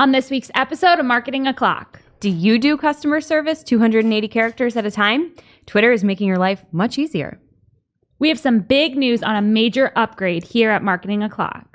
On 0.00 0.12
this 0.12 0.30
week's 0.30 0.50
episode 0.54 0.98
of 0.98 1.04
Marketing 1.04 1.46
O'Clock, 1.46 2.00
Do 2.20 2.30
you 2.30 2.58
do 2.58 2.78
customer 2.78 3.20
service 3.20 3.62
280 3.62 4.28
characters 4.28 4.74
at 4.74 4.86
a 4.86 4.90
time? 4.90 5.30
Twitter 5.66 5.92
is 5.92 6.02
making 6.02 6.26
your 6.26 6.38
life 6.38 6.64
much 6.72 6.96
easier. 6.96 7.38
we 8.18 8.30
have 8.30 8.38
some 8.38 8.60
big 8.60 8.96
news 8.96 9.22
on 9.22 9.36
a 9.36 9.42
major 9.42 9.92
upgrade 9.96 10.42
here 10.42 10.70
at 10.70 10.82
Marketing 10.82 11.22
O'Clock. 11.22 11.69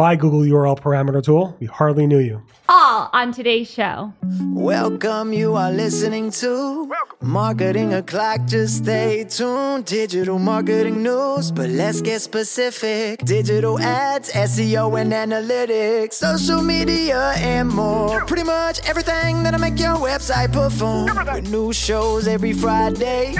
Bye 0.00 0.16
Google 0.16 0.40
URL 0.40 0.80
parameter 0.80 1.22
tool. 1.22 1.54
We 1.60 1.66
hardly 1.66 2.06
knew 2.06 2.20
you. 2.20 2.40
All 2.70 3.10
on 3.12 3.32
today's 3.32 3.70
show. 3.70 4.14
Welcome, 4.54 5.34
you 5.34 5.56
are 5.56 5.70
listening 5.70 6.30
to 6.40 6.90
Marketing 7.20 7.92
O'Clock. 7.92 8.46
Just 8.46 8.84
stay 8.84 9.24
tuned. 9.24 9.84
Digital 9.84 10.38
marketing 10.38 11.02
news, 11.02 11.50
but 11.50 11.68
let's 11.68 12.00
get 12.00 12.22
specific. 12.22 13.18
Digital 13.24 13.78
ads, 13.78 14.32
SEO, 14.32 14.98
and 14.98 15.12
analytics, 15.12 16.14
social 16.14 16.62
media, 16.62 17.32
and 17.36 17.68
more. 17.68 18.24
Pretty 18.24 18.44
much 18.44 18.80
everything 18.88 19.42
that'll 19.42 19.60
make 19.60 19.78
your 19.78 19.96
website 19.96 20.50
perform. 20.52 21.14
With 21.34 21.50
new 21.50 21.74
shows 21.74 22.26
every 22.26 22.54
Friday. 22.54 23.34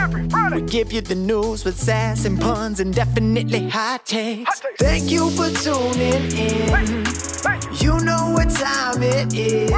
We 0.52 0.60
give 0.62 0.92
you 0.92 1.00
the 1.00 1.14
news 1.14 1.64
with 1.64 1.78
sass 1.78 2.26
and 2.26 2.38
puns 2.38 2.80
and 2.80 2.92
definitely 2.92 3.68
hot 3.68 4.04
takes. 4.04 4.60
Thank 4.78 5.10
you 5.10 5.30
for 5.30 5.48
tuning 5.50 6.36
in. 6.36 6.49
You 6.50 8.00
know 8.00 8.30
what 8.32 8.50
time 8.50 9.02
it 9.04 9.32
is. 9.34 9.70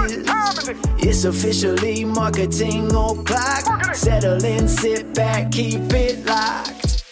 It's 1.06 1.24
officially 1.26 2.06
marketing 2.06 2.86
o'clock. 2.86 3.94
Settle 3.94 4.42
in, 4.42 4.66
sit 4.66 5.12
back, 5.14 5.52
keep 5.52 5.92
it 5.92 6.24
locked. 6.24 7.04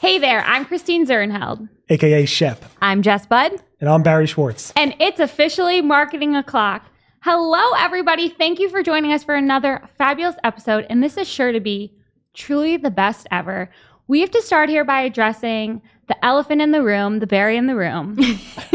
Hey 0.00 0.18
there, 0.18 0.42
I'm 0.46 0.64
Christine 0.64 1.06
Zirnheld, 1.06 1.68
AKA 1.90 2.26
Shep. 2.26 2.64
I'm 2.82 3.02
Jess 3.02 3.24
Budd. 3.24 3.52
And 3.80 3.88
I'm 3.88 4.02
Barry 4.02 4.26
Schwartz. 4.26 4.72
and 4.74 4.92
it's 4.98 5.20
officially 5.20 5.80
Marketing 5.82 6.34
O'Clock. 6.34 6.86
Hello, 7.20 7.72
everybody. 7.78 8.28
Thank 8.30 8.58
you 8.58 8.68
for 8.68 8.82
joining 8.82 9.12
us 9.12 9.22
for 9.22 9.36
another 9.36 9.88
fabulous 9.96 10.34
episode, 10.42 10.86
and 10.90 11.04
this 11.04 11.16
is 11.16 11.28
sure 11.28 11.52
to 11.52 11.60
be 11.60 11.94
truly 12.34 12.76
the 12.76 12.90
best 12.90 13.28
ever. 13.30 13.70
We 14.08 14.20
have 14.22 14.30
to 14.32 14.42
start 14.42 14.68
here 14.68 14.84
by 14.84 15.02
addressing 15.02 15.82
the 16.08 16.24
elephant 16.24 16.62
in 16.62 16.70
the 16.72 16.82
room, 16.82 17.18
the 17.18 17.26
Barry 17.26 17.56
in 17.56 17.66
the 17.66 17.76
room. 17.76 18.18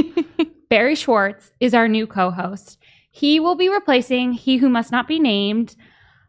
Barry 0.69 0.95
Schwartz 0.95 1.51
is 1.59 1.73
our 1.73 1.87
new 1.87 2.07
co 2.07 2.31
host. 2.31 2.77
He 3.11 3.39
will 3.39 3.55
be 3.55 3.69
replacing 3.69 4.33
He 4.33 4.57
Who 4.57 4.69
Must 4.69 4.91
Not 4.91 5.07
Be 5.07 5.19
Named. 5.19 5.75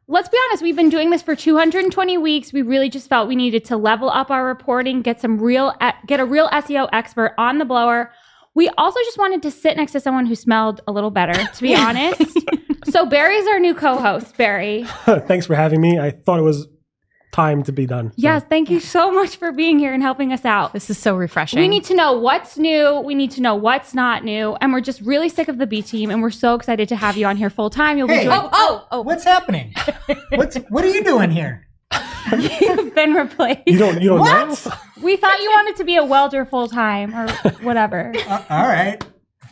Let's 0.08 0.28
be 0.28 0.36
honest, 0.48 0.62
we've 0.62 0.76
been 0.76 0.88
doing 0.88 1.10
this 1.10 1.22
for 1.22 1.36
220 1.36 2.18
weeks. 2.18 2.52
We 2.52 2.62
really 2.62 2.90
just 2.90 3.08
felt 3.08 3.28
we 3.28 3.36
needed 3.36 3.64
to 3.66 3.76
level 3.76 4.10
up 4.10 4.30
our 4.30 4.44
reporting, 4.44 5.00
get 5.00 5.20
some 5.20 5.38
real 5.38 5.74
get 6.06 6.18
a 6.20 6.24
real 6.24 6.48
SEO 6.48 6.88
expert 6.92 7.34
on 7.38 7.58
the 7.58 7.64
blower. 7.64 8.12
We 8.54 8.68
also 8.70 8.98
just 9.04 9.16
wanted 9.16 9.42
to 9.42 9.50
sit 9.50 9.76
next 9.76 9.92
to 9.92 10.00
someone 10.00 10.26
who 10.26 10.34
smelled 10.34 10.82
a 10.86 10.92
little 10.92 11.10
better, 11.10 11.32
to 11.32 11.62
be 11.62 11.74
honest. 11.76 12.36
so 12.90 13.06
Barry's 13.06 13.46
our 13.46 13.58
new 13.58 13.74
co-host, 13.74 14.36
Barry. 14.36 14.84
Thanks 15.04 15.46
for 15.46 15.54
having 15.54 15.80
me. 15.80 15.98
I 15.98 16.10
thought 16.10 16.38
it 16.38 16.42
was 16.42 16.66
time 17.32 17.62
to 17.64 17.72
be 17.72 17.86
done. 17.86 18.10
so- 18.10 18.14
Yes, 18.18 18.42
thank 18.48 18.70
you 18.70 18.78
so 18.78 19.10
much 19.10 19.36
for 19.36 19.50
being 19.52 19.78
here 19.78 19.92
and 19.92 20.02
helping 20.02 20.32
us 20.32 20.44
out. 20.44 20.72
This 20.72 20.90
is 20.90 20.98
so 20.98 21.16
refreshing. 21.16 21.58
We 21.60 21.66
need 21.68 21.84
to 21.84 21.94
know 21.94 22.12
what's 22.12 22.56
new. 22.58 23.00
We 23.00 23.14
need 23.14 23.30
to 23.32 23.40
know 23.40 23.54
what's 23.56 23.94
not 23.94 24.22
new. 24.22 24.54
And 24.60 24.72
we're 24.72 24.82
just 24.82 25.00
really 25.00 25.28
sick 25.28 25.48
of 25.48 25.58
the 25.58 25.66
B 25.66 25.82
team. 25.82 26.10
And 26.10 26.22
we're 26.22 26.30
so 26.30 26.54
excited 26.54 26.88
to 26.90 26.96
have 26.96 27.16
you 27.16 27.26
on 27.26 27.36
here 27.36 27.50
full 27.50 27.70
time. 27.70 27.96
You'll 27.98 28.06
be 28.08 28.14
Hey. 28.14 28.24
joining. 28.24 28.50
oh, 28.52 28.86
oh. 28.92 29.00
What's 29.00 29.24
happening? 29.24 29.74
What's 30.32 30.56
what 30.68 30.84
are 30.84 30.90
you 30.90 31.02
doing 31.02 31.30
here? 31.30 31.66
You've 32.38 32.94
been 32.94 33.14
replaced. 33.14 33.62
You 33.66 33.78
don't 33.78 34.00
you 34.00 34.10
don't 34.10 34.20
What? 34.20 34.48
know? 34.66 34.72
We 35.02 35.16
thought 35.16 35.40
you 35.40 35.50
wanted 35.50 35.76
to 35.76 35.84
be 35.84 35.96
a 35.96 36.04
welder 36.04 36.44
full 36.44 36.68
time 36.68 37.12
or 37.12 37.28
whatever. 37.62 38.12
Uh, 38.28 38.44
all 38.48 38.68
right. 38.68 39.04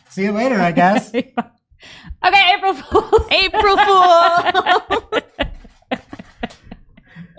See 0.09 0.23
you 0.23 0.31
later, 0.31 0.55
I 0.61 0.71
guess. 0.71 1.13
okay, 2.25 2.53
April 2.55 2.73
Fools. 2.73 3.27
April 3.31 3.75
Fool. 3.77 5.21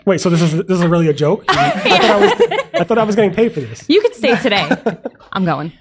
Wait, 0.04 0.20
so 0.20 0.28
this 0.30 0.42
is 0.42 0.52
this 0.66 0.78
is 0.80 0.84
really 0.86 1.08
a 1.08 1.12
joke? 1.12 1.44
I 1.48 1.70
thought 1.70 2.02
I 2.02 2.20
was 2.20 2.32
I 2.74 2.84
thought 2.84 2.98
I 2.98 3.04
was 3.04 3.14
getting 3.16 3.32
paid 3.34 3.52
for 3.52 3.60
this. 3.60 3.84
you 3.88 4.00
could 4.00 4.14
stay 4.14 4.36
today. 4.36 4.68
I'm 5.32 5.44
going. 5.44 5.72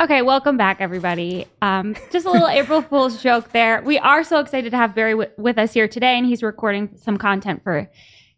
Okay, 0.00 0.22
welcome 0.22 0.56
back, 0.56 0.78
everybody. 0.80 1.46
Um, 1.62 1.94
just 2.10 2.26
a 2.26 2.30
little 2.30 2.48
April 2.60 2.82
Fool's 2.82 3.22
joke 3.22 3.52
there. 3.52 3.80
We 3.82 3.98
are 3.98 4.24
so 4.24 4.40
excited 4.40 4.70
to 4.72 4.76
have 4.76 4.94
Barry 4.94 5.12
w- 5.12 5.30
with 5.38 5.56
us 5.56 5.72
here 5.72 5.86
today, 5.88 6.18
and 6.18 6.26
he's 6.26 6.42
recording 6.42 6.90
some 6.96 7.16
content 7.16 7.62
for 7.62 7.88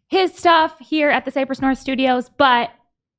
his 0.07 0.33
stuff 0.33 0.75
here 0.79 1.09
at 1.09 1.25
the 1.25 1.31
Cypress 1.31 1.59
North 1.61 1.79
Studios. 1.79 2.29
But 2.37 2.69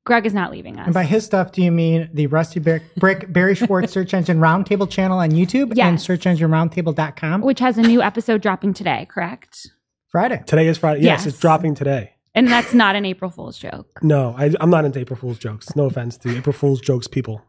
Greg 0.07 0.25
is 0.25 0.33
not 0.35 0.53
leaving 0.53 0.79
us. 0.79 0.85
And 0.87 0.95
by 0.95 1.05
his 1.05 1.25
stuff, 1.25 1.53
do 1.53 1.63
you 1.63 1.73
mean 1.73 2.09
the 2.15 2.29
Rusty 2.29 2.61
Brick, 2.61 2.83
Brick 2.97 3.31
Barry 3.33 3.55
Schwartz 3.57 3.93
Search 3.93 4.15
Engine 4.15 4.39
Roundtable 4.39 4.89
channel 4.89 5.19
on 5.19 5.31
YouTube 5.33 5.71
and 5.71 5.77
Yes. 5.77 6.07
searchengineroundtable.com? 6.07 7.43
which 7.43 7.59
has 7.59 7.77
a 7.77 7.83
new 7.83 8.01
episode 8.01 8.41
dropping 8.41 8.73
today, 8.73 9.07
correct? 9.11 9.69
Friday. 10.09 10.43
Today 10.47 10.67
is 10.69 10.79
Friday. 10.79 11.01
Yes, 11.03 11.21
Yes. 11.21 11.27
it's 11.27 11.39
dropping 11.39 11.75
today. 11.75 12.13
And 12.35 12.47
that's 12.49 12.73
not 12.75 12.95
an 12.97 13.05
April 13.05 13.31
Fool's 13.31 13.59
joke. 13.59 13.99
No, 14.03 14.35
I, 14.39 14.53
I'm 14.61 14.71
not 14.71 14.85
into 14.85 14.99
April 15.01 15.19
Fool's 15.19 15.39
jokes. 15.39 15.75
No 15.77 15.85
offense 15.87 16.17
to 16.19 16.37
April 16.37 16.53
Fool's 16.53 16.81
jokes 16.81 17.07
people. 17.07 17.43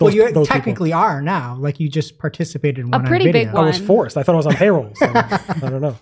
well, 0.00 0.12
you 0.14 0.22
those 0.32 0.46
people. 0.46 0.46
technically 0.46 0.92
are 0.92 1.20
now. 1.22 1.56
Like 1.58 1.80
you 1.80 1.88
just 1.88 2.18
participated 2.18 2.84
in 2.84 2.90
one 2.90 3.00
on 3.02 3.06
pretty 3.06 3.24
big 3.32 3.46
video. 3.48 3.60
I 3.60 3.64
was 3.64 3.78
forced. 3.78 4.16
I 4.16 4.22
thought 4.22 4.34
I 4.34 4.36
was 4.36 4.46
on 4.46 4.54
payroll. 4.54 4.92
So 4.94 5.06
I 5.14 5.58
don't 5.62 5.80
know. 5.80 5.96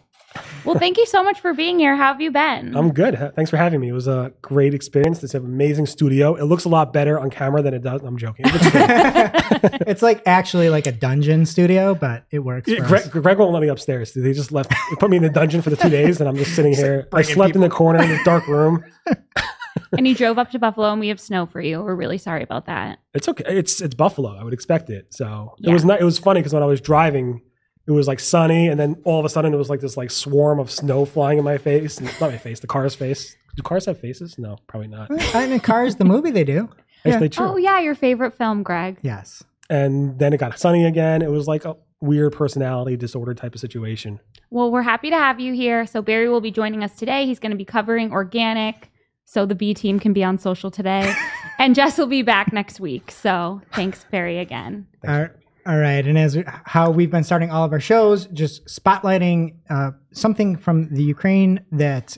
Well, 0.68 0.78
thank 0.78 0.98
you 0.98 1.06
so 1.06 1.22
much 1.24 1.40
for 1.40 1.54
being 1.54 1.78
here. 1.78 1.96
How 1.96 2.12
have 2.12 2.20
you 2.20 2.30
been? 2.30 2.76
I'm 2.76 2.92
good. 2.92 3.32
Thanks 3.34 3.50
for 3.50 3.56
having 3.56 3.80
me. 3.80 3.88
It 3.88 3.92
was 3.92 4.06
a 4.06 4.34
great 4.42 4.74
experience. 4.74 5.24
It's 5.24 5.32
an 5.32 5.42
amazing 5.42 5.86
studio. 5.86 6.34
It 6.34 6.44
looks 6.44 6.66
a 6.66 6.68
lot 6.68 6.92
better 6.92 7.18
on 7.18 7.30
camera 7.30 7.62
than 7.62 7.72
it 7.72 7.82
does. 7.82 8.02
I'm 8.02 8.18
joking. 8.18 8.44
It's 8.52 10.02
like 10.02 10.22
actually 10.26 10.68
like 10.68 10.86
a 10.86 10.92
dungeon 10.92 11.46
studio, 11.46 11.94
but 11.94 12.26
it 12.30 12.40
works. 12.40 12.68
Yeah, 12.68 12.86
for 12.86 12.96
us. 12.96 13.08
Greg, 13.08 13.22
Greg 13.22 13.38
won't 13.38 13.52
let 13.54 13.62
me 13.62 13.68
upstairs. 13.68 14.12
They 14.12 14.34
just 14.34 14.52
left, 14.52 14.68
they 14.68 14.96
put 14.96 15.08
me 15.08 15.16
in 15.16 15.22
the 15.22 15.30
dungeon 15.30 15.62
for 15.62 15.70
the 15.70 15.76
two 15.76 15.88
days, 15.88 16.20
and 16.20 16.28
I'm 16.28 16.36
just 16.36 16.54
sitting 16.54 16.74
here. 16.74 17.08
I 17.14 17.22
slept 17.22 17.54
in 17.54 17.62
the 17.62 17.70
corner 17.70 18.02
in 18.02 18.10
this 18.10 18.22
dark 18.22 18.46
room. 18.46 18.84
and 19.96 20.06
you 20.06 20.14
drove 20.14 20.38
up 20.38 20.50
to 20.50 20.58
Buffalo, 20.58 20.90
and 20.90 21.00
we 21.00 21.08
have 21.08 21.18
snow 21.20 21.46
for 21.46 21.62
you. 21.62 21.80
We're 21.80 21.94
really 21.94 22.18
sorry 22.18 22.42
about 22.42 22.66
that. 22.66 22.98
It's 23.14 23.26
okay. 23.26 23.44
It's 23.48 23.80
it's 23.80 23.94
Buffalo. 23.94 24.36
I 24.36 24.44
would 24.44 24.52
expect 24.52 24.90
it. 24.90 25.14
So 25.14 25.54
Yeah. 25.58 25.70
it 25.70 25.72
was 25.72 25.84
not. 25.86 26.00
It 26.00 26.04
was 26.04 26.18
funny 26.18 26.40
because 26.40 26.52
when 26.52 26.62
I 26.62 26.66
was 26.66 26.80
driving, 26.80 27.40
it 27.88 27.92
was 27.92 28.06
like 28.06 28.20
sunny, 28.20 28.68
and 28.68 28.78
then 28.78 28.96
all 29.04 29.18
of 29.18 29.24
a 29.24 29.30
sudden 29.30 29.54
it 29.54 29.56
was 29.56 29.70
like 29.70 29.80
this 29.80 29.96
like 29.96 30.10
swarm 30.10 30.60
of 30.60 30.70
snow 30.70 31.06
flying 31.06 31.38
in 31.38 31.44
my 31.44 31.56
face. 31.56 31.98
Not 32.00 32.20
my 32.20 32.36
face. 32.36 32.60
The 32.60 32.66
car's 32.66 32.94
face. 32.94 33.34
Do 33.56 33.62
cars 33.62 33.86
have 33.86 33.98
faces? 33.98 34.38
No, 34.38 34.58
probably 34.66 34.88
not. 34.88 35.10
And 35.34 35.52
in 35.52 35.58
Cars, 35.58 35.96
the 35.96 36.04
movie, 36.04 36.30
they 36.30 36.44
do. 36.44 36.68
Actually, 37.04 37.30
true. 37.30 37.46
Oh 37.46 37.56
yeah, 37.56 37.80
your 37.80 37.94
favorite 37.94 38.36
film, 38.36 38.62
Greg. 38.62 38.98
Yes. 39.02 39.42
And 39.70 40.18
then 40.18 40.34
it 40.34 40.38
got 40.38 40.58
sunny 40.58 40.84
again. 40.84 41.22
It 41.22 41.30
was 41.30 41.46
like 41.46 41.64
a 41.64 41.76
weird 42.00 42.34
personality 42.34 42.96
disorder 42.96 43.34
type 43.34 43.54
of 43.54 43.60
situation. 43.60 44.20
Well, 44.50 44.70
we're 44.70 44.82
happy 44.82 45.10
to 45.10 45.16
have 45.16 45.40
you 45.40 45.54
here. 45.54 45.86
So 45.86 46.02
Barry 46.02 46.28
will 46.28 46.40
be 46.40 46.50
joining 46.50 46.84
us 46.84 46.94
today. 46.94 47.26
He's 47.26 47.38
going 47.38 47.50
to 47.50 47.56
be 47.56 47.64
covering 47.64 48.12
organic, 48.12 48.90
so 49.24 49.46
the 49.46 49.54
B 49.54 49.72
team 49.74 49.98
can 49.98 50.12
be 50.12 50.22
on 50.22 50.38
social 50.38 50.70
today, 50.70 51.12
and 51.58 51.74
Jess 51.74 51.96
will 51.98 52.06
be 52.06 52.22
back 52.22 52.52
next 52.52 52.80
week. 52.80 53.10
So 53.10 53.62
thanks, 53.72 54.04
Barry, 54.10 54.38
again. 54.38 54.86
All 55.06 55.20
right. 55.22 55.30
All 55.68 55.76
right. 55.76 56.06
And 56.06 56.16
as 56.16 56.38
how 56.64 56.90
we've 56.90 57.10
been 57.10 57.24
starting 57.24 57.50
all 57.50 57.62
of 57.62 57.74
our 57.74 57.80
shows, 57.80 58.24
just 58.28 58.64
spotlighting 58.64 59.54
uh, 59.68 59.90
something 60.12 60.56
from 60.56 60.88
the 60.88 61.02
Ukraine 61.02 61.62
that 61.72 62.16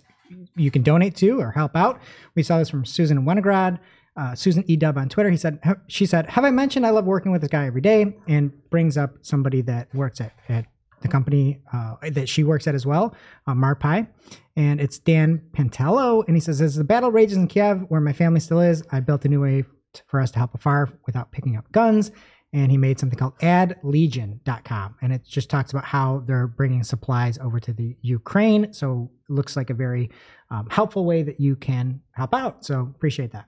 you 0.55 0.71
can 0.71 0.85
donate 0.85 1.17
to 1.17 1.41
or 1.41 1.51
help 1.51 1.75
out. 1.75 2.01
We 2.37 2.45
saw 2.45 2.59
this 2.59 2.71
from 2.71 2.85
Susan 2.85 3.25
Wenograd, 3.25 3.81
uh, 4.17 4.37
Susan 4.37 4.63
E. 4.69 4.77
Dub 4.77 4.97
on 4.97 5.09
Twitter. 5.09 5.31
He 5.31 5.37
said, 5.37 5.59
she 5.89 6.07
said, 6.07 6.31
have 6.31 6.45
I 6.45 6.53
mentioned 6.53 6.87
I 6.87 6.91
love 6.91 7.07
working 7.07 7.33
with 7.33 7.41
this 7.41 7.51
guy 7.51 7.67
every 7.67 7.81
day? 7.81 8.17
And 8.29 8.53
brings 8.71 8.97
up 8.97 9.15
somebody 9.23 9.63
that 9.63 9.93
works 9.97 10.21
at, 10.21 10.33
at 10.49 10.67
the 11.01 11.09
company 11.09 11.61
uh, 11.73 11.97
that 12.09 12.29
she 12.29 12.45
works 12.45 12.69
at 12.69 12.77
as 12.77 12.87
well, 12.87 13.17
uh, 13.49 13.53
Marpai. 13.55 14.07
And 14.55 14.81
it's 14.81 15.01
Dan 15.01 15.43
Pantello. 15.55 16.23
And 16.29 16.37
he 16.37 16.41
says, 16.41 16.61
as 16.61 16.77
the 16.77 16.85
battle 16.85 17.11
rages 17.11 17.37
in 17.37 17.49
Kiev, 17.49 17.85
where 17.89 18.01
my 18.01 18.13
family 18.13 18.39
still 18.39 18.61
is, 18.61 18.85
I 18.93 19.01
built 19.01 19.25
a 19.25 19.29
new 19.29 19.41
way 19.41 19.65
for 20.07 20.21
us 20.21 20.31
to 20.31 20.39
help 20.39 20.55
afar 20.55 20.89
without 21.05 21.33
picking 21.33 21.57
up 21.57 21.73
guns 21.73 22.13
and 22.53 22.71
he 22.71 22.77
made 22.77 22.99
something 22.99 23.19
called 23.19 23.39
adlegion.com 23.39 24.97
and 25.03 25.13
it 25.13 25.25
just 25.25 25.49
talks 25.51 25.71
about 25.71 25.85
how 25.85 26.23
they're 26.27 26.47
bringing 26.47 26.83
supplies 26.83 27.39
over 27.39 27.61
to 27.61 27.73
the 27.73 27.97
ukraine 28.03 28.73
so 28.73 29.11
it 29.29 29.33
looks 29.33 29.57
like 29.57 29.71
a 29.71 29.75
very 29.75 30.11
um, 30.51 30.67
helpful 30.71 31.05
way 31.05 31.23
that 31.23 31.39
you 31.41 31.55
can 31.57 32.01
help 32.13 32.35
out 32.35 32.65
so 32.65 32.81
appreciate 32.81 33.33
that 33.33 33.47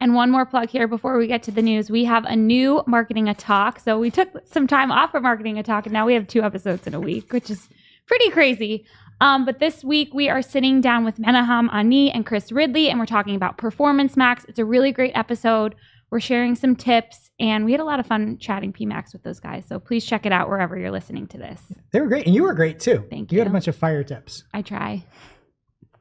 And 0.00 0.14
one 0.14 0.30
more 0.30 0.46
plug 0.46 0.70
here 0.70 0.88
before 0.88 1.18
we 1.18 1.26
get 1.26 1.42
to 1.44 1.50
the 1.50 1.60
news. 1.60 1.90
We 1.90 2.04
have 2.06 2.24
a 2.24 2.34
new 2.34 2.82
Marketing 2.86 3.28
O'Talk. 3.28 3.78
So 3.80 3.98
we 3.98 4.10
took 4.10 4.28
some 4.46 4.66
time 4.66 4.90
off 4.90 5.14
of 5.14 5.22
Marketing 5.22 5.58
O'Talk, 5.58 5.84
and 5.84 5.92
now 5.92 6.06
we 6.06 6.14
have 6.14 6.26
two 6.26 6.42
episodes 6.42 6.86
in 6.86 6.94
a 6.94 7.00
week, 7.00 7.34
which 7.34 7.50
is 7.50 7.68
pretty 8.06 8.30
crazy. 8.30 8.86
Um, 9.20 9.44
but 9.44 9.58
this 9.58 9.84
week 9.84 10.14
we 10.14 10.30
are 10.30 10.40
sitting 10.40 10.80
down 10.80 11.04
with 11.04 11.18
Menachem 11.18 11.68
Ani 11.74 12.10
and 12.10 12.24
Chris 12.24 12.50
Ridley, 12.50 12.88
and 12.88 12.98
we're 12.98 13.04
talking 13.04 13.36
about 13.36 13.58
Performance 13.58 14.16
Max. 14.16 14.46
It's 14.48 14.58
a 14.58 14.64
really 14.64 14.90
great 14.90 15.12
episode. 15.14 15.74
We're 16.10 16.20
sharing 16.20 16.56
some 16.56 16.74
tips, 16.74 17.30
and 17.38 17.64
we 17.64 17.70
had 17.72 17.80
a 17.80 17.84
lot 17.84 18.00
of 18.00 18.06
fun 18.06 18.38
chatting 18.38 18.72
PMAX 18.72 19.12
with 19.12 19.22
those 19.22 19.38
guys. 19.38 19.64
So 19.68 19.78
please 19.78 20.04
check 20.04 20.26
it 20.26 20.32
out 20.32 20.48
wherever 20.48 20.76
you're 20.76 20.90
listening 20.90 21.26
to 21.28 21.38
this. 21.38 21.60
they 21.92 22.00
were 22.00 22.08
great 22.08 22.26
and 22.26 22.34
you 22.34 22.42
were 22.42 22.54
great 22.54 22.80
too 22.80 23.04
Thank 23.08 23.30
you 23.30 23.36
You 23.36 23.40
had 23.40 23.48
a 23.48 23.52
bunch 23.52 23.68
of 23.68 23.76
fire 23.76 24.02
tips 24.02 24.44
I 24.52 24.62
try. 24.62 25.04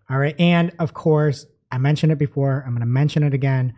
all 0.09 0.17
right 0.17 0.35
and 0.39 0.71
of 0.79 0.94
course 0.94 1.45
i 1.71 1.77
mentioned 1.77 2.11
it 2.11 2.17
before 2.17 2.63
i'm 2.65 2.71
going 2.71 2.79
to 2.81 2.85
mention 2.88 3.21
it 3.23 3.33
again 3.35 3.73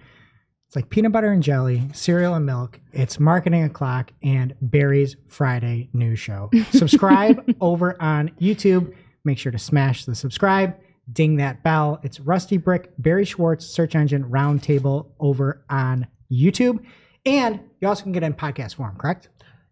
It's 0.68 0.76
like 0.78 0.90
peanut 0.90 1.12
butter 1.12 1.32
and 1.34 1.44
jelly, 1.44 1.82
cereal 1.94 2.36
and 2.36 2.46
milk. 2.46 2.80
It's 2.94 3.20
marketing 3.20 3.64
o'clock 3.66 4.12
and 4.24 4.56
Barry's 4.62 5.18
Friday 5.28 5.90
news 5.92 6.18
show. 6.20 6.50
Subscribe 6.72 7.44
over 7.60 8.02
on 8.02 8.30
YouTube. 8.40 8.94
Make 9.26 9.38
sure 9.38 9.52
to 9.52 9.60
smash 9.60 10.06
the 10.06 10.16
subscribe, 10.16 10.78
ding 11.12 11.36
that 11.38 11.62
bell. 11.64 12.00
It's 12.04 12.22
Rusty 12.22 12.56
Brick, 12.58 12.90
Barry 12.98 13.26
Schwartz, 13.26 13.66
search 13.66 13.96
engine 13.96 14.24
roundtable 14.24 15.10
over 15.20 15.66
on 15.70 16.08
YouTube. 16.32 16.84
And 17.26 17.60
you 17.80 17.88
also 17.88 18.04
can 18.04 18.12
get 18.12 18.24
in 18.24 18.34
podcast 18.34 18.76
form, 18.76 18.96
correct? 18.98 19.30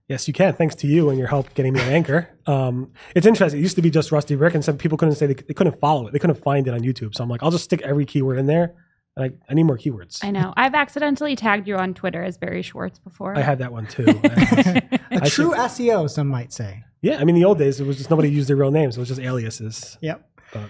Yes, 0.07 0.27
you 0.27 0.33
can. 0.33 0.53
Thanks 0.53 0.73
to 0.75 0.87
you 0.87 1.09
and 1.09 1.19
your 1.19 1.27
help 1.27 1.53
getting 1.53 1.73
me 1.73 1.81
an 1.81 1.89
anchor. 1.89 2.29
Um, 2.47 2.91
it's 3.15 3.27
interesting. 3.27 3.59
It 3.59 3.63
used 3.63 3.75
to 3.75 3.81
be 3.83 3.91
just 3.91 4.11
Rusty 4.11 4.35
Brick, 4.35 4.55
and 4.55 4.65
some 4.65 4.75
people 4.77 4.97
couldn't 4.97 5.15
say 5.15 5.27
they, 5.27 5.35
they 5.35 5.53
couldn't 5.53 5.79
follow 5.79 6.07
it. 6.07 6.13
They 6.13 6.19
couldn't 6.19 6.41
find 6.41 6.67
it 6.67 6.73
on 6.73 6.79
YouTube. 6.81 7.15
So 7.15 7.23
I'm 7.23 7.29
like, 7.29 7.43
I'll 7.43 7.51
just 7.51 7.63
stick 7.63 7.81
every 7.83 8.05
keyword 8.05 8.39
in 8.39 8.47
there. 8.47 8.73
And 9.15 9.25
I, 9.25 9.51
I 9.51 9.53
need 9.53 9.63
more 9.63 9.77
keywords. 9.77 10.23
I 10.23 10.31
know. 10.31 10.51
I've 10.57 10.73
accidentally 10.73 11.35
tagged 11.35 11.67
you 11.67 11.75
on 11.75 11.93
Twitter 11.93 12.23
as 12.23 12.37
Barry 12.39 12.63
Schwartz 12.63 12.97
before. 12.99 13.37
I 13.37 13.41
had 13.41 13.59
that 13.59 13.71
one 13.71 13.85
too. 13.87 14.05
I- 14.23 14.81
A 15.11 15.15
I 15.23 15.29
true 15.29 15.51
should- 15.51 15.57
SEO, 15.59 16.09
some 16.09 16.27
might 16.27 16.53
say. 16.53 16.83
yeah, 17.01 17.17
I 17.19 17.23
mean, 17.23 17.35
the 17.35 17.45
old 17.45 17.57
days, 17.59 17.79
it 17.79 17.85
was 17.85 17.97
just 17.97 18.09
nobody 18.09 18.29
used 18.31 18.47
their 18.49 18.55
real 18.55 18.71
names. 18.71 18.97
It 18.97 18.99
was 18.99 19.09
just 19.09 19.21
aliases. 19.21 19.97
Yep. 20.01 20.27
But- 20.53 20.69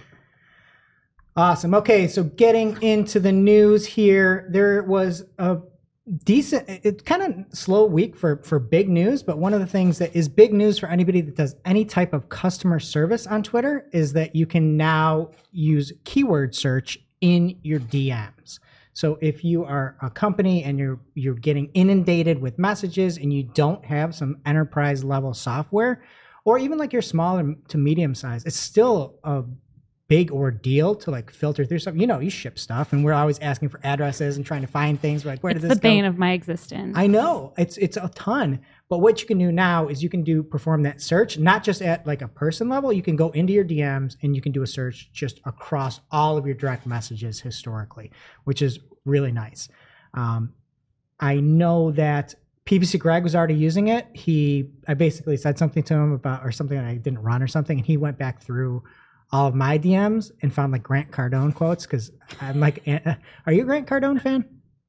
Awesome. 1.36 1.74
Okay, 1.74 2.08
so 2.08 2.24
getting 2.24 2.80
into 2.82 3.20
the 3.20 3.32
news 3.32 3.86
here, 3.86 4.48
there 4.50 4.82
was 4.82 5.24
a 5.38 5.58
decent 6.24 6.64
it's 6.66 7.02
kind 7.02 7.22
of 7.22 7.56
slow 7.56 7.84
week 7.84 8.16
for 8.16 8.42
for 8.42 8.58
big 8.58 8.88
news 8.88 9.22
but 9.22 9.38
one 9.38 9.52
of 9.52 9.60
the 9.60 9.66
things 9.66 9.98
that 9.98 10.14
is 10.16 10.28
big 10.28 10.52
news 10.52 10.78
for 10.78 10.86
anybody 10.86 11.20
that 11.20 11.36
does 11.36 11.54
any 11.66 11.84
type 11.84 12.14
of 12.14 12.28
customer 12.30 12.80
service 12.80 13.26
on 13.26 13.42
twitter 13.42 13.86
is 13.92 14.12
that 14.14 14.34
you 14.34 14.46
can 14.46 14.76
now 14.78 15.30
use 15.52 15.92
keyword 16.04 16.54
search 16.54 16.98
in 17.20 17.56
your 17.62 17.78
dms 17.78 18.58
so 18.94 19.18
if 19.20 19.44
you 19.44 19.62
are 19.64 19.96
a 20.00 20.08
company 20.08 20.64
and 20.64 20.78
you're 20.78 20.98
you're 21.14 21.34
getting 21.34 21.70
inundated 21.74 22.40
with 22.40 22.58
messages 22.58 23.18
and 23.18 23.32
you 23.32 23.42
don't 23.42 23.84
have 23.84 24.14
some 24.14 24.38
enterprise 24.46 25.04
level 25.04 25.34
software 25.34 26.02
or 26.46 26.58
even 26.58 26.78
like 26.78 26.94
you're 26.94 27.02
small 27.02 27.54
to 27.68 27.78
medium 27.78 28.14
size 28.14 28.42
it's 28.46 28.56
still 28.56 29.18
a 29.24 29.44
big 30.10 30.32
ordeal 30.32 30.96
to 30.96 31.08
like 31.08 31.30
filter 31.30 31.64
through 31.64 31.78
something. 31.78 32.00
You 32.00 32.06
know, 32.08 32.18
you 32.18 32.30
ship 32.30 32.58
stuff, 32.58 32.92
and 32.92 33.04
we're 33.04 33.12
always 33.12 33.38
asking 33.38 33.68
for 33.68 33.78
addresses 33.84 34.36
and 34.36 34.44
trying 34.44 34.62
to 34.62 34.66
find 34.66 35.00
things. 35.00 35.24
We're 35.24 35.30
like, 35.30 35.40
where 35.40 35.52
it's 35.52 35.60
did 35.60 35.70
this 35.70 35.78
the 35.78 35.80
bane 35.80 36.02
go? 36.02 36.08
of 36.08 36.18
my 36.18 36.32
existence. 36.32 36.98
I 36.98 37.06
know 37.06 37.54
it's 37.56 37.76
it's 37.78 37.96
a 37.96 38.10
ton, 38.16 38.58
but 38.88 38.98
what 38.98 39.20
you 39.20 39.26
can 39.28 39.38
do 39.38 39.52
now 39.52 39.86
is 39.86 40.02
you 40.02 40.08
can 40.08 40.24
do 40.24 40.42
perform 40.42 40.82
that 40.82 41.00
search 41.00 41.38
not 41.38 41.62
just 41.62 41.80
at 41.80 42.04
like 42.08 42.22
a 42.22 42.28
person 42.28 42.68
level. 42.68 42.92
You 42.92 43.02
can 43.02 43.14
go 43.14 43.30
into 43.30 43.52
your 43.52 43.64
DMs 43.64 44.16
and 44.20 44.34
you 44.34 44.42
can 44.42 44.50
do 44.50 44.62
a 44.62 44.66
search 44.66 45.10
just 45.12 45.40
across 45.44 46.00
all 46.10 46.36
of 46.36 46.44
your 46.44 46.56
direct 46.56 46.86
messages 46.86 47.40
historically, 47.40 48.10
which 48.42 48.62
is 48.62 48.80
really 49.04 49.32
nice. 49.32 49.68
Um, 50.12 50.54
I 51.20 51.36
know 51.36 51.92
that 51.92 52.34
PPC 52.66 52.98
Greg 52.98 53.22
was 53.22 53.36
already 53.36 53.54
using 53.54 53.88
it. 53.88 54.08
He 54.12 54.70
I 54.88 54.94
basically 54.94 55.36
said 55.36 55.56
something 55.56 55.84
to 55.84 55.94
him 55.94 56.12
about 56.12 56.44
or 56.44 56.50
something 56.50 56.76
that 56.76 56.84
I 56.84 56.96
didn't 56.96 57.22
run 57.22 57.44
or 57.44 57.48
something, 57.48 57.78
and 57.78 57.86
he 57.86 57.96
went 57.96 58.18
back 58.18 58.42
through 58.42 58.82
all 59.32 59.46
of 59.46 59.54
my 59.54 59.78
DMs 59.78 60.32
and 60.42 60.52
found 60.52 60.72
like 60.72 60.82
Grant 60.82 61.10
Cardone 61.10 61.54
quotes 61.54 61.86
because 61.86 62.10
I'm 62.40 62.58
like, 62.60 62.82
are 63.46 63.52
you 63.52 63.62
a 63.62 63.64
Grant 63.64 63.86
Cardone 63.86 64.20
fan? 64.20 64.44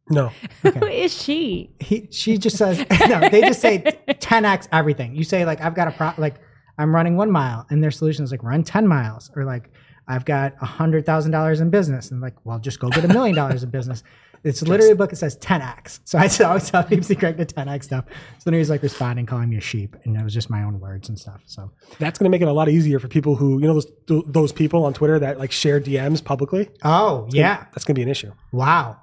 No. 0.09 0.31
Who 0.63 0.87
is 0.87 1.13
she? 1.13 1.71
he 1.79 2.07
she 2.11 2.37
just 2.37 2.57
says 2.57 2.79
no 3.07 3.29
they 3.29 3.41
just 3.41 3.61
say 3.61 3.83
10x 4.09 4.67
everything 4.71 5.15
you 5.15 5.23
say 5.23 5.45
like 5.45 5.61
i've 5.61 5.75
got 5.75 5.87
a 5.87 5.91
pro 5.91 6.11
like 6.17 6.35
i'm 6.77 6.93
running 6.93 7.15
one 7.15 7.31
mile 7.31 7.65
and 7.69 7.83
their 7.83 7.91
solution 7.91 8.23
is 8.23 8.31
like 8.31 8.43
run 8.43 8.63
10 8.63 8.87
miles 8.87 9.31
or 9.35 9.45
like 9.45 9.69
i've 10.07 10.25
got 10.25 10.53
a 10.61 10.65
hundred 10.65 11.05
thousand 11.05 11.31
dollars 11.31 11.61
in 11.61 11.69
business 11.69 12.11
and 12.11 12.19
like 12.19 12.35
well 12.43 12.59
just 12.59 12.79
go 12.79 12.89
get 12.89 13.05
a 13.05 13.07
million 13.07 13.35
dollars 13.35 13.63
in 13.63 13.69
business 13.69 14.03
it's 14.43 14.61
literally 14.63 14.91
a 14.91 14.95
book 14.95 15.09
that 15.11 15.15
says 15.17 15.37
10x 15.37 15.99
so 16.03 16.17
i 16.17 16.23
just 16.23 16.41
always 16.41 16.69
tell 16.69 16.83
people 16.83 17.05
to 17.05 17.15
correct 17.15 17.37
the 17.37 17.45
10x 17.45 17.83
stuff 17.83 18.05
so 18.37 18.41
then 18.45 18.53
he 18.53 18.59
was 18.59 18.69
like 18.69 18.81
responding 18.81 19.25
calling 19.25 19.49
me 19.49 19.57
a 19.57 19.61
sheep 19.61 19.95
and 20.03 20.17
it 20.17 20.23
was 20.23 20.33
just 20.33 20.49
my 20.49 20.63
own 20.63 20.79
words 20.79 21.09
and 21.09 21.19
stuff 21.19 21.41
so 21.45 21.71
That's 21.99 22.17
going 22.19 22.25
to 22.25 22.29
make 22.29 22.41
it 22.41 22.47
a 22.47 22.53
lot 22.53 22.67
easier 22.69 22.99
for 22.99 23.07
people 23.07 23.35
who, 23.35 23.59
you 23.61 23.67
know, 23.67 23.73
those 24.07 24.23
those 24.27 24.51
people 24.51 24.83
on 24.85 24.93
Twitter 24.93 25.19
that 25.19 25.37
like 25.39 25.51
share 25.51 25.79
DMs 25.79 26.23
publicly. 26.23 26.69
oh 26.83 27.27
yeah 27.31 27.65
That's 27.71 27.83
going 27.85 27.93
to 27.95 27.99
be 27.99 28.03
an 28.03 28.09
issue. 28.09 28.31
wow 28.51 28.97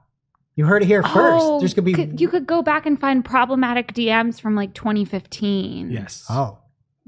you 0.57 0.65
heard 0.67 0.83
it 0.83 0.87
here 0.87 1.03
first 1.05 1.15
Oh, 1.47 1.61
there's 1.61 1.73
gonna 1.75 1.85
be 1.87 1.93
could- 1.95 2.21
you 2.21 2.29
could 2.29 2.47
go 2.47 2.63
back 2.63 2.85
and 2.85 3.01
find 3.01 3.25
problematic 3.25 3.93
DMs 3.95 4.41
from 4.41 4.57
like 4.57 4.75
2015. 4.75 5.91
Yes. 5.93 6.25
oh 6.29 6.59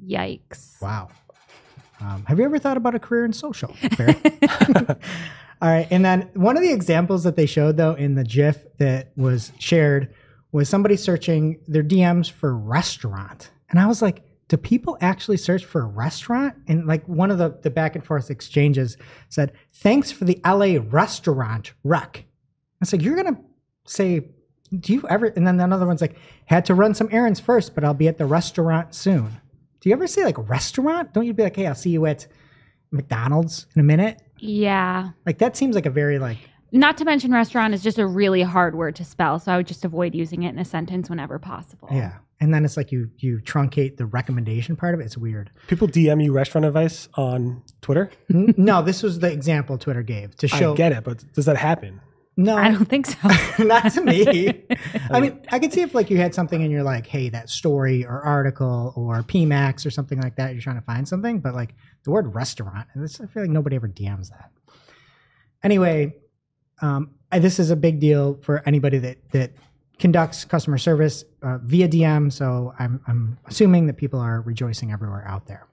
Yikes. 0.07 0.81
Wow. 0.81 1.09
Um, 2.01 2.25
have 2.27 2.39
you 2.39 2.45
ever 2.47 2.59
thought 2.59 2.77
about 2.79 2.95
a 2.95 2.99
career 2.99 3.25
in 3.27 3.33
social? 3.35 3.77
All 5.63 5.69
right. 5.69 5.87
And 5.91 6.05
then 6.05 6.31
one 6.35 6.57
of 6.57 6.63
the 6.63 6.73
examples 6.73 7.25
that 7.25 7.37
they 7.37 7.47
showed, 7.47 7.77
though, 7.77 7.95
in 7.95 8.15
the 8.15 8.25
GIF 8.25 8.65
that 8.79 9.13
was 9.17 9.53
shared 9.59 10.15
was 10.53 10.69
somebody 10.69 10.97
searching 10.97 11.61
their 11.69 11.83
DMs 11.83 12.31
for 12.31 12.57
restaurant. 12.57 13.51
And 13.69 13.79
I 13.79 13.87
was 13.87 14.01
like, 14.03 14.23
do 14.49 14.57
people 14.57 14.99
actually 15.01 15.37
search 15.37 15.65
for 15.65 15.83
a 15.83 15.87
restaurant? 15.87 16.57
And 16.67 16.87
like 16.87 17.07
one 17.07 17.31
of 17.31 17.39
the, 17.39 17.57
the 17.63 17.71
back 17.71 17.95
and 17.95 18.05
forth 18.05 18.31
exchanges 18.31 18.97
said, 19.29 19.53
thanks 19.73 20.11
for 20.11 20.25
the 20.25 20.41
LA 20.45 20.79
restaurant 20.91 21.73
rec. 21.85 22.25
I 22.83 22.85
said, 22.85 23.03
you're 23.03 23.15
going 23.15 23.35
to 23.35 23.41
say, 23.87 24.31
do 24.77 24.93
you 24.93 25.05
ever? 25.09 25.27
And 25.27 25.47
then 25.47 25.61
another 25.61 25.87
one's 25.87 26.01
like, 26.01 26.17
had 26.47 26.65
to 26.65 26.75
run 26.75 26.95
some 26.95 27.09
errands 27.13 27.39
first, 27.39 27.75
but 27.75 27.85
I'll 27.85 27.95
be 27.95 28.09
at 28.09 28.19
the 28.19 28.27
restaurant 28.27 28.95
soon. 28.95 29.41
Do 29.81 29.89
you 29.89 29.95
ever 29.95 30.07
say 30.07 30.25
like 30.25 30.49
restaurant? 30.49 31.13
Don't 31.13 31.27
you 31.27 31.33
be 31.33 31.45
like, 31.45 31.57
hey, 31.57 31.67
I'll 31.67 31.75
see 31.75 31.91
you 31.91 32.07
at 32.07 32.27
McDonald's 32.91 33.67
in 33.75 33.81
a 33.81 33.85
minute? 33.85 34.21
Yeah. 34.41 35.11
Like 35.27 35.39
that 35.39 35.57
seems 35.57 35.75
like 35.75 35.87
a 35.87 35.91
very 35.91 36.19
like 36.19 36.39
Not 36.73 36.97
to 36.99 37.05
mention 37.05 37.33
restaurant 37.33 37.75
is 37.75 37.83
just 37.83 37.99
a 37.99 38.07
really 38.07 38.43
hard 38.43 38.75
word 38.75 38.97
to 38.97 39.05
spell, 39.05 39.39
so 39.39 39.53
I 39.53 39.57
would 39.57 39.67
just 39.67 39.85
avoid 39.85 40.15
using 40.15 40.43
it 40.45 40.51
in 40.51 40.59
a 40.59 40.65
sentence 40.65 41.09
whenever 41.11 41.39
possible. 41.39 41.89
yeah. 41.93 42.19
And 42.43 42.55
then 42.55 42.65
it's 42.65 42.79
like 42.79 42.91
you 42.91 43.11
you 43.19 43.39
truncate 43.41 43.99
the 43.99 44.07
recommendation 44.07 44.75
part 44.75 44.95
of 44.95 45.01
it. 45.01 45.05
It's 45.05 45.19
weird. 45.19 45.51
People 45.67 45.87
DM 45.89 46.25
you 46.25 46.33
restaurant 46.33 46.65
advice 46.65 47.07
on 47.17 47.63
Twitter. 47.83 48.11
N- 48.33 48.55
no, 48.57 48.81
this 48.81 49.03
was 49.03 49.19
the 49.19 49.31
example 49.31 49.77
Twitter 49.77 50.03
gave 50.03 50.35
to 50.37 50.49
show. 50.49 50.73
I 50.73 50.77
get 50.77 50.93
it, 50.93 51.05
but 51.05 51.23
does 51.35 51.45
that 51.45 51.59
happen? 51.59 52.01
no, 52.39 52.57
I 52.57 52.71
don't 52.71 52.87
think 52.89 53.05
so. 53.05 53.19
not 53.65 53.93
to 53.93 54.01
me. 54.01 54.65
I 55.11 55.21
mean, 55.21 55.39
I 55.51 55.59
could 55.59 55.75
see 55.75 55.83
if 55.83 55.95
like 55.95 56.09
you 56.09 56.17
had 56.17 56.35
something 56.35 56.63
and 56.63 56.73
you're 56.73 56.83
like, 56.83 57.07
hey, 57.07 57.29
that 57.29 57.51
story 57.51 58.07
or 58.07 58.23
article 58.23 58.95
or 58.97 59.23
PMAX 59.23 59.85
or 59.85 59.91
something 59.91 60.19
like 60.23 60.37
that. 60.37 60.55
You're 60.55 60.63
trying 60.63 60.77
to 60.81 60.87
find 60.87 61.07
something, 61.07 61.41
but 61.41 61.55
like 61.55 61.75
the 62.05 62.11
word 62.11 62.35
restaurant, 62.35 62.89
and 62.95 63.05
I 63.05 63.27
feel 63.27 63.43
like 63.43 63.51
nobody 63.51 63.77
ever 63.77 63.89
DMs 63.89 64.31
that. 64.31 64.51
Anyway, 65.63 66.15
um, 66.81 67.11
I- 67.33 67.39
this 67.39 67.59
is 67.59 67.71
a 67.71 67.77
big 67.77 68.01
deal 68.01 68.39
for 68.43 68.63
anybody 68.67 68.99
that 68.99 69.19
that 69.33 69.53
conducts 69.99 70.45
customer 70.47 70.79
service 70.79 71.25
uh, 71.43 71.59
via 71.59 71.89
DM. 71.89 72.33
So 72.33 72.73
I'm 72.79 73.01
I'm 73.07 73.39
assuming 73.47 73.87
that 73.87 73.97
people 73.99 74.19
are 74.19 74.41
rejoicing 74.41 74.93
everywhere 74.93 75.27
out 75.27 75.47
there. 75.47 75.67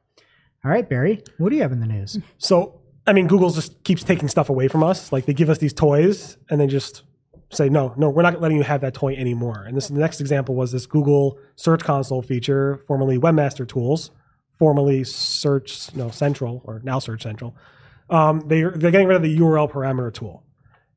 All 0.66 0.72
right, 0.72 0.88
Barry, 0.88 1.24
what 1.38 1.50
do 1.50 1.56
you 1.56 1.62
have 1.62 1.72
in 1.72 1.80
the 1.80 1.86
news? 1.86 2.18
So, 2.40 2.82
I 3.06 3.14
mean, 3.14 3.28
Google 3.28 3.50
just 3.52 3.82
keeps 3.84 4.04
taking 4.04 4.28
stuff 4.28 4.50
away 4.50 4.68
from 4.68 4.84
us. 4.84 5.14
Like 5.14 5.26
they 5.26 5.34
give 5.34 5.50
us 5.50 5.60
these 5.60 5.72
toys 5.72 6.38
and 6.50 6.60
they 6.60 6.68
just 6.68 7.04
say, 7.52 7.70
no, 7.70 7.94
no, 7.96 8.10
we're 8.10 8.24
not 8.24 8.42
letting 8.42 8.58
you 8.58 8.64
have 8.64 8.82
that 8.82 8.94
toy 8.94 9.14
anymore. 9.14 9.64
And 9.66 9.78
this 9.78 9.88
the 9.88 10.00
next 10.00 10.20
example 10.20 10.56
was 10.56 10.74
this 10.74 10.86
Google 10.86 11.40
Search 11.56 11.82
Console 11.86 12.22
feature, 12.22 12.82
formerly 12.86 13.18
Webmaster 13.18 13.66
Tools, 13.66 14.12
formerly 14.58 15.04
Search 15.04 15.94
no 15.96 16.10
Central 16.10 16.62
or 16.66 16.82
now 16.84 17.00
Search 17.00 17.24
Central. 17.24 17.56
Um, 18.10 18.42
they 18.48 18.62
they're 18.62 18.92
getting 18.92 19.08
rid 19.08 19.18
of 19.18 19.24
the 19.24 19.38
URL 19.38 19.72
parameter 19.72 20.14
tool, 20.14 20.44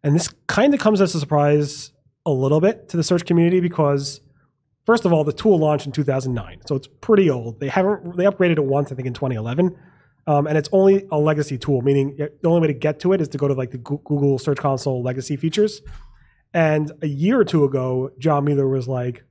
and 0.02 0.14
this 0.14 0.28
kind 0.46 0.74
of 0.74 0.80
comes 0.80 1.00
as 1.00 1.14
a 1.14 1.20
surprise 1.20 1.92
a 2.26 2.30
little 2.30 2.60
bit 2.60 2.88
to 2.90 2.96
the 2.96 3.02
search 3.02 3.24
community 3.24 3.60
because 3.60 4.20
first 4.84 5.04
of 5.04 5.12
all, 5.12 5.24
the 5.24 5.32
tool 5.32 5.58
launched 5.58 5.86
in 5.86 5.92
2009, 5.92 6.60
so 6.66 6.74
it's 6.74 6.88
pretty 7.00 7.30
old. 7.30 7.60
They 7.60 7.68
haven't 7.68 8.16
they 8.16 8.24
upgraded 8.24 8.58
it 8.58 8.64
once, 8.64 8.92
I 8.92 8.94
think, 8.94 9.06
in 9.06 9.14
2011. 9.14 9.76
Um, 10.26 10.46
and 10.46 10.56
it's 10.56 10.68
only 10.70 11.06
a 11.10 11.18
legacy 11.18 11.58
tool, 11.58 11.80
meaning 11.82 12.16
the 12.16 12.48
only 12.48 12.60
way 12.60 12.66
to 12.68 12.74
get 12.74 13.00
to 13.00 13.12
it 13.12 13.20
is 13.20 13.28
to 13.28 13.38
go 13.38 13.48
to 13.48 13.54
like 13.54 13.70
the 13.70 13.78
Google 13.78 14.38
Search 14.38 14.58
Console 14.58 15.02
legacy 15.02 15.36
features. 15.36 15.80
And 16.52 16.92
a 17.02 17.06
year 17.06 17.40
or 17.40 17.44
two 17.44 17.64
ago, 17.64 18.10
John 18.18 18.44
Mueller 18.44 18.68
was 18.68 18.86
like, 18.86 19.24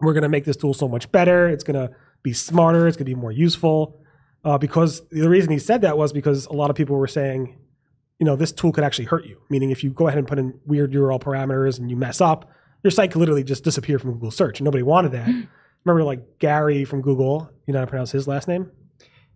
"We're 0.00 0.12
going 0.12 0.22
to 0.22 0.28
make 0.28 0.44
this 0.44 0.56
tool 0.56 0.74
so 0.74 0.88
much 0.88 1.10
better. 1.12 1.48
It's 1.48 1.64
going 1.64 1.88
to 1.88 1.94
be 2.22 2.32
smarter. 2.32 2.86
It's 2.86 2.96
going 2.96 3.06
to 3.06 3.14
be 3.14 3.20
more 3.20 3.32
useful." 3.32 3.96
Uh, 4.44 4.56
because 4.56 5.06
the 5.10 5.28
reason 5.28 5.50
he 5.52 5.58
said 5.58 5.82
that 5.82 5.98
was 5.98 6.12
because 6.12 6.46
a 6.46 6.52
lot 6.54 6.70
of 6.70 6.76
people 6.76 6.96
were 6.96 7.06
saying, 7.06 7.58
you 8.18 8.24
know, 8.24 8.36
this 8.36 8.52
tool 8.52 8.72
could 8.72 8.84
actually 8.84 9.04
hurt 9.04 9.26
you. 9.26 9.38
Meaning, 9.50 9.70
if 9.70 9.84
you 9.84 9.90
go 9.90 10.08
ahead 10.08 10.18
and 10.18 10.26
put 10.26 10.38
in 10.38 10.58
weird 10.64 10.92
URL 10.92 11.20
parameters 11.20 11.78
and 11.78 11.90
you 11.90 11.96
mess 11.96 12.20
up, 12.22 12.50
your 12.82 12.90
site 12.90 13.10
could 13.12 13.18
literally 13.18 13.44
just 13.44 13.64
disappear 13.64 13.98
from 13.98 14.12
Google 14.12 14.30
search, 14.30 14.58
and 14.60 14.64
nobody 14.64 14.82
wanted 14.82 15.12
that. 15.12 15.28
Remember, 15.84 16.04
like 16.04 16.38
Gary 16.38 16.84
from 16.84 17.02
Google, 17.02 17.50
you 17.66 17.72
know 17.74 17.80
how 17.80 17.84
to 17.84 17.90
pronounce 17.90 18.10
his 18.12 18.26
last 18.28 18.48
name? 18.48 18.70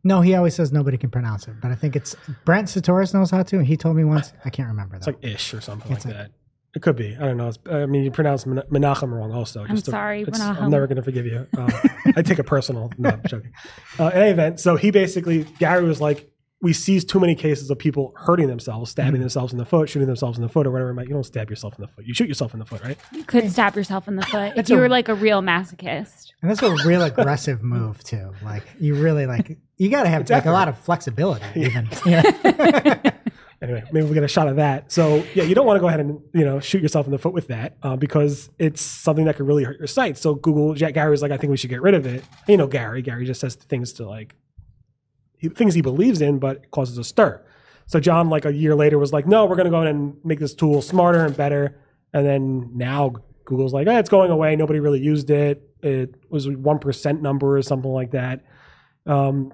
No, 0.06 0.20
he 0.20 0.34
always 0.34 0.54
says 0.54 0.72
nobody 0.72 0.98
can 0.98 1.10
pronounce 1.10 1.48
it, 1.48 1.54
but 1.62 1.70
I 1.70 1.74
think 1.74 1.96
it's 1.96 2.14
Brent 2.44 2.68
Satoris 2.68 3.14
knows 3.14 3.30
how 3.30 3.42
to. 3.42 3.56
and 3.56 3.66
He 3.66 3.76
told 3.78 3.96
me 3.96 4.04
once. 4.04 4.32
I 4.44 4.50
can't 4.50 4.68
remember 4.68 4.92
that. 4.98 4.98
It's 4.98 5.06
like 5.06 5.24
Ish 5.24 5.54
or 5.54 5.60
something 5.62 5.90
It's 5.92 6.04
like 6.04 6.14
like- 6.14 6.24
that. 6.24 6.32
It 6.75 6.83
could 6.83 6.97
be. 6.97 7.14
I 7.16 7.21
don't 7.21 7.37
know. 7.37 7.49
It's, 7.49 7.59
I 7.71 7.87
mean, 7.87 8.02
you 8.02 8.11
pronounce 8.11 8.47
Men- 8.47 8.64
Menachem 8.71 9.12
wrong 9.12 9.33
also. 9.33 9.64
I'm 9.69 9.76
to- 9.76 9.90
sorry, 9.90 10.23
it's- 10.23 10.38
Menachem. 10.38 10.61
I'm 10.62 10.71
never 10.71 10.87
going 10.88 10.97
to 10.97 11.02
forgive 11.02 11.25
you. 11.26 11.47
Uh, 11.57 11.71
I 12.16 12.23
take 12.23 12.38
it 12.38 12.45
personal. 12.45 12.90
No, 12.99 13.11
I'm 13.11 13.23
joking. 13.26 13.52
Uh, 13.99 14.11
in 14.14 14.21
any 14.23 14.31
event, 14.31 14.61
so 14.61 14.76
he 14.76 14.90
basically, 14.90 15.45
Gary 15.59 15.85
was 15.85 16.00
like, 16.00 16.31
we 16.62 16.73
sees 16.73 17.04
too 17.04 17.21
many 17.21 17.35
cases 17.35 17.69
of 17.69 17.78
people 17.78 18.14
hurting 18.16 18.49
themselves, 18.49 18.90
stabbing 18.90 19.21
themselves 19.21 19.52
in 19.52 19.59
the 19.59 19.66
foot, 19.66 19.88
shooting 19.90 20.07
themselves 20.09 20.38
in 20.38 20.43
the 20.43 20.49
foot, 20.49 20.66
or 20.66 20.71
whatever. 20.71 20.99
it 20.99 21.09
You 21.09 21.12
don't 21.14 21.23
stab 21.25 21.50
yourself 21.50 21.75
in 21.78 21.83
the 21.83 21.88
foot. 21.88 22.07
You 22.07 22.14
shoot 22.14 22.26
yourself 22.26 22.54
in 22.54 22.59
the 22.59 22.64
foot, 22.64 22.83
right? 22.83 22.97
You 23.12 23.23
could 23.23 23.50
stab 23.52 23.76
yourself 23.76 24.09
in 24.09 24.16
the 24.16 24.23
foot 24.25 24.54
if 24.57 24.71
you 24.71 24.78
a- 24.78 24.81
were 24.81 24.88
like 24.88 25.09
a 25.11 25.14
real 25.14 25.43
masochist. 25.43 26.33
And 26.40 26.50
that's 26.50 26.62
a 26.62 26.75
real 26.87 27.02
aggressive 27.02 27.62
move 27.62 28.02
too. 28.02 28.33
Like 28.43 28.62
you 28.81 28.95
really 28.95 29.26
like 29.26 29.59
you 29.76 29.90
got 29.90 30.04
to 30.04 30.09
have 30.09 30.23
It's 30.23 30.31
like 30.31 30.43
effort. 30.43 30.50
a 30.50 30.52
lot 30.52 30.69
of 30.69 30.78
flexibility. 30.78 31.45
Even 31.54 31.88
yeah. 32.07 32.23
Anyway, 33.62 33.82
maybe 33.92 34.04
we'll 34.04 34.14
get 34.14 34.23
a 34.23 34.28
shot 34.28 34.49
of 34.49 34.56
that. 34.56 34.92
So 34.92 35.25
yeah, 35.34 35.44
you 35.44 35.54
don't 35.54 35.66
want 35.66 35.76
to 35.76 35.80
go 35.80 35.88
ahead 35.88 36.00
and 36.00 36.20
you 36.32 36.44
know 36.44 36.61
shoot 36.61 36.82
yourself 36.82 37.06
in 37.06 37.12
the 37.12 37.18
foot 37.18 37.32
with 37.32 37.49
that 37.49 37.76
uh, 37.82 37.96
because 37.96 38.50
it's 38.58 38.80
something 38.80 39.25
that 39.25 39.37
could 39.37 39.46
really 39.46 39.64
hurt 39.64 39.78
your 39.78 39.87
site. 39.87 40.18
So 40.18 40.34
Google, 40.34 40.75
Jack 40.75 40.94
Gary 40.94 41.16
like, 41.18 41.30
I 41.30 41.37
think 41.37 41.50
we 41.50 41.56
should 41.56 41.70
get 41.70 41.82
rid 41.82 41.94
of 41.94 42.06
it. 42.06 42.25
You 42.49 42.56
know, 42.56 42.66
Gary, 42.66 43.02
Gary 43.02 43.25
just 43.25 43.40
says 43.40 43.54
things 43.54 43.92
to 43.94 44.06
like 44.06 44.34
he, 45.38 45.49
things 45.49 45.75
he 45.75 45.82
believes 45.82 46.20
in, 46.20 46.38
but 46.38 46.70
causes 46.70 46.99
a 46.99 47.04
stir. 47.04 47.44
So 47.87 48.00
John, 48.00 48.30
like 48.30 48.44
a 48.44 48.52
year 48.52 48.75
later, 48.75 48.99
was 48.99 49.12
like, 49.12 49.26
no, 49.26 49.44
we're 49.44 49.56
going 49.56 49.66
to 49.66 49.70
go 49.70 49.82
in 49.82 49.88
and 49.88 50.16
make 50.25 50.38
this 50.38 50.54
tool 50.54 50.80
smarter 50.80 51.25
and 51.25 51.37
better. 51.37 51.80
And 52.12 52.26
then 52.26 52.70
now 52.75 53.12
Google's 53.44 53.75
like, 53.75 53.87
eh, 53.87 53.99
it's 53.99 54.08
going 54.08 54.30
away. 54.30 54.56
Nobody 54.56 54.80
really 54.80 55.00
used 55.00 55.30
it. 55.30 55.62
It 55.82 56.14
was 56.30 56.49
one 56.49 56.78
percent 56.78 57.20
number 57.20 57.56
or 57.56 57.62
something 57.62 57.90
like 57.90 58.12
that. 58.12 58.44
Um, 59.06 59.52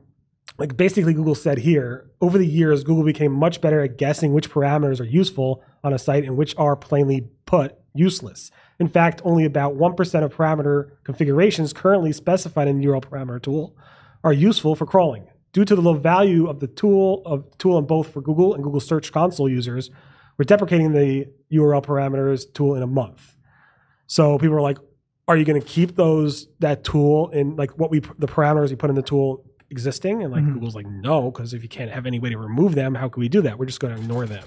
like 0.59 0.77
basically 0.77 1.15
Google 1.15 1.35
said 1.35 1.59
here, 1.59 2.11
over 2.21 2.37
the 2.37 2.47
years, 2.47 2.85
Google 2.85 3.05
became 3.05 3.33
much 3.33 3.61
better 3.61 3.81
at 3.81 3.97
guessing 3.97 4.33
which 4.33 4.51
parameters 4.51 5.01
are 5.01 5.05
useful 5.05 5.63
on 5.83 5.93
a 5.93 5.99
site 5.99 6.25
and 6.25 6.37
which 6.37 6.55
are 6.59 6.77
plainly 6.77 7.29
put 7.47 7.77
useless. 7.95 8.51
In 8.79 8.89
fact, 8.89 9.21
only 9.25 9.45
about 9.45 9.77
1% 9.77 10.25
of 10.25 10.35
parameter 10.35 10.91
configurations 11.05 11.73
currently 11.73 12.13
specified 12.13 12.69
in 12.69 12.79
the 12.79 12.87
URL 12.87 13.03
parameter 13.03 13.43
tool 13.43 13.77
are 14.23 14.33
useful 14.33 14.75
for 14.75 14.87
crawling. 14.87 15.29
Due 15.53 15.65
to 15.65 15.75
the 15.75 15.83
low 15.83 15.95
value 15.95 16.47
of 16.47 16.61
the 16.61 16.69
tool 16.69 17.23
of 17.27 17.45
tool 17.59 17.79
in 17.79 17.87
both 17.87 18.13
for 18.13 18.21
Google 18.21 18.55
and 18.55 18.63
Google 18.63 18.81
Search 18.81 19.13
Console 19.13 19.49
users, 19.49 19.91
we're 20.39 20.45
deprecating 20.45 20.93
the 20.93 21.27
URL 21.53 21.85
parameters 21.85 22.53
tool 22.53 22.75
in 22.77 22.83
a 22.83 22.87
month. 22.87 23.37
So 24.07 24.39
people 24.39 24.57
are 24.57 24.63
like, 24.63 24.79
are 25.27 25.37
you 25.37 25.45
going 25.45 25.61
to 25.61 25.67
keep 25.67 25.97
those 25.97 26.49
that 26.61 26.83
tool 26.83 27.29
in 27.31 27.57
like 27.57 27.79
what 27.79 27.91
we 27.91 28.01
the 28.01 28.27
parameters 28.27 28.71
we 28.71 28.77
put 28.77 28.91
in 28.91 28.97
the 28.97 29.03
tool 29.03 29.45
existing? 29.71 30.23
And 30.23 30.33
like 30.33 30.43
Mhm. 30.43 30.55
Google's 30.55 30.75
like, 30.75 30.87
no, 30.87 31.31
because 31.31 31.55
if 31.55 31.63
you 31.63 31.69
can't 31.69 31.91
have 31.91 32.07
any 32.07 32.19
way 32.19 32.31
to 32.31 32.39
remove 32.39 32.75
them, 32.75 32.95
how 32.95 33.09
can 33.09 33.21
we 33.21 33.29
do 33.29 33.41
that? 33.43 33.59
We're 33.59 33.67
just 33.67 33.81
going 33.81 33.95
to 33.95 34.01
ignore 34.01 34.27
them. 34.27 34.45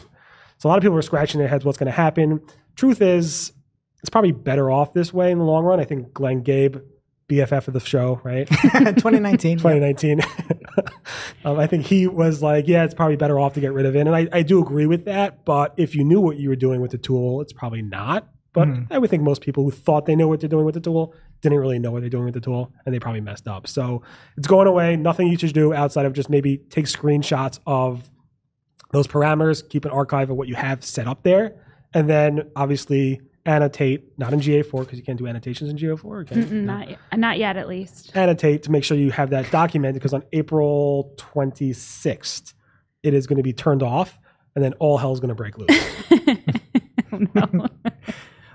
So 0.57 0.67
a 0.67 0.69
lot 0.69 0.77
of 0.77 0.83
people 0.83 0.97
are 0.97 1.01
scratching 1.01 1.39
their 1.39 1.47
heads. 1.47 1.65
What's 1.65 1.77
going 1.77 1.87
to 1.87 1.91
happen? 1.91 2.39
Truth 2.75 3.01
is, 3.01 3.53
it's 4.01 4.09
probably 4.09 4.31
better 4.31 4.69
off 4.71 4.93
this 4.93 5.13
way 5.13 5.31
in 5.31 5.37
the 5.39 5.43
long 5.45 5.63
run. 5.65 5.79
I 5.79 5.85
think 5.85 6.13
Glenn 6.13 6.41
Gabe, 6.41 6.77
BFF 7.29 7.67
of 7.67 7.73
the 7.73 7.79
show, 7.79 8.19
right? 8.23 8.47
2019. 8.73 9.57
2019. 9.57 10.21
um, 11.45 11.59
I 11.59 11.67
think 11.67 11.85
he 11.85 12.07
was 12.07 12.41
like, 12.41 12.67
yeah, 12.67 12.83
it's 12.83 12.93
probably 12.93 13.15
better 13.15 13.39
off 13.39 13.53
to 13.53 13.59
get 13.61 13.73
rid 13.73 13.85
of 13.85 13.95
it. 13.95 14.01
And 14.07 14.15
I, 14.15 14.27
I 14.31 14.41
do 14.43 14.61
agree 14.61 14.85
with 14.87 15.05
that. 15.05 15.45
But 15.45 15.73
if 15.77 15.95
you 15.95 16.03
knew 16.03 16.19
what 16.21 16.37
you 16.37 16.49
were 16.49 16.55
doing 16.55 16.81
with 16.81 16.91
the 16.91 16.97
tool, 16.97 17.41
it's 17.41 17.53
probably 17.53 17.81
not. 17.81 18.27
But 18.53 18.67
Mhm. 18.67 18.87
I 18.91 18.99
would 18.99 19.09
think 19.09 19.23
most 19.23 19.41
people 19.41 19.63
who 19.63 19.71
thought 19.71 20.05
they 20.05 20.15
knew 20.15 20.27
what 20.27 20.39
they're 20.41 20.49
doing 20.49 20.65
with 20.65 20.75
the 20.75 20.81
tool 20.81 21.13
didn't 21.43 21.59
really 21.59 21.77
know 21.77 21.91
what 21.91 22.01
they're 22.01 22.09
doing 22.09 22.25
with 22.25 22.33
the 22.33 22.41
tool 22.41 22.73
and 22.85 22.95
they 22.95 22.99
probably 22.99 23.21
messed 23.21 23.47
up. 23.47 23.67
So 23.67 24.01
it's 24.37 24.47
going 24.47 24.67
away. 24.67 24.95
Nothing 24.95 25.27
you 25.27 25.37
should 25.37 25.53
do 25.53 25.73
outside 25.73 26.05
of 26.07 26.13
just 26.13 26.29
maybe 26.29 26.57
take 26.57 26.85
screenshots 26.85 27.59
of 27.67 28.09
those 28.91 29.07
parameters, 29.07 29.67
keep 29.69 29.85
an 29.85 29.91
archive 29.91 30.29
of 30.31 30.37
what 30.37 30.47
you 30.47 30.55
have 30.55 30.83
set 30.83 31.07
up 31.07 31.21
there, 31.23 31.53
and 31.93 32.09
then 32.09 32.49
obviously 32.55 33.21
annotate, 33.45 34.17
not 34.17 34.31
in 34.31 34.39
GA4 34.39 34.79
because 34.81 34.97
you 34.97 35.03
can't 35.03 35.19
do 35.19 35.27
annotations 35.27 35.69
in 35.69 35.77
GA4. 35.77 36.27
Can 36.27 36.37
you? 36.39 36.45
Mm-mm, 36.45 36.51
No 36.63 36.77
not, 36.77 36.89
yet- 36.89 36.99
not 37.17 37.37
yet, 37.37 37.57
at 37.57 37.67
least. 37.67 38.15
annotate 38.15 38.63
to 38.63 38.71
make 38.71 38.83
sure 38.85 38.95
you 38.97 39.11
have 39.11 39.31
that 39.31 39.51
documented 39.51 39.95
because 39.95 40.13
on 40.13 40.23
April 40.31 41.13
26th, 41.17 42.53
it 43.03 43.13
is 43.13 43.27
going 43.27 43.37
to 43.37 43.43
be 43.43 43.51
turned 43.53 43.83
off 43.83 44.17
and 44.55 44.63
then 44.63 44.71
all 44.79 44.97
hell's 44.97 45.19
going 45.19 45.29
to 45.29 45.35
break 45.35 45.57
loose. 45.57 45.69
Oh, 47.11 47.19
no. 47.35 47.67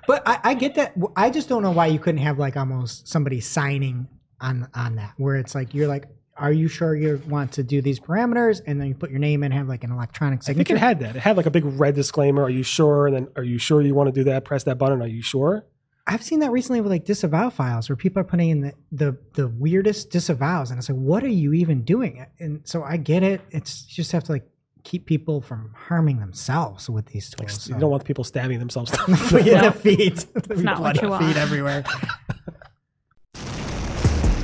But 0.09 0.27
I, 0.27 0.41
I 0.43 0.55
get 0.55 0.75
that. 0.77 0.95
I 1.17 1.29
just 1.29 1.50
don't 1.50 1.62
know 1.62 1.71
why 1.71 1.87
you 1.87 1.99
couldn't 1.99 2.23
have 2.23 2.38
like 2.38 2.57
almost 2.57 3.07
somebody 3.07 3.41
signing 3.41 4.09
on 4.41 4.67
on 4.75 4.97
that, 4.97 5.12
where 5.19 5.37
it's 5.37 5.55
like 5.55 5.75
you're 5.75 5.87
like, 5.87 6.07
are 6.35 6.50
you 6.50 6.67
sure 6.67 6.97
you 6.97 7.21
want 7.29 7.53
to 7.53 7.62
do 7.62 7.83
these 7.83 8.00
parameters? 8.00 8.62
And 8.67 8.81
then 8.81 8.88
you 8.88 8.95
put 8.95 9.11
your 9.11 9.19
name 9.19 9.43
and 9.43 9.53
have 9.53 9.69
like 9.69 9.85
an 9.85 9.93
electronic 9.93 10.38
I 10.41 10.55
think 10.55 10.67
signature. 10.67 10.77
it 10.77 10.79
had 10.79 11.00
that. 11.00 11.17
It 11.17 11.21
had 11.21 11.37
like 11.37 11.45
a 11.45 11.50
big 11.50 11.65
red 11.65 11.95
disclaimer. 11.95 12.43
Are 12.43 12.50
you 12.50 12.62
sure? 12.62 13.07
And 13.07 13.15
then, 13.15 13.29
are 13.37 13.43
you 13.43 13.59
sure 13.59 13.83
you 13.83 13.95
want 13.95 14.09
to 14.09 14.12
do 14.12 14.25
that? 14.25 14.47
Press 14.47 14.65
that 14.65 14.79
button. 14.79 15.03
Are 15.03 15.07
you 15.07 15.21
sure? 15.21 15.67
I've 16.07 16.23
seen 16.23 16.41
that 16.41 16.53
recently 16.53 16.81
with 16.81 16.91
like 16.91 17.05
disavow 17.05 17.50
files 17.50 17.91
where 17.91 17.97
people 17.97 18.21
are 18.21 18.25
putting 18.25 18.49
in 18.49 18.61
the, 18.62 18.73
the 18.93 19.19
the 19.35 19.49
weirdest 19.49 20.11
disavows, 20.11 20.71
and 20.71 20.79
it's 20.79 20.88
like, 20.88 20.97
what 20.97 21.23
are 21.23 21.29
you 21.29 21.53
even 21.53 21.83
doing? 21.83 22.25
And 22.38 22.67
so 22.67 22.83
I 22.83 22.97
get 22.97 23.23
it. 23.23 23.43
It's 23.50 23.85
you 23.91 23.97
just 23.97 24.12
have 24.12 24.25
to 24.25 24.33
like 24.33 24.49
keep 24.85 25.06
people 25.06 25.40
from 25.40 25.73
harming 25.75 26.20
themselves 26.20 26.88
with 26.88 27.06
these 27.06 27.35
Like, 27.38 27.49
tools. 27.49 27.68
You 27.68 27.76
don't 27.78 27.90
want 27.90 28.04
people 28.04 28.25
stabbing 28.25 28.58
themselves. 28.58 28.90
in 29.08 29.14
the 29.14 29.75
feet. 29.78 30.26
There'll 30.35 30.58
be 30.58 30.64
not 30.64 30.80
what 30.80 30.94
bloody 30.94 31.00
you 31.02 31.11
want. 31.11 31.26
feet 31.26 31.37
everywhere. 31.37 31.85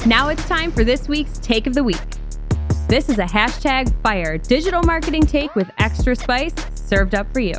Now 0.07 0.29
it's 0.29 0.47
time 0.47 0.71
for 0.71 0.85
this 0.85 1.09
week's 1.09 1.39
Take 1.39 1.67
of 1.67 1.73
the 1.73 1.83
Week. 1.83 1.97
This 2.89 3.09
is 3.09 3.19
a 3.19 3.25
hashtag 3.25 3.91
fire 4.03 4.37
digital 4.37 4.83
marketing 4.83 5.23
take 5.23 5.55
with 5.55 5.71
extra 5.79 6.15
spice 6.15 6.53
served 6.75 7.15
up 7.15 7.33
for 7.33 7.41
you. 7.41 7.55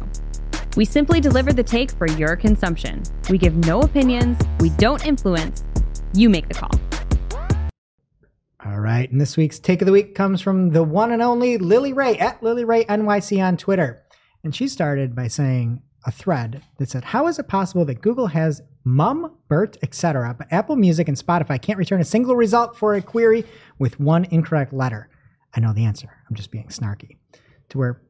We 0.78 0.86
simply 0.86 1.20
deliver 1.20 1.54
the 1.54 1.64
take 1.64 1.90
for 1.90 2.08
your 2.08 2.36
consumption. 2.36 3.02
We 3.32 3.40
give 3.40 3.56
no 3.66 3.80
opinions, 3.80 4.38
we 4.60 4.70
don't 4.70 5.04
influence, 5.08 5.64
you 6.14 6.30
make 6.30 6.48
the 6.48 6.54
call. 6.54 6.70
All 8.66 8.80
right, 8.80 9.12
and 9.12 9.22
this 9.22 9.38
week's 9.38 9.60
take 9.60 9.84
of 9.84 9.86
the 9.86 9.92
week 9.92 10.16
comes 10.16 10.42
from 10.42 10.72
the 10.72 10.84
one 10.84 11.12
and 11.12 11.22
only 11.22 11.60
Lily 11.60 11.94
Ray 11.94 12.18
at 12.18 12.42
Lily 12.42 12.66
Ray 12.66 12.84
NYC 12.86 13.40
on 13.40 13.58
Twitter, 13.58 14.02
and 14.44 14.56
she 14.56 14.68
started 14.68 15.16
by 15.16 15.28
saying 15.28 15.84
a 16.08 16.12
thread 16.12 16.64
that 16.80 16.90
said, 16.90 17.04
"How 17.04 17.28
is 17.28 17.38
it 17.38 17.48
possible 17.48 17.86
that 17.86 18.02
Google 18.02 18.26
has 18.26 18.64
Mum, 18.84 19.36
Bert, 19.50 19.78
etc., 19.84 20.34
but 20.36 20.52
Apple 20.52 20.78
Music 20.78 21.08
and 21.08 21.16
Spotify 21.16 21.62
can't 21.62 21.78
return 21.78 22.02
a 22.02 22.06
single 22.06 22.36
result 22.36 22.76
for 22.76 22.96
a 22.96 23.04
query 23.04 23.46
with 23.78 24.00
one 24.00 24.26
incorrect 24.32 24.74
letter?" 24.74 25.10
I 25.56 25.60
know 25.60 25.72
the 25.72 25.86
answer. 25.86 26.10
I'm 26.28 26.36
just 26.36 26.50
being 26.50 26.70
snarky. 26.70 27.18
To 27.70 27.78
where 27.78 28.02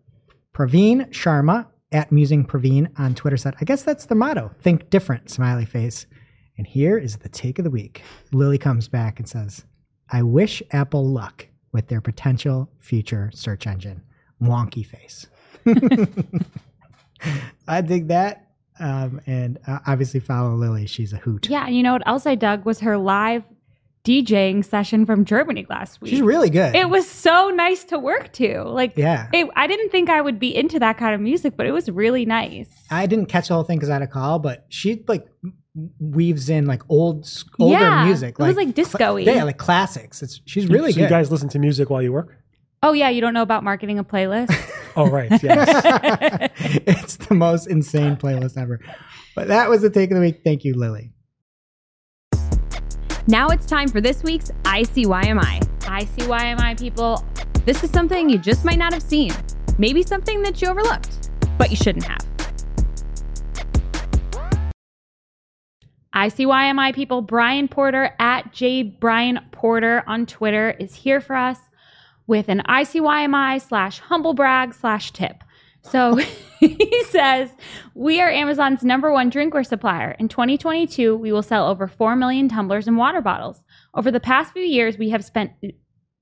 Praveen 0.54 1.10
Sharma 1.10 1.68
at 1.92 2.14
Musing 2.14 2.46
Praveen 2.46 2.88
on 2.98 3.14
Twitter 3.14 3.36
said, 3.36 3.56
"I 3.60 3.66
guess 3.66 3.84
that's 3.84 4.06
the 4.06 4.16
motto: 4.16 4.52
think 4.62 4.90
different." 4.90 5.30
Smiley 5.30 5.66
face. 5.66 6.06
And 6.58 6.66
here 6.66 6.98
is 6.98 7.18
the 7.18 7.28
take 7.28 7.60
of 7.60 7.66
the 7.66 7.72
week. 7.72 8.04
Lily 8.32 8.58
comes 8.58 8.88
back 8.88 9.20
and 9.20 9.28
says. 9.28 9.66
I 10.12 10.24
wish 10.24 10.62
Apple 10.72 11.08
luck 11.08 11.48
with 11.72 11.88
their 11.88 12.02
potential 12.02 12.70
future 12.80 13.32
search 13.34 13.68
engine. 13.68 14.02
Wonky 14.42 14.86
face. 14.86 15.28
I 17.68 17.82
dig 17.82 18.10
that. 18.10 18.48
Um, 18.80 19.22
and 19.26 19.58
uh, 19.68 19.80
obviously, 19.88 20.20
follow 20.20 20.54
Lily. 20.56 20.86
She's 20.86 21.14
a 21.14 21.18
hoot. 21.18 21.48
yeah, 21.50 21.66
and 21.66 21.76
you 21.76 21.82
know 21.82 21.94
what 21.94 22.06
else 22.06 22.26
I 22.26 22.36
dug 22.36 22.66
was 22.66 22.82
her 22.82 22.98
live 22.98 23.44
DJing 24.06 24.64
session 24.64 25.06
from 25.06 25.26
Germany 25.26 25.66
last 25.70 26.00
week. 26.00 26.12
She's 26.12 26.22
really 26.22 26.50
good. 26.50 26.76
it 26.76 26.90
was 26.90 27.10
so 27.10 27.50
nice 27.50 27.84
to 27.86 27.98
work 27.98 28.32
to. 28.34 28.64
Like, 28.64 28.96
yeah. 28.96 29.30
it, 29.34 29.50
I 29.56 29.66
didn't 29.68 29.90
think 29.90 30.10
I 30.10 30.22
would 30.22 30.40
be 30.40 30.56
into 30.56 30.78
that 30.80 30.98
kind 30.98 31.16
of 31.16 31.22
music, 31.22 31.58
but 31.58 31.66
it 31.66 31.72
was 31.72 31.90
really 31.90 32.26
nice. 32.26 32.70
I 32.92 33.08
didn't 33.08 33.28
catch 33.28 33.48
the 33.48 33.56
whole 33.56 33.64
thing 33.64 33.78
because 33.78 33.90
I 33.90 33.94
had 33.94 34.02
a 34.04 34.08
call, 34.08 34.40
but 34.40 34.66
she 34.70 35.04
like 35.08 35.28
weaves 36.00 36.50
in 36.50 36.65
like 36.65 36.82
old, 36.89 37.29
older 37.60 37.74
Yeah, 37.77 38.05
music. 38.05 38.36
it 38.39 38.44
was, 38.44 38.55
like, 38.55 38.74
disco-y. 38.74 39.22
Yeah, 39.22 39.44
like 39.44 39.58
classics. 39.58 40.24
It's 40.24 40.41
she's 40.46 40.67
really 40.67 40.91
so 40.91 40.96
good. 40.98 41.03
you 41.03 41.10
guys 41.10 41.32
listen 41.32 41.50
to 41.50 41.60
music 41.60 41.89
while 41.89 42.01
you 42.01 42.13
work? 42.13 42.38
Oh, 42.82 42.94
yeah, 42.94 43.10
you 43.10 43.20
don't 43.20 43.34
know 43.34 43.41
about 43.41 43.63
marketing 43.63 44.00
a 44.00 44.03
playlist? 44.03 44.53
Oh, 44.98 45.10
right. 45.10 45.29
Yes. 45.44 46.51
it's 46.88 47.17
the 47.17 47.36
most 47.36 47.67
insane 47.67 48.15
playlist 48.15 48.58
ever. 48.58 48.79
But 49.36 49.50
that 49.50 49.70
was 49.70 49.82
the 49.82 49.89
take 49.89 50.10
of 50.10 50.15
the 50.15 50.22
week. 50.22 50.39
Thank 50.41 50.63
you, 50.63 50.74
Lily. 50.74 51.12
Now 53.27 53.50
it's 53.50 53.65
time 53.65 53.89
for 53.89 54.00
this 54.00 54.24
week's 54.24 54.51
ICYMI. 54.63 55.60
ICYMI 55.82 56.79
people. 56.79 57.25
This 57.65 57.84
is 57.84 57.89
something 57.89 58.29
you 58.29 58.38
just 58.38 58.63
might 58.63 58.77
not 58.77 58.94
have 58.94 59.03
seen, 59.03 59.34
maybe 59.77 60.01
something 60.01 60.41
that 60.44 60.62
you 60.62 60.70
overlooked, 60.70 61.29
but 61.58 61.72
you 61.72 61.75
shouldn't 61.75 62.05
have. 62.05 62.25
ICYMI 66.15 66.95
people, 66.95 67.22
Brian 67.22 67.67
Porter 67.67 68.15
at 68.19 68.53
J 68.53 68.84
Brian 68.84 69.39
Porter 69.51 70.03
on 70.07 70.25
Twitter 70.25 70.72
is 70.79 70.95
here 70.95 71.19
for 71.19 71.36
us 71.36 71.60
with 72.25 72.48
an 72.48 72.62
ICYMI 72.67 73.62
slash 73.62 74.00
humble 74.00 74.34
brag 74.34 74.74
slash 74.74 75.12
tip. 75.12 75.43
So 75.81 76.15
he 76.60 77.03
says, 77.10 77.51
We 77.93 78.22
are 78.22 78.29
Amazon's 78.29 78.84
number 78.84 79.12
one 79.12 79.29
drinkware 79.29 79.65
supplier. 79.65 80.15
In 80.17 80.29
2022, 80.29 81.15
we 81.17 81.31
will 81.31 81.43
sell 81.43 81.67
over 81.67 81.88
4 81.88 82.15
million 82.15 82.48
tumblers 82.48 82.88
and 82.88 82.98
water 82.98 83.22
bottles. 83.22 83.62
Over 83.93 84.10
the 84.10 84.19
past 84.19 84.53
few 84.53 84.63
years, 84.63 84.98
we 84.98 85.10
have 85.10 85.24
spent 85.24 85.51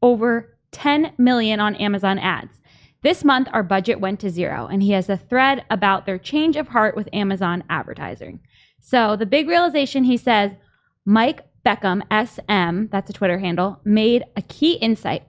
over 0.02 0.58
10 0.72 1.14
million 1.18 1.60
on 1.60 1.76
Amazon 1.76 2.18
ads. 2.18 2.60
This 3.04 3.24
month, 3.24 3.50
our 3.52 3.64
budget 3.64 4.00
went 4.00 4.22
to 4.22 4.30
zero, 4.30 4.68
and 4.68 4.82
he 4.82 4.92
has 4.92 5.10
a 5.10 5.18
thread 5.18 5.66
about 5.70 6.06
their 6.06 6.18
change 6.18 6.56
of 6.56 6.70
heart 6.70 6.96
with 6.96 7.10
Amazon 7.12 7.64
advertising. 7.70 8.40
So, 8.86 9.16
the 9.16 9.26
big 9.26 9.48
realization 9.48 10.04
he 10.04 10.18
says 10.18 10.52
Mike 11.06 11.46
Beckham, 11.66 12.02
SM, 12.12 12.88
that's 12.92 13.10
a 13.10 13.14
Twitter 13.14 13.40
handle, 13.40 13.80
made 13.86 14.26
a 14.36 14.42
key 14.42 14.74
insight. 14.74 15.24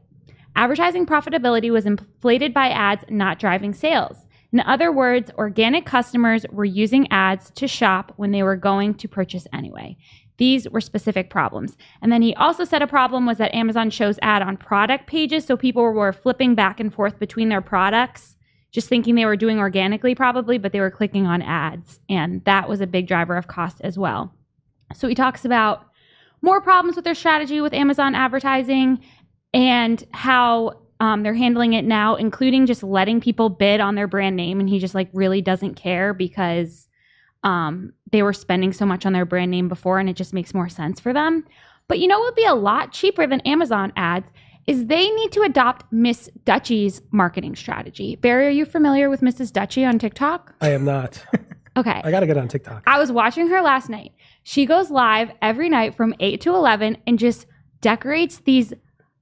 advertising 0.56 1.06
profitability 1.06 1.70
was 1.70 1.86
inflated 1.86 2.52
by 2.52 2.68
ads 2.68 3.04
not 3.08 3.38
driving 3.38 3.72
sales. 3.72 4.26
In 4.52 4.60
other 4.60 4.90
words, 4.90 5.30
organic 5.38 5.86
customers 5.86 6.44
were 6.50 6.64
using 6.64 7.10
ads 7.12 7.50
to 7.50 7.68
shop 7.68 8.12
when 8.16 8.32
they 8.32 8.42
were 8.42 8.56
going 8.56 8.94
to 8.94 9.08
purchase 9.08 9.46
anyway. 9.52 9.96
These 10.36 10.68
were 10.68 10.80
specific 10.80 11.30
problems. 11.30 11.76
And 12.02 12.10
then 12.10 12.22
he 12.22 12.34
also 12.34 12.64
said 12.64 12.82
a 12.82 12.88
problem 12.88 13.24
was 13.24 13.38
that 13.38 13.54
Amazon 13.54 13.88
shows 13.90 14.18
ad 14.20 14.42
on 14.42 14.56
product 14.56 15.06
pages. 15.06 15.44
So 15.44 15.56
people 15.56 15.84
were 15.84 16.12
flipping 16.12 16.56
back 16.56 16.80
and 16.80 16.92
forth 16.92 17.20
between 17.20 17.50
their 17.50 17.60
products, 17.60 18.33
just 18.74 18.88
thinking 18.88 19.14
they 19.14 19.24
were 19.24 19.36
doing 19.36 19.60
organically, 19.60 20.16
probably, 20.16 20.58
but 20.58 20.72
they 20.72 20.80
were 20.80 20.90
clicking 20.90 21.26
on 21.26 21.40
ads. 21.40 22.00
And 22.08 22.44
that 22.44 22.68
was 22.68 22.80
a 22.80 22.88
big 22.88 23.06
driver 23.06 23.36
of 23.36 23.46
cost 23.46 23.80
as 23.82 23.96
well. 23.96 24.34
So 24.92 25.06
he 25.06 25.14
talks 25.14 25.44
about 25.44 25.86
more 26.42 26.60
problems 26.60 26.96
with 26.96 27.04
their 27.04 27.14
strategy 27.14 27.60
with 27.60 27.72
Amazon 27.72 28.16
advertising 28.16 28.98
and 29.54 30.04
how 30.12 30.80
um, 30.98 31.22
they're 31.22 31.34
handling 31.34 31.74
it 31.74 31.84
now, 31.84 32.16
including 32.16 32.66
just 32.66 32.82
letting 32.82 33.20
people 33.20 33.48
bid 33.48 33.78
on 33.78 33.94
their 33.94 34.08
brand 34.08 34.34
name. 34.34 34.58
And 34.58 34.68
he 34.68 34.80
just 34.80 34.94
like 34.94 35.08
really 35.12 35.40
doesn't 35.40 35.74
care 35.74 36.12
because 36.12 36.88
um, 37.44 37.92
they 38.10 38.24
were 38.24 38.32
spending 38.32 38.72
so 38.72 38.84
much 38.84 39.06
on 39.06 39.12
their 39.12 39.24
brand 39.24 39.52
name 39.52 39.68
before 39.68 40.00
and 40.00 40.08
it 40.08 40.16
just 40.16 40.34
makes 40.34 40.52
more 40.52 40.68
sense 40.68 40.98
for 40.98 41.12
them. 41.12 41.44
But 41.86 42.00
you 42.00 42.08
know 42.08 42.18
what 42.18 42.26
would 42.26 42.34
be 42.34 42.44
a 42.44 42.54
lot 42.54 42.90
cheaper 42.90 43.24
than 43.24 43.40
Amazon 43.42 43.92
ads 43.94 44.28
is 44.66 44.86
they 44.86 45.10
need 45.10 45.32
to 45.32 45.42
adopt 45.42 45.92
Miss 45.92 46.30
Dutchie's 46.44 47.02
marketing 47.10 47.54
strategy. 47.56 48.16
Barry, 48.16 48.46
are 48.46 48.50
you 48.50 48.64
familiar 48.64 49.10
with 49.10 49.20
Mrs. 49.20 49.52
Dutchie 49.52 49.86
on 49.86 49.98
TikTok? 49.98 50.54
I 50.60 50.70
am 50.70 50.84
not. 50.84 51.24
Okay. 51.76 52.00
I 52.04 52.10
got 52.10 52.20
to 52.20 52.26
get 52.26 52.36
on 52.36 52.48
TikTok. 52.48 52.84
I 52.86 52.98
was 52.98 53.10
watching 53.10 53.48
her 53.48 53.60
last 53.60 53.88
night. 53.88 54.12
She 54.44 54.64
goes 54.64 54.90
live 54.90 55.30
every 55.42 55.68
night 55.68 55.96
from 55.96 56.14
8 56.20 56.40
to 56.42 56.54
11 56.54 56.98
and 57.06 57.18
just 57.18 57.46
decorates 57.80 58.38
these 58.38 58.72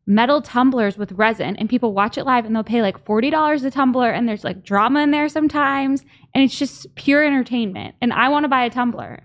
metal 0.05 0.43
tumblers 0.43 0.99
with 0.99 1.13
resin 1.13 1.57
and 1.57 1.71
people 1.71 1.95
watch 1.95 2.19
it 2.19 2.25
live 2.25 2.45
and 2.45 2.55
they'll 2.55 2.65
pay 2.65 2.83
like 2.83 3.05
$40 3.05 3.65
a 3.65 3.71
tumbler 3.71 4.11
and 4.11 4.29
there's 4.29 4.45
like 4.45 4.65
drama 4.65 5.01
in 5.01 5.13
there 5.13 5.29
sometimes 5.29 6.05
and 6.35 6.43
it's 6.45 6.59
just 6.59 6.93
pure 6.97 7.25
entertainment 7.25 7.95
and 8.03 8.13
I 8.13 8.29
want 8.29 8.45
to 8.45 8.49
buy 8.49 8.65
a 8.65 8.71
tumbler. 8.71 9.23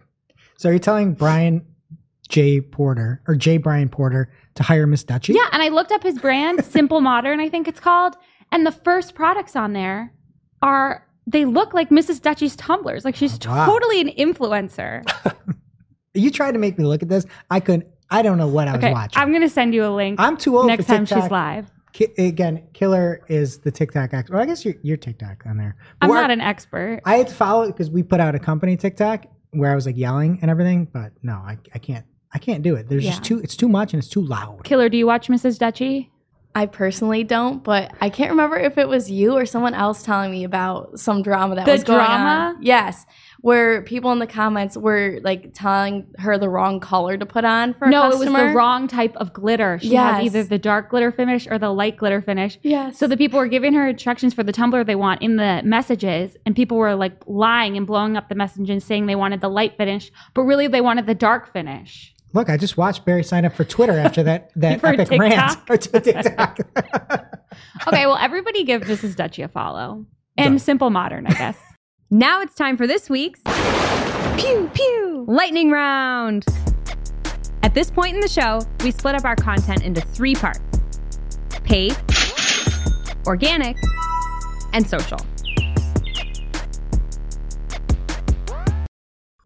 So 0.58 0.70
are 0.70 0.72
you're 0.72 0.80
telling 0.80 1.14
Brian 1.14 1.66
J. 2.30 2.62
Porter 2.62 3.22
or 3.28 3.36
J. 3.36 3.58
Brian 3.58 3.90
Porter 3.90 4.32
to 4.58 4.64
hire 4.64 4.86
Miss 4.86 5.04
Dutchie? 5.04 5.34
Yeah, 5.34 5.48
and 5.52 5.62
I 5.64 5.70
looked 5.70 5.92
up 5.92 6.04
his 6.04 6.20
brand, 6.20 6.64
Simple 6.70 7.02
Modern, 7.02 7.40
I 7.40 7.50
think 7.50 7.68
it's 7.68 7.80
called, 7.80 8.16
and 8.52 8.66
the 8.66 8.72
first 8.72 9.16
products 9.16 9.56
on 9.56 9.74
there 9.74 10.12
are 10.62 11.04
they 11.26 11.44
look 11.46 11.74
like 11.74 11.90
Mrs. 11.90 12.22
Dutchie's 12.22 12.56
tumblers. 12.56 13.04
Like 13.06 13.16
she's 13.16 13.38
Oh, 13.46 13.50
wow. 13.50 13.66
totally 13.66 14.02
an 14.02 14.10
influencer. 14.10 15.04
You 16.14 16.32
tried 16.32 16.54
to 16.54 16.58
make 16.58 16.80
me 16.80 16.86
look 16.86 17.04
at 17.04 17.10
this. 17.10 17.28
I 17.52 17.60
couldn't. 17.60 17.86
I 18.10 18.24
don't 18.24 18.40
know 18.40 18.48
what 18.48 18.68
I 18.68 18.76
was 18.78 18.84
watching. 18.92 19.22
I'm 19.22 19.32
gonna 19.32 19.50
send 19.50 19.76
you 19.76 19.86
a 19.86 19.94
link 19.94 20.20
I'm 20.20 20.36
too 20.36 20.58
old 20.58 20.66
next 20.66 20.86
time 20.88 21.06
TikTok. 21.06 21.24
she's 21.26 21.32
live. 21.32 21.72
Ki- 21.94 22.08
again, 22.18 22.64
Killer 22.74 23.22
is 23.28 23.60
the 23.60 23.70
TikTok 23.70 24.14
expert. 24.16 24.34
Well, 24.34 24.42
I 24.42 24.48
guess 24.48 24.66
you're, 24.66 24.76
you're 24.82 24.98
TikTok 24.98 25.44
on 25.46 25.58
there. 25.58 25.76
I'm 26.02 26.10
Or- 26.10 26.16
not 26.16 26.32
an 26.32 26.42
expert. 26.42 27.02
I 27.06 27.18
had 27.18 27.28
to 27.28 27.36
follow 27.36 27.64
it 27.64 27.68
because 27.68 27.92
we 27.92 28.02
put 28.02 28.20
out 28.20 28.34
a 28.34 28.40
company 28.40 28.78
TikTok 28.78 29.26
where 29.52 29.72
I 29.72 29.76
was 29.76 29.86
like 29.86 29.96
yelling 29.98 30.40
and 30.42 30.50
everything, 30.50 30.86
but 30.86 31.12
no, 31.22 31.34
I, 31.34 31.58
I 31.76 31.78
can't. 31.78 32.06
I 32.38 32.40
can't 32.40 32.62
do 32.62 32.76
it. 32.76 32.88
There's 32.88 33.04
Yeah. 33.04 33.10
just 33.14 33.24
too. 33.24 33.40
It's 33.40 33.56
too 33.56 33.68
much 33.68 33.94
and 33.94 34.00
it's 34.00 34.08
too 34.12 34.22
loud. 34.22 34.64
Killer, 34.64 34.90
do 34.90 34.98
you 34.98 35.08
watch 35.08 35.28
Mrs. 35.28 35.58
Dutchie? 35.58 36.10
I 36.54 36.66
personally 36.68 37.24
don't, 37.24 37.64
but 37.64 37.92
I 38.02 38.10
can't 38.10 38.30
remember 38.32 38.58
if 38.58 38.78
it 38.80 38.88
was 38.88 39.10
you 39.12 39.34
or 39.38 39.46
someone 39.46 39.74
else 39.76 40.02
telling 40.02 40.32
me 40.32 40.44
about 40.44 41.00
some 41.00 41.22
drama 41.24 41.56
that 41.56 41.66
The 41.66 41.72
was 41.72 41.84
going 41.84 42.00
drama? 42.00 42.56
on. 42.56 42.64
Yes, 42.64 43.06
where 43.42 43.84
people 43.84 44.12
in 44.12 44.18
the 44.18 44.26
comments 44.26 44.76
were 44.76 45.20
like 45.24 45.52
telling 45.54 46.08
her 46.18 46.40
the 46.40 46.50
wrong 46.50 46.80
color 46.80 47.16
to 47.16 47.26
put 47.28 47.46
on 47.46 47.76
for 47.76 47.88
no, 47.88 48.04
a 48.04 48.10
it 48.10 48.18
was 48.18 48.28
the 48.32 48.54
wrong 48.56 48.88
type 48.88 49.16
of 49.18 49.34
glitter. 49.34 49.78
She 49.80 49.94
has 49.94 50.18
Yes. 50.18 50.26
either 50.26 50.44
the 50.46 50.58
dark 50.58 50.90
glitter 50.90 51.12
finish 51.12 51.48
or 51.48 51.60
the 51.60 51.70
light 51.72 51.96
glitter 51.98 52.22
finish. 52.24 52.58
Yes. 52.64 52.98
So 52.98 53.06
the 53.08 53.18
people 53.18 53.38
were 53.40 53.48
giving 53.48 53.74
her 53.74 53.88
instructions 53.88 54.34
for 54.34 54.42
the 54.42 54.52
tumbler 54.52 54.84
they 54.84 54.96
want 54.96 55.22
in 55.22 55.36
the 55.36 55.62
messages, 55.64 56.38
and 56.46 56.56
people 56.56 56.78
were 56.78 56.96
like 56.96 57.22
lying 57.28 57.78
and 57.78 57.86
blowing 57.86 58.18
up 58.18 58.30
the 58.30 58.36
message 58.36 58.70
and 58.72 58.82
saying 58.82 59.06
they 59.06 59.16
wanted 59.16 59.42
the 59.42 59.50
light 59.50 59.78
finish, 59.78 60.12
but 60.34 60.42
really 60.42 60.66
they 60.68 60.82
wanted 60.82 61.06
the 61.06 61.14
dark 61.16 61.54
finish. 61.54 62.16
Look, 62.34 62.50
I 62.50 62.58
just 62.58 62.78
watched 62.78 63.06
Barry 63.06 63.24
sign 63.24 63.46
up 63.46 63.54
for 63.56 63.64
Twitter 63.64 63.98
after 63.98 64.24
that 64.24 64.52
that 64.56 64.80
For 64.82 64.88
epic 64.88 65.20
rant. 65.20 65.58
Or 65.70 65.78
to 65.78 66.00
TikTok. 66.00 66.60
Okay, 67.88 68.06
well 68.06 68.18
everybody 68.20 68.64
give 68.64 68.84
Mrs. 68.84 69.16
Dutchie 69.16 69.44
a 69.44 69.48
follow 69.48 70.06
and 70.38 70.62
Simple 70.62 70.90
Modern, 70.90 71.28
I 71.28 71.32
guess. 71.32 71.58
Now 72.10 72.40
it's 72.42 72.56
time 72.56 72.78
for 72.78 72.88
this 72.88 73.10
week's 73.10 73.42
Pew 74.38 74.72
Pew 74.74 75.26
Lightning 75.28 75.72
Round. 75.72 76.46
At 77.64 77.74
this 77.74 77.92
point 77.92 78.16
in 78.16 78.22
the 78.22 78.30
show, 78.30 78.62
we 78.82 78.92
split 78.92 79.14
up 79.14 79.26
our 79.26 79.36
content 79.36 79.84
into 79.84 80.00
three 80.00 80.34
parts 80.34 80.62
paid, 81.66 81.98
organic, 83.26 83.76
and 84.72 84.88
social. 84.88 85.18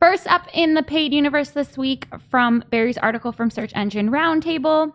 First 0.01 0.25
up 0.25 0.47
in 0.51 0.73
the 0.73 0.81
paid 0.81 1.13
universe 1.13 1.51
this 1.51 1.77
week 1.77 2.07
from 2.31 2.63
Barry's 2.71 2.97
article 2.97 3.31
from 3.31 3.51
Search 3.51 3.71
Engine 3.75 4.09
Roundtable, 4.09 4.93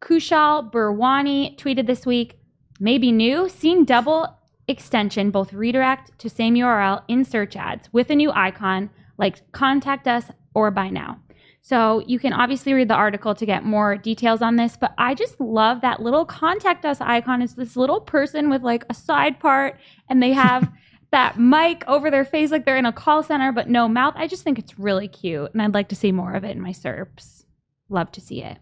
Kushal 0.00 0.72
Burwani 0.72 1.56
tweeted 1.56 1.86
this 1.86 2.04
week, 2.04 2.36
maybe 2.80 3.12
new, 3.12 3.48
seen 3.48 3.84
double 3.84 4.26
extension, 4.66 5.30
both 5.30 5.52
redirect 5.52 6.18
to 6.18 6.28
same 6.28 6.56
URL 6.56 7.04
in 7.06 7.24
search 7.24 7.54
ads 7.54 7.88
with 7.92 8.10
a 8.10 8.16
new 8.16 8.32
icon 8.32 8.90
like 9.18 9.52
contact 9.52 10.08
us 10.08 10.24
or 10.52 10.72
buy 10.72 10.90
now. 10.90 11.20
So 11.62 12.02
you 12.08 12.18
can 12.18 12.32
obviously 12.32 12.72
read 12.72 12.88
the 12.88 12.94
article 12.94 13.36
to 13.36 13.46
get 13.46 13.64
more 13.64 13.96
details 13.96 14.42
on 14.42 14.56
this, 14.56 14.76
but 14.76 14.94
I 14.98 15.14
just 15.14 15.40
love 15.40 15.80
that 15.82 16.02
little 16.02 16.24
contact 16.24 16.84
us 16.84 17.00
icon. 17.00 17.40
It's 17.40 17.52
this 17.52 17.76
little 17.76 18.00
person 18.00 18.50
with 18.50 18.62
like 18.64 18.84
a 18.90 18.94
side 18.94 19.38
part 19.38 19.78
and 20.08 20.20
they 20.20 20.32
have 20.32 20.72
that 21.12 21.38
mic 21.38 21.84
over 21.88 22.10
their 22.10 22.24
face 22.24 22.50
like 22.50 22.64
they're 22.64 22.76
in 22.76 22.86
a 22.86 22.92
call 22.92 23.22
center, 23.22 23.52
but 23.52 23.68
no 23.68 23.88
mouth. 23.88 24.14
I 24.16 24.26
just 24.26 24.44
think 24.44 24.58
it's 24.58 24.78
really 24.78 25.08
cute, 25.08 25.52
and 25.52 25.60
I'd 25.60 25.74
like 25.74 25.88
to 25.88 25.96
see 25.96 26.12
more 26.12 26.34
of 26.34 26.44
it 26.44 26.56
in 26.56 26.60
my 26.60 26.70
SERPs. 26.70 27.44
Love 27.88 28.12
to 28.12 28.20
see 28.20 28.42
it. 28.42 28.58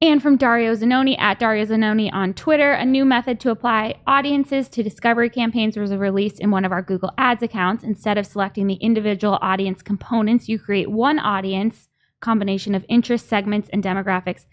And 0.00 0.20
from 0.20 0.36
Dario 0.36 0.74
Zanoni 0.74 1.16
at 1.16 1.38
Dario 1.38 1.64
Zanoni 1.64 2.12
on 2.12 2.34
Twitter, 2.34 2.72
a 2.72 2.84
new 2.84 3.04
method 3.04 3.38
to 3.40 3.50
apply 3.50 3.94
audiences 4.04 4.68
to 4.70 4.82
discovery 4.82 5.30
campaigns 5.30 5.76
was 5.76 5.94
released 5.94 6.40
in 6.40 6.50
one 6.50 6.64
of 6.64 6.72
our 6.72 6.82
Google 6.82 7.12
Ads 7.18 7.44
accounts. 7.44 7.84
Instead 7.84 8.18
of 8.18 8.26
selecting 8.26 8.66
the 8.66 8.74
individual 8.74 9.38
audience 9.40 9.80
components, 9.80 10.48
you 10.48 10.58
create 10.58 10.90
one 10.90 11.20
audience 11.20 11.88
combination 12.20 12.74
of 12.74 12.84
interest 12.88 13.28
segments 13.28 13.68
and 13.72 13.82
demographics 13.82 14.46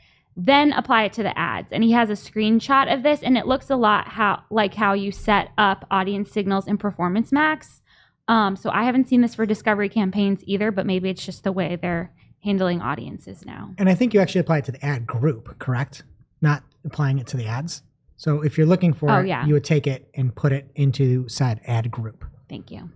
then 0.46 0.72
apply 0.74 1.04
it 1.04 1.14
to 1.14 1.24
the 1.24 1.38
ads. 1.38 1.72
And 1.72 1.84
he 1.84 1.92
has 1.92 2.10
a 2.10 2.14
screenshot 2.14 2.92
of 2.94 3.04
this, 3.04 3.22
and 3.22 3.38
it 3.38 3.46
looks 3.46 3.70
a 3.70 3.76
lot 3.76 4.08
how 4.08 4.44
like 4.50 4.74
how 4.74 4.94
you 4.94 5.12
set 5.12 5.50
up 5.58 5.86
audience 5.92 6.32
signals 6.32 6.68
in 6.68 6.78
Performance 6.78 7.32
Max. 7.32 7.82
Um, 8.28 8.56
so 8.56 8.70
I 8.70 8.84
haven't 8.84 9.10
seen 9.10 9.22
this 9.22 9.36
for 9.36 9.46
discovery 9.46 9.90
campaigns 9.90 10.42
either, 10.46 10.72
but 10.72 10.86
maybe 10.86 11.10
it's 11.10 11.26
just 11.26 11.44
the 11.44 11.52
way 11.52 11.78
they're 11.82 12.12
handling 12.44 12.80
audiences 12.82 13.44
now. 13.46 13.74
and 13.78 13.90
I 13.90 13.96
think 13.96 14.14
you 14.14 14.22
actually 14.22 14.40
apply 14.42 14.60
it 14.60 14.66
to 14.66 14.72
the 14.72 14.86
ad 14.86 15.06
group, 15.06 15.60
correct? 15.60 16.04
Not 16.42 16.64
applying 16.86 17.20
it 17.20 17.28
to 17.28 17.38
the 17.38 17.46
ads. 17.48 17.82
So 18.16 18.42
if 18.42 18.58
you're 18.58 18.68
looking 18.68 18.94
for 18.94 19.10
Oh, 19.12 19.20
it, 19.20 19.28
yeah. 19.28 19.46
you 19.46 19.54
would 19.56 19.66
take 19.66 19.88
it 19.88 20.10
and 20.14 20.34
put 20.34 20.54
it 20.54 20.70
into 20.76 21.28
said 21.28 21.60
ad 21.66 21.92
group. 21.92 22.24
Thank 22.48 22.72
you. 22.72 22.90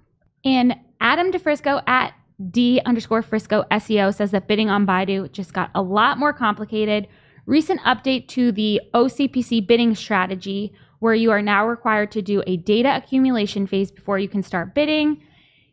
And 0.46 0.76
Adam 1.02 1.32
DeFrisco 1.32 1.82
at 1.88 2.14
D 2.52 2.80
underscore 2.86 3.22
Frisco 3.22 3.64
SEO 3.72 4.14
says 4.16 4.32
that 4.32 4.48
bidding 4.48 4.70
on 4.70 4.86
Baidu 4.88 5.30
just 5.32 5.54
got 5.54 5.72
a 5.76 5.82
lot 5.82 6.18
more 6.18 6.32
complicated. 6.32 7.08
Recent 7.46 7.82
update 7.82 8.28
to 8.30 8.52
the 8.52 8.82
OCPC 8.94 9.68
bidding 9.68 9.96
strategy, 9.96 10.74
where 11.00 11.14
you 11.14 11.32
are 11.32 11.42
now 11.42 11.68
required 11.68 12.12
to 12.12 12.22
do 12.22 12.42
a 12.48 12.58
data 12.58 12.96
accumulation 12.96 13.68
phase 13.68 13.92
before 13.92 14.18
you 14.18 14.30
can 14.30 14.44
start 14.44 14.74
bidding. 14.74 15.22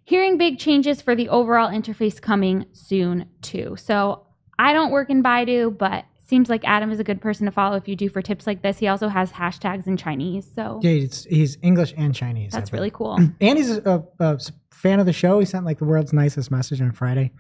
Hearing 0.05 0.39
big 0.39 0.59
changes 0.59 1.01
for 1.01 1.15
the 1.15 1.29
overall 1.29 1.71
interface 1.71 2.21
coming 2.21 2.67
soon, 2.73 3.27
too. 3.43 3.77
So 3.79 4.27
I 4.59 4.73
don't 4.73 4.91
work 4.91 5.09
in 5.09 5.23
Baidu, 5.23 5.79
but 5.79 6.05
seems 6.27 6.49
like 6.49 6.63
Adam 6.65 6.91
is 6.91 6.99
a 6.99 7.05
good 7.05 7.21
person 7.21 7.47
to 7.47 7.53
follow 7.53 7.77
if 7.77 7.87
you 7.87 7.95
do 7.95 8.09
for 8.09 8.23
tips 8.23 8.47
like 8.47 8.63
this. 8.63 8.79
He 8.79 8.89
also 8.89 9.09
has 9.09 9.31
hashtags 9.33 9.87
in 9.87 9.97
Chinese, 9.97 10.51
so 10.55 10.81
Yeah, 10.83 10.93
it's, 10.93 11.25
he's 11.25 11.59
English 11.63 11.93
and 11.97 12.15
Chinese. 12.15 12.53
That's 12.53 12.73
really 12.73 12.91
cool. 12.91 13.19
And 13.41 13.59
he's 13.59 13.71
a, 13.71 14.05
a, 14.19 14.25
a 14.25 14.39
fan 14.71 15.01
of 15.01 15.07
the 15.07 15.13
show. 15.13 15.41
He 15.41 15.47
sent 15.47 15.65
like 15.65 15.79
the 15.79 15.85
world's 15.85 16.13
nicest 16.13 16.51
message 16.51 16.81
on 16.81 16.93
Friday. 16.93 17.33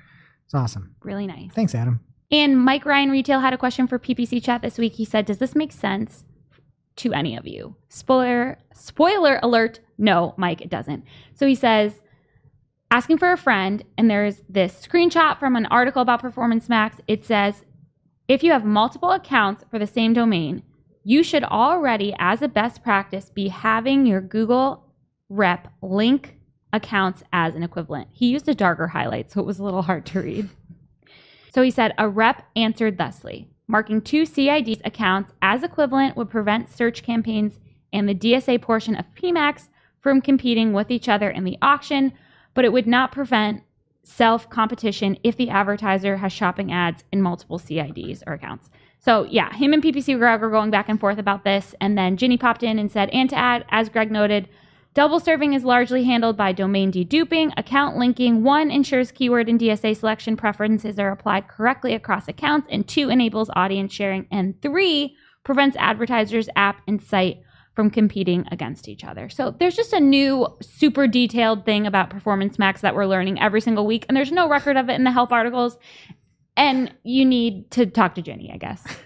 It's 0.45 0.55
awesome. 0.55 0.95
Really 1.03 1.27
nice. 1.27 1.53
Thanks, 1.53 1.75
Adam. 1.75 2.01
And 2.31 2.62
Mike 2.62 2.85
Ryan 2.85 3.11
Retail 3.11 3.40
had 3.40 3.53
a 3.53 3.59
question 3.59 3.87
for 3.87 3.99
PPC 3.99 4.43
chat 4.43 4.62
this 4.62 4.79
week. 4.79 4.95
He 4.95 5.05
said, 5.05 5.27
"Does 5.27 5.38
this 5.38 5.55
make 5.55 5.73
sense 5.73 6.25
to 6.97 7.12
any 7.12 7.37
of 7.37 7.47
you?" 7.47 7.77
Spoiler 7.88 8.59
spoiler 8.75 9.38
alert, 9.43 9.81
no, 9.99 10.35
Mike, 10.37 10.61
it 10.61 10.71
doesn't. 10.71 11.05
So 11.35 11.47
he 11.47 11.55
says, 11.55 12.01
asking 12.90 13.19
for 13.19 13.33
a 13.33 13.37
friend, 13.37 13.85
and 13.97 14.11
there's 14.11 14.43
this 14.49 14.87
screenshot 14.87 15.38
from 15.38 15.57
an 15.57 15.66
article 15.66 16.03
about 16.03 16.23
Performance 16.23 16.69
Max. 16.69 16.97
It 17.07 17.25
says, 17.25 17.64
if 18.27 18.43
you 18.43 18.53
have 18.53 18.64
multiple 18.64 19.11
accounts 19.11 19.64
for 19.71 19.79
the 19.79 19.87
same 19.87 20.12
domain, 20.12 20.62
you 21.03 21.23
should 21.23 21.45
already, 21.45 22.14
as 22.19 22.43
a 22.43 22.49
best 22.49 22.83
practice, 22.83 23.31
be 23.31 23.49
having 23.49 24.07
your 24.07 24.21
Google 24.21 24.85
rep 25.29 25.73
link 25.83 26.38
accounts 26.73 27.23
as 27.33 27.55
an 27.55 27.62
equivalent. 27.62 28.09
He 28.12 28.29
used 28.29 28.49
a 28.49 28.55
darker 28.55 28.88
highlight, 28.88 29.31
so 29.31 29.40
it 29.40 29.47
was 29.47 29.59
a 29.59 29.64
little 29.64 29.83
hard 29.83 30.07
to 30.07 30.21
read. 30.21 30.49
So 31.53 31.63
he 31.63 31.71
said, 31.71 31.95
a 31.99 32.09
rep 32.09 32.47
answered 32.57 32.99
thusly 32.99 33.49
Marking 33.71 34.03
two 34.03 34.23
CIDs 34.23 34.81
accounts 34.85 35.33
as 35.43 35.63
equivalent 35.63 36.17
would 36.17 36.29
prevent 36.29 36.69
search 36.69 37.05
campaigns 37.05 37.61
and 37.93 38.09
the 38.09 38.15
DSA 38.17 38.61
portion 38.61 38.97
of 38.97 39.05
PMAX 39.15 39.69
from 40.01 40.21
competing 40.21 40.73
with 40.73 40.91
each 40.91 41.09
other 41.09 41.31
in 41.31 41.45
the 41.45 41.57
auction, 41.63 42.13
but 42.53 42.65
it 42.65 42.73
would 42.73 42.89
not 42.89 43.13
prevent 43.13 43.63
self 44.03 44.51
competition 44.51 45.17
if 45.23 45.37
the 45.37 45.51
advertiser 45.51 46.17
has 46.17 46.33
shopping 46.33 46.73
ads 46.73 47.05
in 47.13 47.23
multiple 47.23 47.61
CIDs 47.61 48.25
or 48.27 48.33
accounts. 48.33 48.71
So, 48.99 49.23
yeah, 49.31 49.55
him 49.55 49.73
and 49.73 49.81
PPC 49.81 50.19
Greg 50.19 50.43
are 50.43 50.51
going 50.51 50.73
back 50.73 50.89
and 50.89 50.99
forth 50.99 51.19
about 51.19 51.45
this. 51.45 51.73
And 51.81 51.97
then 51.97 52.17
Ginny 52.17 52.37
popped 52.39 52.65
in 52.65 52.79
and 52.79 52.91
said, 52.91 53.09
and 53.11 53.31
to 53.31 53.37
add, 53.37 53.65
as 53.71 53.89
Greg 53.89 54.11
noted, 54.11 54.49
double 54.94 55.20
serving 55.20 55.55
is 55.55 55.64
largely 55.64 56.05
handled 56.05 56.37
by 56.37 56.53
domain 56.53 56.92
deduping, 56.92 57.53
account 57.57 57.96
linking. 57.96 58.42
One 58.42 58.70
ensures 58.70 59.12
keyword 59.12 59.48
and 59.48 59.61
DSA 59.61 59.96
selection 59.96 60.37
preferences 60.37 60.98
are 60.98 61.11
applied 61.11 61.48
correctly 61.48 61.94
across 61.94 62.29
accounts, 62.29 62.68
and 62.70 62.87
two 62.87 63.11
enables 63.11 63.50
audience 63.55 63.92
sharing, 63.92 64.26
and 64.31 64.61
three 64.62 65.16
prevents 65.44 65.76
advertisers' 65.79 66.48
app 66.57 66.83
and 66.87 67.03
site 67.03 67.40
from 67.74 67.90
competing 67.90 68.44
against 68.50 68.88
each 68.88 69.05
other. 69.05 69.29
So 69.29 69.55
there's 69.59 69.76
just 69.76 69.92
a 69.92 70.00
new 70.00 70.46
super 70.61 71.07
detailed 71.07 71.64
thing 71.64 71.87
about 71.87 72.11
Performance 72.11 72.59
Max 72.59 72.81
that 72.81 72.94
we're 72.94 73.07
learning 73.07 73.40
every 73.40 73.61
single 73.61 73.87
week, 73.87 74.05
and 74.09 74.16
there's 74.16 74.33
no 74.33 74.48
record 74.48 74.76
of 74.76 74.88
it 74.88 74.94
in 74.94 75.05
the 75.05 75.12
help 75.12 75.33
articles. 75.33 75.79
And 76.57 76.92
you 77.05 77.24
need 77.24 77.70
to 77.70 77.87
talk 77.87 78.16
to 78.16 78.22
Ginny, 78.22 78.50
I 78.53 78.59
guess. 78.59 78.85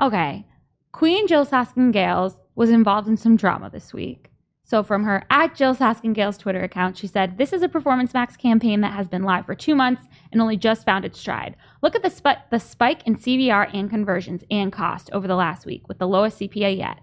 Okay. 0.00 0.46
Queen 0.92 1.26
Jyll 1.26 1.46
Saskin 1.46 1.92
Gales 1.92 2.36
was 2.54 2.70
involved 2.70 3.08
in 3.08 3.16
some 3.16 3.36
drama 3.36 3.70
this 3.70 3.92
week. 3.92 4.30
So, 4.66 4.82
from 4.82 5.04
her 5.04 5.24
at 5.28 5.54
Jyll 5.54 5.74
Saskin 5.74 6.14
Gales 6.14 6.38
Twitter 6.38 6.62
account, 6.62 6.96
she 6.96 7.06
said, 7.06 7.36
This 7.36 7.52
is 7.52 7.62
a 7.62 7.68
Performance 7.68 8.14
Max 8.14 8.34
campaign 8.34 8.80
that 8.80 8.94
has 8.94 9.08
been 9.08 9.22
live 9.22 9.44
for 9.44 9.54
two 9.54 9.74
months 9.74 10.02
and 10.32 10.40
only 10.40 10.56
just 10.56 10.86
found 10.86 11.04
its 11.04 11.18
stride. 11.18 11.54
Look 11.82 11.94
at 11.94 12.02
the, 12.02 12.08
sp- 12.08 12.48
the 12.50 12.58
spike 12.58 13.02
in 13.06 13.16
CVR 13.16 13.68
and 13.74 13.90
conversions 13.90 14.42
and 14.50 14.72
cost 14.72 15.10
over 15.12 15.28
the 15.28 15.36
last 15.36 15.66
week 15.66 15.86
with 15.86 15.98
the 15.98 16.08
lowest 16.08 16.40
CPA 16.40 16.78
yet. 16.78 17.00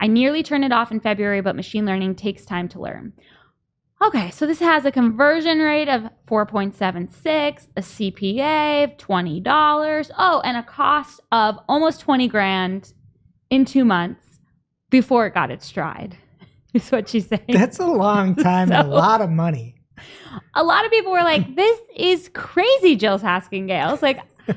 I 0.00 0.06
nearly 0.06 0.42
turned 0.42 0.64
it 0.64 0.72
off 0.72 0.90
in 0.90 1.00
February, 1.00 1.42
but 1.42 1.54
machine 1.54 1.84
learning 1.84 2.14
takes 2.14 2.46
time 2.46 2.66
to 2.70 2.80
learn. 2.80 3.12
Okay, 4.02 4.30
so 4.30 4.46
this 4.46 4.58
has 4.58 4.86
a 4.86 4.90
conversion 4.90 5.58
rate 5.58 5.88
of 5.88 6.10
4.76, 6.26 7.68
a 7.76 7.80
CPA 7.82 8.84
of 8.84 8.96
$20. 8.96 10.10
Oh, 10.18 10.40
and 10.44 10.56
a 10.56 10.62
cost 10.62 11.20
of 11.30 11.58
almost 11.68 12.00
20 12.00 12.26
grand 12.26 12.94
in 13.50 13.66
2 13.66 13.84
months 13.84 14.31
before 14.92 15.26
it 15.26 15.34
got 15.34 15.50
its 15.50 15.66
stride. 15.66 16.16
Is 16.74 16.90
what 16.92 17.08
she's 17.08 17.26
saying. 17.26 17.42
That's 17.48 17.80
a 17.80 17.86
long 17.86 18.36
time 18.48 18.70
and 18.70 18.86
a 18.86 18.90
lot 18.90 19.20
of 19.20 19.28
money. 19.28 19.74
a 20.54 20.62
lot 20.62 20.84
of 20.84 20.90
people 20.92 21.10
were 21.12 21.24
like, 21.24 21.56
"This 21.56 21.78
is 21.96 22.30
crazy." 22.32 22.94
Jyll 22.96 23.18
Saskin 23.18 23.66
Gales, 23.66 24.00
like, 24.00 24.20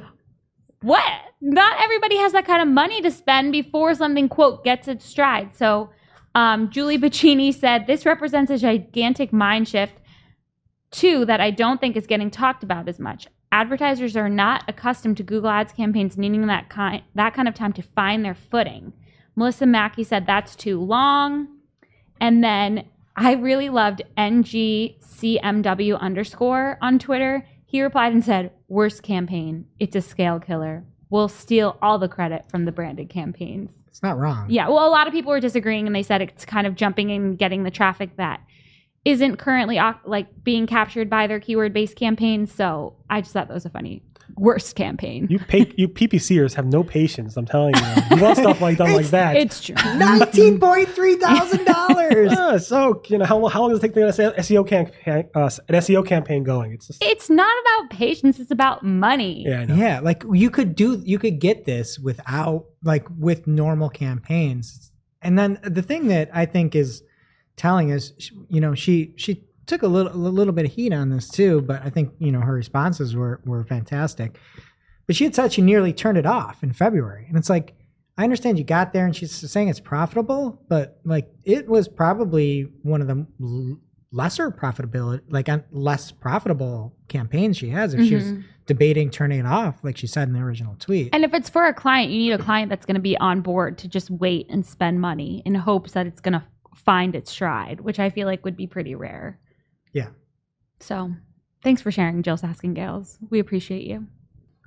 "What? 0.81 1.03
Not 1.41 1.75
everybody 1.81 2.17
has 2.17 2.31
that 2.31 2.45
kind 2.45 2.61
of 2.61 2.67
money 2.69 3.01
to 3.01 3.11
spend 3.11 3.51
before 3.51 3.93
something 3.95 4.29
quote 4.29 4.63
gets 4.63 4.87
its 4.87 5.03
stride." 5.05 5.55
So, 5.57 5.89
um, 6.35 6.69
Julie 6.69 6.97
Bacchini 6.97 7.53
said, 7.53 7.85
"This 7.85 8.05
represents 8.05 8.49
a 8.49 8.57
gigantic 8.57 9.33
mind 9.33 9.67
shift, 9.67 9.95
too, 10.91 11.25
that 11.25 11.41
I 11.41 11.51
don't 11.51 11.81
think 11.81 11.97
is 11.97 12.07
getting 12.07 12.31
talked 12.31 12.63
about 12.63 12.87
as 12.87 12.99
much." 12.99 13.27
Advertisers 13.51 14.15
are 14.15 14.29
not 14.29 14.63
accustomed 14.69 15.17
to 15.17 15.23
Google 15.23 15.49
Ads 15.49 15.73
campaigns 15.73 16.17
needing 16.17 16.47
that 16.47 16.69
kind 16.69 17.03
that 17.15 17.33
kind 17.33 17.49
of 17.49 17.55
time 17.55 17.73
to 17.73 17.81
find 17.81 18.23
their 18.23 18.35
footing. 18.35 18.93
Melissa 19.35 19.65
Mackey 19.65 20.03
said 20.03 20.25
that's 20.25 20.55
too 20.55 20.79
long. 20.79 21.47
And 22.19 22.43
then 22.43 22.85
I 23.15 23.33
really 23.33 23.69
loved 23.69 24.01
NGCMW 24.17 25.99
underscore 25.99 26.77
on 26.81 26.99
Twitter. 26.99 27.45
He 27.65 27.81
replied 27.81 28.13
and 28.13 28.23
said, 28.23 28.51
Worst 28.67 29.03
campaign. 29.03 29.65
It's 29.79 29.95
a 29.95 30.01
scale 30.01 30.39
killer. 30.39 30.83
We'll 31.09 31.27
steal 31.29 31.77
all 31.81 31.99
the 31.99 32.09
credit 32.09 32.45
from 32.49 32.65
the 32.65 32.71
branded 32.71 33.09
campaigns. 33.09 33.71
It's 33.87 34.01
not 34.01 34.17
wrong. 34.17 34.49
Yeah, 34.49 34.67
well, 34.67 34.87
a 34.87 34.89
lot 34.89 35.07
of 35.07 35.13
people 35.13 35.31
were 35.31 35.39
disagreeing 35.39 35.85
and 35.85 35.95
they 35.95 36.03
said 36.03 36.21
it's 36.21 36.45
kind 36.45 36.67
of 36.67 36.75
jumping 36.75 37.11
and 37.11 37.37
getting 37.37 37.63
the 37.63 37.71
traffic 37.71 38.17
that 38.17 38.41
isn't 39.05 39.37
currently 39.37 39.79
like 40.05 40.43
being 40.43 40.65
captured 40.65 41.09
by 41.09 41.27
their 41.27 41.39
keyword 41.39 41.73
based 41.73 41.95
campaigns. 41.95 42.51
So 42.51 42.95
I 43.09 43.21
just 43.21 43.33
thought 43.33 43.47
that 43.47 43.53
was 43.53 43.65
a 43.65 43.69
funny 43.69 44.01
worst 44.35 44.75
campaign. 44.75 45.27
You 45.29 45.39
pay, 45.39 45.71
you 45.77 45.87
PPCers 45.87 46.53
have 46.55 46.65
no 46.65 46.83
patience. 46.83 47.37
I'm 47.37 47.45
telling 47.45 47.75
you. 47.75 48.15
You 48.17 48.21
want 48.23 48.37
stuff 48.37 48.61
like 48.61 48.77
done 48.77 48.93
like 48.93 49.07
that. 49.07 49.35
It's 49.35 49.61
true. 49.61 49.75
Nineteen 49.97 50.59
point 50.59 50.89
three 50.89 51.15
thousand 51.15 51.65
dollars. 51.65 52.31
Yeah, 52.35 52.57
so 52.57 53.01
you 53.07 53.17
know 53.17 53.25
how, 53.25 53.45
how 53.47 53.61
long 53.61 53.69
does 53.71 53.79
it 53.79 53.81
take 53.81 53.93
to 53.93 53.99
get 54.01 54.19
an 54.19 54.33
SEO 54.33 54.67
campaign, 54.67 55.29
uh, 55.33 55.49
an 55.67 55.75
SEO 55.75 56.05
campaign 56.05 56.43
going? 56.43 56.73
It's 56.73 56.87
just 56.87 57.03
It's 57.03 57.29
not 57.29 57.55
about 57.61 57.89
patience, 57.97 58.39
it's 58.39 58.51
about 58.51 58.83
money. 58.83 59.43
yeah, 59.47 59.61
I 59.61 59.65
know. 59.65 59.75
Yeah, 59.75 59.99
like 60.01 60.23
you 60.31 60.49
could 60.49 60.75
do, 60.75 61.01
you 61.05 61.17
could 61.19 61.39
get 61.39 61.65
this 61.65 61.97
without, 61.99 62.65
like, 62.83 63.07
with 63.17 63.47
normal 63.47 63.89
campaigns. 63.89 64.91
And 65.21 65.37
then 65.39 65.59
the 65.63 65.81
thing 65.81 66.07
that 66.07 66.29
I 66.33 66.45
think 66.45 66.75
is 66.75 67.03
telling 67.57 67.89
is, 67.89 68.13
you 68.49 68.61
know, 68.61 68.75
she 68.75 69.13
she 69.15 69.43
took 69.65 69.83
a 69.83 69.87
little 69.87 70.11
a 70.11 70.15
little 70.15 70.53
bit 70.53 70.65
of 70.65 70.71
heat 70.71 70.93
on 70.93 71.09
this 71.09 71.29
too, 71.29 71.61
but 71.61 71.81
I 71.83 71.89
think 71.89 72.13
you 72.19 72.31
know 72.31 72.41
her 72.41 72.53
responses 72.53 73.15
were 73.15 73.41
were 73.45 73.63
fantastic. 73.63 74.37
But 75.07 75.15
she 75.15 75.23
had 75.23 75.35
said 75.35 75.53
she 75.53 75.61
nearly 75.61 75.93
turned 75.93 76.17
it 76.17 76.25
off 76.25 76.63
in 76.63 76.73
February, 76.73 77.25
and 77.27 77.37
it's 77.37 77.49
like 77.49 77.75
I 78.17 78.23
understand 78.23 78.57
you 78.57 78.63
got 78.63 78.93
there, 78.93 79.05
and 79.05 79.15
she's 79.15 79.31
saying 79.31 79.67
it's 79.69 79.79
profitable, 79.79 80.61
but 80.67 80.99
like 81.03 81.29
it 81.43 81.67
was 81.67 81.87
probably 81.87 82.71
one 82.83 83.01
of 83.01 83.07
the 83.07 83.25
l- 83.41 83.77
lesser 84.11 84.49
profitability, 84.49 85.21
like 85.29 85.49
less 85.71 86.11
profitable 86.11 86.95
campaigns 87.09 87.57
she 87.57 87.69
has 87.69 87.93
if 87.93 88.07
she 88.07 88.15
was 88.15 88.23
mm-hmm. 88.23 88.41
debating 88.65 89.09
turning 89.09 89.39
it 89.41 89.45
off, 89.45 89.83
like 89.83 89.97
she 89.97 90.07
said 90.07 90.27
in 90.29 90.33
the 90.33 90.39
original 90.39 90.75
tweet. 90.79 91.09
And 91.11 91.25
if 91.25 91.33
it's 91.33 91.49
for 91.49 91.65
a 91.65 91.73
client, 91.73 92.11
you 92.11 92.17
need 92.19 92.31
a 92.31 92.43
client 92.43 92.69
that's 92.69 92.85
going 92.85 92.95
to 92.95 93.01
be 93.01 93.17
on 93.17 93.41
board 93.41 93.77
to 93.79 93.89
just 93.89 94.09
wait 94.09 94.47
and 94.49 94.65
spend 94.65 95.01
money 95.01 95.43
in 95.45 95.53
hopes 95.53 95.91
that 95.91 96.07
it's 96.07 96.21
going 96.21 96.33
to 96.33 96.43
find 96.73 97.15
its 97.15 97.31
stride, 97.31 97.81
which 97.81 97.99
I 97.99 98.09
feel 98.09 98.27
like 98.27 98.45
would 98.45 98.55
be 98.55 98.67
pretty 98.67 98.95
rare. 98.95 99.39
Yeah. 99.95 100.09
So 100.81 101.11
thanks 101.63 101.81
for 101.81 101.89
sharing, 101.89 102.21
Jyll 102.21 102.37
Saskin 102.37 102.75
Gales. 102.75 103.17
We 103.31 103.39
appreciate 103.39 103.83
you. 103.87 104.05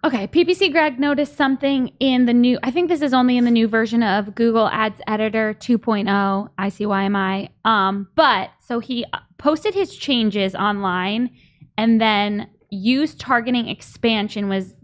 Okay, 0.04 0.26
PPC 0.26 0.72
Greg 0.72 0.98
noticed 0.98 1.36
something 1.36 1.92
in 2.00 2.24
the 2.24 2.32
new, 2.32 2.58
I 2.62 2.70
think 2.70 2.88
this 2.88 3.02
is 3.02 3.12
only 3.12 3.36
in 3.36 3.44
the 3.44 3.50
new 3.50 3.68
version 3.68 4.02
of 4.02 4.34
Google 4.34 4.68
Ads 4.68 5.00
Editor 5.06 5.54
2.0, 5.54 6.48
ICYMI. 6.58 7.50
Um, 7.64 8.08
but 8.14 8.50
so 8.64 8.78
he 8.78 9.04
posted 9.36 9.74
his 9.74 9.94
changes 9.94 10.54
online 10.54 11.30
and 11.76 12.00
then 12.00 12.48
use 12.70 13.14
targeting 13.16 13.68
expansion 13.68 14.48
was 14.48 14.74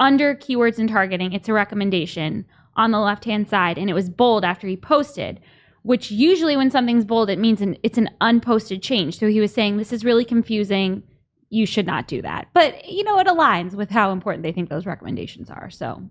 under 0.00 0.34
keywords 0.34 0.78
and 0.78 0.88
targeting. 0.88 1.32
It's 1.34 1.48
a 1.48 1.52
recommendation 1.52 2.46
on 2.74 2.90
the 2.90 3.00
left 3.00 3.24
hand 3.24 3.48
side, 3.48 3.76
and 3.78 3.90
it 3.90 3.94
was 3.94 4.08
bold 4.08 4.44
after 4.44 4.66
he 4.66 4.76
posted. 4.76 5.40
Which 5.88 6.10
usually, 6.10 6.56
when 6.56 6.70
something's 6.70 7.06
bold, 7.06 7.30
it 7.30 7.38
means 7.38 7.60
an, 7.62 7.76
it's 7.82 7.96
an 7.96 8.10
unposted 8.20 8.82
change. 8.82 9.18
So 9.18 9.26
he 9.28 9.40
was 9.40 9.52
saying 9.54 9.78
this 9.78 9.92
is 9.92 10.04
really 10.04 10.24
confusing. 10.24 11.02
You 11.48 11.64
should 11.64 11.86
not 11.86 12.06
do 12.08 12.20
that. 12.22 12.48
But 12.52 12.86
you 12.86 13.04
know, 13.04 13.18
it 13.18 13.26
aligns 13.26 13.72
with 13.74 13.88
how 13.88 14.12
important 14.12 14.42
they 14.42 14.52
think 14.52 14.68
those 14.68 14.84
recommendations 14.84 15.48
are. 15.48 15.70
So 15.70 16.02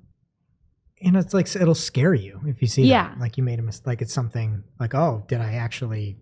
and 0.99 1.15
it's 1.15 1.31
like 1.33 1.47
it'll 1.55 1.75
scare 1.75 2.15
you 2.15 2.41
if 2.47 2.59
you 2.61 2.67
see 2.67 2.85
Yeah. 2.87 3.09
that. 3.09 3.19
like 3.19 3.37
you 3.37 3.43
made 3.43 3.59
a 3.59 3.61
mistake 3.61 3.85
like 3.85 4.01
it's 4.01 4.13
something 4.13 4.63
like 4.79 4.95
oh 4.95 5.23
did 5.27 5.39
i 5.41 5.53
actually 5.53 6.17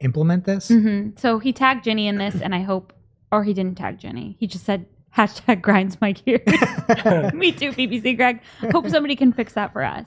implement 0.00 0.44
this 0.44 0.68
hmm 0.68 1.08
So 1.16 1.38
he 1.38 1.54
tagged 1.54 1.84
Ginny 1.84 2.06
in 2.06 2.18
this, 2.18 2.34
and 2.42 2.54
I 2.54 2.60
hope, 2.60 2.92
or 3.32 3.44
he 3.44 3.54
didn't 3.54 3.78
tag 3.78 3.98
Ginny. 3.98 4.36
He 4.38 4.46
just 4.46 4.66
said 4.66 4.84
hashtag 5.16 5.62
grinds 5.62 5.98
my 6.02 6.12
gears. 6.12 6.42
Me 7.32 7.50
too, 7.52 7.70
PPC 7.72 8.14
Greg. 8.14 8.40
Hope 8.72 8.88
somebody 8.90 9.16
can 9.16 9.32
fix 9.32 9.54
that 9.54 9.72
for 9.72 9.82
us. 9.82 10.06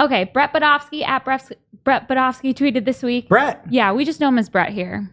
Okay, 0.00 0.24
Brett 0.24 0.52
Bodofsky 0.52 1.06
at 1.06 1.24
Brett, 1.24 1.50
Brett 1.84 2.08
Bodofsky 2.08 2.54
tweeted 2.54 2.84
this 2.84 3.02
week. 3.02 3.28
brett 3.28 3.64
Yeah, 3.68 3.92
we 3.92 4.04
just 4.04 4.20
know 4.20 4.28
him 4.28 4.38
as 4.38 4.48
Brett 4.48 4.70
here. 4.70 5.10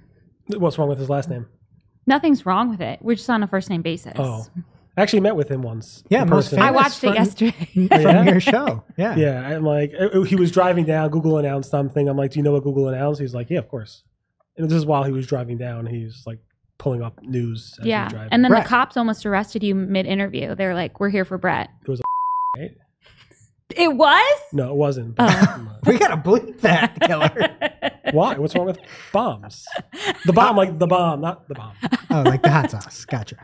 What's 0.48 0.78
wrong 0.78 0.90
with 0.90 1.00
his 1.00 1.10
last 1.10 1.30
name? 1.30 1.48
Nothing's 2.06 2.46
wrong 2.46 2.70
with 2.70 2.82
it. 2.82 3.00
We're 3.02 3.16
just 3.16 3.30
on 3.30 3.42
a 3.42 3.48
first 3.48 3.70
name 3.70 3.82
basis. 3.82 4.14
Oh, 4.18 4.46
I 4.96 5.02
actually 5.02 5.22
met 5.22 5.36
with 5.36 5.50
him 5.50 5.64
once. 5.64 6.04
Yeah, 6.10 6.24
most 6.24 6.52
person. 6.52 6.60
I 6.60 6.68
famous 6.68 6.84
watched 6.84 7.04
it 7.04 7.14
yesterday. 7.16 7.70
Oh, 7.92 8.02
from 8.02 8.16
yeah? 8.16 8.32
your 8.32 8.40
show 8.40 8.84
yeah 8.98 9.16
Yeah, 9.16 9.48
I'm 9.48 9.64
like, 9.64 9.94
he 10.28 10.36
was 10.36 10.52
driving 10.52 10.86
down. 10.86 11.10
Google 11.10 11.38
announced 11.38 11.72
something. 11.72 12.08
I'm 12.08 12.16
like, 12.16 12.32
do 12.32 12.40
you 12.40 12.44
know 12.44 12.52
what 12.52 12.64
Google 12.64 12.88
announced? 12.88 13.20
He's 13.20 13.34
like, 13.34 13.50
yeah, 13.50 13.60
of 13.60 13.68
course. 13.68 14.04
And 14.58 14.70
this 14.70 14.78
is 14.78 14.86
while 14.86 15.04
he 15.04 15.12
was 15.12 15.28
driving 15.28 15.58
down. 15.58 15.86
He 15.88 16.06
was 16.06 16.24
like 16.26 16.40
pulling 16.78 17.02
up 17.02 17.22
news. 17.24 17.72
As 17.74 17.78
he 17.78 17.82
was 17.82 17.88
yeah. 17.88 18.08
driving. 18.08 18.30
And 18.32 18.44
then 18.44 18.52
Brett. 18.52 18.64
the 18.64 18.70
cops 18.70 18.96
almost 18.96 19.26
arrested 19.26 19.64
you 19.64 19.74
mid 19.74 20.06
interview. 20.06 20.56
They're 20.56 20.76
like, 20.76 21.00
we're 21.00 21.10
here 21.10 21.26
for 21.26 21.38
Brett. 21.38 21.72
It 21.82 21.90
was 21.90 22.00
a 22.00 22.04
right? 22.60 22.78
It 23.76 23.96
was? 23.96 24.40
No, 24.54 24.70
it 24.70 24.76
wasn't. 24.76 25.16
Oh. 25.18 25.78
we 25.86 25.98
gotta 25.98 26.18
bleep 26.18 26.62
that 26.62 27.00
killer 27.02 27.32
Why? 28.12 28.38
What's 28.38 28.56
wrong 28.56 28.68
with 28.68 28.80
bombs? 29.12 29.66
The 30.26 30.34
bomb, 30.34 30.56
like 30.56 30.78
the 30.78 30.88
bomb, 30.88 31.22
not 31.22 31.48
the 31.48 31.56
bomb. 31.56 31.74
oh 32.12 32.22
like 32.22 32.44
the 32.44 32.52
hot 32.52 32.72
sauce 32.72 33.06
gotcha 33.06 33.38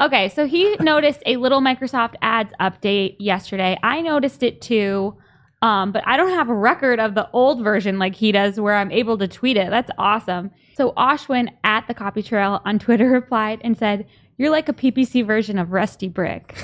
Okay, 0.00 0.30
so 0.30 0.46
he 0.46 0.76
noticed 0.80 1.22
a 1.26 1.36
little 1.36 1.60
Microsoft 1.60 2.14
Ads 2.22 2.52
update 2.60 3.16
yesterday. 3.18 3.78
I 3.82 4.00
noticed 4.00 4.42
it 4.42 4.60
too. 4.62 5.16
Um, 5.60 5.92
but 5.92 6.02
I 6.06 6.16
don't 6.16 6.30
have 6.30 6.48
a 6.48 6.54
record 6.54 6.98
of 6.98 7.14
the 7.14 7.28
old 7.32 7.62
version 7.62 7.98
like 7.98 8.16
he 8.16 8.32
does 8.32 8.58
where 8.58 8.74
I'm 8.74 8.90
able 8.90 9.16
to 9.18 9.28
tweet 9.28 9.56
it. 9.56 9.70
That's 9.70 9.90
awesome. 9.96 10.50
So 10.74 10.92
Ashwin 10.92 11.50
at 11.62 11.86
the 11.86 11.94
Copy 11.94 12.22
Trail 12.22 12.60
on 12.64 12.78
Twitter 12.80 13.08
replied 13.10 13.60
and 13.62 13.78
said, 13.78 14.06
You're 14.38 14.50
like 14.50 14.68
a 14.68 14.72
PPC 14.72 15.24
version 15.24 15.58
of 15.58 15.72
Rusty 15.72 16.08
Brick. 16.08 16.56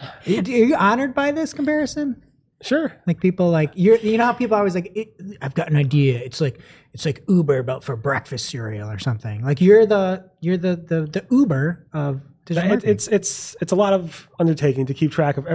Are 0.00 0.30
you 0.30 0.74
honored 0.76 1.14
by 1.14 1.32
this 1.32 1.52
comparison? 1.52 2.22
Sure. 2.62 2.92
Like 3.06 3.20
people 3.20 3.50
like 3.50 3.70
you're 3.74 3.96
you 3.98 4.16
know 4.16 4.24
how 4.24 4.32
people 4.32 4.56
always 4.56 4.74
like 4.74 4.90
"It- 4.94 5.14
I've 5.42 5.54
got 5.54 5.68
an 5.68 5.76
idea. 5.76 6.18
It's 6.18 6.40
like 6.40 6.58
it's 6.94 7.04
like 7.04 7.22
Uber 7.28 7.62
but 7.62 7.84
for 7.84 7.96
breakfast 7.96 8.46
cereal 8.48 8.90
or 8.90 8.98
something. 8.98 9.42
Like 9.44 9.60
you're 9.60 9.84
the 9.84 10.30
you're 10.40 10.56
the 10.56 10.76
the, 10.76 11.02
the 11.02 11.26
Uber 11.30 11.86
of 11.92 12.22
digital 12.46 12.72
It, 12.72 12.84
it's 12.84 13.08
it's 13.08 13.56
it's 13.60 13.72
a 13.72 13.76
lot 13.76 13.92
of 13.92 14.28
undertaking 14.38 14.86
to 14.86 14.94
keep 14.94 15.12
track 15.12 15.36
of. 15.36 15.46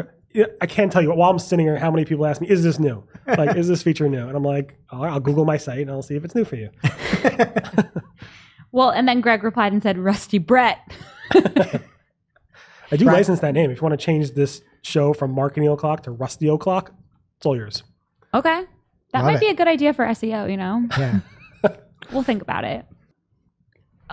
I 0.61 0.65
can't 0.65 0.91
tell 0.91 1.01
you 1.01 1.13
while 1.13 1.29
I'm 1.31 1.39
sitting 1.39 1.65
here 1.65 1.77
how 1.77 1.91
many 1.91 2.05
people 2.05 2.25
ask 2.25 2.39
me, 2.39 2.47
"Is 2.49 2.63
this 2.63 2.79
new? 2.79 3.03
Like, 3.27 3.55
is 3.57 3.67
this 3.67 3.83
feature 3.83 4.07
new?" 4.07 4.27
And 4.27 4.35
I'm 4.37 4.43
like, 4.43 4.77
"I'll, 4.91 5.03
I'll 5.03 5.19
Google 5.19 5.43
my 5.45 5.57
site 5.57 5.79
and 5.79 5.89
I'll 5.91 6.01
see 6.01 6.15
if 6.15 6.23
it's 6.23 6.35
new 6.35 6.45
for 6.45 6.55
you." 6.55 6.69
well, 8.71 8.89
and 8.89 9.07
then 9.07 9.21
Greg 9.21 9.43
replied 9.43 9.73
and 9.73 9.81
said, 9.83 9.97
Rusty 9.97 10.37
Brett. 10.37 10.79
I 12.91 12.97
do 12.97 13.05
Right. 13.05 13.13
license 13.13 13.39
that 13.39 13.53
name. 13.53 13.71
If 13.71 13.77
you 13.77 13.83
want 13.87 13.97
to 13.99 14.03
change 14.05 14.31
this 14.31 14.61
show 14.81 15.13
from 15.13 15.31
Marketing 15.33 15.69
O'clock 15.69 16.03
to 16.03 16.11
Rusty 16.11 16.47
O'clock, 16.47 16.93
it's 17.37 17.45
all 17.45 17.55
yours. 17.55 17.83
Okay. 18.33 18.63
That 19.13 19.19
Love 19.19 19.25
might 19.25 19.35
it. 19.35 19.41
be 19.41 19.47
a 19.47 19.53
good 19.53 19.67
idea 19.67 19.93
for 19.93 20.05
SEO, 20.05 20.49
you 20.49 20.57
know? 20.57 20.87
yeah. 20.97 21.19
We'll 22.11 22.23
think 22.23 22.41
about 22.41 22.63
it. 22.65 22.85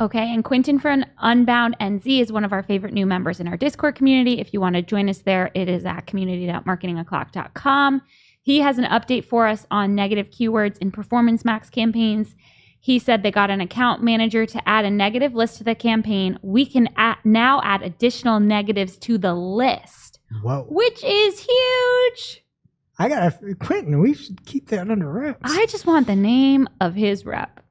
Okay, 0.00 0.32
and 0.32 0.44
Quentin 0.44 0.78
from 0.78 1.04
Unbound 1.18 1.76
NZ 1.80 2.20
is 2.20 2.30
one 2.30 2.44
of 2.44 2.52
our 2.52 2.62
favorite 2.62 2.92
new 2.92 3.06
members 3.06 3.40
in 3.40 3.48
our 3.48 3.56
Discord 3.56 3.96
community. 3.96 4.38
If 4.38 4.52
you 4.54 4.60
want 4.60 4.76
to 4.76 4.82
join 4.82 5.08
us 5.08 5.18
there, 5.22 5.50
it 5.54 5.68
is 5.68 5.84
at 5.84 6.06
community.marketingoclock.com. 6.06 8.02
He 8.42 8.60
has 8.60 8.78
an 8.78 8.84
update 8.84 9.24
for 9.24 9.46
us 9.48 9.66
on 9.70 9.94
negative 9.96 10.30
keywords 10.30 10.78
in 10.78 10.92
Performance 10.92 11.44
Max 11.44 11.68
campaigns. 11.70 12.36
He 12.88 12.98
said 12.98 13.22
they 13.22 13.30
got 13.30 13.50
an 13.50 13.60
account 13.60 14.02
manager 14.02 14.46
to 14.46 14.66
add 14.66 14.86
a 14.86 14.90
negative 14.90 15.34
list 15.34 15.58
to 15.58 15.64
the 15.64 15.74
campaign. 15.74 16.38
We 16.40 16.64
can 16.64 16.88
add, 16.96 17.18
now 17.22 17.60
add 17.62 17.82
additional 17.82 18.40
negatives 18.40 18.96
to 19.00 19.18
the 19.18 19.34
list, 19.34 20.20
Whoa. 20.42 20.64
which 20.70 21.04
is 21.04 21.38
huge. 21.38 22.44
I 22.98 23.10
gotta 23.10 23.54
Quentin, 23.56 24.00
we 24.00 24.14
should 24.14 24.42
keep 24.46 24.70
that 24.70 24.90
under 24.90 25.12
wraps. 25.12 25.54
I 25.54 25.66
just 25.66 25.84
want 25.84 26.06
the 26.06 26.16
name 26.16 26.66
of 26.80 26.94
his 26.94 27.26
rep. 27.26 27.62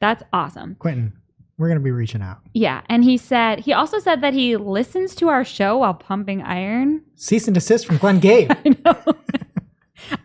That's 0.00 0.22
awesome. 0.32 0.76
Quentin, 0.76 1.12
we're 1.58 1.68
gonna 1.68 1.80
be 1.80 1.90
reaching 1.90 2.22
out. 2.22 2.38
Yeah, 2.54 2.80
and 2.88 3.04
he 3.04 3.18
said 3.18 3.60
he 3.60 3.74
also 3.74 3.98
said 3.98 4.22
that 4.22 4.32
he 4.32 4.56
listens 4.56 5.14
to 5.16 5.28
our 5.28 5.44
show 5.44 5.76
while 5.76 5.92
pumping 5.92 6.40
iron. 6.40 7.02
Cease 7.16 7.46
and 7.46 7.54
desist 7.54 7.84
from 7.84 7.98
Glenn 7.98 8.18
Gabe. 8.18 8.50
I 8.64 8.76
know. 8.82 9.14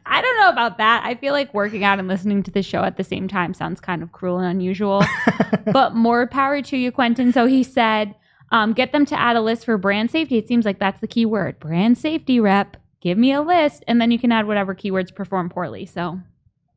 I 0.10 0.22
don't 0.22 0.38
know 0.38 0.50
about 0.50 0.80
that. 0.80 1.04
I 1.06 1.14
feel 1.16 1.34
like 1.34 1.54
working 1.54 1.84
out 1.84 2.00
and 2.00 2.08
listening 2.08 2.42
to 2.44 2.52
the 2.52 2.64
show 2.64 2.84
at 2.84 2.98
the 2.98 3.04
same 3.04 3.28
time 3.28 3.54
sounds 3.54 3.80
kind 3.80 4.02
of 4.02 4.12
cruel 4.12 4.40
and 4.40 4.50
unusual. 4.50 5.04
but 5.72 5.96
more 5.96 6.26
power 6.28 6.62
to 6.64 6.78
you, 6.78 6.92
Quentin. 6.92 7.32
So 7.32 7.46
he 7.46 7.64
said, 7.64 8.16
um, 8.52 8.74
get 8.74 8.92
them 8.92 9.06
to 9.06 9.20
add 9.20 9.36
a 9.36 9.42
list 9.42 9.66
for 9.66 9.78
brand 9.78 10.10
safety. 10.10 10.38
It 10.38 10.48
seems 10.48 10.66
like 10.66 10.80
that's 10.80 11.00
the 11.00 11.08
key 11.08 11.26
word. 11.26 11.60
Brand 11.60 11.98
safety 11.98 12.40
rep. 12.40 12.78
Give 13.02 13.18
me 13.18 13.32
a 13.32 13.42
list, 13.42 13.84
and 13.88 14.02
then 14.02 14.12
you 14.12 14.20
can 14.20 14.32
add 14.32 14.46
whatever 14.46 14.76
keywords 14.76 15.14
perform 15.14 15.50
poorly. 15.50 15.86
So 15.86 16.20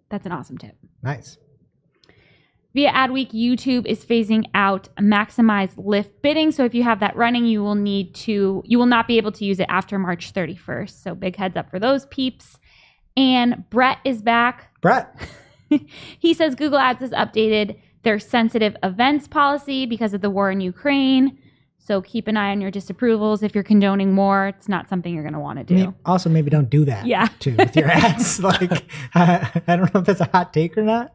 that's 0.08 0.26
an 0.26 0.32
awesome 0.32 0.58
tip. 0.58 0.76
nice. 1.02 1.38
Via 2.74 2.90
Adweek, 2.90 3.32
YouTube 3.32 3.84
is 3.84 4.04
phasing 4.04 4.46
out 4.54 4.88
maximize 4.96 5.72
lift 5.76 6.22
bidding. 6.22 6.50
So 6.52 6.64
if 6.64 6.74
you 6.74 6.82
have 6.84 7.00
that 7.00 7.14
running, 7.16 7.44
you 7.44 7.62
will 7.62 7.74
need 7.74 8.14
to, 8.14 8.62
you 8.64 8.78
will 8.78 8.86
not 8.86 9.06
be 9.06 9.18
able 9.18 9.32
to 9.32 9.44
use 9.44 9.60
it 9.60 9.66
after 9.68 9.98
March 9.98 10.32
31st. 10.32 11.02
So 11.02 11.14
big 11.14 11.36
heads 11.36 11.56
up 11.56 11.70
for 11.70 11.78
those 11.78 12.06
peeps. 12.06 12.58
And 13.16 13.68
Brett 13.70 13.98
is 14.04 14.22
back. 14.22 14.68
Brett. 14.80 15.14
He 16.18 16.34
says 16.34 16.54
Google 16.54 16.78
Ads 16.78 17.00
has 17.00 17.10
updated 17.12 17.78
their 18.02 18.18
sensitive 18.18 18.76
events 18.82 19.26
policy 19.26 19.86
because 19.86 20.12
of 20.12 20.20
the 20.20 20.28
war 20.30 20.50
in 20.50 20.60
Ukraine. 20.60 21.38
So 21.78 22.00
keep 22.00 22.28
an 22.28 22.36
eye 22.36 22.50
on 22.50 22.60
your 22.60 22.70
disapprovals. 22.70 23.42
If 23.42 23.54
you're 23.54 23.64
condoning 23.64 24.14
war, 24.14 24.48
it's 24.48 24.68
not 24.68 24.88
something 24.88 25.12
you're 25.12 25.24
going 25.24 25.32
to 25.32 25.40
want 25.40 25.58
to 25.58 25.64
do. 25.64 25.74
May- 25.74 25.92
also, 26.04 26.30
maybe 26.30 26.48
don't 26.48 26.70
do 26.70 26.84
that. 26.84 27.06
Yeah. 27.06 27.28
Too 27.40 27.56
with 27.56 27.74
your 27.74 27.90
ads. 27.90 28.40
like, 28.42 28.84
I, 29.14 29.62
I 29.66 29.76
don't 29.76 29.92
know 29.92 30.00
if 30.00 30.06
that's 30.06 30.20
a 30.20 30.28
hot 30.32 30.52
take 30.52 30.78
or 30.78 30.82
not. 30.82 31.12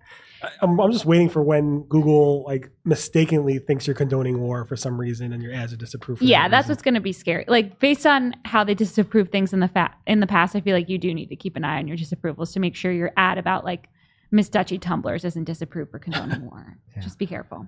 I'm, 0.61 0.79
I'm 0.79 0.91
just 0.91 1.05
waiting 1.05 1.29
for 1.29 1.41
when 1.41 1.81
Google 1.83 2.43
like 2.45 2.69
mistakenly 2.85 3.59
thinks 3.59 3.87
you're 3.87 3.95
condoning 3.95 4.39
war 4.39 4.65
for 4.65 4.75
some 4.75 4.99
reason 4.99 5.33
and 5.33 5.41
your 5.41 5.53
ads 5.53 5.73
are 5.73 5.77
disapproved. 5.77 6.19
For 6.19 6.25
Yeah, 6.25 6.43
that 6.43 6.51
that's 6.51 6.63
reason. 6.65 6.71
what's 6.73 6.81
going 6.83 6.93
to 6.95 7.01
be 7.01 7.11
scary. 7.13 7.45
Like 7.47 7.79
based 7.79 8.05
on 8.05 8.35
how 8.45 8.63
they 8.63 8.73
disapprove 8.75 9.29
things 9.29 9.53
in 9.53 9.59
the 9.61 9.67
fa- 9.67 9.93
in 10.05 10.19
the 10.19 10.27
past, 10.27 10.55
I 10.55 10.61
feel 10.61 10.75
like 10.75 10.89
you 10.89 10.97
do 10.97 11.13
need 11.13 11.29
to 11.29 11.35
keep 11.35 11.55
an 11.55 11.63
eye 11.63 11.77
on 11.79 11.87
your 11.87 11.97
disapprovals 11.97 12.53
to 12.53 12.59
make 12.59 12.75
sure 12.75 12.91
your 12.91 13.11
ad 13.17 13.37
about 13.37 13.63
like 13.65 13.89
Miss 14.31 14.49
Dutchy 14.49 14.77
tumblers 14.77 15.23
isn't 15.25 15.45
disapproved 15.45 15.91
for 15.91 15.99
condoning 15.99 16.41
war. 16.49 16.77
Yeah. 16.95 17.01
Just 17.03 17.19
be 17.19 17.27
careful. 17.27 17.67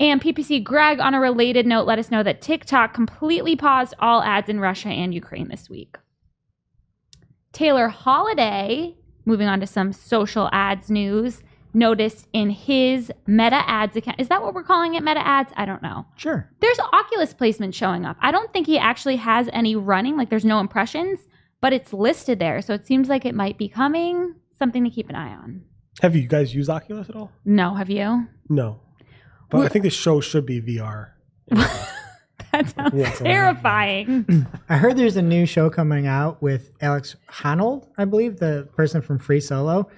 And 0.00 0.20
PPC 0.20 0.64
Greg, 0.64 0.98
on 0.98 1.14
a 1.14 1.20
related 1.20 1.66
note, 1.66 1.86
let 1.86 1.98
us 1.98 2.10
know 2.10 2.22
that 2.22 2.40
TikTok 2.42 2.94
completely 2.94 3.54
paused 3.54 3.94
all 4.00 4.22
ads 4.22 4.48
in 4.48 4.58
Russia 4.60 4.88
and 4.88 5.14
Ukraine 5.14 5.48
this 5.48 5.68
week. 5.70 5.96
Taylor 7.52 7.88
Holiday, 7.88 8.96
moving 9.24 9.46
on 9.46 9.60
to 9.60 9.66
some 9.66 9.92
social 9.92 10.48
ads 10.52 10.90
news, 10.90 11.42
noticed 11.74 12.26
in 12.32 12.50
his 12.50 13.10
Meta 13.26 13.62
Ads 13.68 13.96
account. 13.96 14.20
Is 14.20 14.28
that 14.28 14.40
what 14.42 14.54
we're 14.54 14.62
calling 14.62 14.94
it? 14.94 15.02
Meta 15.02 15.26
Ads? 15.26 15.52
I 15.56 15.64
don't 15.66 15.82
know 15.82 16.06
Sure. 16.16 16.48
there's 16.60 16.78
Oculus 16.92 17.34
placement 17.34 17.74
showing 17.74 18.04
up. 18.06 18.16
I 18.20 18.30
don't 18.30 18.52
think 18.52 18.66
he 18.66 18.78
actually 18.78 19.16
has 19.16 19.48
any 19.52 19.76
running, 19.76 20.16
like 20.16 20.30
there's 20.30 20.44
no 20.44 20.60
impressions, 20.60 21.18
but 21.60 21.72
it's 21.72 21.92
listed 21.92 22.38
there. 22.38 22.62
So 22.62 22.74
it 22.74 22.86
seems 22.86 23.08
like 23.08 23.24
it 23.24 23.34
might 23.34 23.58
be 23.58 23.68
coming. 23.68 24.34
Something 24.58 24.84
to 24.84 24.90
keep 24.90 25.08
an 25.10 25.16
eye 25.16 25.34
on. 25.34 25.62
Have 26.00 26.14
you 26.16 26.26
guys 26.28 26.54
used 26.54 26.70
Oculus 26.70 27.08
at 27.08 27.16
all? 27.16 27.32
No, 27.44 27.74
have 27.74 27.90
you? 27.90 28.26
No, 28.48 28.80
but 29.50 29.60
I 29.62 29.68
think 29.68 29.82
the 29.82 29.90
show 29.90 30.20
should 30.20 30.46
be 30.46 30.60
VR. 30.60 31.10
That 32.52 32.68
sounds 32.70 32.94
Yeah, 32.94 33.10
terrifying. 33.10 34.46
I 34.68 34.76
heard 34.76 34.96
there's 34.96 35.16
a 35.16 35.22
new 35.22 35.44
show 35.44 35.70
coming 35.70 36.06
out 36.06 36.40
with 36.40 36.70
Alex 36.80 37.16
Honnold, 37.28 37.88
I 37.98 38.04
believe, 38.04 38.38
the 38.38 38.68
person 38.76 39.02
from 39.02 39.18
Free 39.18 39.40
Solo, 39.40 39.88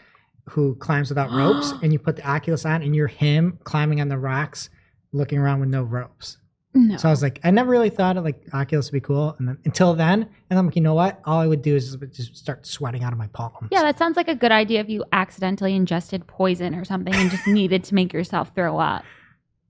who 0.48 0.74
climbs 0.76 1.08
without 1.08 1.30
ropes, 1.30 1.72
and 1.82 1.92
you 1.92 1.98
put 1.98 2.16
the 2.16 2.28
Oculus 2.28 2.64
on, 2.64 2.82
and 2.82 2.94
you're 2.94 3.06
him 3.08 3.58
climbing 3.64 4.00
on 4.00 4.08
the 4.08 4.18
rocks, 4.18 4.70
looking 5.12 5.38
around 5.38 5.60
with 5.60 5.68
no 5.68 5.82
ropes. 5.82 6.38
No. 6.74 6.98
So 6.98 7.08
I 7.08 7.10
was 7.10 7.22
like, 7.22 7.40
I 7.42 7.50
never 7.50 7.70
really 7.70 7.88
thought 7.88 8.18
it 8.18 8.20
like 8.20 8.42
Oculus 8.52 8.86
would 8.92 8.96
be 8.96 9.00
cool, 9.00 9.34
and 9.38 9.48
then 9.48 9.56
until 9.64 9.94
then, 9.94 10.28
and 10.50 10.58
I'm 10.58 10.66
like, 10.66 10.76
you 10.76 10.82
know 10.82 10.92
what? 10.94 11.20
All 11.24 11.40
I 11.40 11.46
would 11.46 11.62
do 11.62 11.74
is 11.74 11.96
just 12.12 12.36
start 12.36 12.66
sweating 12.66 13.02
out 13.02 13.12
of 13.12 13.18
my 13.18 13.28
palms. 13.28 13.68
yeah, 13.72 13.82
that 13.82 13.98
sounds 13.98 14.16
like 14.16 14.28
a 14.28 14.34
good 14.34 14.52
idea 14.52 14.80
if 14.80 14.88
you 14.90 15.02
accidentally 15.12 15.74
ingested 15.74 16.26
poison 16.26 16.74
or 16.74 16.84
something 16.84 17.14
and 17.14 17.30
just 17.30 17.46
needed 17.48 17.82
to 17.84 17.94
make 17.94 18.12
yourself 18.12 18.52
throw 18.54 18.78
up. 18.78 19.04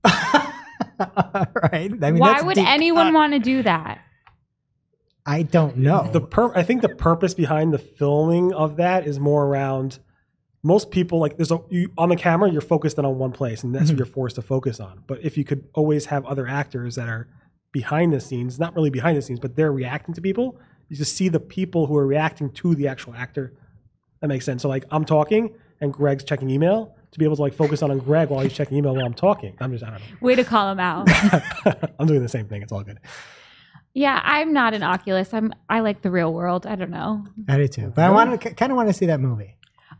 right. 0.99 1.91
I 2.01 2.11
mean, 2.11 2.17
Why 2.17 2.33
that's 2.33 2.43
would 2.43 2.55
deep 2.55 2.67
anyone 2.67 3.07
cut. 3.07 3.13
want 3.13 3.33
to 3.33 3.39
do 3.39 3.63
that? 3.63 4.01
I 5.25 5.43
don't 5.43 5.77
know. 5.77 6.09
The 6.11 6.21
per- 6.21 6.53
I 6.55 6.63
think 6.63 6.81
the 6.81 6.89
purpose 6.89 7.33
behind 7.33 7.73
the 7.73 7.77
filming 7.79 8.53
of 8.53 8.77
that 8.77 9.05
is 9.05 9.19
more 9.19 9.45
around 9.45 9.99
most 10.63 10.91
people 10.91 11.19
like 11.19 11.37
there's 11.37 11.51
a 11.51 11.59
you, 11.69 11.91
on 11.97 12.09
the 12.09 12.15
camera 12.15 12.51
you're 12.51 12.61
focused 12.61 12.97
in 12.97 13.05
on 13.05 13.17
one 13.17 13.31
place 13.31 13.63
and 13.63 13.73
that's 13.73 13.83
what 13.83 13.89
mm-hmm. 13.91 13.97
you're 13.97 14.05
forced 14.05 14.35
to 14.35 14.41
focus 14.41 14.79
on. 14.79 15.03
But 15.07 15.23
if 15.23 15.37
you 15.37 15.43
could 15.43 15.67
always 15.73 16.05
have 16.05 16.25
other 16.25 16.47
actors 16.47 16.95
that 16.95 17.07
are 17.07 17.27
behind 17.71 18.13
the 18.13 18.19
scenes, 18.19 18.59
not 18.59 18.75
really 18.75 18.89
behind 18.89 19.17
the 19.17 19.21
scenes, 19.21 19.39
but 19.39 19.55
they're 19.55 19.71
reacting 19.71 20.13
to 20.15 20.21
people, 20.21 20.59
you 20.89 20.97
just 20.97 21.15
see 21.15 21.29
the 21.29 21.39
people 21.39 21.85
who 21.85 21.95
are 21.97 22.07
reacting 22.07 22.51
to 22.51 22.75
the 22.75 22.87
actual 22.87 23.13
actor. 23.13 23.53
That 24.21 24.27
makes 24.27 24.45
sense. 24.45 24.61
So 24.61 24.69
like 24.69 24.85
I'm 24.91 25.05
talking 25.05 25.53
and 25.79 25.93
Greg's 25.93 26.23
checking 26.23 26.49
email 26.49 26.95
to 27.11 27.19
be 27.19 27.25
able 27.25 27.35
to 27.35 27.41
like 27.41 27.53
focus 27.53 27.81
on, 27.81 27.91
on 27.91 27.99
Greg 27.99 28.29
while 28.29 28.41
he's 28.41 28.53
checking 28.53 28.77
email 28.77 28.95
while 28.95 29.05
I'm 29.05 29.13
talking. 29.13 29.55
I'm 29.59 29.71
just 29.71 29.83
I 29.83 29.91
don't 29.91 30.21
Way 30.21 30.35
to 30.35 30.43
call 30.43 30.71
him 30.71 30.79
out. 30.79 31.07
I'm 31.99 32.07
doing 32.07 32.21
the 32.21 32.29
same 32.29 32.47
thing. 32.47 32.61
It's 32.61 32.71
all 32.71 32.83
good. 32.83 32.99
yeah, 33.93 34.21
I'm 34.23 34.53
not 34.53 34.73
an 34.73 34.83
Oculus. 34.83 35.33
I'm 35.33 35.53
I 35.69 35.81
like 35.81 36.01
the 36.01 36.11
real 36.11 36.33
world. 36.33 36.65
I 36.65 36.75
don't 36.75 36.91
know. 36.91 37.25
I 37.47 37.57
do 37.57 37.67
too, 37.67 37.93
but 37.95 38.03
I 38.03 38.09
wanted 38.09 38.41
to 38.41 38.53
kind 38.53 38.71
of 38.71 38.75
want 38.75 38.89
to 38.89 38.93
see 38.93 39.05
that 39.07 39.19
movie. 39.19 39.56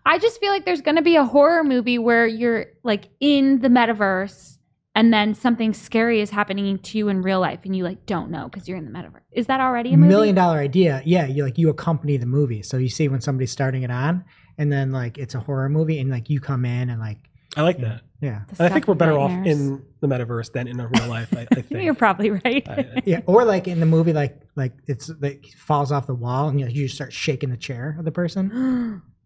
I 0.07 0.19
just 0.19 0.39
feel 0.39 0.51
like 0.51 0.63
there's 0.65 0.81
going 0.81 0.95
to 0.95 1.01
be 1.01 1.17
a 1.17 1.25
horror 1.25 1.63
movie 1.63 1.99
where 1.99 2.25
you're 2.25 2.67
like 2.83 3.09
in 3.19 3.59
the 3.59 3.67
metaverse 3.67 4.57
and 4.95 5.13
then 5.13 5.35
something 5.35 5.73
scary 5.73 6.21
is 6.21 6.29
happening 6.29 6.79
to 6.79 6.97
you 6.97 7.09
in 7.09 7.21
real 7.21 7.39
life 7.41 7.59
and 7.65 7.75
you 7.75 7.83
like 7.83 8.05
don't 8.05 8.31
know 8.31 8.47
because 8.47 8.67
you're 8.67 8.77
in 8.77 8.85
the 8.85 8.91
metaverse. 8.91 9.21
Is 9.33 9.47
that 9.47 9.59
already 9.59 9.93
a 9.93 9.97
movie? 9.97 10.07
million 10.09 10.33
dollar 10.35 10.57
idea. 10.59 11.01
Yeah, 11.05 11.25
you 11.27 11.43
like 11.43 11.57
you 11.57 11.69
accompany 11.69 12.15
the 12.17 12.25
movie. 12.25 12.63
So 12.63 12.77
you 12.77 12.89
see 12.89 13.07
when 13.09 13.21
somebody's 13.21 13.51
starting 13.51 13.83
it 13.83 13.91
on, 13.91 14.23
and 14.57 14.71
then 14.71 14.91
like 14.91 15.17
it's 15.17 15.35
a 15.35 15.39
horror 15.39 15.69
movie, 15.69 15.99
and 15.99 16.09
like 16.09 16.29
you 16.29 16.39
come 16.39 16.63
in 16.65 16.89
and 16.89 16.99
like 16.99 17.19
I 17.55 17.61
like 17.61 17.77
that. 17.79 18.01
yeah, 18.21 18.41
The 18.47 18.63
And 18.63 18.71
I 18.71 18.73
think 18.73 18.87
we're 18.87 18.93
of 18.93 18.97
better 18.97 19.17
off 19.19 19.29
nightmares. 19.31 19.59
in 19.59 19.85
the 19.99 20.07
metaverse 20.07 20.51
than 20.53 20.67
in 20.67 20.79
a 20.79 20.87
real 20.87 21.07
life. 21.07 21.31
I, 21.35 21.41
I 21.51 21.61
think. 21.61 21.83
You're 21.83 21.93
probably 21.93 22.31
right. 22.31 22.67
I- 22.67 23.01
yeah, 23.05 23.21
or 23.25 23.43
like 23.45 23.67
in 23.67 23.79
the 23.81 23.85
movie, 23.85 24.13
like 24.13 24.41
like 24.55 24.71
it's 24.87 25.11
like 25.19 25.45
falls 25.57 25.91
off 25.91 26.07
the 26.07 26.15
wall, 26.15 26.47
and 26.49 26.59
you 26.59 26.65
know, 26.65 26.71
you 26.71 26.85
just 26.85 26.95
start 26.95 27.11
shaking 27.13 27.49
the 27.51 27.57
chair 27.57 27.95
of 27.99 28.05
the 28.05 28.11
person. 28.11 29.01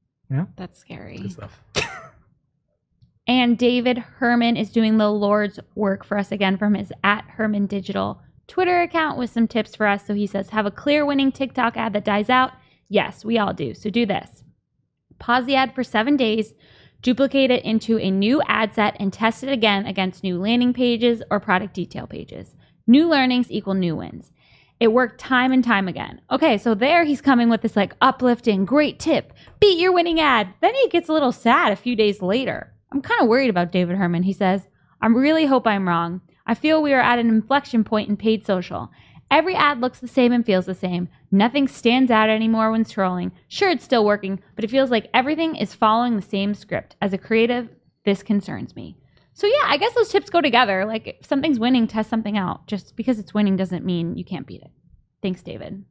That's 0.56 0.78
scary. 0.80 1.18
good 1.18 1.32
stuff. 1.32 1.62
And 3.28 3.58
David 3.58 4.04
Herrmann 4.20 4.58
is 4.58 4.72
doing 4.72 4.98
the 4.98 5.10
Lord's 5.10 5.58
work 5.76 6.04
for 6.04 6.18
us 6.18 6.34
again 6.34 6.58
from 6.58 6.74
his 6.74 6.92
at 7.04 7.24
Herrmann 7.38 7.68
Digital 7.68 8.22
Twitter 8.48 8.82
account 8.82 9.18
with 9.18 9.30
some 9.30 9.48
tips 9.48 9.76
for 9.76 9.88
us. 9.88 10.06
So 10.06 10.14
he 10.14 10.28
says, 10.28 10.50
have 10.50 10.66
a 10.66 10.72
clear 10.72 11.06
winning 11.06 11.32
TikTok 11.32 11.78
ad 11.78 11.94
that 11.94 12.04
dies 12.04 12.30
out. 12.30 12.52
Yes, 12.90 13.24
we 13.24 13.38
all 13.38 13.54
do. 13.54 13.74
So 13.74 13.90
do 13.90 14.06
this 14.06 14.44
pause 15.20 15.46
the 15.46 15.56
ad 15.56 15.74
for 15.74 15.84
seven 15.84 16.18
days, 16.18 16.54
duplicate 17.02 17.52
it 17.52 17.64
into 17.64 18.00
a 18.00 18.12
new 18.12 18.42
ad 18.48 18.74
set, 18.74 18.98
and 19.00 19.14
test 19.14 19.44
it 19.44 19.54
again 19.54 19.86
against 19.86 20.24
new 20.24 20.38
landing 20.38 20.74
pages 20.74 21.22
or 21.32 21.40
product 21.40 21.74
detail 21.74 22.08
pages. 22.08 22.56
New 22.88 23.08
learnings 23.08 23.50
equal 23.50 23.76
new 23.76 23.96
wins. 23.96 24.32
It 24.82 24.92
worked 24.92 25.20
time 25.20 25.52
and 25.52 25.64
time 25.64 25.88
again. 25.88 26.22
Okay, 26.32 26.58
so 26.58 26.74
there 26.74 27.04
he's 27.04 27.22
coming 27.22 27.50
with 27.50 27.62
this 27.62 27.76
like 27.76 27.94
uplifting, 28.02 28.66
great 28.66 29.00
tip. 29.00 29.32
Beat 29.60 29.78
your 29.78 29.94
winning 29.94 30.20
ad. 30.20 30.56
Then 30.60 30.74
he 30.74 30.90
gets 30.90 31.08
a 31.08 31.14
little 31.14 31.32
sad 31.32 31.72
a 31.72 31.76
few 31.76 31.96
days 31.96 32.24
later. 32.24 32.74
I'm 32.92 33.04
kind 33.04 33.22
of 33.22 33.28
worried 33.28 33.52
about 33.52 33.72
David 33.72 33.96
Herrmann. 33.96 34.24
He 34.24 34.34
says, 34.34 34.68
I 35.00 35.06
really 35.06 35.46
hope 35.46 35.68
I'm 35.68 35.88
wrong. 35.88 36.22
I 36.48 36.56
feel 36.56 36.82
we 36.82 36.94
are 36.94 37.00
at 37.00 37.20
an 37.20 37.30
inflection 37.30 37.84
point 37.84 38.10
in 38.10 38.18
paid 38.18 38.44
social. 38.44 38.90
Every 39.30 39.54
ad 39.54 39.82
looks 39.82 40.00
the 40.00 40.08
same 40.08 40.32
and 40.32 40.44
feels 40.44 40.66
the 40.66 40.74
same. 40.74 41.10
Nothing 41.30 41.68
stands 41.68 42.10
out 42.10 42.30
anymore 42.30 42.72
when 42.72 42.84
scrolling. 42.84 43.34
Sure, 43.50 43.70
it's 43.70 43.86
still 43.86 44.04
working, 44.04 44.42
but 44.56 44.66
it 44.66 44.72
feels 44.72 44.90
like 44.90 45.12
everything 45.14 45.56
is 45.58 45.76
following 45.76 46.16
the 46.16 46.24
same 46.24 46.56
script. 46.56 46.96
As 47.00 47.14
a 47.14 47.20
creative, 47.20 47.70
this 48.04 48.24
concerns 48.24 48.76
me. 48.76 48.98
So, 49.34 49.48
yeah, 49.48 49.64
I 49.66 49.78
guess 49.78 49.94
those 49.94 50.10
tips 50.10 50.30
go 50.30 50.42
together. 50.42 50.86
Like, 50.86 51.08
if 51.08 51.26
something's 51.26 51.60
winning, 51.60 51.88
test 51.88 52.10
something 52.10 52.38
out. 52.38 52.68
Just 52.68 52.96
because 52.96 53.18
it's 53.18 53.34
winning 53.34 53.56
doesn't 53.56 53.86
mean 53.86 54.18
you 54.18 54.26
can't 54.26 54.46
beat 54.46 54.62
it. 54.62 54.72
Thanks, 55.22 55.42
David. 55.42 55.84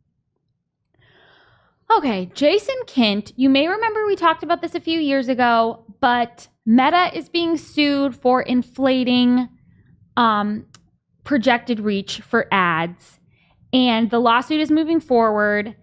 Okay, 1.97 2.31
Jason 2.35 2.77
Kint. 2.87 3.33
You 3.37 3.49
may 3.49 3.67
remember 3.67 4.07
we 4.07 4.15
talked 4.15 4.43
about 4.43 4.61
this 4.61 4.75
a 4.75 4.81
few 4.81 5.01
years 5.01 5.29
ago, 5.29 5.85
but 6.01 6.47
Meta 6.65 7.11
is 7.17 7.29
being 7.29 7.57
sued 7.57 8.15
for 8.15 8.43
inflating 8.43 9.49
um, 10.17 10.67
projected 11.25 11.81
reach 11.81 12.21
for 12.21 12.47
ads 12.53 13.21
and 13.73 14.11
the 14.11 14.19
lawsuit 14.19 14.61
is 14.61 14.71
moving 14.71 15.01
forward. 15.01 15.77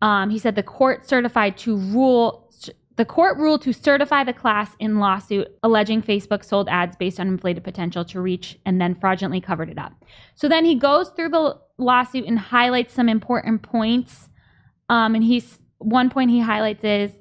Um, 0.00 0.30
he 0.30 0.38
said 0.38 0.54
the 0.54 0.62
court 0.62 1.08
certified 1.08 1.56
to 1.58 1.76
rule. 1.76 2.41
The 2.96 3.04
court 3.04 3.38
ruled 3.38 3.62
to 3.62 3.72
certify 3.72 4.24
the 4.24 4.32
class 4.32 4.76
in 4.78 4.98
lawsuit 4.98 5.48
alleging 5.62 6.02
Facebook 6.02 6.44
sold 6.44 6.68
ads 6.68 6.96
based 6.96 7.18
on 7.18 7.26
inflated 7.26 7.64
potential 7.64 8.04
to 8.06 8.20
reach 8.20 8.58
and 8.66 8.80
then 8.80 8.94
fraudulently 8.94 9.40
covered 9.40 9.70
it 9.70 9.78
up. 9.78 9.92
So 10.34 10.48
then 10.48 10.64
he 10.64 10.74
goes 10.74 11.08
through 11.10 11.30
the 11.30 11.58
lawsuit 11.78 12.26
and 12.26 12.38
highlights 12.38 12.92
some 12.92 13.08
important 13.08 13.62
points. 13.62 14.28
Um, 14.88 15.14
and 15.14 15.24
he's 15.24 15.58
one 15.78 16.10
point 16.10 16.30
he 16.30 16.40
highlights 16.40 16.84
is 16.84 17.12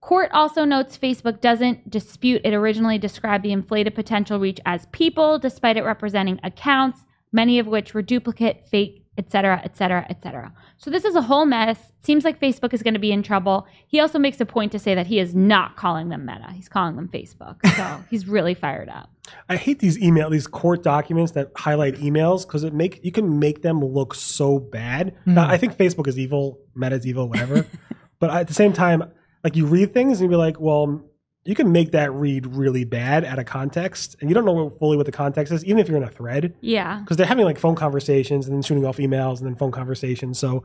Court 0.00 0.30
also 0.32 0.64
notes 0.64 0.96
Facebook 0.96 1.40
doesn't 1.42 1.90
dispute 1.90 2.40
it 2.42 2.54
originally 2.54 2.96
described 2.96 3.44
the 3.44 3.52
inflated 3.52 3.94
potential 3.94 4.40
reach 4.40 4.58
as 4.64 4.86
people, 4.92 5.38
despite 5.38 5.76
it 5.76 5.84
representing 5.84 6.40
accounts, 6.42 7.04
many 7.32 7.58
of 7.58 7.66
which 7.66 7.92
were 7.92 8.00
duplicate, 8.00 8.66
fake, 8.70 9.04
etc., 9.20 9.60
etc., 9.62 10.06
etc. 10.08 10.50
So 10.78 10.90
this 10.90 11.04
is 11.04 11.14
a 11.14 11.20
whole 11.20 11.44
mess. 11.44 11.78
Seems 12.02 12.24
like 12.24 12.40
Facebook 12.40 12.72
is 12.72 12.82
going 12.82 12.94
to 12.94 13.00
be 13.00 13.12
in 13.12 13.22
trouble. 13.22 13.66
He 13.86 14.00
also 14.00 14.18
makes 14.18 14.40
a 14.40 14.46
point 14.46 14.72
to 14.72 14.78
say 14.78 14.94
that 14.94 15.06
he 15.06 15.18
is 15.18 15.34
not 15.34 15.76
calling 15.76 16.08
them 16.08 16.24
Meta. 16.24 16.50
He's 16.54 16.70
calling 16.70 16.96
them 16.96 17.08
Facebook. 17.08 17.56
So 17.76 18.02
he's 18.10 18.26
really 18.26 18.54
fired 18.54 18.88
up. 18.88 19.10
I 19.50 19.56
hate 19.56 19.78
these 19.78 19.98
email 19.98 20.30
these 20.30 20.46
court 20.46 20.82
documents 20.82 21.32
that 21.32 21.52
highlight 21.54 21.96
emails 21.96 22.46
because 22.46 22.64
it 22.64 22.72
make 22.72 23.04
you 23.04 23.12
can 23.12 23.38
make 23.38 23.60
them 23.60 23.84
look 23.84 24.14
so 24.14 24.58
bad. 24.58 25.14
Mm. 25.26 25.34
Now, 25.34 25.48
I 25.48 25.58
think 25.58 25.76
Facebook 25.76 26.08
is 26.08 26.18
evil, 26.18 26.58
Meta's 26.74 27.06
evil, 27.06 27.28
whatever. 27.28 27.66
but 28.18 28.30
at 28.30 28.48
the 28.48 28.54
same 28.54 28.72
time, 28.72 29.04
like 29.44 29.54
you 29.54 29.66
read 29.66 29.92
things 29.92 30.20
and 30.20 30.30
you 30.30 30.34
be 30.34 30.36
like, 30.36 30.58
well, 30.58 31.04
you 31.44 31.54
can 31.54 31.72
make 31.72 31.92
that 31.92 32.12
read 32.12 32.46
really 32.46 32.84
bad 32.84 33.24
out 33.24 33.38
of 33.38 33.46
context, 33.46 34.16
and 34.20 34.28
you 34.28 34.34
don't 34.34 34.44
know 34.44 34.70
fully 34.78 34.96
what 34.96 35.06
the 35.06 35.12
context 35.12 35.52
is, 35.52 35.64
even 35.64 35.78
if 35.78 35.88
you're 35.88 35.96
in 35.96 36.02
a 36.02 36.10
thread, 36.10 36.54
Yeah. 36.60 37.00
because 37.00 37.16
they're 37.16 37.26
having 37.26 37.44
like 37.46 37.58
phone 37.58 37.74
conversations 37.76 38.46
and 38.46 38.54
then 38.54 38.62
shooting 38.62 38.84
off 38.84 38.98
emails 38.98 39.38
and 39.38 39.46
then 39.46 39.56
phone 39.56 39.72
conversations. 39.72 40.38
So 40.38 40.64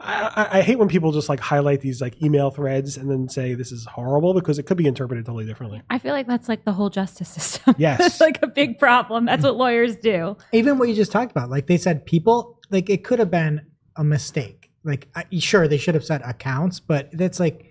I, 0.00 0.48
I, 0.52 0.58
I 0.58 0.62
hate 0.62 0.78
when 0.78 0.88
people 0.88 1.12
just 1.12 1.28
like 1.28 1.40
highlight 1.40 1.80
these 1.80 2.00
like 2.00 2.20
email 2.22 2.50
threads 2.50 2.96
and 2.96 3.10
then 3.10 3.28
say 3.28 3.54
this 3.54 3.72
is 3.72 3.86
horrible 3.86 4.34
because 4.34 4.58
it 4.58 4.64
could 4.66 4.76
be 4.76 4.86
interpreted 4.86 5.24
totally 5.26 5.46
differently. 5.46 5.82
I 5.90 5.98
feel 5.98 6.12
like 6.12 6.26
that's 6.26 6.48
like 6.48 6.64
the 6.64 6.72
whole 6.72 6.90
justice 6.90 7.28
system. 7.28 7.74
Yes. 7.78 8.00
it's 8.00 8.20
like 8.20 8.40
a 8.42 8.46
big 8.46 8.78
problem. 8.78 9.24
That's 9.26 9.42
what 9.44 9.56
lawyers 9.56 9.96
do. 9.96 10.36
Even 10.52 10.78
what 10.78 10.88
you 10.88 10.94
just 10.94 11.12
talked 11.12 11.30
about, 11.32 11.48
like 11.50 11.66
they 11.66 11.76
said, 11.76 12.06
people, 12.06 12.60
like 12.70 12.88
it 12.90 13.02
could 13.04 13.18
have 13.18 13.30
been 13.30 13.62
a 13.96 14.04
mistake. 14.04 14.70
Like, 14.84 15.08
I, 15.14 15.24
sure, 15.38 15.66
they 15.66 15.78
should 15.78 15.94
have 15.94 16.04
said 16.04 16.22
accounts, 16.22 16.78
but 16.80 17.08
that's 17.12 17.40
like 17.40 17.70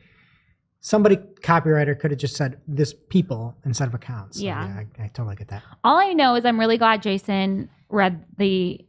somebody 0.84 1.15
copywriter 1.15 1.98
could 1.98 2.12
have 2.12 2.19
just 2.19 2.36
said 2.36 2.60
this 2.67 2.93
people 2.93 3.56
instead 3.65 3.88
of 3.88 3.93
accounts. 3.93 4.38
So, 4.38 4.43
Yeah. 4.43 4.60
I, 5.00 5.04
I 5.06 5.08
totally 5.08 5.38
get 5.38 5.48
that. 5.48 5.63
All 5.84 5.98
I 5.98 6.12
know 6.12 6.36
is 6.36 6.43
I'm 6.46 6.60
really 6.60 6.78
glad 6.78 7.02
Jason 7.02 7.69
read 7.89 8.26
the 8.38 8.86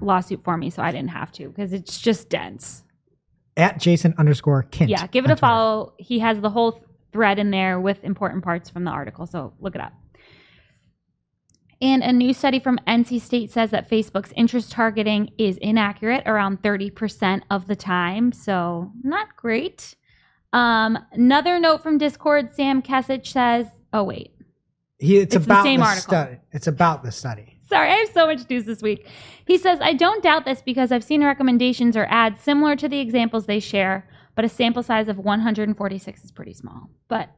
lawsuit 0.00 0.44
for 0.44 0.56
me 0.58 0.68
so 0.68 0.82
I 0.82 0.92
didn't 0.92 1.08
have 1.10 1.32
to 1.32 1.48
because 1.48 1.72
it's 1.72 1.98
just 1.98 2.28
dense. 2.28 2.84
At 3.56 3.80
Jason 3.80 4.14
underscore 4.18 4.62
Kint. 4.70 4.90
Yeah, 4.90 5.06
give 5.08 5.24
it 5.24 5.28
a 5.28 5.34
Twitter. 5.34 5.40
follow. 5.40 5.94
He 5.98 6.18
has 6.20 6.38
the 6.40 6.50
whole 6.50 6.84
thread 7.12 7.38
in 7.38 7.50
there 7.50 7.80
with 7.80 8.04
important 8.04 8.44
parts 8.44 8.68
from 8.68 8.84
the 8.84 8.90
article, 8.90 9.26
so 9.26 9.54
look 9.58 9.74
it 9.74 9.80
up. 9.80 9.94
And 11.80 12.02
a 12.02 12.12
new 12.12 12.34
study 12.34 12.60
from 12.60 12.78
NC 12.86 13.20
State 13.20 13.50
says 13.50 13.70
that 13.70 13.88
Facebook's 13.88 14.32
interest 14.36 14.70
targeting 14.70 15.30
is 15.38 15.56
inaccurate 15.58 16.24
around 16.26 16.60
30% 16.62 17.42
of 17.50 17.66
the 17.68 17.76
time, 17.76 18.32
so 18.32 18.92
not 19.02 19.34
great. 19.36 19.94
Um, 20.52 20.98
another 21.12 21.58
note 21.60 21.82
from 21.82 21.98
Discord, 21.98 22.54
Sam 22.54 22.82
Kesich 22.82 23.26
says, 23.26 23.66
oh, 23.92 24.04
wait. 24.04 24.32
He, 24.98 25.18
it's, 25.18 25.34
It's 25.34 25.46
the 25.46 25.52
about 25.52 25.62
same 25.64 25.80
the 25.80 25.86
article. 25.86 26.10
study. 26.10 26.36
It's 26.52 26.66
about 26.66 27.02
the 27.02 27.12
study. 27.12 27.54
Sorry, 27.68 27.90
I 27.90 27.96
have 27.96 28.08
so 28.14 28.26
much 28.26 28.48
news 28.48 28.64
this 28.64 28.80
week. 28.80 29.06
He 29.46 29.58
says, 29.58 29.78
I 29.82 29.92
don't 29.92 30.22
doubt 30.22 30.46
this 30.46 30.62
because 30.62 30.90
I've 30.90 31.04
seen 31.04 31.22
recommendations 31.22 31.96
or 31.96 32.06
ads 32.08 32.40
similar 32.40 32.74
to 32.76 32.88
the 32.88 32.98
examples 32.98 33.44
they 33.44 33.60
share, 33.60 34.08
but 34.34 34.44
a 34.44 34.48
sample 34.48 34.82
size 34.82 35.06
of 35.08 35.18
146 35.18 36.24
is 36.24 36.32
pretty 36.32 36.54
small. 36.54 36.88
But 37.08 37.28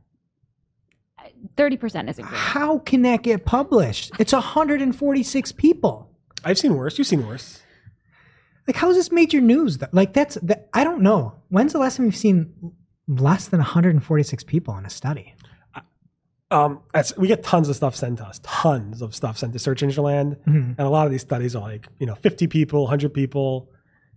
uh, 1.19 1.25
30% 1.57 2.09
isn't 2.11 2.25
great. 2.25 2.39
How 2.39 2.79
can 2.79 3.03
that 3.03 3.23
get 3.25 3.45
published? 3.45 4.13
It's 4.21 4.33
146 4.33 5.53
people. 5.53 6.11
I've 6.45 6.59
seen 6.59 6.77
worse. 6.77 6.97
You've 6.97 7.09
seen 7.09 7.27
worse. 7.27 7.61
Like, 8.69 8.77
how 8.77 8.89
is 8.91 8.97
this 8.97 9.11
major 9.11 9.41
news? 9.41 9.79
Like, 9.93 10.13
that's 10.15 10.37
that. 10.43 10.69
I 10.73 10.85
don't 10.85 11.03
know. 11.03 11.35
When's 11.49 11.73
the 11.73 11.81
last 11.81 11.97
time 11.97 12.07
you've 12.07 12.15
seen 12.17 12.55
less 13.19 13.49
than 13.49 13.59
146 13.59 14.45
people 14.45 14.77
in 14.79 14.87
a 14.87 14.91
study? 14.91 15.35
Um, 16.53 16.81
that's, 16.93 17.17
we 17.17 17.29
get 17.29 17.45
tons 17.45 17.69
of 17.69 17.77
stuff 17.77 17.95
sent 17.95 18.19
to 18.19 18.25
us, 18.25 18.41
tons 18.43 19.03
of 19.03 19.15
stuff 19.15 19.39
sent 19.39 19.53
to 19.53 19.59
Search 19.61 19.83
Engine 19.85 20.03
Land, 20.03 20.37
Mhm. 20.49 20.75
and 20.77 20.81
a 20.81 20.89
lot 20.89 21.07
of 21.07 21.13
these 21.13 21.21
studies 21.23 21.55
are 21.55 21.63
like 21.63 21.87
you 22.01 22.07
know 22.07 22.17
50 22.17 22.49
people, 22.49 22.83
100 22.83 23.15
people. 23.15 23.71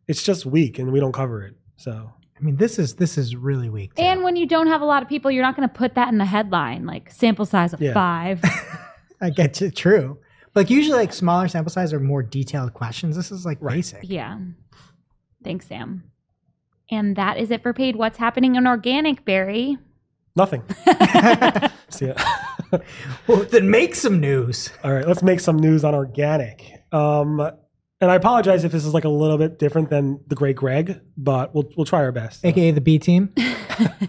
It's 0.08 0.24
just 0.24 0.44
weak, 0.46 0.80
and 0.80 0.92
we 0.92 1.00
don't 1.00 1.12
cover 1.12 1.44
it. 1.44 1.56
So 1.78 2.12
I 2.36 2.40
mean, 2.44 2.56
this 2.56 2.80
is 2.80 2.96
this 2.96 3.20
is 3.20 3.36
really 3.36 3.70
weak. 3.70 3.94
too. 3.94 4.02
And 4.02 4.24
when 4.24 4.36
you 4.36 4.48
don't 4.48 4.66
have 4.68 4.82
a 4.82 4.86
lot 4.86 5.04
of 5.04 5.10
people, 5.10 5.30
you're 5.30 5.44
not 5.44 5.56
going 5.56 5.70
to 5.70 5.74
put 5.76 5.94
that 5.94 6.08
in 6.12 6.18
the 6.18 6.26
headline, 6.26 6.86
like 6.88 7.12
sample 7.12 7.46
size 7.46 7.72
of 7.74 7.82
Yeah. 7.82 7.94
five. 7.94 8.42
I 9.22 9.30
get 9.30 9.62
you. 9.62 9.70
True. 9.70 10.18
Like 10.56 10.70
usually, 10.72 10.98
like 10.98 11.14
smaller 11.14 11.48
sample 11.48 11.72
size 11.72 11.94
are 11.94 12.00
more 12.00 12.24
detailed 12.24 12.74
questions. 12.74 13.16
This 13.16 13.32
is 13.32 13.46
like 13.46 13.60
basic. 13.62 14.10
yeah. 14.10 14.40
Thanks, 15.44 15.68
Sam. 15.68 16.04
And 16.94 17.16
that 17.16 17.38
is 17.38 17.50
it 17.52 17.64
for 17.64 17.74
paid. 17.74 17.96
What's 17.96 18.18
happening 18.18 18.56
in 18.56 18.68
organic, 18.68 19.26
Barry? 19.26 19.78
nothing. 20.36 20.64
See 21.90 22.08
ya. 22.08 22.14
Well, 23.28 23.44
then 23.44 23.70
make 23.70 23.94
some 23.94 24.20
news. 24.20 24.72
All 24.84 24.92
right, 24.92 25.08
let's 25.08 25.22
make 25.22 25.40
some 25.40 25.58
news 25.58 25.84
on 25.84 25.94
organic. 25.94 26.84
Um, 26.92 27.40
and 28.02 28.10
I 28.10 28.16
apologize 28.16 28.64
if 28.64 28.72
this 28.72 28.84
is 28.84 28.96
like 28.96 29.04
a 29.04 29.10
little 29.10 29.38
bit 29.38 29.60
different 29.60 29.92
than 29.92 30.20
the 30.26 30.34
Great 30.34 30.56
Greg, 30.56 31.00
but 31.16 31.54
we'll 31.54 31.70
we'll 31.78 31.86
try 31.86 32.00
our 32.00 32.12
best. 32.12 32.44
AKA 32.44 32.72
the 32.72 32.82
B 32.82 32.98
team. 32.98 33.32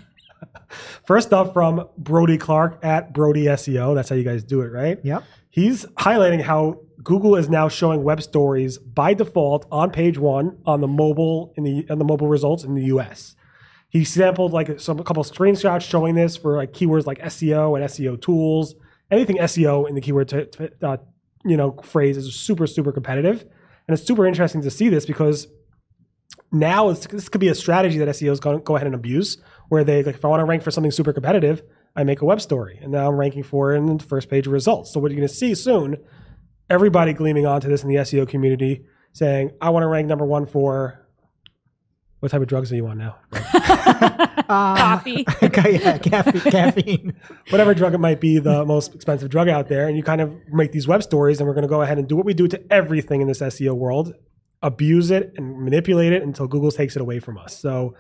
First 1.07 1.35
up 1.35 1.53
from 1.53 1.87
Brody 1.99 2.39
Clark 2.39 2.79
at 2.83 3.13
Brody 3.13 3.45
SEO. 3.45 3.95
That's 3.95 4.09
how 4.09 4.17
you 4.17 4.25
guys 4.25 4.43
do 4.43 4.63
it, 4.63 4.73
right? 4.73 4.99
Yep. 5.05 5.25
He's 5.51 5.85
highlighting 5.99 6.41
how 6.41 6.81
Google 7.05 7.37
is 7.37 7.51
now 7.51 7.69
showing 7.69 8.03
web 8.03 8.23
stories 8.23 8.79
by 8.79 9.13
default 9.13 9.67
on 9.71 9.91
page 9.91 10.19
one 10.19 10.59
on 10.65 10.81
the 10.81 10.89
mobile 10.89 11.53
in 11.57 11.63
the 11.63 11.87
on 11.91 11.99
the 11.99 12.05
mobile 12.05 12.29
results 12.29 12.65
in 12.65 12.75
the 12.75 12.85
US. 12.85 13.37
He 13.91 14.05
sampled 14.05 14.53
like 14.53 14.81
some 14.81 14.99
a 14.99 15.05
couple 15.05 15.23
screenshots 15.23 15.83
showing 15.83 16.15
this 16.15 16.37
for 16.37 16.57
like 16.57 16.73
keywords 16.73 17.07
like 17.07 17.19
SEO 17.21 17.79
and 17.79 17.89
SEO 17.89 18.21
tools. 18.21 18.75
Anything 19.11 19.37
SEO 19.37 19.89
in 19.89 19.95
the 19.95 20.01
keyword 20.01 20.29
t- 20.29 20.47
t- 20.47 20.69
uh, 20.83 20.97
you 21.45 21.57
know 21.57 21.73
phrase 21.83 22.17
is 22.17 22.35
super 22.35 22.67
super 22.67 22.91
competitive, 22.91 23.43
and 23.87 23.97
it's 23.97 24.03
super 24.03 24.27
interesting 24.27 24.63
to 24.63 24.71
see 24.71 24.89
this 24.89 25.05
because 25.05 25.47
now 26.51 26.91
this 26.91 27.29
could 27.29 27.41
be 27.41 27.49
a 27.49 27.55
strategy 27.55 27.99
that 27.99 28.09
SEOs 28.09 28.41
go, 28.41 28.59
go 28.59 28.77
ahead 28.77 28.87
and 28.87 28.95
abuse, 28.95 29.37
where 29.69 29.85
they 29.85 30.03
like 30.03 30.15
if 30.15 30.25
I 30.25 30.29
want 30.29 30.41
to 30.41 30.45
rank 30.45 30.63
for 30.63 30.71
something 30.71 30.91
super 30.91 31.13
competitive, 31.13 31.63
I 31.95 32.03
make 32.05 32.23
a 32.23 32.25
web 32.25 32.41
story, 32.41 32.79
and 32.81 32.93
now 32.93 33.09
I'm 33.09 33.17
ranking 33.17 33.43
for 33.43 33.75
it 33.75 33.79
in 33.79 33.99
the 33.99 34.03
first 34.03 34.31
page 34.31 34.47
results. 34.47 34.91
So 34.91 35.01
what 35.01 35.11
you're 35.11 35.19
going 35.19 35.29
to 35.29 35.35
see 35.35 35.55
soon, 35.55 35.99
everybody 36.71 37.13
gleaming 37.13 37.47
onto 37.47 37.69
this 37.69 37.83
in 37.83 37.89
the 37.89 37.97
SEO 37.97 38.29
community, 38.29 38.85
saying 39.13 39.53
I 39.61 39.71
want 39.71 39.83
to 39.83 39.89
rank 39.89 40.07
number 40.09 40.25
one 40.25 40.47
for 40.47 41.01
what 42.21 42.31
type 42.31 42.41
of 42.41 42.47
drugs 42.49 42.73
are 42.73 42.77
you 42.77 42.87
on 42.87 42.99
now? 42.99 43.17
Um, 44.47 44.77
Coffee. 44.77 45.25
okay, 45.43 45.79
yeah, 45.79 45.97
caffeine. 45.97 46.41
caffeine. 46.53 47.17
Whatever 47.49 47.73
drug 47.73 47.95
it 47.95 47.99
might 47.99 48.21
be, 48.21 48.39
the 48.39 48.63
most 48.67 48.95
expensive 48.95 49.31
drug 49.31 49.49
out 49.49 49.69
there, 49.69 49.89
and 49.89 49.97
you 49.97 50.03
kind 50.03 50.21
of 50.21 50.37
make 50.53 50.71
these 50.71 50.87
web 50.87 51.03
stories, 51.03 51.41
and 51.41 51.47
we're 51.49 51.55
going 51.55 51.63
to 51.63 51.69
go 51.69 51.81
ahead 51.81 51.97
and 51.97 52.07
do 52.07 52.15
what 52.15 52.27
we 52.27 52.35
do 52.35 52.47
to 52.49 52.63
everything 52.71 53.23
in 53.23 53.27
this 53.27 53.41
SEO 53.41 53.75
world. 53.75 54.13
abuse 54.61 55.11
it 55.11 55.33
and 55.37 55.63
manipulate 55.63 56.13
it 56.13 56.23
until 56.23 56.47
Google 56.47 56.71
takes 56.71 56.97
it 56.97 57.03
away 57.03 57.21
from 57.21 57.39
us. 57.39 57.57
So 57.57 57.95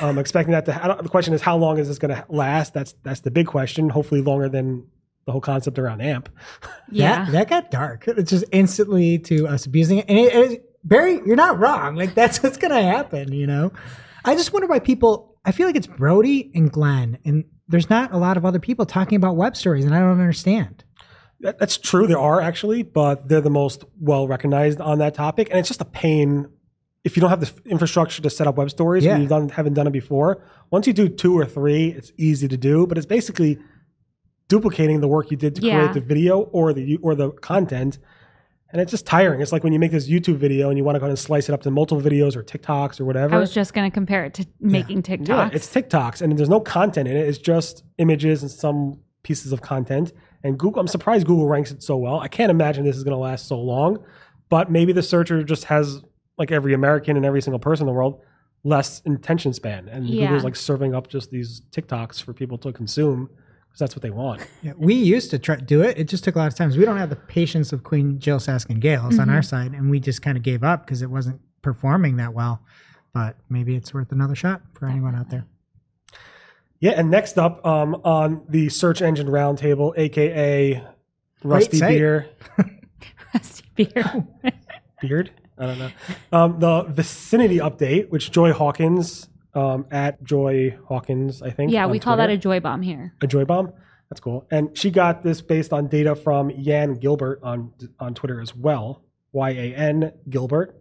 I'm 0.00 0.18
expecting 0.18 0.52
that 0.52 0.66
to. 0.66 0.84
I 0.84 1.00
the 1.02 1.08
question 1.08 1.34
is, 1.34 1.42
how 1.42 1.56
long 1.56 1.78
is 1.78 1.88
this 1.88 1.98
going 1.98 2.14
to 2.14 2.24
last? 2.28 2.72
That's 2.72 2.94
that's 3.02 3.20
the 3.20 3.30
big 3.30 3.46
question. 3.46 3.88
Hopefully, 3.90 4.22
longer 4.22 4.48
than 4.48 4.86
the 5.30 5.32
whole 5.32 5.40
concept 5.40 5.78
around 5.78 6.00
AMP. 6.00 6.28
Yeah. 6.92 7.26
That, 7.26 7.32
that 7.32 7.48
got 7.48 7.70
dark. 7.70 8.08
It's 8.08 8.30
just 8.30 8.44
instantly 8.50 9.20
to 9.20 9.46
us 9.46 9.64
abusing 9.64 9.98
it. 9.98 10.06
And 10.08 10.18
it, 10.18 10.34
it, 10.34 10.70
Barry, 10.82 11.20
you're 11.24 11.36
not 11.36 11.60
wrong. 11.60 11.94
Like 11.94 12.14
that's 12.14 12.42
what's 12.42 12.56
gonna 12.56 12.82
happen, 12.82 13.32
you 13.32 13.46
know? 13.46 13.70
I 14.24 14.34
just 14.34 14.52
wonder 14.52 14.66
why 14.66 14.80
people 14.80 15.38
I 15.44 15.52
feel 15.52 15.66
like 15.66 15.76
it's 15.76 15.86
Brody 15.86 16.50
and 16.52 16.70
Glenn, 16.70 17.18
and 17.24 17.44
there's 17.68 17.88
not 17.88 18.12
a 18.12 18.18
lot 18.18 18.36
of 18.36 18.44
other 18.44 18.58
people 18.58 18.84
talking 18.86 19.16
about 19.16 19.36
web 19.36 19.56
stories, 19.56 19.84
and 19.84 19.94
I 19.94 20.00
don't 20.00 20.10
understand. 20.20 20.84
That, 21.40 21.58
that's 21.58 21.78
true. 21.78 22.06
There 22.06 22.18
are 22.18 22.40
actually, 22.40 22.82
but 22.82 23.28
they're 23.28 23.40
the 23.40 23.50
most 23.50 23.84
well 23.98 24.28
recognized 24.28 24.80
on 24.80 24.98
that 24.98 25.14
topic, 25.14 25.48
and 25.50 25.58
it's 25.58 25.68
just 25.68 25.80
a 25.80 25.86
pain 25.86 26.48
if 27.02 27.16
you 27.16 27.20
don't 27.20 27.30
have 27.30 27.40
the 27.40 27.52
infrastructure 27.64 28.20
to 28.20 28.28
set 28.28 28.46
up 28.46 28.56
web 28.56 28.70
stories. 28.70 29.04
Yeah. 29.04 29.12
When 29.12 29.22
you 29.22 29.28
done, 29.28 29.48
haven't 29.48 29.74
done 29.74 29.86
it 29.86 29.92
before. 29.92 30.44
Once 30.70 30.86
you 30.86 30.92
do 30.92 31.08
two 31.08 31.38
or 31.38 31.46
three, 31.46 31.88
it's 31.88 32.12
easy 32.18 32.46
to 32.48 32.56
do, 32.56 32.86
but 32.86 32.98
it's 32.98 33.06
basically 33.06 33.58
duplicating 34.54 35.00
the 35.00 35.08
work 35.08 35.30
you 35.30 35.36
did 35.38 35.54
to 35.54 35.62
Yeah. 35.62 35.78
create 35.78 35.94
the 35.94 36.00
video 36.00 36.40
or 36.52 36.74
the 36.74 36.96
or 36.98 37.14
the 37.14 37.30
content. 37.30 37.98
And 38.72 38.80
it's 38.80 38.90
just 38.90 39.04
tiring. 39.06 39.40
It's 39.40 39.50
like 39.52 39.64
when 39.64 39.72
you 39.72 39.80
make 39.80 39.90
this 39.90 40.08
YouTube 40.08 40.36
video 40.36 40.68
and 40.68 40.78
you 40.78 40.84
want 40.84 40.94
to 40.94 41.00
go 41.00 41.06
ahead 41.06 41.10
and 41.10 41.18
slice 41.18 41.48
it 41.48 41.52
up 41.52 41.62
to 41.62 41.70
multiple 41.72 42.00
videos 42.02 42.36
or 42.36 42.42
TikToks 42.44 43.00
or 43.00 43.04
whatever. 43.04 43.34
I 43.34 43.38
was 43.38 43.52
just 43.52 43.74
going 43.74 43.90
to 43.90 43.92
compare 43.92 44.24
it 44.24 44.34
to 44.34 44.46
making 44.60 45.02
TikToks. 45.02 45.26
Yeah, 45.28 45.50
it's 45.52 45.66
TikToks, 45.74 46.20
and 46.22 46.38
there's 46.38 46.48
no 46.48 46.60
content 46.60 47.08
in 47.08 47.16
it. 47.16 47.26
It's 47.26 47.38
just 47.38 47.82
images 47.98 48.42
and 48.42 48.50
some 48.50 49.00
pieces 49.24 49.52
of 49.52 49.60
content. 49.60 50.12
And 50.44 50.56
Google, 50.56 50.80
I'm 50.80 50.86
surprised 50.88 51.26
Google 51.26 51.48
ranks 51.48 51.72
it 51.72 51.82
so 51.82 51.96
well. 51.96 52.20
I 52.20 52.28
can't 52.28 52.50
imagine 52.50 52.84
this 52.84 52.96
is 52.96 53.02
going 53.02 53.12
to 53.16 53.18
last 53.18 53.48
so 53.48 53.58
long. 53.60 53.98
But 54.50 54.70
maybe 54.70 54.92
the 54.92 55.02
searcher 55.02 55.42
just 55.42 55.64
has, 55.64 56.00
like 56.38 56.52
every 56.52 56.72
American 56.72 57.16
and 57.16 57.26
every 57.26 57.42
single 57.42 57.58
person 57.58 57.84
in 57.84 57.86
the 57.88 57.92
world, 57.92 58.20
less 58.62 59.02
attention 59.04 59.52
span, 59.52 59.88
and 59.88 60.08
Yeah. 60.08 60.26
Google's 60.26 60.44
like 60.44 60.54
serving 60.56 60.94
up 60.94 61.08
just 61.08 61.30
these 61.32 61.60
TikToks 61.72 62.22
for 62.22 62.32
people 62.32 62.56
to 62.58 62.72
consume 62.72 63.30
that's 63.80 63.96
what 63.96 64.02
they 64.02 64.10
want. 64.10 64.46
Yeah, 64.62 64.72
we 64.76 64.94
used 64.94 65.30
to 65.30 65.38
try 65.38 65.56
do 65.56 65.82
it. 65.82 65.98
It 65.98 66.04
just 66.04 66.22
took 66.22 66.36
a 66.36 66.38
lot 66.38 66.48
of 66.48 66.54
times. 66.54 66.76
We 66.76 66.84
don't 66.84 66.98
have 66.98 67.08
the 67.10 67.16
patience 67.16 67.72
of 67.72 67.82
Queen 67.82 68.18
Jyll 68.18 68.38
Saskin 68.38 68.78
Gales 68.78 69.18
on 69.18 69.30
our 69.30 69.42
side, 69.42 69.72
and 69.72 69.90
we 69.90 69.98
just 69.98 70.20
kind 70.20 70.36
of 70.36 70.42
gave 70.42 70.62
up 70.62 70.84
because 70.84 71.00
it 71.00 71.10
wasn't 71.10 71.40
performing 71.62 72.16
that 72.16 72.34
well. 72.34 72.60
But 73.14 73.36
maybe 73.48 73.74
it's 73.74 73.94
worth 73.94 74.12
another 74.12 74.34
shot 74.34 74.60
for 74.74 74.86
anyone 74.86 75.14
out 75.14 75.30
there. 75.30 75.46
Yeah, 76.78 76.92
and 76.92 77.10
next 77.10 77.38
up 77.38 77.64
um, 77.66 77.94
on 78.04 78.42
the 78.48 78.68
search 78.68 79.00
engine 79.00 79.28
roundtable, 79.28 79.96
aka 79.96 80.84
Rusty 81.42 81.78
site. 81.78 81.98
Beer. 81.98 82.28
Rusty 83.34 83.64
beer. 83.74 84.26
Beard. 85.00 85.30
I 85.58 85.66
don't 85.66 85.78
know. 85.78 85.90
Um, 86.32 86.60
the 86.60 86.82
vicinity 86.82 87.58
update, 87.58 88.10
which 88.10 88.30
Joy 88.30 88.52
Hawkins 88.52 89.29
um, 89.54 89.86
at 89.90 90.22
Joy 90.22 90.76
Hawkins, 90.88 91.42
I 91.42 91.50
think. 91.50 91.72
yeah, 91.72 91.86
we 91.86 91.98
call 91.98 92.16
that 92.16 92.30
a 92.30 92.36
joy 92.36 92.60
bomb 92.60 92.82
here. 92.82 93.14
a 93.20 93.26
joy 93.26 93.44
bomb. 93.44 93.72
That's 94.08 94.20
cool. 94.20 94.46
And 94.50 94.76
she 94.76 94.90
got 94.90 95.22
this 95.22 95.40
based 95.40 95.72
on 95.72 95.86
data 95.86 96.16
from 96.16 96.50
Yan 96.50 96.94
Gilbert 96.94 97.40
on 97.42 97.72
on 98.00 98.14
Twitter 98.14 98.40
as 98.40 98.54
well. 98.54 99.02
Y 99.32 99.50
A 99.50 99.74
N 99.74 100.12
Gilbert. 100.28 100.76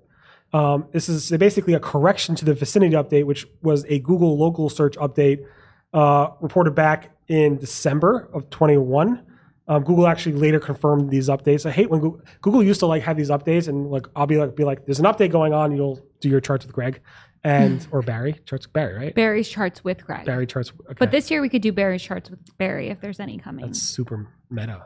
Um, 0.52 0.88
this 0.92 1.10
is 1.10 1.30
basically 1.38 1.76
a 1.76 1.80
correction 1.80 2.34
to 2.36 2.46
the 2.46 2.56
vicinity 2.56 2.96
update, 2.96 3.26
which 3.26 3.46
was 3.62 3.86
a 3.88 4.00
Google 4.00 4.36
local 4.38 4.68
search 4.70 4.96
update 4.98 5.46
uh, 5.94 6.32
reported 6.42 6.74
back 6.74 7.16
in 7.28 7.58
December 7.58 8.30
of 8.34 8.50
21. 8.50 9.24
Um, 9.68 9.84
Google 9.84 10.08
actually 10.08 10.34
later 10.34 10.60
confirmed 10.60 11.12
these 11.12 11.30
updates. 11.30 11.68
I 11.68 11.72
hate 11.72 11.92
when 11.92 12.00
Google, 12.00 12.22
Google 12.42 12.64
used 12.64 12.80
to 12.80 12.88
like 12.88 13.04
have 13.04 13.16
these 13.16 13.30
updates 13.30 13.68
and 13.68 13.92
like 13.92 14.08
I'll 14.16 14.26
be 14.26 14.38
like 14.38 14.56
be 14.56 14.64
like, 14.64 14.88
there's 14.88 14.98
an 15.00 15.06
update 15.06 15.30
going 15.30 15.54
on. 15.54 15.76
You'll 15.76 16.00
do 16.20 16.30
your 16.30 16.42
charts 16.42 16.66
with 16.66 16.74
Greg 16.74 17.00
and 17.44 17.88
or 17.92 18.02
Barry 18.02 18.40
charts 18.46 18.68
Barry, 18.68 18.96
right? 18.96 19.16
Barry's 19.16 19.50
charts 19.50 19.84
with 19.84 20.06
Greg. 20.06 20.26
Barry 20.26 20.48
charts. 20.48 20.72
Okay. 20.86 20.96
But 20.98 21.12
this 21.12 21.32
year 21.32 21.42
we 21.42 21.50
could 21.50 21.62
do 21.62 21.72
Barry's 21.72 22.02
charts 22.02 22.30
with 22.30 22.58
Barry 22.58 22.90
if 22.90 23.02
there's 23.02 23.20
any 23.20 23.38
coming. 23.38 23.66
That's 23.66 23.82
super 23.82 24.28
meta. 24.50 24.84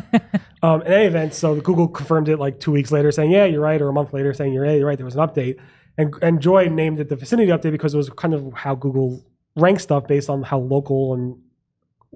um, 0.62 0.82
in 0.82 0.92
any 0.92 1.06
event, 1.06 1.34
so 1.34 1.60
Google 1.60 1.88
confirmed 1.88 2.28
it 2.28 2.38
like 2.38 2.60
two 2.60 2.72
weeks 2.72 2.92
later, 2.92 3.10
saying, 3.12 3.30
"Yeah, 3.30 3.44
you're 3.44 3.60
right," 3.60 3.80
or 3.80 3.88
a 3.88 3.92
month 3.92 4.12
later, 4.12 4.34
saying, 4.34 4.52
"You're, 4.52 4.66
yeah, 4.66 4.72
you're 4.72 4.86
right." 4.86 4.98
There 4.98 5.04
was 5.04 5.16
an 5.16 5.26
update, 5.26 5.58
and 5.96 6.14
and 6.22 6.40
Joy 6.40 6.68
named 6.68 7.00
it 7.00 7.08
the 7.08 7.16
vicinity 7.16 7.50
update 7.50 7.72
because 7.72 7.94
it 7.94 7.98
was 7.98 8.10
kind 8.10 8.34
of 8.34 8.52
how 8.54 8.74
Google 8.74 9.24
ranks 9.56 9.82
stuff 9.82 10.06
based 10.06 10.28
on 10.28 10.42
how 10.42 10.58
local 10.58 11.14
and 11.14 11.38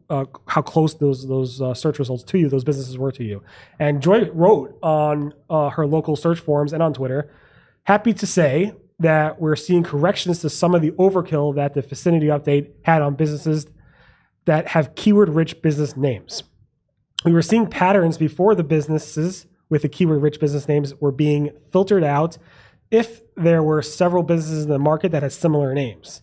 uh, 0.09 0.24
how 0.47 0.62
close 0.62 0.95
those 0.95 1.26
those 1.26 1.61
uh, 1.61 1.74
search 1.74 1.99
results 1.99 2.22
to 2.24 2.39
you, 2.39 2.49
those 2.49 2.64
businesses 2.64 2.99
were 2.99 3.12
to 3.12 3.24
you. 3.24 3.43
And 3.78 4.03
Joy 4.03 4.31
wrote 4.31 4.76
on 4.83 5.33
uh, 5.49 5.70
her 5.70 5.87
local 5.87 6.16
search 6.16 6.41
forums 6.41 6.72
and 6.72 6.83
on 6.83 6.93
Twitter, 6.93 7.33
happy 7.85 8.12
to 8.14 8.26
say 8.26 8.74
that 9.01 9.41
we're 9.41 9.57
seeing 9.57 9.83
corrections 9.83 10.41
to 10.41 10.51
some 10.51 10.75
of 10.75 10.83
the 10.83 10.93
overkill 10.93 11.55
that 11.57 11.75
the 11.75 11.83
vicinity 11.83 12.27
update 12.27 12.71
had 12.83 13.03
on 13.03 13.15
businesses 13.15 13.67
that 14.45 14.69
have 14.69 14.95
keyword 14.95 15.31
rich 15.31 15.61
business 15.63 15.97
names. 15.97 16.43
We 17.25 17.33
were 17.33 17.43
seeing 17.43 17.67
patterns 17.67 18.17
before 18.17 18.55
the 18.55 18.65
businesses 18.65 19.47
with 19.69 19.83
the 19.83 19.89
keyword 19.89 20.23
rich 20.23 20.41
business 20.41 20.69
names 20.69 20.95
were 21.01 21.13
being 21.13 21.51
filtered 21.71 22.05
out 22.05 22.39
if 22.91 23.23
there 23.37 23.63
were 23.63 23.83
several 23.83 24.23
businesses 24.23 24.65
in 24.65 24.71
the 24.71 24.79
market 24.79 25.13
that 25.13 25.23
had 25.23 25.33
similar 25.33 25.75
names. 25.75 26.23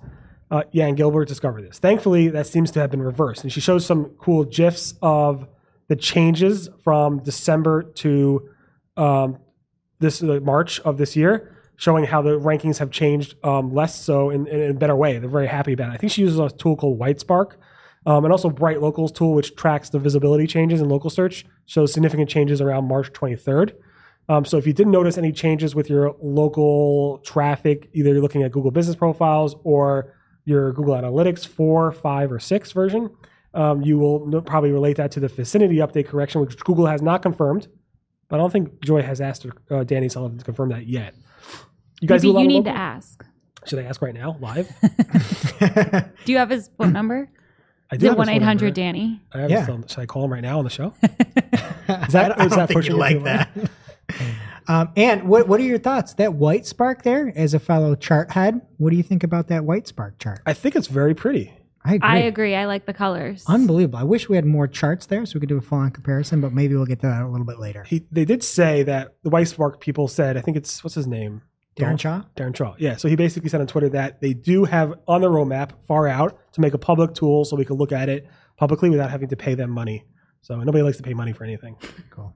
Uh, 0.49 0.63
Yan 0.71 0.95
Gilbert 0.95 1.27
discovered 1.27 1.63
this. 1.63 1.79
Thankfully, 1.79 2.29
that 2.29 2.47
seems 2.47 2.71
to 2.71 2.79
have 2.79 2.91
been 2.91 3.01
reversed. 3.01 3.43
And 3.43 3.51
she 3.51 3.59
shows 3.59 3.85
some 3.85 4.05
cool 4.17 4.43
GIFs 4.45 4.93
of 5.01 5.47
the 5.87 5.95
changes 5.95 6.69
from 6.83 7.19
December 7.19 7.83
to 7.83 8.49
um, 8.95 9.39
this 9.99 10.21
uh, 10.21 10.39
March 10.41 10.79
of 10.81 10.97
this 10.97 11.15
year, 11.15 11.56
showing 11.77 12.03
how 12.03 12.21
the 12.21 12.39
rankings 12.39 12.79
have 12.79 12.91
changed 12.91 13.35
um, 13.43 13.73
less 13.73 13.99
so 13.99 14.29
in, 14.29 14.47
in 14.47 14.71
a 14.71 14.73
better 14.73 14.95
way. 14.95 15.17
They're 15.19 15.29
very 15.29 15.47
happy 15.47 15.73
about 15.73 15.89
it. 15.89 15.93
I 15.93 15.97
think 15.97 16.11
she 16.11 16.21
uses 16.21 16.39
a 16.39 16.49
tool 16.49 16.75
called 16.75 16.99
Whitespark, 16.99 17.53
um, 18.05 18.25
and 18.25 18.31
also 18.31 18.49
BrightLocal's 18.49 19.11
tool, 19.11 19.33
which 19.33 19.55
tracks 19.55 19.89
the 19.89 19.99
visibility 19.99 20.47
changes 20.47 20.81
in 20.81 20.89
local 20.89 21.09
search, 21.09 21.45
shows 21.65 21.93
significant 21.93 22.29
changes 22.29 22.61
around 22.61 22.87
March 22.87 23.11
23rd. 23.13 23.73
Um, 24.29 24.43
so 24.43 24.57
if 24.57 24.67
you 24.67 24.73
didn't 24.73 24.91
notice 24.91 25.17
any 25.17 25.31
changes 25.31 25.73
with 25.73 25.89
your 25.89 26.15
local 26.21 27.19
traffic, 27.19 27.89
either 27.93 28.09
you're 28.09 28.21
looking 28.21 28.43
at 28.43 28.51
Google 28.51 28.71
Business 28.71 28.95
Profiles 28.95 29.55
or 29.63 30.13
your 30.45 30.73
Google 30.73 30.95
Analytics 30.95 31.47
4, 31.47 31.91
5, 31.91 32.31
or 32.31 32.39
6 32.39 32.71
version, 32.71 33.09
um, 33.53 33.81
you 33.81 33.97
will 33.97 34.41
probably 34.41 34.71
relate 34.71 34.97
that 34.97 35.11
to 35.11 35.19
the 35.19 35.27
vicinity 35.27 35.77
update 35.77 36.07
correction, 36.07 36.41
which 36.41 36.57
Google 36.59 36.87
has 36.87 37.01
not 37.01 37.21
confirmed. 37.21 37.67
But 38.29 38.37
I 38.37 38.39
don't 38.39 38.51
think 38.51 38.81
Joy 38.81 39.01
has 39.01 39.21
asked 39.21 39.45
uh, 39.71 39.83
Danny 39.83 40.09
Sullivan 40.09 40.37
to 40.37 40.43
confirm 40.43 40.69
that 40.69 40.87
yet. 40.87 41.15
You 42.01 42.07
guys 42.07 42.21
Maybe 42.21 42.29
do 42.29 42.31
a 42.31 42.33
lot 42.33 42.39
you 42.41 42.45
of 42.45 42.49
need 42.49 42.55
local? 42.57 42.73
to 42.73 42.77
ask. 42.77 43.25
Should 43.65 43.79
I 43.79 43.83
ask 43.83 44.01
right 44.01 44.13
now, 44.13 44.37
live? 44.39 44.69
Do 46.25 46.31
you 46.31 46.37
have 46.37 46.49
his 46.49 46.69
phone 46.77 46.93
number? 46.93 47.29
I 47.91 47.95
Is 47.95 48.01
do 48.01 48.05
it 48.05 48.09
have 48.09 48.13
his 48.13 48.17
one 48.17 48.27
phone 48.27 48.35
eight 48.35 48.41
hundred 48.43 48.65
number. 48.67 48.75
Danny? 48.75 49.21
I 49.33 49.39
have 49.39 49.49
Yeah. 49.49 49.57
his 49.59 49.67
phone. 49.67 49.87
Should 49.87 49.99
I 49.99 50.05
call 50.05 50.25
him 50.25 50.31
right 50.33 50.41
now 50.43 50.59
on 50.59 50.63
the 50.63 50.69
show? 50.69 50.93
Is 51.03 52.13
that- 52.13 52.39
is 52.41 52.51
that 52.55 52.69
pushing 52.69 52.99
it 52.99 53.09
too 53.13 53.19
that? 53.23 53.49
um, 54.67 54.89
and 54.97 55.23
what 55.23 55.47
what 55.47 55.59
are 55.59 55.63
your 55.63 55.79
thoughts? 55.79 56.13
That 56.15 56.31
Whitespark 56.31 57.03
there, 57.03 57.31
as 57.35 57.53
a 57.53 57.59
fellow 57.59 57.95
chart 57.95 58.31
head, 58.31 58.61
what 58.77 58.89
do 58.91 58.97
you 58.97 59.03
think 59.03 59.23
about 59.23 59.47
that 59.47 59.61
Whitespark 59.63 60.19
chart? 60.19 60.41
I 60.45 60.53
think 60.53 60.75
it's 60.75 60.87
very 60.87 61.15
pretty. 61.15 61.53
I 61.85 61.93
agree. 61.95 62.09
I 62.09 62.17
agree. 62.17 62.55
I 62.55 62.65
like 62.65 62.85
the 62.85 62.93
colors. 62.93 63.45
Unbelievable. 63.47 63.97
I 63.99 64.03
wish 64.03 64.27
we 64.27 64.35
had 64.35 64.43
more 64.45 64.67
charts 64.67 65.05
there 65.05 65.25
so 65.25 65.35
we 65.35 65.39
could 65.39 65.47
do 65.49 65.57
a 65.57 65.61
full 65.61 65.77
on 65.77 65.91
comparison, 65.91 66.41
but 66.41 66.51
maybe 66.51 66.75
we'll 66.75 66.85
get 66.85 66.99
to 66.99 67.07
that 67.07 67.21
a 67.21 67.27
little 67.29 67.45
bit 67.45 67.59
later. 67.59 67.83
He, 67.85 68.05
they 68.11 68.25
did 68.25 68.43
say 68.43 68.83
that 68.83 69.15
the 69.23 69.29
Whitespark 69.29 69.79
people 69.79 70.09
said, 70.09 70.35
I 70.35 70.41
think 70.41 70.57
it's, 70.57 70.83
what's 70.83 70.95
his 70.95 71.07
name? 71.07 71.43
Darren 71.77 71.99
Shaw? 71.99 72.23
Darren 72.35 72.55
Shaw. 72.55 72.75
Yeah. 72.77 72.95
So 72.95 73.07
he 73.07 73.15
basically 73.15 73.49
said 73.49 73.61
on 73.61 73.67
Twitter 73.67 73.89
that 73.89 74.19
they 74.21 74.33
do 74.33 74.65
have 74.65 74.93
on 75.07 75.21
the 75.21 75.29
roadmap 75.29 75.71
far 75.87 76.07
out 76.07 76.37
to 76.53 76.61
make 76.61 76.73
a 76.73 76.77
public 76.77 77.13
tool 77.13 77.45
so 77.45 77.55
we 77.55 77.65
can 77.65 77.75
look 77.75 77.91
at 77.91 78.09
it 78.09 78.27
publicly 78.57 78.89
without 78.89 79.11
having 79.11 79.29
to 79.29 79.35
pay 79.35 79.53
them 79.53 79.69
money. 79.69 80.05
So 80.41 80.57
nobody 80.57 80.81
likes 80.81 80.97
to 80.97 81.03
pay 81.03 81.13
money 81.13 81.33
for 81.33 81.43
anything. 81.43 81.77
Cool. 82.09 82.33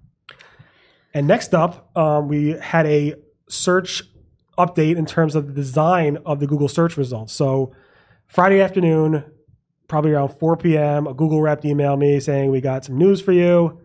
And 1.13 1.27
next 1.27 1.53
up, 1.53 1.95
um, 1.97 2.27
we 2.27 2.51
had 2.51 2.85
a 2.85 3.15
search 3.49 4.03
update 4.57 4.97
in 4.97 5.05
terms 5.05 5.35
of 5.35 5.47
the 5.47 5.53
design 5.53 6.17
of 6.25 6.39
the 6.39 6.47
Google 6.47 6.67
search 6.67 6.97
results. 6.97 7.33
So 7.33 7.73
Friday 8.27 8.61
afternoon, 8.61 9.25
probably 9.87 10.11
around 10.11 10.29
4 10.29 10.57
p.m., 10.57 11.07
a 11.07 11.13
Google 11.13 11.41
rep 11.41 11.63
emailed 11.63 11.99
me 11.99 12.19
saying, 12.19 12.51
We 12.51 12.61
got 12.61 12.85
some 12.85 12.97
news 12.97 13.21
for 13.21 13.31
you. 13.33 13.80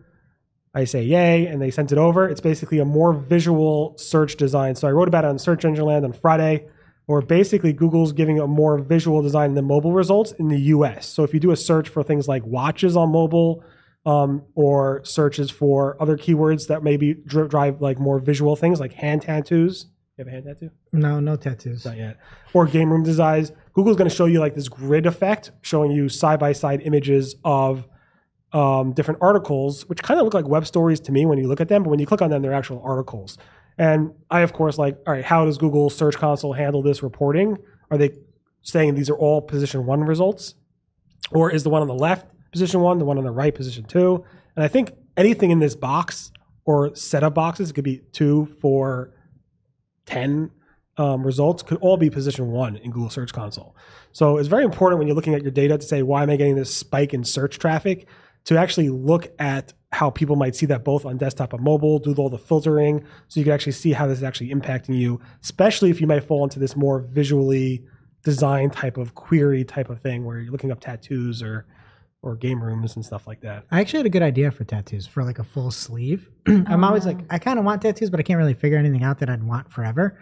I 0.73 0.83
say 0.83 1.03
yay, 1.03 1.47
and 1.47 1.61
they 1.61 1.71
sent 1.71 1.91
it 1.91 1.97
over. 1.97 2.27
It's 2.27 2.41
basically 2.41 2.79
a 2.79 2.85
more 2.85 3.13
visual 3.13 3.95
search 3.97 4.35
design. 4.35 4.75
So 4.75 4.87
I 4.87 4.91
wrote 4.91 5.07
about 5.07 5.23
it 5.23 5.29
on 5.29 5.39
Search 5.39 5.65
Engine 5.65 5.85
Land 5.85 6.05
on 6.05 6.13
Friday, 6.13 6.67
where 7.05 7.21
basically 7.21 7.73
Google's 7.73 8.11
giving 8.11 8.39
a 8.39 8.47
more 8.47 8.77
visual 8.77 9.21
design 9.21 9.55
the 9.55 9.61
mobile 9.61 9.93
results 9.93 10.33
in 10.33 10.49
the 10.49 10.59
US. 10.59 11.07
So 11.07 11.23
if 11.23 11.33
you 11.33 11.39
do 11.39 11.51
a 11.51 11.55
search 11.55 11.89
for 11.89 12.03
things 12.03 12.27
like 12.27 12.45
watches 12.45 12.95
on 12.95 13.11
mobile, 13.11 13.63
um, 14.07 14.43
or 14.55 15.03
searches 15.03 15.51
for 15.51 16.01
other 16.01 16.17
keywords 16.17 16.67
that 16.67 16.81
maybe 16.81 17.13
dri- 17.13 17.49
drive 17.49 17.81
like 17.81 17.99
more 17.99 18.19
visual 18.19 18.55
things 18.55 18.79
like 18.79 18.93
hand 18.93 19.21
tattoos. 19.21 19.87
You 20.17 20.23
have 20.23 20.27
a 20.29 20.31
hand 20.31 20.45
tattoo? 20.45 20.71
No, 20.93 21.19
no 21.19 21.35
tattoos. 21.35 21.83
Not 21.85 21.97
yet. 21.97 22.17
Or 22.53 22.65
game 22.65 22.89
room 22.89 23.03
designs. 23.03 23.51
Google's 23.73 23.97
going 23.97 24.09
to 24.09 24.15
show 24.15 24.25
you 24.25 24.39
like 24.39 24.55
this 24.55 24.69
grid 24.69 25.05
effect, 25.05 25.51
showing 25.61 25.91
you 25.91 26.07
side 26.07 26.39
by 26.39 26.53
side 26.53 26.81
images 26.83 27.35
of 27.43 27.85
um, 28.53 28.93
different 28.93 29.19
articles, 29.21 29.87
which 29.89 30.01
kind 30.01 30.19
of 30.19 30.25
look 30.25 30.33
like 30.33 30.47
web 30.47 30.65
stories 30.65 30.99
to 31.01 31.11
me 31.11 31.25
when 31.25 31.37
you 31.37 31.47
look 31.47 31.61
at 31.61 31.67
them. 31.67 31.83
But 31.83 31.89
when 31.89 31.99
you 31.99 32.05
click 32.05 32.21
on 32.21 32.29
them, 32.29 32.41
they're 32.41 32.53
actual 32.53 32.81
articles. 32.83 33.37
And 33.77 34.11
I, 34.31 34.41
of 34.41 34.53
course, 34.53 34.77
like, 34.77 34.97
all 35.05 35.13
right, 35.13 35.23
how 35.23 35.45
does 35.45 35.57
Google 35.57 35.89
Search 35.89 36.15
Console 36.15 36.53
handle 36.53 36.81
this 36.81 37.03
reporting? 37.03 37.57
Are 37.91 37.97
they 37.97 38.11
saying 38.63 38.95
these 38.95 39.09
are 39.09 39.17
all 39.17 39.41
position 39.41 39.85
one 39.85 40.03
results? 40.03 40.55
Or 41.31 41.51
is 41.51 41.63
the 41.63 41.69
one 41.69 41.81
on 41.81 41.87
the 41.87 41.93
left 41.93 42.25
position 42.51 42.81
one, 42.81 42.97
the 42.99 43.05
one 43.05 43.17
on 43.17 43.23
the 43.23 43.31
right 43.31 43.53
position 43.53 43.83
two? 43.83 44.23
And 44.55 44.63
I 44.63 44.67
think 44.67 44.91
anything 45.15 45.51
in 45.51 45.59
this 45.59 45.75
box 45.75 46.31
or 46.65 46.95
set 46.95 47.23
of 47.23 47.33
boxes 47.33 47.71
could 47.71 47.83
be 47.83 48.01
two, 48.11 48.45
four, 48.61 49.13
10 50.05 50.51
um, 50.97 51.23
results 51.23 51.61
could 51.63 51.77
all 51.77 51.97
be 51.97 52.09
position 52.09 52.51
one 52.51 52.77
in 52.77 52.91
Google 52.91 53.09
Search 53.09 53.31
Console. 53.31 53.75
So 54.11 54.37
it's 54.37 54.47
very 54.47 54.63
important 54.63 54.97
when 54.97 55.07
you're 55.07 55.15
looking 55.15 55.35
at 55.35 55.43
your 55.43 55.51
data 55.51 55.77
to 55.77 55.85
say, 55.85 56.01
why 56.01 56.23
am 56.23 56.29
I 56.29 56.37
getting 56.37 56.55
this 56.55 56.73
spike 56.73 57.13
in 57.13 57.23
search 57.23 57.59
traffic? 57.59 58.07
To 58.47 58.57
actually 58.57 58.89
look 58.89 59.27
at 59.39 59.73
how 59.91 60.09
people 60.09 60.35
might 60.35 60.55
see 60.55 60.65
that 60.67 60.83
both 60.83 61.05
on 61.05 61.17
desktop 61.17 61.53
and 61.53 61.63
mobile, 61.63 61.99
do 61.99 62.13
all 62.15 62.29
the 62.29 62.37
filtering, 62.37 63.03
so 63.27 63.39
you 63.39 63.43
can 63.43 63.53
actually 63.53 63.73
see 63.73 63.93
how 63.93 64.07
this 64.07 64.17
is 64.17 64.23
actually 64.23 64.49
impacting 64.49 64.97
you, 64.97 65.19
especially 65.43 65.89
if 65.89 66.01
you 66.01 66.07
might 66.07 66.23
fall 66.23 66.43
into 66.43 66.59
this 66.59 66.75
more 66.75 66.99
visually 66.99 67.85
design 68.23 68.69
type 68.69 68.97
of 68.97 69.15
query 69.15 69.63
type 69.63 69.89
of 69.89 70.01
thing 70.01 70.25
where 70.25 70.39
you're 70.39 70.51
looking 70.51 70.71
up 70.71 70.79
tattoos 70.79 71.41
or 71.41 71.65
or 72.21 72.35
game 72.35 72.61
rooms 72.61 72.95
and 72.95 73.05
stuff 73.05 73.27
like 73.27 73.41
that. 73.41 73.63
I 73.71 73.79
actually 73.79 73.99
had 73.99 74.05
a 74.07 74.09
good 74.09 74.21
idea 74.23 74.51
for 74.51 74.63
tattoos 74.63 75.05
for 75.05 75.23
like 75.23 75.39
a 75.39 75.43
full 75.43 75.71
sleeve. 75.71 76.29
I'm 76.47 76.83
always 76.83 77.05
like, 77.05 77.19
I 77.29 77.37
kind 77.37 77.59
of 77.59 77.65
want 77.65 77.81
tattoos, 77.81 78.09
but 78.09 78.19
I 78.19 78.23
can't 78.23 78.37
really 78.37 78.55
figure 78.55 78.77
anything 78.77 79.03
out 79.03 79.19
that 79.19 79.29
I'd 79.29 79.43
want 79.43 79.71
forever. 79.71 80.19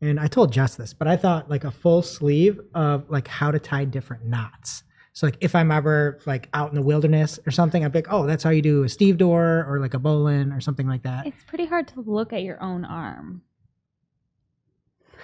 And 0.00 0.20
I 0.20 0.26
told 0.26 0.52
Jess 0.52 0.76
this, 0.76 0.92
but 0.92 1.08
I 1.08 1.16
thought 1.16 1.50
like 1.50 1.64
a 1.64 1.70
full 1.70 2.02
sleeve 2.02 2.60
of 2.74 3.08
like 3.10 3.26
how 3.26 3.50
to 3.50 3.58
tie 3.58 3.84
different 3.84 4.26
knots. 4.26 4.84
So 5.18 5.26
like 5.26 5.36
if 5.40 5.56
I'm 5.56 5.72
ever 5.72 6.20
like 6.26 6.48
out 6.54 6.68
in 6.68 6.76
the 6.76 6.82
wilderness 6.82 7.40
or 7.44 7.50
something, 7.50 7.84
I'd 7.84 7.90
be 7.90 7.98
like, 7.98 8.06
oh, 8.08 8.24
that's 8.24 8.44
how 8.44 8.50
you 8.50 8.62
do 8.62 8.84
a 8.84 8.88
stevedore 8.88 9.66
or 9.68 9.80
like 9.80 9.92
a 9.94 9.98
bowline 9.98 10.52
or 10.52 10.60
something 10.60 10.86
like 10.86 11.02
that. 11.02 11.26
It's 11.26 11.42
pretty 11.42 11.66
hard 11.66 11.88
to 11.88 12.02
look 12.02 12.32
at 12.32 12.44
your 12.44 12.62
own 12.62 12.84
arm. 12.84 13.42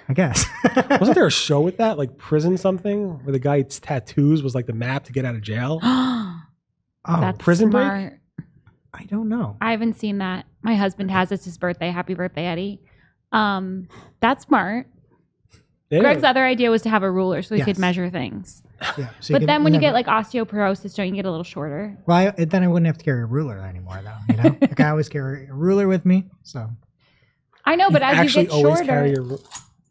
I 0.09 0.15
guess. 0.15 0.47
Wasn't 0.91 1.15
there 1.15 1.29
a 1.29 1.31
show 1.31 1.61
with 1.61 1.77
that, 1.77 1.97
like 1.97 2.19
prison 2.19 2.59
something, 2.59 3.23
where 3.23 3.31
the 3.31 3.39
guy's 3.39 3.79
tattoos 3.79 4.43
was 4.43 4.53
like 4.53 4.67
the 4.67 4.73
map 4.73 5.05
to 5.05 5.13
get 5.13 5.25
out 5.25 5.37
of 5.37 5.43
jail? 5.43 5.79
oh, 5.85 6.41
That's 7.07 7.39
Prison 7.39 7.71
Break? 7.71 8.15
I 8.93 9.05
don't 9.05 9.29
know. 9.29 9.57
I 9.61 9.71
haven't 9.71 9.95
seen 9.95 10.19
that. 10.19 10.47
My 10.63 10.75
husband 10.75 11.13
has. 11.13 11.31
It's 11.31 11.45
his 11.45 11.57
birthday. 11.57 11.93
Happy 11.93 12.15
birthday, 12.15 12.47
Eddie. 12.47 12.81
Um, 13.31 13.87
that's 14.19 14.45
smart. 14.45 14.89
Yeah. 15.89 16.01
Greg's 16.01 16.25
other 16.25 16.45
idea 16.45 16.73
was 16.73 16.83
to 16.83 16.91
have 16.91 17.05
a 17.05 17.11
ruler 17.13 17.43
so 17.43 17.55
he 17.55 17.61
Yes. 17.61 17.67
could 17.67 17.79
measure 17.79 18.11
things. 18.11 18.65
Yeah. 18.99 19.09
So 19.21 19.35
but 19.35 19.41
could 19.41 19.49
then 19.49 19.65
when 19.65 19.73
you 19.75 19.81
never- 19.81 19.93
get 19.93 20.07
like 20.09 20.27
osteoporosis, 20.27 20.95
don't 20.95 21.09
you 21.09 21.15
get 21.15 21.25
a 21.25 21.31
little 21.31 21.45
shorter? 21.45 21.97
well, 22.07 22.33
I, 22.39 22.45
then 22.45 22.63
I 22.63 22.69
wouldn't 22.69 22.87
have 22.87 22.99
to 22.99 23.05
carry 23.05 23.23
a 23.23 23.27
ruler 23.27 23.59
anymore, 23.59 24.01
though. 24.05 24.35
You 24.35 24.43
know, 24.43 24.57
like 24.61 24.81
I 24.81 24.91
always 24.91 25.09
carry 25.09 25.47
a 25.49 25.53
ruler 25.55 25.87
with 25.89 26.05
me. 26.05 26.25
So 26.43 26.69
I 27.65 27.77
know, 27.77 27.91
but 27.91 28.03
You 28.03 28.09
as 28.09 28.35
you 28.35 28.43
get 28.45 28.53
always 28.53 28.77
shorter, 28.79 28.85
carry 28.85 29.11
your. 29.13 29.39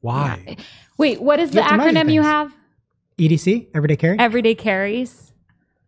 Why? 0.01 0.57
wait, 0.97 1.21
what 1.21 1.39
is 1.39 1.49
You 1.49 1.55
the 1.55 1.63
have 1.63 1.71
to 1.71 1.77
measure 1.91 1.97
acronym 2.07 2.13
you 2.13 2.21
have? 2.21 2.53
EDC, 3.17 3.67
everyday 3.73 3.95
carry. 3.95 4.19
Everyday 4.19 4.55
carries. 4.55 5.31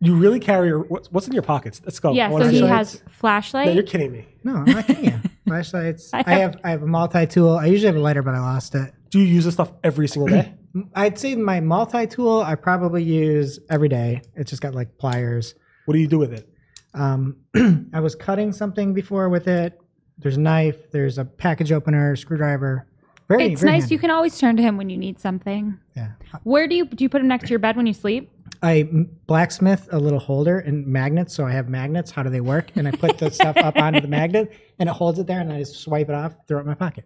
You 0.00 0.14
really 0.14 0.40
carry 0.40 0.68
your 0.68 0.80
what's, 0.80 1.10
what's 1.10 1.26
in 1.26 1.32
your 1.32 1.42
pockets? 1.42 1.80
Let's 1.84 1.98
go. 1.98 2.12
yeah, 2.12 2.28
What 2.28 2.42
so 2.42 2.48
are 2.48 2.50
he 2.50 2.60
they? 2.60 2.66
has 2.66 3.02
No, 3.24 3.72
you're 3.72 3.82
kidding 3.82 4.12
me. 4.12 4.26
No, 4.44 4.56
I'm 4.56 4.64
not 4.66 4.86
kidding 4.86 5.04
you. 5.06 5.20
Flashlights. 5.48 6.10
I 6.12 6.22
I 6.26 6.34
have 6.34 6.56
I 6.64 6.70
have 6.70 6.82
a 6.82 6.86
multi 6.86 7.26
tool. 7.26 7.56
I 7.56 7.66
usually 7.66 7.86
have 7.86 7.96
a 7.96 8.00
lighter, 8.00 8.22
but 8.22 8.34
I 8.34 8.40
lost 8.40 8.74
it. 8.74 8.92
Do 9.10 9.18
you 9.20 9.24
use 9.24 9.44
this 9.44 9.54
stuff 9.54 9.72
every 9.82 10.06
single 10.08 10.28
day? 10.28 10.52
I'd 10.94 11.18
say 11.18 11.34
my 11.34 11.60
multi 11.60 12.06
tool 12.06 12.42
I 12.42 12.54
probably 12.54 13.02
use 13.02 13.58
every 13.70 13.88
day. 13.88 14.22
It's 14.34 14.50
just 14.50 14.62
got 14.62 14.74
like 14.74 14.98
pliers. 14.98 15.54
what 15.84 15.94
do 15.94 16.00
you 16.00 16.08
do 16.08 16.18
with 16.18 16.32
it? 16.32 16.48
Um, 16.94 17.36
I 17.92 18.00
was 18.00 18.14
cutting 18.14 18.52
something 18.52 18.94
before 18.94 19.28
with 19.28 19.48
it. 19.48 19.78
There's 20.18 20.36
a 20.36 20.40
knife. 20.40 20.90
There's 20.90 21.18
a 21.18 21.24
package 21.24 21.72
opener, 21.72 22.16
screwdriver. 22.16 22.86
Very. 23.28 23.52
it's 23.52 23.60
very 23.60 23.72
nice. 23.72 23.82
handy. 23.82 23.94
You 23.94 23.98
can 23.98 24.10
always 24.10 24.38
turn 24.38 24.56
to 24.56 24.62
him 24.62 24.76
when 24.76 24.88
you 24.88 24.96
need 24.96 25.18
something. 25.18 25.78
Yeah. 25.96 26.12
Where 26.44 26.68
do 26.68 26.74
you 26.74 26.86
do 26.86 27.04
you 27.04 27.08
put 27.08 27.20
him 27.20 27.28
next 27.28 27.44
to 27.44 27.50
your 27.50 27.58
bed 27.58 27.76
when 27.76 27.86
you 27.86 27.92
sleep? 27.92 28.30
I 28.62 28.88
blacksmith 29.26 29.88
a 29.92 29.98
little 29.98 30.18
holder 30.18 30.60
and 30.60 30.86
magnets. 30.86 31.34
So 31.34 31.44
I 31.44 31.52
have 31.52 31.68
magnets. 31.68 32.10
How 32.10 32.22
do 32.22 32.30
they 32.30 32.40
work? 32.40 32.70
And 32.76 32.86
I 32.88 32.92
put 32.92 33.18
the 33.18 33.30
stuff 33.30 33.56
up 33.56 33.76
onto 33.80 34.00
the 34.00 34.08
magnet, 34.08 34.52
and 34.78 34.88
it 34.88 34.92
holds 34.92 35.18
it 35.18 35.26
there, 35.26 35.40
and 35.40 35.52
I 35.52 35.58
just 35.58 35.80
swipe 35.80 36.08
it 36.08 36.14
off, 36.14 36.34
throw 36.46 36.58
it 36.58 36.62
in 36.62 36.66
my 36.68 36.74
pocket. 36.74 37.04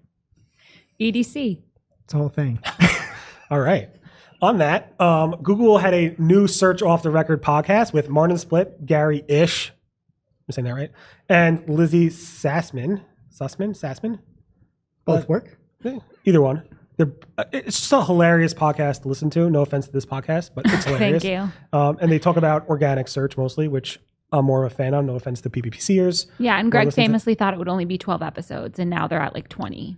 EDC. 1.01 1.63
It's 2.05 2.15
a 2.15 2.17
whole 2.17 2.29
thing. 2.29 2.61
All 3.51 3.61
right. 3.61 3.89
On 4.43 4.59
that, 4.59 4.99
um, 5.01 5.37
Google 5.43 5.79
had 5.79 5.93
a 5.93 6.15
new 6.19 6.47
search 6.47 6.81
off 6.83 7.03
the 7.03 7.11
record 7.11 7.43
podcast 7.43 7.93
with 7.93 8.09
Martin 8.09 8.37
Splitt, 8.39 8.87
Gary 8.87 9.23
Illyes, 9.29 9.71
I'm 10.49 10.53
saying 10.53 10.65
that 10.67 10.75
right, 10.75 10.91
and 11.29 11.61
Lizzi 11.67 12.07
Sassman. 12.07 13.03
Sussman? 13.31 13.79
Sassman? 13.79 14.19
Both 15.05 15.29
work. 15.29 15.59
Eh, 15.85 15.99
Either 16.25 16.41
one. 16.43 16.63
They're, 16.97 17.13
uh, 17.39 17.45
it's 17.53 17.79
just 17.81 17.93
a 17.93 18.03
hilarious 18.05 18.53
podcast 18.55 19.03
to 19.03 19.09
listen 19.09 19.31
to. 19.31 19.49
No 19.51 19.63
offense 19.63 19.87
to 19.87 19.93
this 19.93 20.05
podcast, 20.07 20.51
but 20.55 20.65
it's 20.67 20.85
hilarious. 20.87 21.23
Thank 21.23 21.53
you. 21.73 21.79
Um, 21.79 21.99
and 22.01 22.11
they 22.11 22.19
talk 22.19 22.37
about 22.37 22.69
organic 22.69 23.09
search 23.09 23.37
mostly, 23.37 23.69
which 23.69 23.99
I'm 24.33 24.45
more 24.47 24.65
of 24.65 24.73
a 24.73 24.75
fan 24.75 24.93
of. 24.95 25.05
No 25.05 25.15
offense 25.17 25.41
to 25.43 25.51
PPPCers. 25.51 26.27
Yeah, 26.39 26.59
and 26.59 26.71
Greg 26.71 26.87
listen 26.87 27.03
to- 27.03 27.09
famously 27.09 27.35
thought 27.35 27.55
it 27.55 27.59
would 27.59 27.69
only 27.69 27.85
be 27.85 27.97
12 27.99 28.23
episodes, 28.23 28.79
and 28.79 28.91
now 28.91 29.07
they're 29.07 29.21
at 29.21 29.35
like 29.35 29.49
20. 29.49 29.97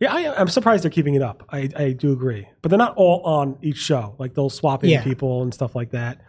Yeah, 0.00 0.14
I, 0.14 0.40
I'm 0.40 0.48
surprised 0.48 0.82
they're 0.82 0.90
keeping 0.90 1.14
it 1.14 1.22
up. 1.22 1.44
I, 1.50 1.68
I 1.76 1.92
do 1.92 2.12
agree, 2.12 2.48
but 2.62 2.70
they're 2.70 2.78
not 2.78 2.94
all 2.96 3.20
on 3.22 3.58
each 3.60 3.76
show. 3.76 4.14
Like 4.18 4.34
they'll 4.34 4.48
swap 4.50 4.82
in 4.82 4.90
Yeah. 4.90 5.04
people 5.04 5.42
and 5.42 5.52
stuff 5.52 5.74
like 5.76 5.90
that. 5.90 6.22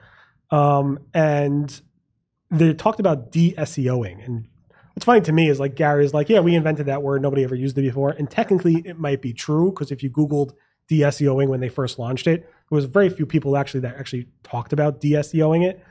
Um, 0.51 0.99
and 1.13 1.81
they 2.51 2.73
talked 2.73 2.99
about 2.99 3.31
de-SEOing, 3.31 4.25
and 4.25 4.45
what's 4.93 5.05
funny 5.05 5.21
to 5.21 5.31
me 5.31 5.47
is 5.49 5.57
like 5.59 5.75
Gary's 5.75 6.13
like, 6.13 6.27
yeah, 6.27 6.41
we 6.41 6.53
invented 6.53 6.87
that 6.87 7.01
word. 7.01 7.21
Nobody 7.21 7.45
ever 7.45 7.55
used 7.55 7.77
it 7.77 7.81
before, 7.83 8.09
and 8.11 8.29
technically 8.29 8.81
it 8.85 8.99
might 8.99 9.21
be 9.21 9.31
true 9.31 9.71
because 9.71 9.89
if 9.91 10.03
you 10.03 10.09
Googled 10.09 10.51
de-SEOing 10.89 11.47
when 11.47 11.61
they 11.61 11.69
first 11.69 11.97
launched 11.97 12.27
it, 12.27 12.41
there 12.41 12.75
was 12.75 12.83
very 12.83 13.09
few 13.09 13.25
people 13.25 13.55
actually 13.55 13.79
that 13.79 13.95
actually 13.95 14.27
talked 14.43 14.73
about 14.73 14.99
de-SEOing 14.99 15.65
it. 15.65 15.81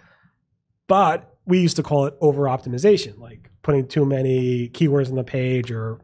But 0.86 1.34
we 1.46 1.60
used 1.60 1.76
to 1.76 1.82
call 1.82 2.04
it 2.04 2.14
over 2.20 2.42
optimization, 2.42 3.18
like 3.18 3.50
putting 3.62 3.86
too 3.88 4.04
many 4.04 4.68
keywords 4.68 5.08
on 5.08 5.14
the 5.14 5.24
page 5.24 5.70
or 5.70 5.98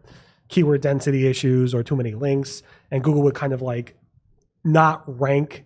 keyword 0.48 0.80
density 0.80 1.26
issues 1.26 1.74
or 1.74 1.82
too 1.82 1.96
many 1.96 2.14
links. 2.14 2.62
And 2.90 3.02
Google 3.02 3.22
would 3.22 3.34
kind 3.34 3.52
of 3.52 3.62
like 3.62 3.96
not 4.64 5.02
rank 5.06 5.64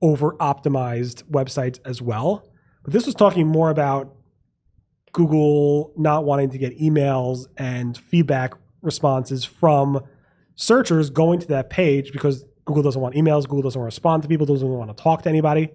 over 0.00 0.32
optimized 0.32 1.24
websites 1.24 1.78
as 1.84 2.00
well. 2.00 2.48
But 2.84 2.92
this 2.92 3.06
was 3.06 3.14
talking 3.14 3.46
more 3.46 3.70
about 3.70 4.14
Google 5.12 5.92
not 5.96 6.24
wanting 6.24 6.50
to 6.50 6.58
get 6.58 6.78
emails 6.78 7.46
and 7.56 7.96
feedback 7.96 8.54
responses 8.82 9.44
from 9.44 10.00
searchers 10.54 11.10
going 11.10 11.40
to 11.40 11.48
that 11.48 11.70
page 11.70 12.12
because 12.12 12.44
Google 12.64 12.82
doesn't 12.82 13.00
want 13.00 13.14
emails, 13.14 13.44
Google 13.44 13.62
doesn't 13.62 13.80
want 13.80 13.90
to 13.90 13.96
respond 13.96 14.22
to 14.22 14.28
people, 14.28 14.46
doesn't 14.46 14.68
want 14.68 14.94
to 14.94 15.02
talk 15.02 15.22
to 15.22 15.28
anybody, 15.28 15.70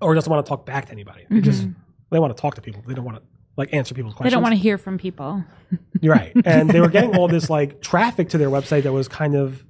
or 0.00 0.14
doesn't 0.14 0.30
want 0.30 0.44
to 0.44 0.48
talk 0.48 0.66
back 0.66 0.86
to 0.86 0.92
anybody. 0.92 1.24
They 1.30 1.40
just 1.40 1.62
mm-hmm. 1.62 1.80
they 2.10 2.18
want 2.18 2.36
to 2.36 2.40
talk 2.40 2.54
to 2.56 2.60
people. 2.60 2.82
They 2.86 2.94
don't 2.94 3.04
want 3.04 3.16
to 3.18 3.22
like 3.58 3.74
answer 3.74 3.94
people's 3.94 4.14
questions. 4.14 4.32
They 4.32 4.34
don't 4.34 4.42
want 4.42 4.54
to 4.54 4.60
hear 4.60 4.78
from 4.78 4.96
people. 4.96 5.44
You're 6.00 6.14
right. 6.14 6.32
And 6.44 6.70
they 6.70 6.80
were 6.80 6.88
getting 6.88 7.16
all 7.16 7.28
this 7.28 7.50
like 7.50 7.82
traffic 7.82 8.30
to 8.30 8.38
their 8.38 8.48
website 8.48 8.84
that 8.84 8.92
was 8.92 9.08
kind 9.08 9.34
of 9.34 9.64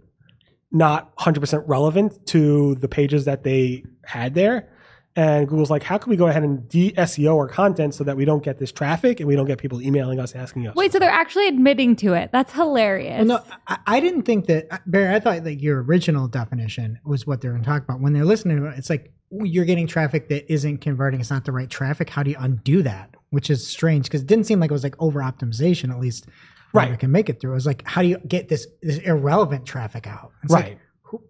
not 0.70 1.16
100% 1.16 1.64
relevant 1.66 2.26
to 2.26 2.74
the 2.76 2.89
pages 2.89 3.24
that 3.24 3.43
they 3.43 3.84
had 4.05 4.34
there. 4.34 4.68
And 5.16 5.49
Google's 5.49 5.70
like, 5.70 5.82
how 5.82 5.99
can 5.99 6.11
we 6.11 6.16
go 6.16 6.28
ahead 6.28 6.45
and 6.45 6.68
de 6.68 6.93
SEO 6.93 7.36
our 7.36 7.49
content 7.49 7.93
so 7.93 8.05
that 8.05 8.16
we 8.16 8.24
don't 8.24 8.45
get 8.45 8.59
this 8.59 8.70
traffic 8.70 9.18
and 9.18 9.26
we 9.26 9.34
don't 9.34 9.47
get 9.47 9.59
people 9.59 9.82
emailing 9.82 10.20
us 10.20 10.32
asking 10.32 10.68
us? 10.68 10.76
Wait, 10.76 10.93
so 10.93 11.01
they're 11.01 11.11
actually 11.11 11.49
admitting 11.49 11.97
to 11.97 12.12
it. 12.12 12.30
That's 12.30 12.53
hilarious. 12.53 13.26
Well, 13.26 13.45
no, 13.45 13.57
I, 13.66 13.78
I 13.86 14.01
didn't 14.01 14.22
think 14.22 14.47
that 14.47 14.68
uh, 14.70 14.78
Barry. 14.86 15.12
I 15.12 15.18
thought 15.18 15.43
that 15.43 15.57
your 15.57 15.82
original 15.82 16.28
definition 16.28 17.01
was 17.05 17.26
what 17.26 17.41
they're 17.41 17.51
going 17.51 17.64
to 17.64 17.68
talk 17.68 17.82
about. 17.82 18.01
When 18.01 18.12
they're 18.12 18.24
listening 18.24 18.59
to 18.59 18.66
it, 18.66 18.78
it's 18.78 18.91
like 18.91 19.12
you're 19.30 19.64
getting 19.64 19.89
traffic 19.89 20.28
that 20.28 20.53
isn't 20.53 20.78
converting. 20.78 21.18
It's 21.18 21.30
not 21.30 21.45
the 21.45 21.53
right 21.53 21.68
traffic. 21.68 22.11
How 22.11 22.22
do 22.22 22.30
you 22.30 22.36
undo 22.39 22.82
that? 22.84 23.16
Which 23.30 23.50
is 23.50 23.66
strange 23.66 24.04
because 24.04 24.22
it 24.22 24.26
didn't 24.26 24.44
seem 24.46 24.58
like 24.60 24.70
it 24.70 24.74
was 24.74 24.82
like 24.84 24.96
over 24.98 25.20
optimization. 25.20 25.90
At 25.90 26.00
least, 26.00 26.26
Right. 26.74 26.92
I 26.92 26.96
can 26.96 27.10
make 27.10 27.28
it 27.30 27.40
through. 27.40 27.52
It 27.52 27.54
was 27.54 27.66
like, 27.66 27.82
how 27.86 28.02
do 28.02 28.08
you 28.08 28.18
get 28.28 28.48
this, 28.48 28.66
this 28.82 28.98
irrelevant 28.98 29.64
traffic 29.66 30.06
out? 30.06 30.32
It's 30.42 30.52
like, 30.52 30.64
right. 30.64 30.78
who, 31.02 31.22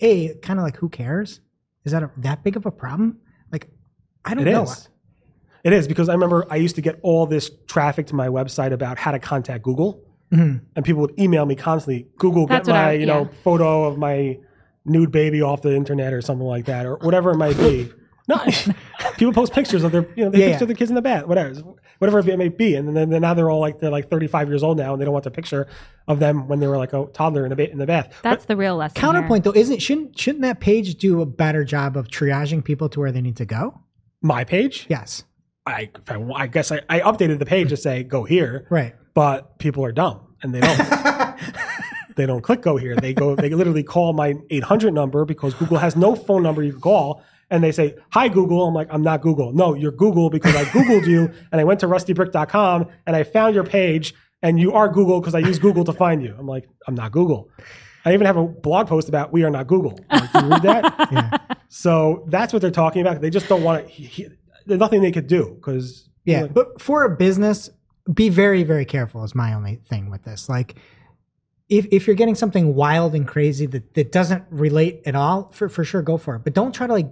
a 0.00 0.34
kind 0.36 0.58
of 0.60 0.64
like 0.64 0.76
who 0.76 0.88
cares? 0.88 1.40
Is 1.84 1.90
that 1.92 2.02
a, 2.04 2.10
that 2.18 2.44
big 2.44 2.56
of 2.56 2.64
a 2.66 2.70
problem? 2.70 3.18
Like, 3.52 3.68
I 4.24 4.34
don't 4.34 4.46
It 4.46 4.52
know. 4.52 4.62
is. 4.64 4.88
It 5.64 5.72
is 5.72 5.88
because 5.88 6.08
I 6.08 6.12
remember 6.12 6.46
I 6.50 6.56
used 6.56 6.76
to 6.76 6.80
get 6.82 6.98
all 7.02 7.26
this 7.26 7.50
traffic 7.66 8.06
to 8.08 8.14
my 8.14 8.28
website 8.28 8.72
about 8.72 8.98
how 8.98 9.10
to 9.12 9.18
contact 9.18 9.64
Google, 9.64 10.00
Mhm. 10.32 10.60
and 10.76 10.84
people 10.84 11.00
would 11.02 11.18
email 11.18 11.44
me 11.46 11.54
constantly. 11.54 12.06
Google, 12.18 12.46
That's 12.46 12.66
get 12.68 12.72
my 12.74 12.88
I- 12.90 12.92
you 12.92 13.06
know 13.06 13.28
photo 13.42 13.84
of 13.84 13.96
my 13.98 14.38
nude 14.84 15.10
baby 15.10 15.40
off 15.42 15.62
the 15.62 15.74
internet 15.74 16.12
or 16.12 16.20
something 16.20 16.46
like 16.46 16.66
that, 16.66 16.84
or 16.86 16.96
whatever 16.98 17.30
it 17.32 17.36
might 17.36 17.56
be. 17.56 17.90
no, 18.28 18.36
people 19.16 19.32
post 19.32 19.52
pictures 19.52 19.84
of 19.84 19.92
their 19.92 20.06
you 20.16 20.24
know 20.24 20.30
they 20.30 20.38
Yeah, 20.40 20.46
picture 20.50 20.64
yeah. 20.64 20.68
the 20.68 20.74
kids 20.74 20.90
in 20.90 20.94
the 20.94 21.02
bath, 21.02 21.26
whatever, 21.26 21.54
whatever 21.98 22.18
it 22.18 22.38
may 22.38 22.48
be, 22.48 22.74
and 22.74 22.96
then 22.96 23.10
then 23.10 23.22
now 23.22 23.34
they're 23.34 23.50
all 23.50 23.60
like 23.60 23.78
they're 23.78 23.90
like 23.90 24.08
35 24.10 24.48
years 24.48 24.62
old 24.62 24.78
now, 24.78 24.92
and 24.92 25.00
they 25.00 25.04
don't 25.04 25.12
want 25.14 25.24
the 25.24 25.30
picture 25.30 25.66
of 26.08 26.18
them 26.20 26.48
when 26.48 26.60
they 26.60 26.66
were 26.66 26.76
like 26.76 26.92
a 26.92 27.06
toddler 27.12 27.46
in 27.46 27.52
a 27.52 27.56
ba- 27.56 27.70
in 27.70 27.78
the 27.78 27.86
bath. 27.86 28.12
That's 28.22 28.44
the 28.44 28.56
real 28.56 28.76
lesson. 28.76 28.94
here. 28.96 29.00
Counterpoint 29.00 29.44
though, 29.44 29.52
isn't 29.54 29.80
shouldn't 29.80 30.18
shouldn't 30.18 30.42
that 30.42 30.60
page 30.60 30.94
do 30.96 31.20
a 31.22 31.26
better 31.26 31.64
job 31.64 31.96
of 31.96 32.08
triaging 32.08 32.64
people 32.64 32.88
to 32.90 33.00
where 33.00 33.12
they 33.12 33.20
need 33.20 33.36
to 33.36 33.44
go? 33.46 33.80
my 34.22 34.42
page, 34.44 34.86
Yes. 34.88 35.24
I 35.66 35.90
I, 36.08 36.22
I 36.34 36.46
guess 36.46 36.70
I, 36.72 36.80
I 36.88 37.00
updated 37.00 37.38
the 37.38 37.46
page 37.46 37.68
to 37.70 37.76
say 37.76 38.02
go 38.04 38.24
here, 38.24 38.66
Right. 38.70 38.94
but 39.14 39.58
people 39.58 39.84
are 39.84 39.92
dumb 39.92 40.34
and 40.42 40.54
they 40.54 40.60
don't. 40.60 40.78
they 42.16 42.26
don't 42.26 42.42
click 42.42 42.60
go 42.62 42.76
here. 42.76 42.94
They 42.96 43.12
go, 43.12 43.34
they 43.34 43.50
literally 43.50 43.82
call 43.82 44.12
my 44.12 44.34
800 44.50 44.94
number 44.94 45.24
because 45.24 45.52
Google 45.54 45.78
has 45.78 45.96
no 45.96 46.14
phone 46.14 46.42
number 46.42 46.62
you 46.62 46.72
can 46.72 46.80
call. 46.80 47.22
And 47.50 47.62
they 47.62 47.72
say, 47.72 47.96
Hi, 48.10 48.28
Google. 48.28 48.66
I'm 48.66 48.74
like, 48.74 48.88
I'm 48.90 49.02
not 49.02 49.20
Google. 49.20 49.52
No, 49.52 49.74
you're 49.74 49.92
Google 49.92 50.30
because 50.30 50.54
I 50.54 50.64
Googled 50.64 51.06
you 51.06 51.30
and 51.52 51.60
I 51.60 51.64
went 51.64 51.80
to 51.80 51.86
rustybrick.com 51.86 52.88
and 53.06 53.16
I 53.16 53.22
found 53.22 53.54
your 53.54 53.64
page 53.64 54.14
and 54.42 54.58
you 54.60 54.72
are 54.72 54.88
Google 54.88 55.20
because 55.20 55.34
I 55.34 55.40
use 55.40 55.58
Google 55.58 55.84
to 55.84 55.92
find 55.92 56.22
you. 56.22 56.34
I'm 56.38 56.46
like, 56.46 56.68
I'm 56.86 56.94
not 56.94 57.12
Google. 57.12 57.50
I 58.04 58.12
even 58.12 58.26
have 58.26 58.36
a 58.36 58.44
blog 58.44 58.88
post 58.88 59.08
about 59.08 59.32
we 59.32 59.44
are 59.44 59.50
not 59.50 59.66
Google. 59.66 59.98
Like, 60.10 60.34
you 60.34 60.48
read 60.48 60.62
that? 60.62 61.08
Yeah. 61.12 61.38
So 61.68 62.24
that's 62.28 62.52
what 62.52 62.62
they're 62.62 62.70
talking 62.70 63.02
about. 63.02 63.20
They 63.20 63.30
just 63.30 63.48
don't 63.48 63.62
want 63.62 63.88
to, 63.88 64.30
there's 64.66 64.78
nothing 64.78 65.02
they 65.02 65.10
could 65.12 65.26
do 65.26 65.54
because, 65.54 66.08
Yeah, 66.24 66.46
but 66.46 66.80
for 66.80 67.04
a 67.04 67.16
business, 67.16 67.70
be 68.12 68.28
very, 68.28 68.62
very 68.64 68.84
careful. 68.84 69.24
Is 69.24 69.34
my 69.34 69.54
only 69.54 69.76
thing 69.88 70.10
with 70.10 70.24
this. 70.24 70.48
Like, 70.48 70.76
if 71.68 71.86
if 71.90 72.06
you're 72.06 72.16
getting 72.16 72.34
something 72.34 72.74
wild 72.74 73.14
and 73.14 73.26
crazy 73.26 73.66
that 73.66 73.94
that 73.94 74.12
doesn't 74.12 74.44
relate 74.50 75.02
at 75.06 75.14
all, 75.14 75.50
for 75.52 75.68
for 75.68 75.84
sure, 75.84 76.02
go 76.02 76.18
for 76.18 76.36
it. 76.36 76.44
But 76.44 76.52
don't 76.52 76.74
try 76.74 76.86
to 76.86 76.92
like 76.92 77.10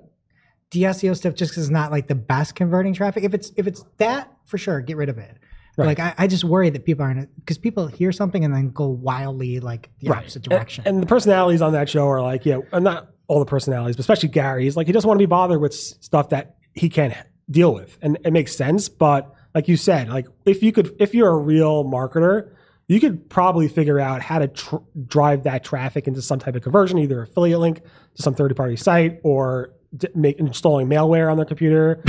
de-SEO 0.73 1.17
stuff 1.17 1.35
just 1.35 1.57
is 1.57 1.71
not 1.71 1.93
like 1.93 2.09
the 2.09 2.15
best 2.15 2.57
converting 2.57 2.95
traffic. 2.95 3.23
If 3.23 3.35
it's 3.35 3.53
if 3.57 3.67
it's 3.67 3.85
that, 3.99 4.33
for 4.47 4.59
sure, 4.59 4.81
get 4.81 4.97
rid 4.97 5.09
of 5.09 5.19
it. 5.19 5.37
Right. 5.77 5.87
Like 5.87 6.01
I, 6.01 6.15
I 6.19 6.27
just 6.27 6.45
worry 6.45 6.69
that 6.71 6.85
people 6.85 7.05
aren't 7.05 7.35
because 7.37 7.57
people 7.59 7.87
hear 7.87 8.13
something 8.13 8.45
and 8.45 8.55
then 8.55 8.71
go 8.71 8.89
wildly 8.89 9.61
like 9.61 9.91
the 10.01 10.11
opposite 10.11 10.43
direction. 10.43 10.85
And, 10.87 10.97
and 10.97 11.03
the 11.03 11.07
personalities 11.07 11.63
on 11.63 11.73
that 11.73 11.89
show 11.89 12.09
are 12.09 12.21
like, 12.21 12.45
yeah, 12.45 12.59
and 12.73 12.85
not 12.85 13.11
all 13.29 13.39
the 13.39 13.47
personalities, 13.47 13.97
but 13.97 14.01
especially 14.01 14.29
Gary. 14.29 14.65
He's 14.65 14.77
like, 14.77 14.87
he 14.87 14.93
doesn't 14.93 15.07
want 15.09 15.19
to 15.19 15.23
be 15.23 15.29
bothered 15.31 15.61
with 15.61 15.73
stuff 15.75 16.31
that 16.31 16.57
he 16.75 16.91
can't 16.91 17.17
deal 17.51 17.73
with. 17.73 17.97
And 18.03 18.19
it 18.25 18.33
makes 18.33 18.55
sense. 18.55 18.89
But 18.89 19.33
like 19.55 19.69
you 19.69 19.77
said, 19.77 20.09
like 20.09 20.27
if 20.45 20.63
you 20.63 20.73
could, 20.73 20.95
if 20.99 21.15
you're 21.15 21.31
a 21.31 21.39
real 21.39 21.85
marketer, 21.85 22.55
you 22.89 23.01
could 23.01 23.31
probably 23.31 23.69
figure 23.69 23.99
out 23.99 24.21
how 24.21 24.41
to 24.41 24.49
tr- 24.49 24.77
drive 25.07 25.45
that 25.45 25.65
traffic 25.65 26.07
into 26.07 26.21
some 26.21 26.39
type 26.39 26.55
of 26.55 26.63
conversion, 26.63 26.99
either 26.99 27.23
affiliate 27.23 27.61
link 27.61 27.83
to 28.17 28.23
some 28.23 28.35
third 28.35 28.55
party 28.57 28.77
site 28.77 29.21
or 29.23 29.73
d- 29.97 30.09
make 30.15 30.39
installing 30.39 30.87
malware 30.89 31.31
on 31.31 31.37
their 31.37 31.47
computer. 31.47 32.03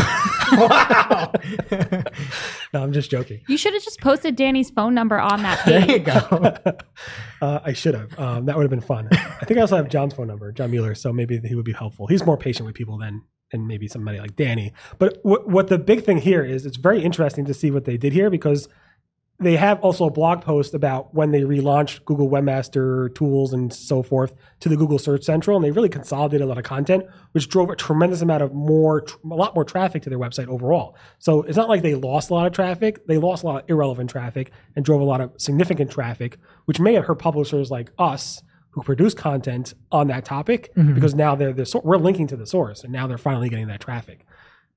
wow. 0.54 1.32
no, 2.74 2.84
I'm 2.84 2.94
just 2.94 3.10
joking. 3.12 3.42
You 3.48 3.58
should 3.58 3.74
have 3.74 3.84
just 3.84 4.00
posted 4.02 4.36
Danny's 4.36 4.70
phone 4.70 4.94
number 4.94 5.20
on 5.20 5.42
that 5.44 5.66
there 5.66 5.82
page. 5.86 5.92
you 5.92 6.00
go. 6.00 6.54
Uh, 7.42 7.60
I 7.66 7.74
should 7.74 7.94
have. 7.94 8.18
Um, 8.18 8.46
that 8.46 8.56
would 8.56 8.64
have 8.64 8.70
been 8.70 8.80
fun. 8.80 9.10
I 9.12 9.44
think 9.44 9.58
I 9.58 9.62
also 9.62 9.76
have 9.76 9.90
John's 9.90 10.14
phone 10.14 10.28
number, 10.28 10.54
John 10.54 10.72
Mueller, 10.72 10.96
so 10.96 11.12
maybe 11.12 11.38
he 11.44 11.56
would 11.56 11.66
be 11.66 11.74
helpful. 11.74 12.08
He's 12.08 12.26
more 12.26 12.38
patient 12.38 12.66
with 12.66 12.74
people 12.74 12.98
than 12.98 13.22
than 13.52 13.68
maybe 13.68 13.90
somebody 13.90 14.18
like 14.18 14.38
Danny. 14.38 14.72
But 14.98 15.18
what 15.24 15.50
what 15.50 15.68
the 15.68 15.78
big 15.78 16.06
thing 16.06 16.20
here 16.20 16.42
is, 16.42 16.66
it's 16.66 16.78
very 16.78 17.04
interesting 17.04 17.44
to 17.44 17.54
see 17.54 17.70
what 17.70 17.84
they 17.84 17.98
did 17.98 18.14
here 18.14 18.30
because 18.30 18.70
they 19.44 19.56
have 19.56 19.80
also 19.82 20.06
a 20.06 20.12
blog 20.12 20.42
post 20.42 20.74
about 20.74 21.14
when 21.14 21.32
they 21.32 21.42
relaunched 21.42 22.04
Google 22.06 22.30
Webmaster 22.30 23.14
tools 23.16 23.54
and 23.54 23.74
so 23.74 24.02
forth 24.02 24.34
to 24.62 24.70
the 24.70 24.76
Google 24.76 24.98
Search 24.98 25.24
Central, 25.24 25.56
and 25.56 25.64
they 25.64 25.72
really 25.72 25.90
consolidated 25.90 26.46
a 26.46 26.48
lot 26.48 26.58
of 26.58 26.64
content, 26.64 27.06
which 27.32 27.50
drove 27.50 27.70
a 27.70 27.76
tremendous 27.76 28.22
amount 28.22 28.44
of 28.44 28.54
more, 28.54 29.02
tr- 29.02 29.18
a 29.32 29.36
lot 29.36 29.56
more 29.56 29.64
traffic 29.64 30.04
to 30.04 30.10
their 30.10 30.20
website 30.20 30.48
overall. 30.48 30.96
So 31.20 31.44
it's 31.44 31.58
not 31.58 31.70
like 31.70 31.82
they 31.82 31.96
lost 31.96 32.30
a 32.30 32.34
lot 32.34 32.48
of 32.48 32.54
traffic; 32.54 33.06
they 33.08 33.18
lost 33.18 33.44
a 33.44 33.48
lot 33.48 33.64
of 33.64 33.70
irrelevant 33.70 34.10
traffic 34.10 34.52
and 34.76 34.84
drove 34.84 35.02
a 35.02 35.06
lot 35.06 35.22
of 35.22 35.32
significant 35.38 35.92
traffic, 35.92 36.38
which 36.66 36.80
may 36.80 36.94
have 36.94 37.06
hurt 37.06 37.20
publishers 37.20 37.70
like 37.70 37.92
us 37.98 38.42
who 38.72 38.82
produce 38.82 39.14
content 39.14 39.74
on 39.92 40.08
that 40.08 40.26
topic 40.26 40.72
because 40.96 41.14
now 41.14 41.36
they're 41.36 41.54
the 41.54 41.82
we're 41.84 41.98
linking 41.98 42.28
to 42.28 42.36
the 42.36 42.48
source, 42.48 42.84
and 42.84 42.92
now 42.92 43.08
they're 43.08 43.18
finally 43.18 43.50
getting 43.50 43.68
that 43.68 43.80
traffic. 43.80 44.26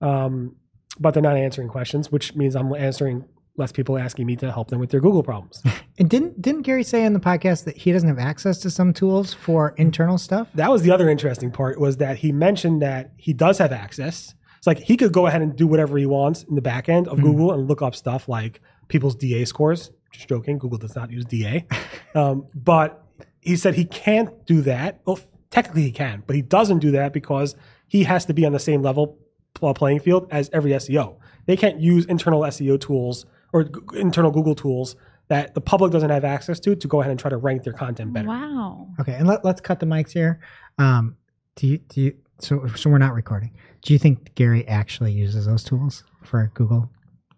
Um, 0.01 0.57
but 0.99 1.13
they're 1.13 1.23
not 1.23 1.37
answering 1.37 1.69
questions, 1.69 2.11
which 2.11 2.35
means 2.35 2.55
I'm 2.57 2.75
answering 2.75 3.25
less 3.57 3.73
people 3.73 3.99
asking 3.99 4.27
me 4.27 4.37
to 4.37 4.53
help 4.53 4.69
them 4.69 4.79
with 4.79 4.91
their 4.91 5.01
Google 5.01 5.23
problems. 5.23 5.63
and 5.99 6.09
didn't 6.09 6.41
didn't 6.41 6.63
Gary 6.63 6.85
say 6.85 7.05
in 7.05 7.13
the 7.13 7.21
podcast 7.21 7.65
that 7.65 7.77
he 7.77 7.93
doesn't 7.93 8.09
have 8.09 8.19
access 8.19 8.59
to 8.59 8.71
some 8.71 8.93
tools 8.93 9.33
for 9.35 9.75
internal 9.77 10.19
stuff? 10.19 10.49
that 10.55 10.71
was 10.71 10.83
the 10.83 10.91
other 10.91 11.09
interesting 11.09 11.51
part 11.51 11.79
was 11.81 11.97
that 11.99 12.17
he 12.17 12.33
mentioned 12.33 12.83
that 12.83 13.13
he 13.17 13.33
does 13.33 13.59
have 13.59 13.73
access. 13.73 14.35
It's 14.59 14.67
like 14.67 14.79
he 14.79 14.97
could 14.97 15.13
go 15.13 15.27
ahead 15.27 15.43
and 15.43 15.55
do 15.55 15.67
whatever 15.67 15.97
he 15.99 16.07
wants 16.07 16.43
in 16.45 16.55
the 16.55 16.63
back 16.63 16.89
end 16.89 17.09
of 17.09 17.21
Google 17.21 17.53
and 17.53 17.69
look 17.69 17.83
up 17.83 17.95
stuff 17.95 18.29
like 18.29 18.61
people's 18.89 19.15
DA 19.15 19.45
scores. 19.45 19.91
Just 20.13 20.29
joking, 20.29 20.59
Google 20.59 20.79
does 20.79 20.97
not 20.97 21.11
use 21.11 21.25
DA. 21.25 21.67
um, 22.15 22.47
but 22.55 23.05
he 23.41 23.57
said 23.57 23.75
he 23.75 23.85
can't 23.85 24.47
do 24.47 24.63
that. 24.63 25.01
Well, 25.05 25.21
technically 25.51 25.83
he 25.83 25.93
can, 25.93 26.23
but 26.27 26.35
he 26.35 26.43
doesn't 26.43 26.79
do 26.79 26.91
that 26.93 27.13
because 27.13 27.55
he 27.87 28.05
has 28.05 28.25
to 28.27 28.35
be 28.35 28.45
on 28.45 28.53
the 28.53 28.59
same 28.59 28.83
level 28.83 29.19
playing 29.55 30.01
field 30.01 30.29
as 30.31 30.51
every 30.53 30.73
SEO. 30.73 31.17
They 31.47 31.57
can't 31.57 31.81
use 31.81 32.05
internal 32.07 32.41
SEO 32.43 32.81
tools 32.81 33.25
or 33.53 33.65
g- 33.65 33.71
internal 33.95 34.31
Google 34.31 34.55
tools 34.55 34.97
that 35.29 35.55
the 35.55 35.61
public 35.61 35.91
doesn't 35.93 36.11
have 36.11 36.25
access 36.25 36.61
to 36.61 36.77
to 36.77 36.89
go 36.89 37.01
ahead 37.01 37.11
and 37.11 37.19
try 37.19 37.31
to 37.31 37.37
rank 37.37 37.65
their 37.65 37.73
content 37.73 38.13
better. 38.13 38.29
Wow. 38.29 38.89
Okay, 39.01 39.15
and 39.15 39.27
let, 39.27 39.45
let's 39.45 39.61
cut 39.61 39.81
the 39.81 39.87
mics 39.87 40.13
here. 40.13 40.41
Um, 40.79 41.17
do 41.57 41.67
you 41.67 41.79
do 41.79 42.01
you, 42.01 42.15
so 42.39 42.67
so 42.77 42.91
we're 42.91 42.99
not 42.99 43.15
recording. 43.15 43.53
Do 43.83 43.93
you 43.93 43.99
think 43.99 44.35
Gary 44.35 44.67
actually 44.69 45.13
uses 45.13 45.47
those 45.47 45.65
tools 45.65 46.05
for 46.23 46.51
Google? 46.55 46.91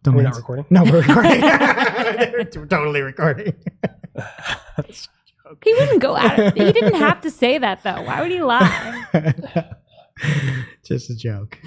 We're 0.04 0.12
Domains? 0.12 0.24
not 0.24 0.36
recording. 0.36 0.64
No, 0.70 0.84
we're 0.84 1.00
recording. 1.06 1.40
we're 1.42 2.44
totally 2.66 3.00
recording. 3.02 3.52
He 5.64 5.72
wouldn't 5.74 6.00
go 6.00 6.16
at 6.16 6.38
it. 6.38 6.56
He 6.56 6.72
didn't 6.72 6.94
have 7.00 7.20
to 7.22 7.30
say 7.30 7.58
that 7.58 7.82
though. 7.82 8.02
Why 8.02 8.20
would 8.22 8.30
he 8.30 8.40
lie? 8.42 9.04
Just 10.84 11.10
a 11.10 11.16
joke. 11.16 11.58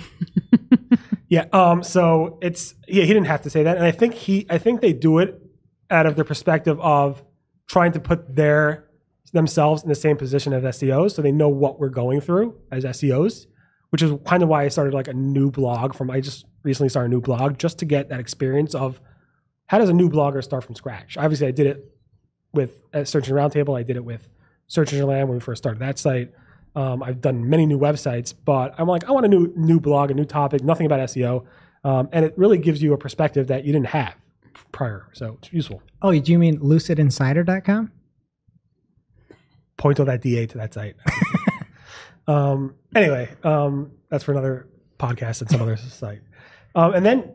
Yeah. 1.32 1.46
Um. 1.54 1.82
So 1.82 2.38
it's 2.42 2.76
yeah. 2.90 3.04
He 3.04 3.08
didn't 3.08 3.28
have 3.28 3.42
to 3.44 3.50
say 3.50 3.64
that, 3.64 3.78
and 3.78 3.86
I 3.86 3.92
think 3.92 4.14
he. 4.14 4.46
I 4.50 4.58
think 4.58 4.82
they 4.82 4.92
do 4.92 5.20
it 5.20 5.42
out 5.90 6.06
of 6.06 6.18
the 6.18 6.26
perspective 6.26 6.78
of 6.82 7.24
trying 7.68 7.94
to 7.94 8.02
put 8.02 8.36
their 8.36 8.90
themselves 9.32 9.82
in 9.82 9.88
the 9.88 9.96
same 9.96 10.18
position 10.18 10.52
as 10.52 10.62
SEOs, 10.76 11.12
so 11.12 11.22
they 11.22 11.32
know 11.32 11.48
what 11.48 11.80
we're 11.80 11.88
going 11.88 12.20
through 12.20 12.60
as 12.70 12.84
SEOs, 12.84 13.46
which 13.92 14.02
is 14.02 14.12
kind 14.26 14.44
of 14.44 14.50
why 14.50 14.66
I 14.66 14.68
started 14.68 14.94
like 14.94 15.08
a 15.08 15.14
new 15.14 15.50
blog. 15.50 15.96
From 15.96 16.12
I 16.12 16.20
just 16.20 16.46
recently 16.64 16.90
started 16.90 17.08
a 17.08 17.12
new 17.12 17.22
blog 17.22 17.58
just 17.58 17.80
to 17.80 17.86
get 17.86 18.10
that 18.10 18.20
experience 18.20 18.76
of 18.76 19.00
how 19.68 19.78
does 19.78 19.88
a 19.88 19.94
new 19.94 20.10
blogger 20.10 20.44
start 20.44 20.66
from 20.66 20.76
scratch. 20.76 21.16
Obviously, 21.16 21.48
I 21.48 21.52
did 21.52 21.66
it 21.66 21.96
with 22.52 22.78
uh, 22.94 23.06
Search 23.06 23.30
Engine 23.30 23.38
Roundtable. 23.38 23.80
I 23.80 23.84
did 23.84 23.96
it 23.96 24.04
with 24.04 24.28
Search 24.68 24.92
Engine 24.92 25.08
Land 25.08 25.30
when 25.30 25.38
we 25.38 25.42
first 25.42 25.64
started 25.64 25.80
that 25.80 25.98
site. 25.98 26.34
Um, 26.76 27.04
I've 27.04 27.20
done 27.22 27.50
many 27.50 27.66
new 27.66 27.78
websites, 27.78 28.34
but 28.46 28.74
I'm 28.78 28.88
like, 28.88 29.04
I 29.08 29.12
want 29.12 29.26
a 29.26 29.30
new 29.30 29.52
new 29.56 29.80
blog, 29.80 30.10
a 30.12 30.14
new 30.14 30.26
topic, 30.26 30.64
nothing 30.64 30.86
about 30.86 31.00
SEO, 31.10 31.46
um, 31.84 32.08
and 32.14 32.24
it 32.26 32.34
really 32.38 32.58
gives 32.58 32.82
you 32.82 32.94
a 32.94 32.98
perspective 32.98 33.48
that 33.48 33.66
you 33.66 33.74
didn't 33.74 33.88
have 33.88 34.16
prior. 34.72 35.08
So 35.14 35.38
it's 35.42 35.52
useful. 35.52 35.82
Oh, 36.02 36.18
do 36.18 36.32
you 36.32 36.40
mean 36.40 36.60
lucidinsider.com? 36.60 37.92
Point 39.78 40.00
all 40.00 40.06
that 40.06 40.22
DA 40.22 40.46
to 40.48 40.58
that 40.60 40.74
site. 40.74 40.96
um, 42.28 42.76
anyway, 42.96 43.30
um, 43.44 43.92
that's 44.10 44.24
for 44.24 44.32
another 44.32 44.68
podcast 45.00 45.42
and 45.42 45.50
some 45.50 45.62
other 45.62 45.76
site. 46.02 46.22
Um, 46.76 46.94
and 46.94 47.06
then, 47.06 47.34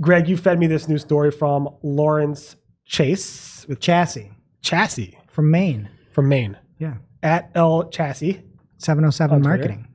Greg, 0.00 0.28
you 0.28 0.36
fed 0.36 0.58
me 0.58 0.66
this 0.66 0.88
new 0.88 0.98
story 0.98 1.30
from 1.30 1.68
Lawrence 1.82 2.56
Chase 2.84 3.64
with 3.68 3.80
Chassis 3.80 4.30
Chassis 4.62 5.18
from 5.28 5.50
Maine. 5.50 5.88
from 6.12 6.28
Maine 6.28 6.58
Yeah. 6.78 6.94
at 7.22 7.50
L 7.54 7.88
Chassis. 7.88 8.42
707 8.78 9.36
On 9.36 9.42
marketing. 9.42 9.88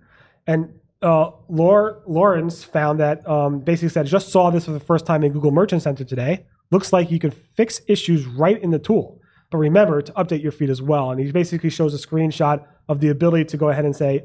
And 0.48 0.74
uh, 1.02 1.32
Lawrence 1.50 2.64
found 2.64 3.00
that 3.00 3.28
um, 3.28 3.60
basically 3.60 3.90
said, 3.90 4.06
just 4.06 4.30
saw 4.30 4.50
this 4.50 4.66
for 4.66 4.72
the 4.72 4.80
first 4.80 5.06
time 5.06 5.24
in 5.24 5.32
Google 5.32 5.52
Merchant 5.52 5.82
Center 5.82 6.04
today. 6.04 6.46
Looks 6.70 6.94
like 6.94 7.12
you 7.12 7.20
can 7.20 7.32
fix 7.32 7.82
issues 7.88 8.26
right 8.26 8.62
in 8.62 8.72
the 8.72 8.80
tool. 8.80 9.20
But 9.50 9.58
remember 9.58 10.02
to 10.02 10.12
update 10.14 10.42
your 10.42 10.52
feed 10.52 10.70
as 10.70 10.82
well. 10.82 11.12
And 11.12 11.20
he 11.20 11.32
basically 11.32 11.70
shows 11.70 11.94
a 11.94 12.08
screenshot 12.08 12.66
of 12.88 13.02
the 13.02 13.10
ability 13.10 13.46
to 13.46 13.58
go 13.58 13.70
ahead 13.70 13.86
and 13.86 13.96
say, 13.96 14.24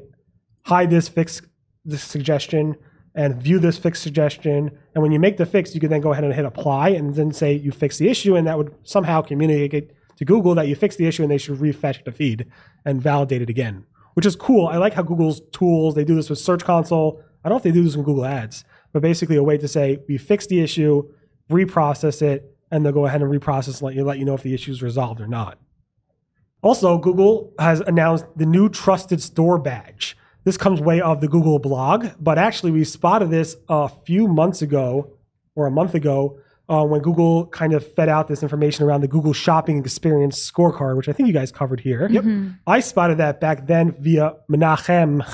hide 0.65 0.89
this 0.89 1.09
fix 1.09 1.41
this 1.83 2.03
suggestion 2.03 2.75
and 3.15 3.41
view 3.41 3.59
this 3.59 3.77
fix 3.77 3.99
suggestion. 3.99 4.71
And 4.93 5.01
when 5.01 5.11
you 5.11 5.19
make 5.19 5.37
the 5.37 5.45
fix, 5.45 5.73
you 5.73 5.81
can 5.81 5.89
then 5.89 6.01
go 6.01 6.11
ahead 6.11 6.23
and 6.23 6.33
hit 6.33 6.45
apply 6.45 6.89
and 6.89 7.15
then 7.15 7.33
say 7.33 7.53
you 7.53 7.71
fix 7.71 7.97
the 7.97 8.09
issue. 8.09 8.35
And 8.35 8.47
that 8.47 8.57
would 8.57 8.73
somehow 8.83 9.21
communicate 9.21 9.91
to 10.17 10.25
Google 10.25 10.55
that 10.55 10.67
you 10.67 10.75
fixed 10.75 10.97
the 10.97 11.07
issue 11.07 11.23
and 11.23 11.31
they 11.31 11.37
should 11.37 11.59
refetch 11.59 12.03
the 12.05 12.11
feed 12.11 12.47
and 12.85 13.01
validate 13.01 13.41
it 13.41 13.49
again, 13.49 13.85
which 14.17 14.25
is 14.25 14.35
cool. 14.35 14.65
I 14.65 14.77
like 14.77 14.95
how 14.95 15.03
Google's 15.03 15.41
tools, 15.51 15.93
they 15.93 16.03
do 16.03 16.15
this 16.15 16.27
with 16.27 16.39
Search 16.39 16.63
Console. 16.63 17.21
I 17.43 17.49
don't 17.49 17.53
know 17.53 17.57
if 17.57 17.63
they 17.63 17.71
do 17.71 17.83
this 17.83 17.93
in 17.93 18.01
Google 18.01 18.25
Ads, 18.25 18.65
but 18.91 19.03
basically 19.03 19.35
a 19.35 19.43
way 19.43 19.59
to 19.59 19.67
say 19.67 19.99
we 20.09 20.17
fixed 20.17 20.49
the 20.49 20.59
issue, 20.59 21.07
reprocess 21.51 22.23
it, 22.23 22.51
and 22.71 22.83
they'll 22.83 22.93
go 22.93 23.05
ahead 23.05 23.21
and 23.21 23.31
reprocess 23.31 23.75
and 23.75 23.83
let 23.83 23.93
you 23.93 24.03
let 24.03 24.17
you 24.17 24.25
know 24.25 24.33
if 24.33 24.41
the 24.41 24.55
issue 24.55 24.71
is 24.71 24.81
resolved 24.81 25.21
or 25.21 25.27
not. 25.27 25.59
Also, 26.63 26.97
Google 26.97 27.53
has 27.59 27.81
announced 27.81 28.25
the 28.35 28.47
new 28.47 28.69
Trusted 28.69 29.21
Store 29.21 29.59
badge. 29.59 30.17
This 30.45 30.57
comes 30.57 30.81
way 30.81 30.99
of 30.99 31.21
the 31.21 31.27
Google 31.27 31.59
blog, 31.59 32.07
but 32.19 32.39
actually 32.39 32.71
we 32.71 32.85
spotted 32.85 33.29
this 33.29 33.55
a 33.69 33.87
few 33.87 34.27
months 34.27 34.63
ago 34.63 35.11
or 35.53 35.67
a 35.67 35.71
month 35.71 35.93
ago 35.93 36.39
uh, 36.69 36.83
when 36.85 37.01
Google 37.01 37.47
kind 37.47 37.73
of 37.73 37.89
fed 37.95 38.09
out 38.09 38.27
this 38.27 38.43
information 38.43 38.85
around 38.85 39.01
the 39.01 39.07
Google 39.07 39.33
Shopping 39.33 39.79
Experience 39.79 40.51
scorecard, 40.51 40.97
which 40.97 41.07
I 41.07 41.13
think 41.13 41.27
you 41.27 41.33
guys 41.33 41.51
covered 41.51 41.79
here. 41.79 42.07
Yep. 42.09 42.25
I 42.65 42.79
spotted 42.81 43.17
that 43.19 43.39
back 43.39 43.67
then 43.67 43.95
via 43.99 44.35
Menachem 44.49 45.25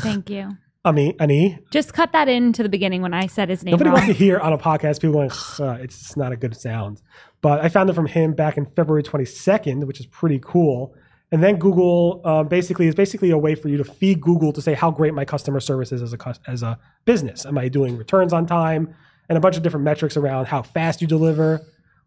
Thank 0.00 0.30
you. 0.30 0.56
Ami, 0.84 1.14
Ani. 1.20 1.58
Just 1.70 1.92
cut 1.92 2.12
that 2.12 2.26
into 2.28 2.62
the 2.62 2.68
beginning 2.70 3.02
when 3.02 3.12
I 3.12 3.26
said 3.26 3.50
his 3.50 3.62
name 3.62 3.72
Nobody 3.72 3.90
wrong. 3.90 3.98
wants 3.98 4.06
to 4.06 4.14
hear 4.14 4.38
on 4.38 4.54
a 4.54 4.58
podcast 4.58 5.02
people 5.02 5.12
going, 5.12 5.30
"Ugh," 5.58 5.80
it's 5.80 6.16
not 6.16 6.32
a 6.32 6.36
good 6.36 6.56
sound. 6.56 7.02
But 7.42 7.60
I 7.60 7.68
found 7.68 7.90
it 7.90 7.94
from 7.94 8.06
him 8.06 8.32
back 8.32 8.56
in 8.56 8.64
February 8.64 9.02
22nd, 9.02 9.86
which 9.86 10.00
is 10.00 10.06
pretty 10.06 10.38
cool. 10.42 10.94
And 11.32 11.42
then 11.42 11.58
Google 11.58 12.22
um, 12.24 12.48
basically 12.48 12.86
is 12.86 12.94
basically 12.94 13.30
a 13.30 13.38
way 13.38 13.54
for 13.54 13.68
you 13.68 13.76
to 13.76 13.84
feed 13.84 14.20
Google 14.20 14.52
to 14.54 14.62
say 14.62 14.72
how 14.74 14.90
great 14.90 15.12
my 15.12 15.24
customer 15.24 15.60
service 15.60 15.92
is 15.92 16.00
as 16.02 16.14
a 16.14 16.34
as 16.46 16.62
a 16.62 16.78
business. 17.04 17.44
Am 17.44 17.58
I 17.58 17.68
doing 17.68 17.98
returns 17.98 18.32
on 18.32 18.46
time 18.46 18.94
and 19.30 19.36
a 19.36 19.40
bunch 19.40 19.56
of 19.56 19.62
different 19.62 19.84
metrics 19.84 20.16
around 20.16 20.46
how 20.46 20.60
fast 20.60 21.00
you 21.00 21.06
deliver, 21.06 21.60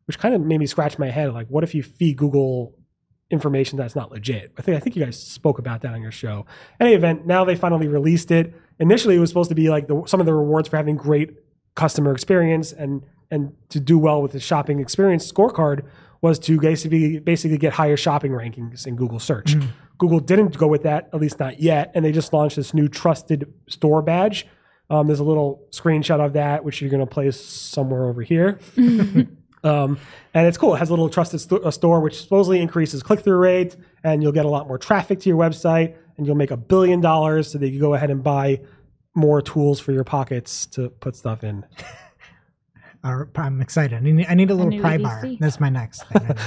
which 0.05 0.19
kind 0.19 0.35
of 0.35 0.41
made 0.41 0.59
me 0.59 0.67
scratch 0.67 0.99
my 0.99 1.09
head. 1.09 1.33
Like, 1.33 1.47
what 1.47 1.63
if 1.63 1.73
you 1.73 1.81
feed 1.81 2.17
Google 2.17 2.75
information 3.31 3.77
that's 3.77 3.95
not 3.95 4.11
legit? 4.11 4.51
I 4.57 4.61
think 4.61 4.75
I 4.75 4.81
think 4.81 4.97
you 4.97 5.03
guys 5.03 5.17
spoke 5.17 5.57
about 5.57 5.81
that 5.81 5.93
on 5.93 6.01
your 6.01 6.11
show. 6.11 6.45
Any 6.81 6.93
event, 6.93 7.25
now 7.25 7.45
they 7.45 7.55
finally 7.55 7.87
released 7.87 8.29
it. 8.29 8.53
Initially, 8.77 9.15
it 9.15 9.19
was 9.19 9.29
supposed 9.29 9.49
to 9.49 9.55
be 9.55 9.69
like 9.69 9.87
the, 9.87 10.03
some 10.05 10.19
of 10.19 10.25
the 10.25 10.33
rewards 10.33 10.67
for 10.67 10.75
having 10.75 10.97
great 10.97 11.31
customer 11.75 12.11
experience 12.11 12.73
and 12.73 13.03
and 13.31 13.53
to 13.69 13.79
do 13.79 13.97
well 13.97 14.21
with 14.21 14.33
the 14.33 14.39
shopping 14.39 14.79
experience 14.79 15.31
scorecard 15.31 15.85
was 16.21 16.37
to 16.39 16.59
basically 16.59 17.19
basically 17.19 17.57
get 17.57 17.71
higher 17.71 17.95
shopping 17.95 18.33
rankings 18.33 18.85
in 18.85 18.97
Google 18.97 19.19
search. 19.19 19.55
Mm. 19.55 19.69
Google 19.97 20.19
didn't 20.19 20.57
go 20.57 20.67
with 20.67 20.83
that, 20.83 21.09
at 21.13 21.21
least 21.21 21.39
not 21.39 21.61
yet, 21.61 21.91
and 21.95 22.03
they 22.03 22.11
just 22.11 22.33
launched 22.33 22.57
this 22.57 22.73
new 22.73 22.89
trusted 22.89 23.51
store 23.69 24.01
badge. 24.01 24.45
Um, 24.89 25.07
there's 25.07 25.19
a 25.19 25.23
little 25.23 25.65
screenshot 25.71 26.23
of 26.23 26.33
that, 26.33 26.63
which 26.63 26.81
you're 26.81 26.89
going 26.89 26.99
to 26.99 27.11
place 27.11 27.39
somewhere 27.39 28.05
over 28.05 28.21
here. 28.21 28.59
Um, 29.63 29.97
and 30.33 30.45
it's 30.45 30.57
cool. 30.57 30.75
It 30.75 30.79
has 30.79 30.89
a 30.89 30.91
little 30.91 31.09
trusted 31.09 31.39
sto- 31.39 31.61
a 31.63 31.71
store, 31.71 32.01
which 32.01 32.21
supposedly 32.21 32.59
increases 32.59 33.01
click 33.01 33.21
through 33.21 33.37
rate, 33.37 33.75
and 34.03 34.21
you'll 34.21 34.33
get 34.33 34.45
a 34.45 34.49
lot 34.49 34.67
more 34.67 34.77
traffic 34.77 35.21
to 35.21 35.29
your 35.29 35.37
website, 35.37 35.95
and 36.17 36.27
you'll 36.27 36.35
make 36.35 36.51
a 36.51 36.57
billion 36.57 36.99
dollars 37.01 37.51
so 37.51 37.57
that 37.57 37.69
you 37.69 37.79
go 37.79 37.93
ahead 37.93 38.11
and 38.11 38.23
buy 38.23 38.59
more 39.15 39.41
tools 39.41 39.79
for 39.79 39.91
your 39.91 40.03
pockets 40.03 40.65
to 40.65 40.89
put 40.89 41.15
stuff 41.15 41.43
in. 41.43 41.65
I'm 43.03 43.61
excited. 43.61 43.97
I 43.97 43.99
need, 43.99 44.25
I 44.27 44.33
need 44.33 44.49
a 44.49 44.55
little 44.55 44.69
new 44.69 44.81
pry 44.81 44.97
bar. 44.97 45.23
That's 45.39 45.59
my 45.59 45.69
next 45.69 46.03
thing. 46.07 46.35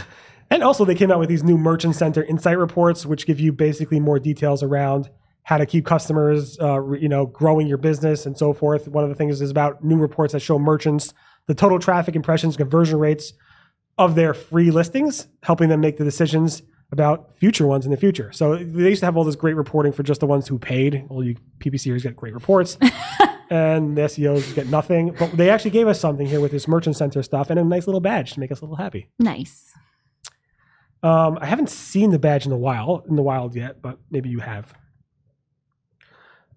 And 0.49 0.63
also, 0.63 0.85
they 0.85 0.95
came 0.95 1.11
out 1.11 1.19
with 1.19 1.29
these 1.29 1.43
new 1.43 1.59
Merchant 1.59 1.97
Center 1.97 2.23
insight 2.23 2.57
reports, 2.57 3.05
which 3.05 3.27
give 3.27 3.41
you 3.41 3.53
basically 3.53 3.99
more 3.99 4.21
details 4.21 4.63
around 4.63 5.11
how 5.47 5.57
to 5.57 5.65
keep 5.65 5.87
customers, 5.87 6.59
uh, 6.59 6.85
you 6.95 7.09
know, 7.09 7.25
growing 7.25 7.69
your 7.69 7.79
business 7.79 8.27
and 8.27 8.37
so 8.37 8.53
forth. 8.53 8.89
One 8.89 9.05
of 9.05 9.11
the 9.11 9.15
things 9.15 9.41
is 9.41 9.49
about 9.49 9.83
new 9.85 9.97
reports 9.97 10.33
that 10.33 10.41
show 10.41 10.59
merchants 10.59 11.15
the 11.47 11.55
total 11.55 11.79
traffic, 11.79 12.17
impressions, 12.17 12.57
conversion 12.57 12.99
rates 12.99 13.33
of 13.97 14.17
their 14.17 14.35
free 14.35 14.73
listings, 14.73 15.29
helping 15.45 15.69
them 15.69 15.81
make 15.81 15.99
the 15.99 16.05
decisions 16.05 16.63
about 16.91 17.37
future 17.37 17.65
ones 17.65 17.85
in 17.85 17.93
the 17.93 17.97
future. 17.97 18.33
So 18.33 18.57
they 18.57 18.89
used 18.89 19.01
to 19.01 19.07
have 19.07 19.17
all 19.17 19.23
this 19.23 19.37
great 19.37 19.55
reporting 19.55 19.93
for 19.93 20.03
just 20.03 20.19
the 20.19 20.27
ones 20.27 20.49
who 20.49 20.59
paid. 20.59 21.07
All 21.11 21.23
you 21.23 21.37
PPCers 21.61 22.03
get 22.03 22.17
great 22.17 22.35
reports. 22.35 22.77
and 23.51 23.97
the 23.97 24.03
SEOs 24.03 24.53
get 24.53 24.67
nothing. 24.67 25.15
But 25.17 25.37
they 25.37 25.49
actually 25.49 25.71
gave 25.71 25.87
us 25.87 26.01
something 26.01 26.27
here 26.27 26.41
with 26.41 26.51
this 26.51 26.67
Merchant 26.67 26.97
Center 26.97 27.23
stuff 27.23 27.51
and 27.51 27.61
a 27.61 27.65
nice 27.65 27.87
little 27.87 28.01
badge 28.01 28.33
to 28.33 28.41
make 28.41 28.51
us 28.51 28.61
a 28.61 28.65
little 28.65 28.77
happy. 28.77 29.11
Nice. 29.21 29.73
Um, 31.05 31.39
I 31.41 31.47
haven't 31.47 31.71
seen 31.71 32.11
the 32.11 32.19
badge 32.19 32.47
in 32.47 32.51
the 32.51 32.57
wild 32.57 33.07
in 33.09 33.15
the 33.15 33.23
wild 33.23 33.55
yet, 33.55 33.81
but 33.81 34.01
maybe 34.11 34.29
you 34.29 34.41
have. 34.41 34.75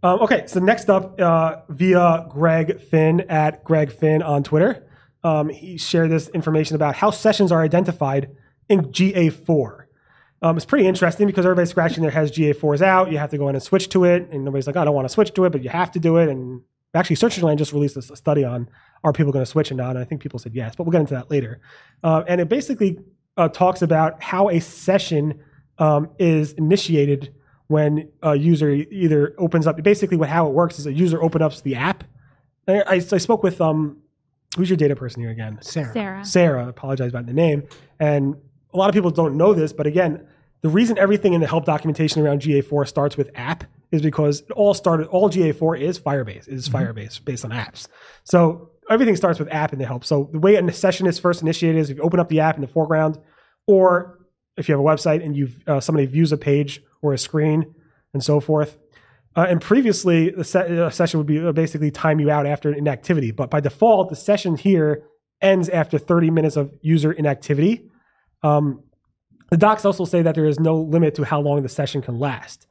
Um, 0.02 0.22
okay, 0.22 0.45
so 0.47 0.60
next 0.60 0.89
up, 0.89 1.20
uh, 1.20 1.58
via 1.70 2.26
Greg 2.30 2.80
Finn 2.80 3.22
at 3.22 3.64
Greg 3.64 3.91
Finn 3.91 4.22
on 4.22 4.43
Twitter, 4.43 4.88
um, 5.24 5.50
he 5.50 5.78
shared 5.78 6.10
this 6.10 6.30
information 6.30 6.76
about 6.76 6.95
how 6.95 7.12
sessions 7.12 7.52
are 7.52 7.62
identified 7.62 8.30
in 8.70 8.91
GA4. 8.91 9.86
Um, 10.41 10.56
it's 10.56 10.66
pretty 10.66 10.88
interesting 10.88 11.28
because 11.28 11.45
everybody's 11.45 11.70
scratching 11.70 12.02
their 12.02 12.12
heads. 12.12 12.32
GA4 12.32 12.76
is 12.76 12.82
out. 12.82 13.12
You 13.12 13.18
have 13.18 13.32
to 13.32 13.38
go 13.38 13.50
in 13.50 13.56
and 13.56 13.64
switch 13.64 13.89
to 13.89 14.06
it, 14.06 14.30
and 14.32 14.45
nobody's 14.45 14.68
like, 14.68 14.78
"I 14.78 14.86
don't 14.86 14.95
want 14.95 15.06
to 15.06 15.14
switch 15.14 15.34
to 15.34 15.43
it," 15.43 15.52
but 15.52 15.64
you 15.64 15.70
have 15.70 15.91
to 15.91 16.00
do 16.00 16.16
it. 16.16 16.30
And 16.30 16.62
actually, 16.93 17.18
Search 17.18 17.34
Engine 17.34 17.47
Land 17.47 17.60
just 17.60 17.74
released 17.74 17.97
a 17.97 18.02
study 18.02 18.45
on 18.45 18.70
are 19.04 19.12
people 19.12 19.34
going 19.34 19.43
to 19.43 19.52
switch 19.52 19.70
or 19.70 19.76
not, 19.76 19.91
and 19.91 20.00
I 20.00 20.06
think 20.06 20.22
people 20.22 20.39
said 20.39 20.56
yes, 20.56 20.76
but 20.78 20.84
we'll 20.86 20.91
get 20.91 21.02
into 21.02 21.14
that 21.16 21.30
later. 21.30 21.60
Uh, 22.04 22.24
and 22.26 22.39
it 22.39 22.47
basically 22.47 23.00
uh, 23.36 23.50
talks 23.50 23.82
about 23.82 24.24
how 24.24 24.50
a 24.50 24.62
session 24.62 25.41
um, 25.78 26.10
is 26.20 26.54
initiated 26.54 27.34
when 27.70 28.09
a 28.24 28.36
user 28.36 28.72
either 28.72 29.36
opens 29.38 29.67
up. 29.67 29.82
Basically, 29.82 30.17
what 30.17 30.28
how 30.28 30.47
it 30.47 30.53
works 30.53 30.80
is 30.80 30.88
a 30.88 30.93
user 30.93 31.22
opens 31.22 31.43
up 31.43 31.55
the 31.61 31.76
app. 31.76 32.03
I, 32.67 32.82
I, 32.82 32.93
I 32.95 32.99
spoke 32.99 33.43
with 33.43 33.61
um, 33.61 33.97
who's 34.57 34.70
your 34.70 34.78
data 34.78 34.95
person 34.95 35.22
here 35.22 35.30
again? 35.30 35.59
Sarah. 35.61 35.93
Sarah. 35.93 36.26
Sarah. 36.26 36.67
Apologize 36.67 37.09
about 37.09 37.28
the 37.28 37.34
name. 37.34 37.63
And 37.99 38.36
a 38.74 38.78
lot 38.78 38.89
of 38.89 38.95
people 38.95 39.11
don't 39.11 39.38
know 39.38 39.53
this, 39.53 39.72
but 39.72 39.86
again, 39.88 40.28
the 40.61 40.70
reason 40.70 40.97
everything 40.97 41.34
in 41.34 41.41
the 41.41 41.47
help 41.47 41.65
documentation 41.65 42.26
around 42.26 42.41
GA4 42.41 42.88
starts 42.88 43.15
with 43.15 43.30
app 43.36 43.63
is 43.91 44.01
because 44.01 44.41
it 44.41 44.51
all 44.51 44.74
started. 44.74 45.07
All 45.07 45.30
GA4 45.30 45.80
is 45.80 45.99
Firebase. 45.99 46.47
It 46.47 46.53
is 46.53 46.67
Firebase 46.67 47.24
based 47.24 47.45
on 47.45 47.51
apps. 47.51 47.88
So 48.24 48.72
everything 48.89 49.15
starts 49.15 49.38
with 49.38 49.47
app 49.53 49.74
in 49.74 49.80
the 49.80 49.86
help. 49.86 50.03
So 50.03 50.28
the 50.32 50.39
way 50.39 50.55
a 50.55 50.74
session 50.74 51.05
is 51.05 51.20
first 51.20 51.43
initiated 51.43 51.80
is 51.80 51.91
if 51.91 51.97
you 51.97 52.03
open 52.03 52.20
up 52.20 52.30
the 52.30 52.39
app 52.39 52.55
in 52.55 52.61
the 52.61 52.67
foreground, 52.67 53.20
or 53.67 54.18
if 54.60 54.70
you 54.70 54.74
have 54.74 54.80
a 54.80 54.84
website 54.84 55.24
and 55.24 55.36
you 55.36 55.49
uh, 55.66 55.80
somebody 55.80 56.05
views 56.05 56.32
a 56.32 56.38
page 56.38 56.82
or 57.01 57.14
a 57.14 57.18
screen 57.18 57.74
and 58.14 58.24
so 58.24 58.39
forth. 58.39 58.78
Uh, 59.36 59.45
and 59.49 59.62
previously, 59.62 60.32
the 60.32 60.43
se- 60.43 60.78
uh, 60.78 60.89
session 60.89 61.18
would 61.20 61.28
be 61.28 61.39
uh, 61.39 61.51
basically 61.51 61.91
time 61.91 62.20
you 62.20 62.30
out 62.30 62.45
after 62.45 62.74
inactivity. 62.74 63.32
But 63.32 63.49
by 63.49 63.60
default, 63.60 64.10
the 64.10 64.16
session 64.16 64.57
here 64.57 65.03
ends 65.41 65.70
after 65.70 65.97
30 65.97 66.32
minutes 66.32 66.57
of 66.57 66.72
user 66.82 67.12
inactivity. 67.12 67.89
Um, 68.43 68.84
the 69.49 69.57
docs 69.57 69.86
also 69.86 70.05
say 70.05 70.22
that 70.22 70.36
there 70.36 70.45
is 70.45 70.60
no 70.60 70.76
limit 70.76 71.16
to 71.16 71.24
how 71.24 71.39
long 71.39 71.64
the 71.64 71.70
session 71.70 72.01
can 72.01 72.20
last. 72.20 72.68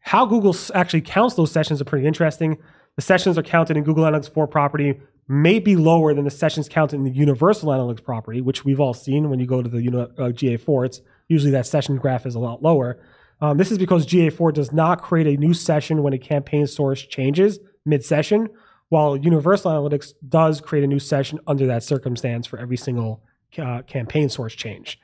How 0.00 0.26
Google 0.26 0.54
actually 0.74 1.00
counts 1.00 1.34
those 1.34 1.50
sessions 1.50 1.80
are 1.80 1.84
pretty 1.84 2.06
interesting. 2.06 2.58
The 2.96 3.02
sessions 3.02 3.36
are 3.36 3.42
counted 3.42 3.76
in 3.76 3.84
Google 3.84 4.04
Analytics 4.04 4.32
4 4.32 4.46
property 4.46 5.00
may 5.26 5.58
be 5.58 5.76
lower 5.76 6.12
than 6.14 6.24
the 6.24 6.30
sessions 6.30 6.68
counted 6.68 6.96
in 6.96 7.04
the 7.04 7.10
Universal 7.10 7.70
Analytics 7.70 8.04
property, 8.04 8.40
which 8.40 8.64
we've 8.64 8.80
all 8.80 8.94
seen 8.94 9.30
when 9.30 9.40
you 9.40 9.46
go 9.46 9.62
to 9.62 9.68
the 9.68 9.78
uh, 9.78 10.28
GA4. 10.28 10.86
It's 10.86 11.00
usually 11.28 11.52
that 11.52 11.66
session 11.66 11.96
graph 11.96 12.26
is 12.26 12.34
a 12.34 12.38
lot 12.38 12.62
lower. 12.62 13.00
Um, 13.40 13.58
this 13.58 13.70
is 13.70 13.78
because 13.78 14.06
GA4 14.06 14.52
does 14.54 14.72
not 14.72 15.02
create 15.02 15.26
a 15.26 15.40
new 15.40 15.54
session 15.54 16.02
when 16.02 16.12
a 16.12 16.18
campaign 16.18 16.66
source 16.66 17.02
changes 17.02 17.58
mid-session, 17.84 18.48
while 18.88 19.16
Universal 19.16 19.72
Analytics 19.72 20.14
does 20.28 20.60
create 20.60 20.84
a 20.84 20.86
new 20.86 20.98
session 20.98 21.38
under 21.46 21.66
that 21.66 21.82
circumstance 21.82 22.46
for 22.46 22.58
every 22.58 22.76
single 22.76 23.22
uh, 23.58 23.82
campaign 23.82 24.28
source 24.28 24.54
change. 24.54 24.98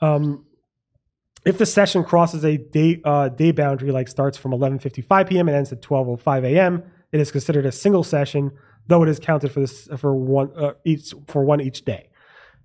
Um, 0.00 0.44
if 1.44 1.58
the 1.58 1.66
session 1.66 2.04
crosses 2.04 2.44
a 2.44 2.56
day 2.56 3.00
uh, 3.04 3.28
day 3.28 3.52
boundary, 3.52 3.90
like 3.90 4.08
starts 4.08 4.38
from 4.38 4.52
11:55 4.52 5.28
p.m. 5.28 5.48
and 5.48 5.56
ends 5.56 5.72
at 5.72 5.82
12:05 5.82 6.44
a.m., 6.44 6.82
it 7.12 7.20
is 7.20 7.30
considered 7.30 7.66
a 7.66 7.72
single 7.72 8.02
session, 8.02 8.50
though 8.86 9.02
it 9.02 9.08
is 9.08 9.18
counted 9.18 9.52
for 9.52 9.60
this 9.60 9.88
for 9.98 10.14
one 10.14 10.50
uh, 10.56 10.72
each 10.84 11.12
for 11.26 11.44
one 11.44 11.60
each 11.60 11.84
day. 11.84 12.08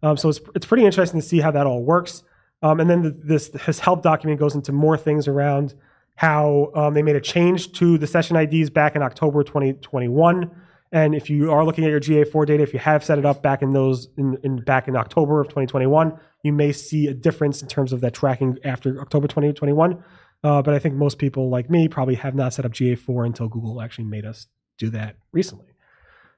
Um, 0.02 0.16
so 0.16 0.30
it's 0.30 0.40
it's 0.56 0.66
pretty 0.66 0.86
interesting 0.86 1.20
to 1.20 1.26
see 1.26 1.40
how 1.42 1.52
that 1.52 1.68
all 1.68 1.84
works. 1.84 2.24
Um, 2.62 2.80
and 2.80 2.90
then 2.90 3.02
the, 3.02 3.10
this 3.10 3.52
his 3.66 3.80
help 3.80 4.04
document 4.04 4.40
goes 4.40 4.56
into 4.56 4.72
more 4.72 4.98
things 4.98 5.28
around 5.28 5.74
how 6.16 6.72
um, 6.76 6.94
they 6.94 7.02
made 7.02 7.16
a 7.16 7.22
change 7.22 7.72
to 7.74 7.98
the 7.98 8.06
session 8.06 8.36
IDs 8.36 8.70
back 8.70 8.96
in 8.96 9.02
October 9.02 9.44
2021. 9.44 10.52
And 10.92 11.16
if 11.16 11.30
you 11.30 11.52
are 11.52 11.64
looking 11.64 11.86
at 11.86 11.92
your 11.92 12.00
GA4 12.00 12.48
data, 12.48 12.64
if 12.64 12.74
you 12.74 12.80
have 12.80 13.04
set 13.04 13.20
it 13.20 13.26
up 13.26 13.42
back 13.42 13.62
in 13.62 13.74
those 13.74 14.10
in, 14.18 14.38
in 14.44 14.58
back 14.64 14.88
in 14.88 14.96
October 14.96 15.40
of 15.40 15.48
2021, 15.48 16.20
you 16.44 16.52
may 16.52 16.72
see 16.72 17.08
a 17.08 17.14
difference 17.14 17.62
in 17.62 17.68
terms 17.68 17.94
of 17.94 18.02
that 18.02 18.14
tracking 18.14 18.58
after 18.64 19.00
October 19.00 19.28
2021. 19.28 20.04
Uh, 20.44 20.62
but 20.62 20.74
I 20.74 20.80
think 20.80 20.96
most 20.96 21.20
people 21.20 21.50
like 21.50 21.70
me 21.70 21.88
probably 21.88 22.16
have 22.16 22.34
not 22.34 22.54
set 22.54 22.66
up 22.66 22.72
GA4 22.72 23.26
until 23.26 23.48
Google 23.48 23.82
actually 23.82 24.06
made 24.06 24.26
us 24.26 24.48
do 24.78 24.90
that 24.90 25.18
recently. 25.32 25.68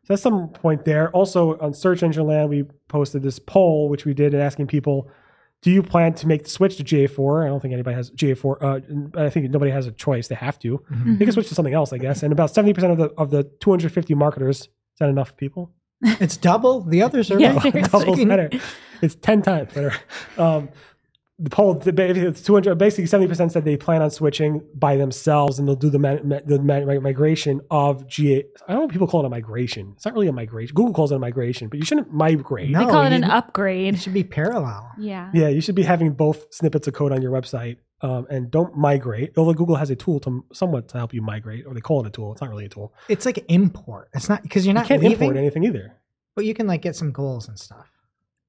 So 0.03 0.13
that's 0.13 0.21
some 0.21 0.49
point 0.49 0.85
there. 0.85 1.11
Also 1.11 1.57
on 1.59 1.73
Search 1.73 2.03
Engine 2.03 2.25
Land, 2.25 2.49
we 2.49 2.63
posted 2.87 3.21
this 3.21 3.39
poll, 3.39 3.87
which 3.89 4.05
we 4.05 4.13
did 4.13 4.33
asking 4.33 4.67
people, 4.67 5.09
do 5.61 5.69
you 5.71 5.83
plan 5.83 6.13
to 6.15 6.27
make 6.27 6.43
the 6.43 6.49
switch 6.49 6.77
to 6.77 6.83
GA4? 6.83 7.45
I 7.45 7.47
don't 7.47 7.59
think 7.59 7.73
anybody 7.73 7.95
has 7.95 8.09
GA4. 8.11 9.15
Uh, 9.15 9.19
I 9.25 9.29
think 9.29 9.51
nobody 9.51 9.71
has 9.71 9.85
a 9.85 9.91
choice. 9.91 10.27
They 10.27 10.35
have 10.35 10.57
to. 10.59 10.83
They 10.89 11.25
can 11.25 11.31
switch 11.31 11.49
to 11.49 11.55
something 11.55 11.73
else, 11.73 11.93
I 11.93 11.99
guess. 11.99 12.23
And 12.23 12.33
about 12.33 12.51
70% 12.51 12.91
of 12.91 12.97
the 12.97 13.09
of 13.17 13.29
the 13.29 13.43
250 13.59 14.15
marketers, 14.15 14.61
is 14.61 14.69
that 14.99 15.09
enough 15.09 15.37
people? 15.37 15.71
It's 16.03 16.35
double 16.35 16.81
the 16.81 17.03
other 17.03 17.23
survey. 17.23 17.43
Yeah, 17.53 17.59
seriously. 17.61 17.99
Double 17.99 18.25
better. 18.25 18.49
It's 19.01 19.15
10 19.15 19.41
times 19.43 19.73
better. 19.73 19.93
Um, 20.37 20.69
the 21.43 21.49
poll, 21.49 21.73
the 21.73 21.91
ba- 21.91 22.09
it's 22.27 22.41
200, 22.41 22.75
basically 22.77 23.05
70% 23.05 23.51
said 23.51 23.65
they 23.65 23.75
plan 23.75 24.01
on 24.01 24.11
switching 24.11 24.61
by 24.75 24.95
themselves 24.95 25.57
and 25.57 25.67
they'll 25.67 25.75
do 25.75 25.89
the, 25.89 25.97
ma- 25.97 26.17
ma- 26.23 26.39
the 26.45 26.59
ma- 26.59 26.99
migration 26.99 27.61
of 27.71 28.05
GA. 28.07 28.43
I 28.67 28.73
don't 28.73 28.81
know 28.81 28.85
if 28.85 28.91
people 28.91 29.07
call 29.07 29.23
it 29.23 29.25
a 29.25 29.29
migration. 29.29 29.93
It's 29.95 30.05
not 30.05 30.13
really 30.13 30.27
a 30.27 30.31
migration. 30.33 30.75
Google 30.75 30.93
calls 30.93 31.11
it 31.11 31.15
a 31.15 31.19
migration, 31.19 31.67
but 31.67 31.79
you 31.79 31.85
shouldn't 31.85 32.13
migrate. 32.13 32.69
No. 32.69 32.79
They 32.79 32.85
call 32.85 33.03
it 33.03 33.11
an 33.13 33.23
you- 33.23 33.27
It 33.27 33.31
upgrade. 33.31 33.99
should 33.99 34.13
be 34.13 34.23
parallel. 34.23 34.91
Yeah. 34.99 35.31
Yeah, 35.33 35.47
you 35.47 35.61
should 35.61 35.75
be 35.75 35.83
having 35.83 36.11
both 36.13 36.45
snippets 36.53 36.87
of 36.87 36.93
code 36.93 37.11
on 37.11 37.21
your 37.23 37.31
website 37.31 37.77
um, 38.01 38.27
and 38.29 38.51
don't 38.51 38.77
migrate. 38.77 39.31
Although 39.37 39.53
Google 39.53 39.75
has 39.77 39.89
a 39.89 39.95
tool 39.95 40.19
to 40.21 40.45
somewhat 40.53 40.87
to 40.89 40.97
help 40.97 41.13
you 41.13 41.21
migrate, 41.21 41.65
or 41.65 41.73
they 41.73 41.81
call 41.81 42.01
it 42.01 42.07
a 42.07 42.11
tool. 42.11 42.31
It's 42.33 42.41
not 42.41 42.49
really 42.51 42.65
a 42.65 42.69
tool. 42.69 42.93
It's 43.09 43.25
like 43.25 43.43
import. 43.47 44.09
It's 44.13 44.29
not 44.29 44.43
because 44.43 44.65
you're 44.65 44.71
You 44.71 44.75
not 44.75 44.85
can't 44.87 45.01
leaving, 45.01 45.19
import 45.29 45.37
anything 45.37 45.63
either. 45.63 45.97
but 46.35 46.45
you 46.45 46.53
can 46.53 46.67
like 46.67 46.81
get 46.81 46.95
some 46.95 47.11
goals 47.11 47.47
and 47.47 47.57
stuff. 47.59 47.87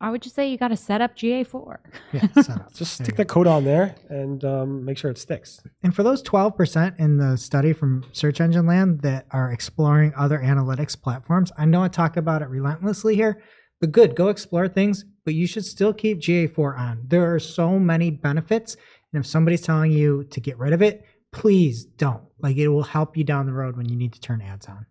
I 0.02 0.10
would 0.10 0.20
just 0.20 0.34
say 0.34 0.50
you 0.50 0.58
got 0.58 0.68
to 0.68 0.76
set 0.76 1.00
up 1.00 1.16
GA4. 1.16 1.76
Yeah, 2.12 2.26
set 2.42 2.50
up. 2.50 2.74
Just 2.74 2.94
stick 2.94 3.14
that 3.14 3.28
code 3.28 3.46
on 3.46 3.62
there 3.62 3.94
and 4.08 4.44
um, 4.44 4.84
make 4.84 4.98
sure 4.98 5.12
it 5.12 5.16
sticks. 5.16 5.60
And 5.84 5.94
for 5.94 6.02
those 6.02 6.24
12% 6.24 6.98
in 6.98 7.18
the 7.18 7.36
study 7.36 7.72
from 7.72 8.04
Search 8.10 8.40
Engine 8.40 8.66
Land 8.66 9.02
that 9.02 9.26
are 9.30 9.52
exploring 9.52 10.12
other 10.16 10.40
analytics 10.40 11.00
platforms, 11.00 11.52
I 11.56 11.66
know 11.66 11.84
I 11.84 11.88
talk 11.88 12.16
about 12.16 12.42
it 12.42 12.48
relentlessly 12.48 13.14
here, 13.14 13.40
but 13.80 13.92
good. 13.92 14.16
Go 14.16 14.26
explore 14.26 14.66
things, 14.66 15.04
but 15.24 15.34
you 15.34 15.46
should 15.46 15.64
still 15.64 15.94
keep 15.94 16.18
GA4 16.18 16.76
on. 16.76 17.04
There 17.06 17.32
are 17.32 17.38
so 17.38 17.78
many 17.78 18.10
benefits. 18.10 18.76
And 19.12 19.24
if 19.24 19.26
somebody's 19.26 19.62
telling 19.62 19.92
you 19.92 20.24
to 20.24 20.40
get 20.40 20.58
rid 20.58 20.72
of 20.72 20.82
it, 20.82 21.04
please 21.30 21.84
don't. 21.84 22.24
Like 22.40 22.56
it 22.56 22.66
will 22.66 22.82
help 22.82 23.16
you 23.16 23.22
down 23.22 23.46
the 23.46 23.52
road 23.52 23.76
when 23.76 23.88
you 23.88 23.94
need 23.94 24.14
to 24.14 24.20
turn 24.20 24.42
ads 24.42 24.66
on. 24.66 24.86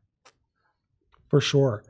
for 1.28 1.42
sure. 1.42 1.84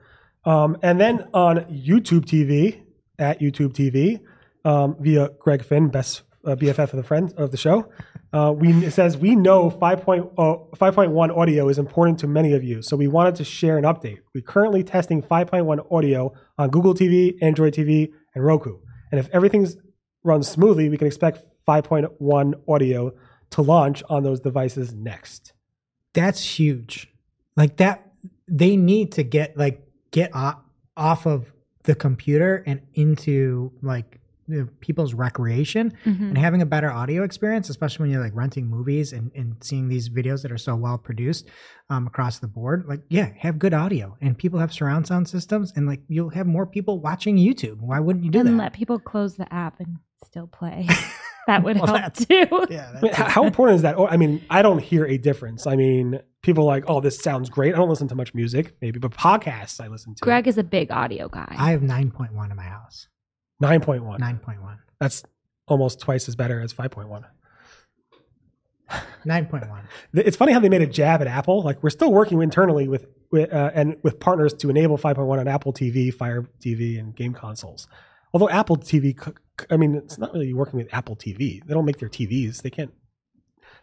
Um, 0.43 0.75
and 0.81 0.99
then 0.99 1.27
on 1.35 1.57
YouTube 1.65 2.25
TV 2.25 2.81
at 3.21 3.39
YouTube 3.39 3.73
TV 3.73 4.19
um, 4.65 4.95
via 4.99 5.29
Greg 5.39 5.63
Finn, 5.63 5.87
best 5.87 6.23
uh, 6.45 6.55
BFF 6.55 6.91
of 6.91 6.97
the 6.97 7.03
friend 7.03 7.33
of 7.37 7.51
the 7.51 7.57
show, 7.57 7.89
uh, 8.33 8.53
we 8.55 8.71
it 8.85 8.91
says 8.91 9.17
we 9.17 9.35
know 9.35 9.69
5.0 9.69 10.35
5.1 10.35 11.37
audio 11.37 11.69
is 11.69 11.77
important 11.77 12.19
to 12.19 12.27
many 12.27 12.53
of 12.53 12.63
you, 12.63 12.81
so 12.81 12.95
we 12.95 13.07
wanted 13.07 13.35
to 13.35 13.43
share 13.43 13.77
an 13.77 13.83
update. 13.83 14.19
We're 14.33 14.41
currently 14.41 14.83
testing 14.83 15.21
5.1 15.21 15.91
audio 15.91 16.33
on 16.57 16.69
Google 16.69 16.93
TV, 16.93 17.37
Android 17.41 17.73
TV, 17.73 18.11
and 18.33 18.43
Roku. 18.43 18.79
And 19.11 19.19
if 19.19 19.29
everything 19.33 19.67
runs 20.23 20.47
smoothly, 20.47 20.89
we 20.89 20.97
can 20.97 21.07
expect 21.07 21.45
5.1 21.67 22.53
audio 22.67 23.13
to 23.51 23.61
launch 23.61 24.01
on 24.09 24.23
those 24.23 24.39
devices 24.39 24.93
next. 24.93 25.53
That's 26.13 26.41
huge. 26.41 27.09
Like 27.57 27.77
that, 27.77 28.13
they 28.47 28.75
need 28.77 29.11
to 29.13 29.23
get 29.23 29.57
like 29.57 29.81
get 30.11 30.33
off, 30.33 30.59
off 30.95 31.25
of 31.25 31.51
the 31.83 31.95
computer 31.95 32.63
and 32.65 32.81
into 32.93 33.71
like 33.81 34.19
people's 34.81 35.13
recreation 35.13 35.93
Mhm. 36.05 36.19
and 36.29 36.37
having 36.37 36.61
a 36.61 36.65
better 36.65 36.91
audio 36.91 37.23
experience, 37.23 37.69
especially 37.69 38.03
when 38.03 38.11
you're 38.11 38.21
like 38.21 38.35
renting 38.35 38.67
movies 38.67 39.13
and, 39.13 39.31
and 39.33 39.55
seeing 39.61 39.87
these 39.87 40.09
videos 40.09 40.41
that 40.41 40.51
are 40.51 40.57
so 40.57 40.75
well 40.75 40.97
produced 40.97 41.47
um, 41.89 42.05
across 42.05 42.39
the 42.39 42.47
board. 42.47 42.83
Like, 42.85 43.01
yeah, 43.09 43.29
have 43.37 43.57
good 43.59 43.73
audio, 43.73 44.17
and 44.19 44.37
people 44.37 44.59
have 44.59 44.73
surround 44.73 45.07
sound 45.07 45.29
systems, 45.29 45.71
and 45.75 45.87
like 45.87 46.01
you'll 46.09 46.31
have 46.31 46.47
more 46.47 46.65
people 46.65 46.99
watching 46.99 47.37
YouTube. 47.37 47.79
Why 47.79 47.99
wouldn't 48.01 48.25
you 48.25 48.31
do 48.31 48.39
and 48.39 48.49
that? 48.49 48.55
let 48.57 48.73
people 48.73 48.99
close 48.99 49.35
the 49.35 49.51
app 49.53 49.79
and 49.79 49.97
still 50.25 50.47
play. 50.47 50.87
That 51.51 51.63
would 51.63 51.75
Well, 51.81 51.85
help 51.87 52.13
that's- 52.15 52.25
too. 52.25 52.65
yeah, 52.73 52.93
I 52.95 53.01
mean, 53.01 53.13
how, 53.13 53.25
how 53.29 53.43
important 53.45 53.75
is 53.77 53.81
that? 53.83 53.97
Oh, 53.97 54.07
I 54.07 54.17
mean, 54.17 54.43
I 54.49 54.61
don't 54.61 54.79
hear 54.79 55.05
a 55.05 55.17
difference. 55.17 55.67
I 55.67 55.75
mean, 55.75 56.19
people 56.41 56.63
are 56.63 56.67
like, 56.67 56.85
oh, 56.87 57.01
this 57.01 57.19
sounds 57.19 57.49
great. 57.49 57.73
I 57.73 57.77
don't 57.77 57.89
listen 57.89 58.07
to 58.09 58.15
much 58.15 58.33
music, 58.33 58.75
maybe, 58.81 58.99
but 58.99 59.11
podcasts 59.11 59.79
I 59.83 59.87
listen 59.87 60.15
to. 60.15 60.21
Greg 60.21 60.47
is 60.47 60.57
a 60.57 60.63
big 60.63 60.91
audio 60.91 61.27
guy. 61.27 61.53
I 61.57 61.71
have 61.71 61.81
nine 61.83 62.09
point 62.11 62.33
one 62.33 62.51
in 62.51 62.57
my 62.57 62.63
house. 62.63 63.07
9.1. 63.61 64.17
Nine 64.19 64.39
point 64.39 64.61
one. 64.61 64.79
That's 64.99 65.23
almost 65.67 65.99
twice 65.99 66.27
as 66.27 66.35
better 66.35 66.59
as 66.61 66.73
5.1. 66.73 67.23
Nine 69.23 69.45
point 69.45 69.69
one. 69.69 69.87
It's 70.13 70.35
funny 70.35 70.51
how 70.51 70.59
they 70.59 70.67
made 70.69 70.81
a 70.81 70.87
jab 70.87 71.21
at 71.21 71.27
Apple. 71.27 71.61
Like 71.61 71.81
we're 71.83 71.91
still 71.91 72.11
working 72.11 72.41
internally 72.41 72.87
with, 72.87 73.05
with 73.31 73.53
uh, 73.53 73.71
and 73.73 73.97
with 74.03 74.19
partners 74.19 74.53
to 74.55 74.69
enable 74.69 74.97
5.1 74.97 75.39
on 75.39 75.47
Apple 75.47 75.73
TV, 75.73 76.13
Fire 76.13 76.45
TV, 76.59 76.99
and 76.99 77.15
game 77.15 77.33
consoles. 77.33 77.87
Although 78.33 78.49
Apple 78.49 78.77
TV, 78.77 79.15
I 79.69 79.77
mean, 79.77 79.95
it's 79.95 80.17
not 80.17 80.33
really 80.33 80.53
working 80.53 80.77
with 80.77 80.93
Apple 80.93 81.15
TV. 81.15 81.63
They 81.65 81.73
don't 81.73 81.85
make 81.85 81.97
their 81.97 82.09
TVs. 82.09 82.61
They 82.61 82.69
can't. 82.69 82.93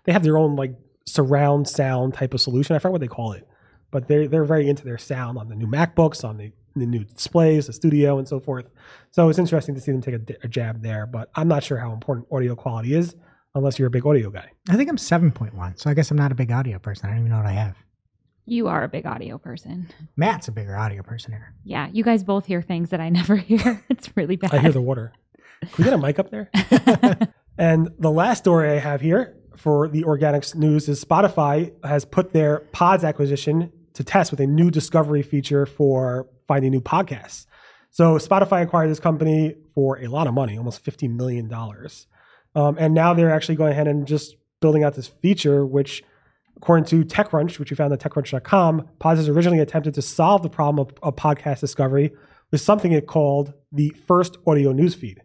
They 0.04 0.12
have 0.12 0.22
their 0.22 0.38
own 0.38 0.56
like 0.56 0.74
surround 1.06 1.68
sound 1.68 2.14
type 2.14 2.34
of 2.34 2.40
solution. 2.40 2.74
I 2.74 2.78
forget 2.78 2.92
what 2.92 3.00
they 3.00 3.08
call 3.08 3.32
it, 3.32 3.46
but 3.90 4.08
they're 4.08 4.28
they're 4.28 4.44
very 4.44 4.68
into 4.68 4.84
their 4.84 4.98
sound 4.98 5.38
on 5.38 5.48
the 5.48 5.54
new 5.54 5.66
MacBooks, 5.66 6.24
on 6.24 6.38
the 6.38 6.52
the 6.76 6.86
new 6.86 7.04
displays, 7.04 7.66
the 7.66 7.72
studio, 7.72 8.18
and 8.18 8.28
so 8.28 8.40
forth. 8.40 8.66
So 9.10 9.28
it's 9.28 9.38
interesting 9.38 9.74
to 9.74 9.80
see 9.80 9.92
them 9.92 10.00
take 10.00 10.14
a, 10.14 10.20
a 10.44 10.48
jab 10.48 10.82
there. 10.82 11.06
But 11.06 11.30
I'm 11.34 11.48
not 11.48 11.62
sure 11.64 11.78
how 11.78 11.92
important 11.92 12.28
audio 12.32 12.54
quality 12.54 12.94
is 12.94 13.14
unless 13.54 13.78
you're 13.78 13.88
a 13.88 13.90
big 13.90 14.06
audio 14.06 14.30
guy. 14.30 14.50
I 14.68 14.76
think 14.76 14.88
I'm 14.88 14.98
seven 14.98 15.30
point 15.30 15.54
one. 15.54 15.76
So 15.76 15.90
I 15.90 15.94
guess 15.94 16.10
I'm 16.10 16.16
not 16.16 16.32
a 16.32 16.36
big 16.36 16.50
audio 16.52 16.78
person. 16.78 17.06
I 17.06 17.10
don't 17.10 17.20
even 17.20 17.30
know 17.30 17.38
what 17.38 17.46
I 17.46 17.52
have. 17.52 17.76
You 18.48 18.68
are 18.68 18.82
a 18.82 18.88
big 18.88 19.04
audio 19.04 19.36
person. 19.36 19.88
Matt's 20.16 20.48
a 20.48 20.52
bigger 20.52 20.74
audio 20.74 21.02
person 21.02 21.32
here. 21.32 21.52
Yeah, 21.64 21.88
you 21.92 22.02
guys 22.02 22.24
both 22.24 22.46
hear 22.46 22.62
things 22.62 22.90
that 22.90 23.00
I 23.00 23.08
never 23.20 23.36
hear. 23.36 23.84
It's 23.90 24.16
really 24.16 24.36
bad. 24.36 24.54
I 24.54 24.58
hear 24.58 24.72
the 24.72 24.80
water. 24.80 25.12
Can 25.60 25.70
we 25.76 25.84
get 25.84 25.92
a 25.92 25.98
mic 25.98 26.18
up 26.18 26.30
there? 26.30 26.50
and 27.58 27.90
the 27.98 28.10
last 28.10 28.38
story 28.38 28.70
I 28.70 28.78
have 28.78 29.00
here 29.00 29.36
for 29.56 29.88
the 29.88 30.04
organics 30.04 30.54
news 30.54 30.88
is 30.88 31.04
Spotify 31.04 31.72
has 31.84 32.04
put 32.04 32.32
their 32.32 32.60
Podz 32.72 33.06
acquisition 33.06 33.72
to 33.94 34.04
test 34.04 34.30
with 34.30 34.40
a 34.40 34.46
new 34.46 34.70
discovery 34.70 35.22
feature 35.22 35.66
for 35.66 36.28
finding 36.46 36.70
new 36.70 36.80
podcasts. 36.80 37.46
So 37.90 38.16
Spotify 38.18 38.62
acquired 38.62 38.88
this 38.88 39.00
company 39.00 39.56
for 39.74 39.98
a 39.98 40.06
lot 40.06 40.26
of 40.26 40.34
money, 40.34 40.56
almost 40.56 40.84
$50 40.84 41.10
million. 41.14 41.52
Um, 42.54 42.76
and 42.78 42.94
now 42.94 43.14
they're 43.14 43.32
actually 43.32 43.56
going 43.56 43.72
ahead 43.72 43.88
and 43.88 44.06
just 44.06 44.36
building 44.60 44.84
out 44.84 44.94
this 44.94 45.08
feature, 45.08 45.66
which 45.66 46.04
according 46.58 46.84
to 46.84 47.04
TechCrunch, 47.04 47.58
which 47.58 47.70
we 47.70 47.76
found 47.76 47.92
at 47.92 48.00
TechCrunch.com, 48.00 48.88
Podz 49.00 49.16
has 49.16 49.28
originally 49.28 49.60
attempted 49.60 49.94
to 49.94 50.02
solve 50.02 50.42
the 50.42 50.50
problem 50.50 50.86
of, 50.86 50.92
of 51.02 51.16
podcast 51.16 51.60
discovery 51.60 52.12
with 52.50 52.60
something 52.60 52.92
it 52.92 53.06
called 53.06 53.54
the 53.70 53.90
first 54.06 54.38
audio 54.46 54.72
newsfeed. 54.72 55.18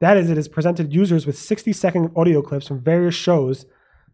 That 0.00 0.16
is, 0.16 0.30
it 0.30 0.36
has 0.36 0.48
presented 0.48 0.92
users 0.92 1.26
with 1.26 1.38
60 1.38 1.72
second 1.72 2.10
audio 2.16 2.42
clips 2.42 2.66
from 2.66 2.80
various 2.80 3.14
shows 3.14 3.66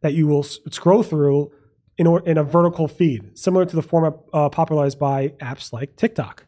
that 0.03 0.13
you 0.13 0.27
will 0.27 0.45
s- 0.45 0.59
scroll 0.71 1.03
through 1.03 1.51
in, 1.97 2.07
or, 2.07 2.21
in 2.29 2.37
a 2.37 2.45
vertical 2.45 2.89
feed, 2.89 3.39
similar 3.39 3.65
to 3.65 3.75
the 3.75 3.83
format 3.83 4.15
uh, 4.35 4.51
popularized 4.51 4.99
by 4.99 5.29
apps 5.41 5.73
like 5.73 5.97
TikTok. 5.97 6.45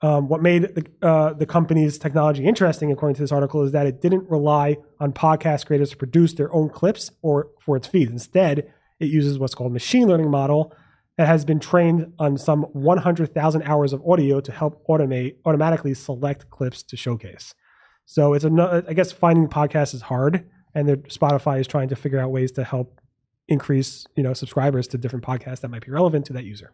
Um, 0.00 0.28
what 0.28 0.42
made 0.42 0.74
the, 0.74 1.06
uh, 1.06 1.34
the 1.34 1.46
company's 1.46 1.98
technology 1.98 2.44
interesting, 2.44 2.90
according 2.90 3.14
to 3.14 3.22
this 3.22 3.30
article, 3.30 3.62
is 3.62 3.70
that 3.70 3.86
it 3.86 4.00
didn't 4.00 4.28
rely 4.28 4.78
on 4.98 5.12
podcast 5.12 5.66
creators 5.66 5.90
to 5.90 5.96
produce 5.96 6.32
their 6.32 6.52
own 6.52 6.68
clips 6.68 7.12
or 7.22 7.50
for 7.60 7.76
its 7.76 7.86
feed. 7.86 8.10
Instead, 8.10 8.72
it 9.02 9.06
uses 9.10 9.38
what's 9.38 9.54
called 9.54 9.72
machine 9.72 10.06
learning 10.06 10.30
model 10.30 10.74
that 11.18 11.26
has 11.26 11.44
been 11.44 11.60
trained 11.60 12.12
on 12.18 12.38
some 12.38 12.62
100,000 12.72 13.62
hours 13.62 13.92
of 13.92 14.02
audio 14.06 14.40
to 14.40 14.52
help 14.52 14.86
automate 14.88 15.36
automatically 15.44 15.94
select 15.94 16.48
clips 16.50 16.82
to 16.84 16.96
showcase. 16.96 17.54
So 18.06 18.34
it's 18.34 18.44
a, 18.44 18.84
I 18.88 18.92
guess 18.94 19.12
finding 19.12 19.48
podcasts 19.48 19.94
is 19.94 20.02
hard, 20.02 20.48
and 20.74 20.88
Spotify 21.08 21.60
is 21.60 21.66
trying 21.66 21.88
to 21.90 21.96
figure 21.96 22.18
out 22.18 22.30
ways 22.30 22.50
to 22.52 22.64
help 22.64 23.00
increase, 23.48 24.06
you 24.16 24.22
know, 24.22 24.32
subscribers 24.32 24.88
to 24.88 24.98
different 24.98 25.24
podcasts 25.24 25.60
that 25.60 25.68
might 25.68 25.84
be 25.84 25.92
relevant 25.92 26.26
to 26.26 26.32
that 26.32 26.44
user. 26.44 26.72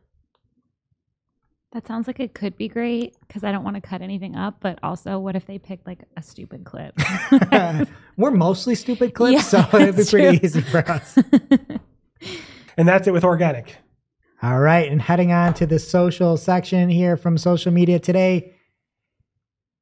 That 1.73 1.87
sounds 1.87 2.07
like 2.07 2.19
it 2.19 2.33
could 2.33 2.57
be 2.57 2.67
great 2.69 3.15
because 3.27 3.45
I 3.45 3.53
don't 3.53 3.63
want 3.63 3.77
to 3.77 3.83
cut 3.83 4.01
anything 4.01 4.37
up. 4.37 4.57
But 4.61 4.79
also, 4.83 5.19
what 5.19 5.37
if 5.37 5.47
they 5.47 5.59
picked 5.59 5.87
like 5.87 5.99
a 6.17 6.23
stupid 6.23 6.65
clip? 6.65 6.99
We're 8.17 8.31
mostly 8.31 8.75
stupid 8.75 9.13
clips, 9.13 9.53
Yeah, 9.53 9.69
so 9.71 9.77
it'd 9.79 9.97
be 9.97 10.03
that's 10.03 10.11
pretty 10.11 10.39
true. 10.39 10.47
easy 10.47 10.61
for 10.63 10.79
us. 10.91 11.19
And 12.77 12.87
that's 12.87 13.09
it 13.09 13.13
with 13.13 13.25
organic. 13.25 13.77
All 14.43 14.61
right, 14.61 14.91
and 14.91 15.03
heading 15.03 15.33
on 15.33 15.53
to 15.55 15.67
the 15.67 15.81
social 15.81 16.37
section 16.37 16.89
here 16.89 17.17
from 17.17 17.37
social 17.37 17.73
media 17.73 17.99
today. 17.99 18.55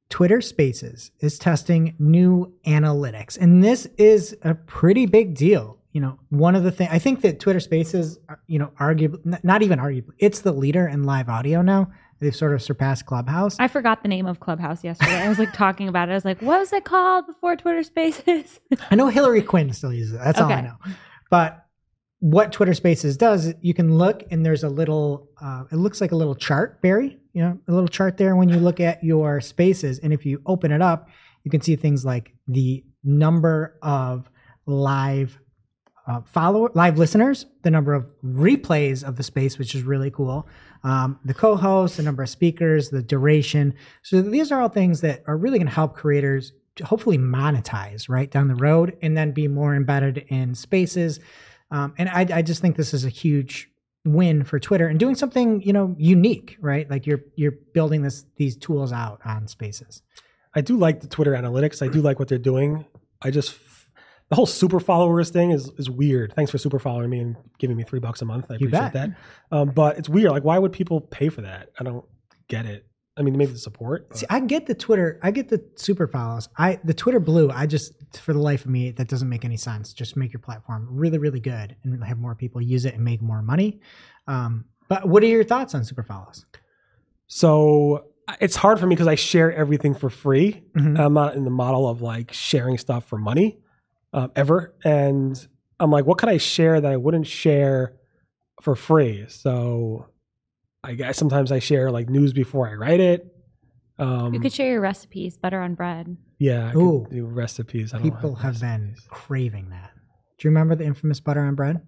Twitter 0.09 0.41
Spaces 0.41 1.11
is 1.20 1.39
testing 1.39 1.95
new 1.99 2.55
analytics, 2.66 3.37
and 3.37 3.62
this 3.62 3.87
is 3.99 4.37
a 4.43 4.55
pretty 4.55 5.05
big 5.05 5.34
deal. 5.34 5.78
You 5.93 6.01
know, 6.01 6.18
one 6.30 6.55
of 6.55 6.62
the 6.62 6.70
things 6.70 6.91
I 6.93 6.99
think 6.99 7.22
that 7.22 7.41
Twitter 7.41 7.61
Spaces, 7.61 8.18
you 8.47 8.59
know, 8.59 8.70
arguably 8.80 9.43
not 9.45 9.62
even 9.62 9.78
arguably, 9.78 10.12
it's 10.18 10.41
the 10.41 10.53
leader 10.53 10.87
in 10.87 11.05
live 11.05 11.28
audio 11.28 11.61
now. 11.61 11.91
They've 12.18 12.34
sort 12.34 12.55
of 12.55 12.62
surpassed 12.62 13.05
Clubhouse. 13.05 13.57
I 13.59 13.68
forgot 13.68 14.03
the 14.03 14.09
name 14.09 14.24
of 14.26 14.41
Clubhouse 14.41 14.82
yesterday. 14.82 15.18
I 15.18 15.28
was 15.28 15.39
like 15.39 15.53
talking 15.53 15.87
about 15.87 16.09
it. 16.09 16.12
I 16.12 16.14
was 16.14 16.24
like, 16.24 16.41
what 16.41 16.61
was 16.61 16.72
it 16.72 16.84
called 16.84 17.26
before 17.26 17.57
Twitter 17.57 17.82
Spaces? 17.82 18.59
I 18.91 18.95
know 18.95 19.09
Hillary 19.09 19.43
Quinn 19.43 19.70
still 19.74 19.93
uses 19.93 20.14
it. 20.14 20.20
That's 20.24 20.41
all 20.41 20.51
I 20.51 20.62
know. 20.62 20.76
But 21.28 21.65
what 22.20 22.52
Twitter 22.52 22.74
Spaces 22.74 23.16
does, 23.16 23.52
you 23.60 23.74
can 23.74 23.98
look 23.98 24.22
and 24.30 24.44
there's 24.44 24.64
a 24.64 24.68
little, 24.68 25.28
uh, 25.40 25.64
it 25.70 25.76
looks 25.76 26.00
like 26.00 26.12
a 26.12 26.16
little 26.16 26.34
chart, 26.34 26.80
Barry, 26.80 27.18
you 27.32 27.42
know, 27.42 27.58
a 27.68 27.72
little 27.72 27.88
chart 27.88 28.16
there 28.16 28.34
when 28.36 28.48
you 28.48 28.56
look 28.56 28.80
at 28.80 29.04
your 29.04 29.40
spaces. 29.40 29.98
And 29.98 30.12
if 30.12 30.24
you 30.24 30.40
open 30.46 30.72
it 30.72 30.80
up, 30.80 31.08
you 31.44 31.50
can 31.50 31.60
see 31.60 31.76
things 31.76 32.04
like 32.04 32.32
the 32.48 32.84
number 33.04 33.78
of 33.82 34.30
live 34.64 35.38
uh, 36.08 36.20
follower, 36.24 36.70
live 36.74 36.98
listeners, 36.98 37.46
the 37.62 37.70
number 37.70 37.92
of 37.92 38.06
replays 38.24 39.06
of 39.06 39.16
the 39.16 39.22
space, 39.22 39.58
which 39.58 39.74
is 39.74 39.82
really 39.82 40.10
cool. 40.10 40.48
Um, 40.84 41.18
the 41.24 41.34
co-host, 41.34 41.96
the 41.96 42.02
number 42.02 42.22
of 42.22 42.28
speakers, 42.28 42.90
the 42.90 43.02
duration. 43.02 43.74
So 44.02 44.22
these 44.22 44.52
are 44.52 44.60
all 44.60 44.68
things 44.68 45.00
that 45.00 45.22
are 45.26 45.36
really 45.36 45.58
going 45.58 45.66
to 45.66 45.74
help 45.74 45.96
creators 45.96 46.52
to 46.76 46.84
hopefully 46.84 47.18
monetize 47.18 48.08
right 48.08 48.30
down 48.30 48.48
the 48.48 48.54
road, 48.54 48.96
and 49.02 49.16
then 49.16 49.32
be 49.32 49.48
more 49.48 49.74
embedded 49.74 50.18
in 50.28 50.54
spaces. 50.54 51.18
Um, 51.70 51.94
and 51.98 52.08
I, 52.08 52.26
I 52.38 52.42
just 52.42 52.60
think 52.60 52.76
this 52.76 52.94
is 52.94 53.04
a 53.04 53.08
huge 53.08 53.68
win 54.04 54.44
for 54.44 54.60
Twitter 54.60 54.86
and 54.86 55.00
doing 55.00 55.16
something 55.16 55.60
you 55.62 55.72
know 55.72 55.94
unique, 55.98 56.56
right? 56.60 56.88
Like 56.88 57.06
you're 57.06 57.20
you're 57.34 57.54
building 57.74 58.02
this 58.02 58.24
these 58.36 58.56
tools 58.56 58.92
out 58.92 59.20
on 59.24 59.48
Spaces. 59.48 60.02
I 60.54 60.60
do 60.60 60.76
like 60.76 61.00
the 61.00 61.08
Twitter 61.08 61.32
analytics. 61.32 61.82
I 61.86 61.92
do 61.92 62.00
like 62.00 62.18
what 62.18 62.28
they're 62.28 62.38
doing. 62.38 62.86
I 63.20 63.30
just 63.30 63.58
the 64.28 64.36
whole 64.36 64.46
super 64.46 64.80
followers 64.80 65.30
thing 65.30 65.50
is 65.50 65.70
is 65.76 65.90
weird. 65.90 66.32
Thanks 66.34 66.50
for 66.50 66.58
super 66.58 66.78
following 66.78 67.10
me 67.10 67.18
and 67.18 67.36
giving 67.58 67.76
me 67.76 67.82
three 67.82 68.00
bucks 68.00 68.22
a 68.22 68.24
month. 68.24 68.46
I 68.48 68.54
You 68.54 68.68
appreciate 68.68 68.92
bet. 68.92 68.92
that. 68.92 69.10
Um, 69.56 69.70
but 69.70 69.98
it's 69.98 70.08
weird. 70.08 70.30
Like, 70.30 70.44
why 70.44 70.58
would 70.58 70.72
people 70.72 71.00
pay 71.00 71.28
for 71.28 71.42
that? 71.42 71.70
I 71.78 71.84
don't 71.84 72.04
get 72.48 72.66
it. 72.66 72.86
I 73.18 73.22
mean, 73.22 73.36
maybe 73.38 73.52
the 73.52 73.58
support. 73.58 74.08
but- 74.10 74.18
See, 74.18 74.26
I 74.28 74.40
get 74.40 74.66
the 74.66 74.74
Twitter, 74.74 75.18
I 75.22 75.30
get 75.30 75.48
the 75.48 75.64
super 75.76 76.06
follows. 76.06 76.48
I 76.58 76.78
the 76.84 76.92
Twitter 76.94 77.18
blue, 77.20 77.50
I 77.50 77.66
just 77.66 77.92
for 78.18 78.32
the 78.32 78.38
life 78.40 78.64
of 78.64 78.70
me, 78.70 78.90
that 78.92 79.08
doesn't 79.08 79.28
make 79.28 79.44
any 79.44 79.56
sense. 79.56 79.92
Just 79.92 80.16
make 80.16 80.32
your 80.32 80.40
platform 80.40 80.86
really, 80.90 81.18
really 81.18 81.40
good 81.40 81.76
and 81.84 82.02
have 82.04 82.18
more 82.18 82.34
people 82.34 82.60
use 82.60 82.84
it 82.84 82.94
and 82.94 83.02
make 83.04 83.22
more 83.22 83.42
money. 83.42 83.80
Um, 84.26 84.66
but 84.88 85.08
what 85.08 85.22
are 85.22 85.26
your 85.26 85.44
thoughts 85.44 85.74
on 85.74 85.82
super 85.84 86.02
follows? 86.02 86.44
So 87.26 88.06
it's 88.40 88.56
hard 88.56 88.78
for 88.78 88.86
me 88.86 88.94
because 88.94 89.08
I 89.08 89.14
share 89.14 89.52
everything 89.52 89.94
for 89.94 90.10
free. 90.10 90.62
Mhm. 90.76 90.98
I'm 90.98 91.14
not 91.14 91.34
in 91.36 91.44
the 91.44 91.50
model 91.50 91.88
of 91.88 92.02
like 92.02 92.32
sharing 92.32 92.78
stuff 92.78 93.04
for 93.06 93.18
money 93.18 93.58
um, 94.12 94.30
ever. 94.36 94.74
And 94.84 95.46
I'm 95.80 95.90
like, 95.90 96.06
what 96.06 96.18
could 96.18 96.28
I 96.28 96.36
share 96.38 96.80
that 96.80 96.90
I 96.92 96.96
wouldn't 96.96 97.26
share 97.26 97.94
for 98.62 98.74
free? 98.76 99.26
So 99.28 100.06
I 100.87 100.95
guess 100.95 101.16
sometimes 101.18 101.51
I 101.53 101.59
share 101.59 101.91
like 101.91 102.09
news 102.09 102.32
before 102.32 102.68
I 102.68 102.74
write 102.74 103.01
it. 103.01 103.26
Um, 103.99 104.32
You 104.34 104.41
could 104.41 104.53
share 104.53 104.70
your 104.70 104.80
recipes, 104.80 105.37
butter 105.37 105.61
on 105.61 105.74
bread. 105.74 106.16
yeah, 106.39 106.70
I 106.72 106.76
Ooh. 106.76 107.03
could 107.09 107.14
do 107.16 107.24
recipes. 107.26 107.93
I 107.93 107.99
don't 107.99 108.11
People 108.11 108.34
have 108.37 108.61
been 108.61 108.95
craving 109.09 109.70
that. 109.70 109.91
Do 110.39 110.47
you 110.47 110.51
remember 110.51 110.74
the 110.74 110.84
infamous 110.84 111.18
butter 111.20 111.41
on 111.41 111.55
bread? 111.55 111.80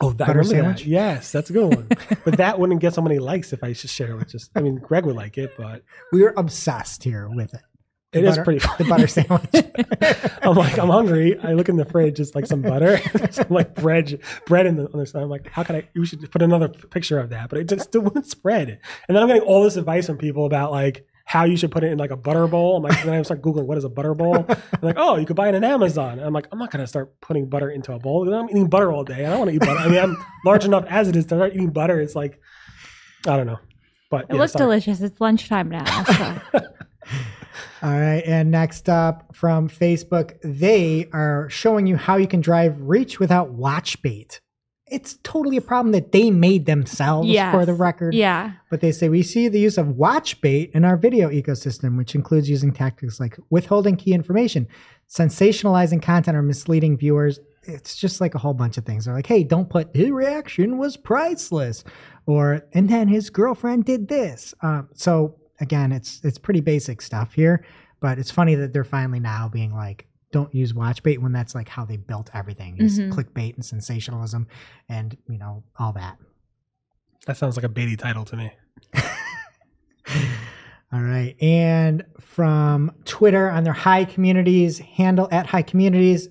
Oh, 0.00 0.10
that, 0.12 0.26
butter 0.28 0.38
remember 0.38 0.54
that. 0.54 0.62
sandwich? 0.78 0.86
Yes, 0.86 1.32
that's 1.32 1.50
a 1.50 1.52
good 1.52 1.74
one. 1.74 1.88
but 2.24 2.36
that 2.38 2.58
wouldn't 2.58 2.80
get 2.80 2.94
so 2.94 3.02
many 3.02 3.18
likes 3.18 3.52
if 3.52 3.62
I 3.64 3.72
just 3.72 3.94
share 3.94 4.12
it 4.12 4.16
with 4.16 4.28
just. 4.28 4.50
I 4.54 4.60
mean, 4.62 4.76
Greg 4.76 5.04
would 5.04 5.16
like 5.16 5.36
it, 5.38 5.52
but 5.58 5.82
We 6.12 6.22
were 6.22 6.32
obsessed 6.36 7.02
here 7.04 7.28
with 7.28 7.52
it. 7.52 7.60
It 8.12 8.22
The 8.22 8.26
is 8.28 8.36
butter- 8.38 8.44
pretty. 8.44 8.66
The 8.78 8.84
butter 8.88 9.06
sandwich. 9.06 10.38
I'm 10.42 10.54
like, 10.56 10.78
I'm 10.78 10.88
hungry. 10.88 11.38
I 11.38 11.52
look 11.52 11.68
in 11.68 11.76
the 11.76 11.84
fridge, 11.84 12.18
it's 12.18 12.34
like 12.34 12.46
some 12.46 12.60
butter, 12.62 12.98
some 13.30 13.46
like 13.50 13.74
bread, 13.74 14.20
bread 14.46 14.66
in 14.66 14.76
the 14.76 14.88
other 14.88 15.06
side. 15.06 15.22
I'm 15.22 15.28
like, 15.30 15.48
how 15.48 15.62
can 15.62 15.76
I? 15.76 15.88
We 15.94 16.06
should 16.06 16.28
put 16.30 16.42
another 16.42 16.68
picture 16.68 17.18
of 17.20 17.30
that, 17.30 17.50
but 17.50 17.58
it 17.60 17.68
just 17.68 17.82
still 17.84 18.00
wouldn't 18.02 18.26
spread. 18.26 18.68
And 19.08 19.16
then 19.16 19.22
I'm 19.22 19.28
getting 19.28 19.42
all 19.42 19.62
this 19.62 19.76
advice 19.76 20.06
from 20.06 20.18
people 20.18 20.44
about 20.46 20.72
like 20.72 21.06
how 21.24 21.44
you 21.44 21.56
should 21.56 21.70
put 21.70 21.84
it 21.84 21.92
in 21.92 21.98
like 21.98 22.10
a 22.10 22.16
butter 22.16 22.48
bowl. 22.48 22.78
I'm 22.78 22.82
like, 22.82 23.00
then 23.04 23.14
I 23.14 23.22
start 23.22 23.40
googling 23.42 23.66
what 23.66 23.78
is 23.78 23.84
a 23.84 23.88
butter 23.88 24.14
bowl. 24.14 24.44
I'm 24.48 24.56
like, 24.82 24.96
oh, 24.98 25.16
you 25.16 25.24
could 25.26 25.36
buy 25.36 25.48
it 25.48 25.54
on 25.54 25.62
Amazon. 25.62 26.14
And 26.18 26.22
I'm 26.22 26.32
like, 26.32 26.48
I'm 26.50 26.58
not 26.58 26.72
gonna 26.72 26.88
start 26.88 27.20
putting 27.20 27.48
butter 27.48 27.70
into 27.70 27.92
a 27.92 28.00
bowl. 28.00 28.32
I'm 28.34 28.50
eating 28.50 28.68
butter 28.68 28.90
all 28.90 29.04
day. 29.04 29.24
I 29.24 29.30
don't 29.30 29.38
want 29.38 29.50
to 29.50 29.54
eat 29.54 29.60
butter. 29.60 29.78
I 29.78 29.86
mean, 29.88 29.98
I'm 30.00 30.16
large 30.44 30.64
enough 30.64 30.84
as 30.88 31.06
it 31.06 31.14
is 31.14 31.26
to 31.26 31.36
start 31.36 31.52
eating 31.54 31.70
butter. 31.70 32.00
It's 32.00 32.16
like, 32.16 32.40
I 33.28 33.36
don't 33.36 33.46
know, 33.46 33.60
but 34.10 34.22
It 34.22 34.26
yeah, 34.34 34.40
looks 34.40 34.52
sorry. 34.54 34.64
delicious. 34.64 35.00
It's 35.00 35.20
lunchtime 35.20 35.68
now. 35.68 35.84
So. 36.04 36.36
All 37.82 37.90
right. 37.98 38.22
And 38.26 38.50
next 38.50 38.88
up 38.88 39.34
from 39.34 39.68
Facebook, 39.68 40.36
they 40.42 41.08
are 41.12 41.48
showing 41.50 41.86
you 41.86 41.96
how 41.96 42.16
you 42.16 42.26
can 42.26 42.40
drive 42.40 42.76
reach 42.80 43.18
without 43.20 43.50
watch 43.50 44.00
bait. 44.02 44.40
It's 44.86 45.18
totally 45.22 45.56
a 45.56 45.60
problem 45.60 45.92
that 45.92 46.10
they 46.10 46.32
made 46.32 46.66
themselves 46.66 47.28
Yes. 47.28 47.54
for 47.54 47.64
the 47.64 47.74
record. 47.74 48.12
yeah. 48.12 48.52
But 48.70 48.80
they 48.80 48.90
say 48.90 49.08
we 49.08 49.22
see 49.22 49.46
the 49.48 49.60
use 49.60 49.78
of 49.78 49.96
watch 49.96 50.40
bait 50.40 50.72
in 50.74 50.84
our 50.84 50.96
video 50.96 51.28
ecosystem, 51.30 51.96
which 51.96 52.16
includes 52.16 52.50
using 52.50 52.72
tactics 52.72 53.20
like 53.20 53.38
withholding 53.50 53.94
key 53.96 54.12
information, 54.12 54.66
sensationalizing 55.08 56.02
content, 56.02 56.36
or 56.36 56.42
misleading 56.42 56.96
viewers. 56.96 57.38
It's 57.64 57.94
just 57.96 58.20
like 58.20 58.34
a 58.34 58.38
whole 58.38 58.54
bunch 58.54 58.78
of 58.78 58.84
things. 58.86 59.04
They're 59.04 59.14
like, 59.14 59.26
hey, 59.26 59.44
don't 59.44 59.68
put 59.68 59.94
his 59.94 60.10
reaction 60.10 60.78
was 60.78 60.96
priceless, 60.96 61.84
or 62.26 62.62
and 62.72 62.88
then 62.88 63.06
his 63.08 63.30
girlfriend 63.30 63.84
did 63.84 64.08
this. 64.08 64.54
Um, 64.62 64.88
so 64.94 65.36
again, 65.60 65.92
it's 65.92 66.20
it's 66.24 66.38
pretty 66.38 66.60
basic 66.60 67.00
stuff 67.02 67.32
here, 67.34 67.64
but 68.00 68.18
it's 68.18 68.30
funny 68.30 68.54
that 68.56 68.72
they're 68.72 68.84
finally 68.84 69.20
now 69.20 69.48
being 69.48 69.74
like, 69.74 70.06
don't 70.32 70.54
use 70.54 70.72
watch 70.74 71.02
bait 71.02 71.20
when 71.20 71.32
that's 71.32 71.54
like 71.54 71.68
how 71.68 71.84
they 71.84 71.96
built 71.96 72.30
everything 72.34 72.76
is 72.78 72.98
Mhm. 72.98 73.12
clickbait 73.12 73.54
and 73.56 73.64
sensationalism, 73.64 74.46
and 74.88 75.16
you 75.28 75.38
know 75.38 75.64
all 75.78 75.92
that. 75.94 76.18
That 77.26 77.36
sounds 77.36 77.56
like 77.56 77.64
a 77.64 77.68
baity 77.68 77.98
title 77.98 78.24
to 78.26 78.36
me. 78.36 78.52
All 80.92 81.00
right. 81.02 81.36
And 81.40 82.04
from 82.20 82.90
Twitter 83.04 83.48
on 83.48 83.62
their 83.62 83.72
high 83.72 84.04
communities 84.04 84.78
handle 84.80 85.28
at 85.30 85.46
high 85.46 85.62
communities, 85.62 86.28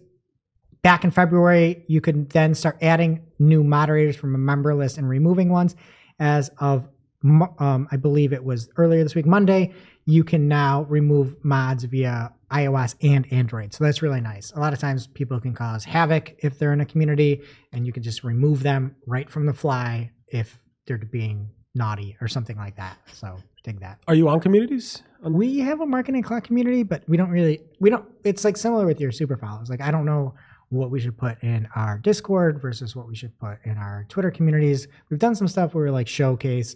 back 0.81 1.03
in 1.05 1.11
February, 1.11 1.85
you 1.87 2.01
could 2.01 2.29
then 2.31 2.53
start 2.55 2.77
adding 2.81 3.21
new 3.37 3.63
moderators 3.63 4.17
from 4.17 4.35
a 4.35 4.37
member 4.37 4.75
list 4.75 4.97
and 4.97 5.07
removing 5.07 5.49
ones. 5.49 5.75
As 6.19 6.49
of, 6.57 6.83
Mo- 6.83 6.89
um, 7.23 7.87
I 7.91 7.97
believe 7.97 8.33
it 8.33 8.43
was 8.43 8.69
earlier 8.77 9.03
this 9.03 9.15
week, 9.15 9.25
Monday, 9.25 9.73
you 10.05 10.23
can 10.23 10.47
now 10.47 10.83
remove 10.83 11.35
mods 11.43 11.83
via 11.83 12.33
iOS 12.51 12.95
and 13.01 13.31
Android. 13.31 13.73
So 13.73 13.83
that's 13.83 14.01
really 14.01 14.21
nice. 14.21 14.51
A 14.55 14.59
lot 14.59 14.73
of 14.73 14.79
times 14.79 15.07
people 15.07 15.39
can 15.39 15.53
cause 15.53 15.83
havoc 15.83 16.35
if 16.39 16.57
they're 16.57 16.73
in 16.73 16.81
a 16.81 16.85
community, 16.85 17.41
and 17.71 17.85
you 17.85 17.93
can 17.93 18.03
just 18.03 18.23
remove 18.23 18.63
them 18.63 18.95
right 19.05 19.29
from 19.29 19.45
the 19.45 19.53
fly 19.53 20.11
if 20.27 20.59
they're 20.87 20.97
being 20.97 21.49
naughty 21.75 22.17
or 22.21 22.27
something 22.27 22.57
like 22.57 22.75
that. 22.77 22.97
So 23.11 23.37
dig 23.63 23.79
that. 23.81 23.99
Are 24.07 24.15
you 24.15 24.29
on 24.29 24.39
communities? 24.39 25.03
We 25.21 25.59
have 25.59 25.81
a 25.81 25.85
marketing 25.85 26.23
clock 26.23 26.43
community, 26.45 26.83
but 26.83 27.03
we 27.07 27.17
don't 27.17 27.29
really 27.29 27.61
we 27.79 27.89
don't 27.89 28.05
it's 28.23 28.43
like 28.43 28.57
similar 28.57 28.85
with 28.85 28.99
your 28.99 29.11
super 29.11 29.37
follows. 29.37 29.69
Like 29.69 29.81
I 29.81 29.91
don't 29.91 30.05
know 30.05 30.33
what 30.69 30.91
we 30.91 30.99
should 30.99 31.17
put 31.17 31.41
in 31.43 31.67
our 31.75 31.97
Discord 31.97 32.61
versus 32.61 32.95
what 32.95 33.07
we 33.07 33.15
should 33.15 33.37
put 33.39 33.57
in 33.65 33.77
our 33.77 34.05
Twitter 34.07 34.31
communities. 34.31 34.87
We've 35.09 35.19
done 35.19 35.35
some 35.35 35.47
stuff 35.47 35.73
where 35.73 35.85
we 35.85 35.91
like 35.91 36.07
showcase 36.07 36.75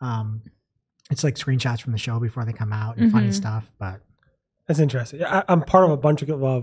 um 0.00 0.42
it's 1.10 1.22
like 1.24 1.36
screenshots 1.36 1.80
from 1.80 1.92
the 1.92 1.98
show 1.98 2.18
before 2.18 2.44
they 2.44 2.52
come 2.52 2.72
out 2.72 2.96
and 2.96 3.12
funny 3.12 3.28
Mhm. 3.28 3.34
stuff, 3.34 3.70
but 3.78 4.00
That's 4.66 4.80
interesting. 4.80 5.22
I, 5.24 5.44
I'm 5.48 5.62
part 5.62 5.84
of 5.84 5.90
a 5.92 5.96
bunch 5.96 6.22
of 6.22 6.42
uh, 6.44 6.62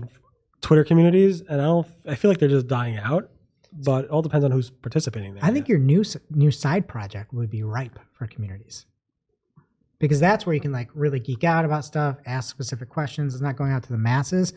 Twitter 0.60 0.84
communities, 0.84 1.40
and 1.40 1.60
I 1.60 1.64
don't. 1.64 1.86
I 2.06 2.14
feel 2.14 2.30
like 2.30 2.38
they're 2.38 2.48
just 2.50 2.66
dying 2.68 2.98
out. 2.98 3.30
But 3.72 4.04
it 4.04 4.10
all 4.10 4.20
depends 4.22 4.44
on 4.44 4.50
who's 4.52 4.68
participating 4.70 5.34
there. 5.34 5.42
I 5.44 5.50
think 5.50 5.68
your 5.68 5.78
new 5.78 6.04
new 6.30 6.50
side 6.50 6.86
project 6.86 7.32
would 7.32 7.50
be 7.50 7.62
ripe 7.62 7.98
for 8.12 8.26
communities. 8.26 8.84
Because 9.98 10.20
that's 10.20 10.44
where 10.44 10.54
you 10.54 10.60
can 10.60 10.70
like 10.72 10.90
really 10.94 11.18
geek 11.20 11.42
out 11.44 11.64
about 11.64 11.84
stuff, 11.86 12.18
ask 12.26 12.50
specific 12.50 12.88
questions. 12.90 13.32
It's 13.34 13.42
not 13.42 13.56
going 13.56 13.72
out 13.72 13.82
to 13.84 13.92
the 13.92 13.98
masses. 13.98 14.52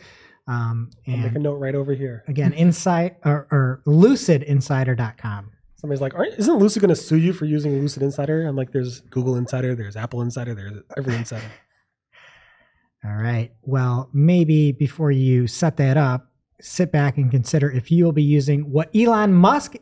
Um, 0.48 0.90
I'll 1.08 1.16
make 1.18 1.36
a 1.36 1.40
note 1.40 1.56
right 1.56 1.76
over 1.76 1.94
here. 1.94 2.24
again, 2.28 2.52
insight 2.54 3.18
or, 3.26 3.48
or 3.52 3.82
lucidinsider.com. 3.88 5.52
Somebody's 5.78 6.02
like, 6.02 6.14
"Isn't 6.38 6.58
Lucid 6.58 6.82
going 6.82 6.90
to 6.90 6.96
sue 6.96 7.18
you 7.18 7.34
for 7.34 7.46
using 7.46 7.80
Lucid 7.80 8.04
Insider?" 8.04 8.44
I'm 8.44 8.56
like, 8.56 8.72
"There's 8.72 9.02
Google 9.02 9.36
Insider, 9.36 9.76
there's 9.76 9.96
Apple 9.96 10.22
Insider, 10.22 10.54
there's 10.54 10.74
every 10.98 11.16
insider." 11.16 11.46
All 13.06 13.16
right. 13.16 13.52
Well, 13.62 14.10
maybe 14.12 14.72
before 14.72 15.12
you 15.12 15.48
set 15.48 15.78
that 15.78 15.98
up, 15.98 16.32
sit 16.60 16.92
back 16.92 17.18
and 17.18 17.30
consider 17.30 17.70
if 17.70 17.92
you 17.92 18.04
will 18.04 18.12
be 18.12 18.24
using 18.24 18.72
what 18.72 18.94
Elon 18.96 19.34
Musk 19.34 19.76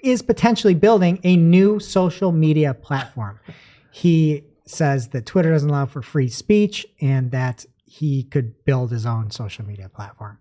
is 0.00 0.22
potentially 0.22 0.74
building 0.74 1.20
a 1.22 1.36
new 1.36 1.78
social 1.78 2.32
media 2.32 2.74
platform. 2.74 3.38
He 3.92 4.42
says 4.66 5.08
that 5.08 5.26
Twitter 5.26 5.52
doesn't 5.52 5.68
allow 5.68 5.86
for 5.86 6.02
free 6.02 6.28
speech 6.28 6.86
and 7.00 7.30
that 7.30 7.66
he 7.84 8.24
could 8.24 8.64
build 8.64 8.90
his 8.90 9.06
own 9.06 9.30
social 9.30 9.64
media 9.64 9.88
platform. 9.88 10.38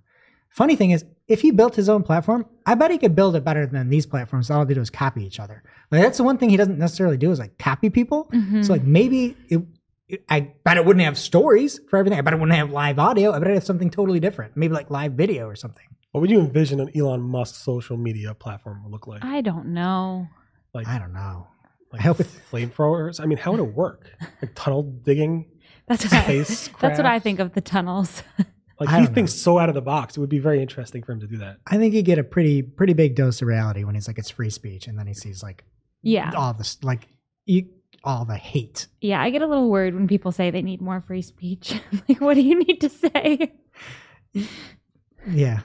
Funny 0.52 0.76
thing 0.76 0.91
is, 0.91 1.06
if 1.28 1.41
he 1.41 1.52
built 1.52 1.76
his 1.76 1.88
own 1.89 2.04
platform, 2.04 2.45
I 2.66 2.76
bet 2.76 2.91
he 2.91 2.97
could 2.97 3.16
build 3.16 3.36
it 3.38 3.43
better 3.43 3.66
than 3.66 3.88
these 3.89 4.06
platforms. 4.06 4.52
All 4.52 4.66
they 4.66 4.74
do 4.74 4.82
is 4.82 4.89
copy 4.89 5.24
each 5.26 5.39
other. 5.39 5.64
Like 5.91 6.02
that's 6.02 6.18
the 6.18 6.24
one 6.24 6.38
thing 6.38 6.49
he 6.49 6.58
doesn't 6.58 6.78
necessarily 6.78 7.18
do 7.18 7.32
is 7.32 7.39
like 7.39 7.58
copy 7.58 7.89
people. 7.89 8.30
Mhm. 8.34 8.66
So 8.66 8.74
like 8.74 8.84
maybe 8.84 9.38
it, 9.49 9.62
it- 10.10 10.24
I 10.30 10.52
bet 10.66 10.76
it 10.76 10.86
wouldn't 10.86 11.06
have 11.06 11.18
stories 11.18 11.80
for 11.89 11.97
everything. 11.97 12.20
I 12.20 12.22
bet 12.22 12.34
it 12.34 12.39
wouldn't 12.39 12.58
have 12.58 12.70
live 12.72 12.99
audio. 12.99 13.32
I 13.32 13.39
bet 13.39 13.49
it 13.49 13.54
have 13.54 13.64
something 13.64 13.89
totally 13.89 14.20
different. 14.20 14.58
Maybe 14.58 14.74
like 14.74 14.89
live 14.89 15.14
video 15.14 15.47
or 15.47 15.56
something. 15.56 15.86
What 16.12 16.20
would 16.20 16.30
you 16.30 16.41
envision 16.41 16.82
an 16.82 16.89
Elon 16.93 17.22
Musk 17.22 17.56
social 17.56 17.95
media 17.95 18.34
platform 18.34 18.84
would 18.84 18.91
look 18.91 19.08
like? 19.08 19.24
I 19.24 19.39
don't 19.39 19.68
know. 19.68 20.28
Like, 20.74 20.86
I 20.88 20.99
don't 20.99 21.14
know. 21.14 21.47
like 21.93 22.02
I 22.02 22.04
hope 22.04 22.20
it- 22.20 22.28
flamethrowers. 22.52 23.22
I 23.22 23.26
mean, 23.26 23.38
how 23.38 23.52
would 23.52 23.62
it 23.62 23.74
work? 23.74 24.10
Like 24.41 24.52
tunnel 24.54 24.84
digging. 24.84 25.45
That's 25.88 26.04
what 26.04 26.14
I, 26.14 26.38
that's 26.82 26.97
what 26.97 27.06
I 27.06 27.20
think 27.20 27.39
of 27.39 27.54
the 27.54 27.62
tunnels. 27.62 28.22
Like 28.82 28.89
I 28.89 28.99
he 28.99 29.05
don't 29.05 29.13
thinks 29.13 29.34
so 29.34 29.59
out 29.59 29.69
of 29.69 29.75
the 29.75 29.82
box. 29.82 30.17
It 30.17 30.21
would 30.21 30.29
be 30.29 30.39
very 30.39 30.59
interesting 30.59 31.03
for 31.03 31.11
him 31.11 31.19
to 31.19 31.27
do 31.27 31.38
that. 31.38 31.57
I 31.67 31.77
think 31.77 31.93
you 31.93 32.01
get 32.01 32.17
a 32.17 32.23
pretty 32.23 32.63
pretty 32.63 32.93
big 32.93 33.15
dose 33.15 33.39
of 33.39 33.47
reality 33.47 33.84
when 33.84 33.93
he's 33.93 34.07
like 34.07 34.17
it's 34.17 34.32
free 34.32 34.49
speech, 34.49 34.88
and 34.88 34.97
then 34.97 35.05
he 35.05 35.13
sees 35.13 35.43
like 35.43 35.63
yeah. 36.01 36.32
all 36.36 36.51
this 36.55 36.84
like 36.84 37.07
you, 37.45 37.67
all 38.03 38.25
the 38.25 38.36
hate. 38.36 38.88
Yeah, 38.99 39.21
I 39.21 39.29
get 39.29 39.43
a 39.43 39.45
little 39.45 39.69
worried 39.69 39.93
when 39.93 40.07
people 40.07 40.32
say 40.32 40.49
they 40.49 40.63
need 40.63 40.82
more 40.82 40.99
free 40.99 41.21
speech. 41.21 41.79
like, 42.09 42.19
what 42.19 42.34
do 42.34 42.41
you 42.41 42.57
need 42.57 42.82
to 42.82 42.89
say? 42.89 43.53
Yeah, 45.27 45.59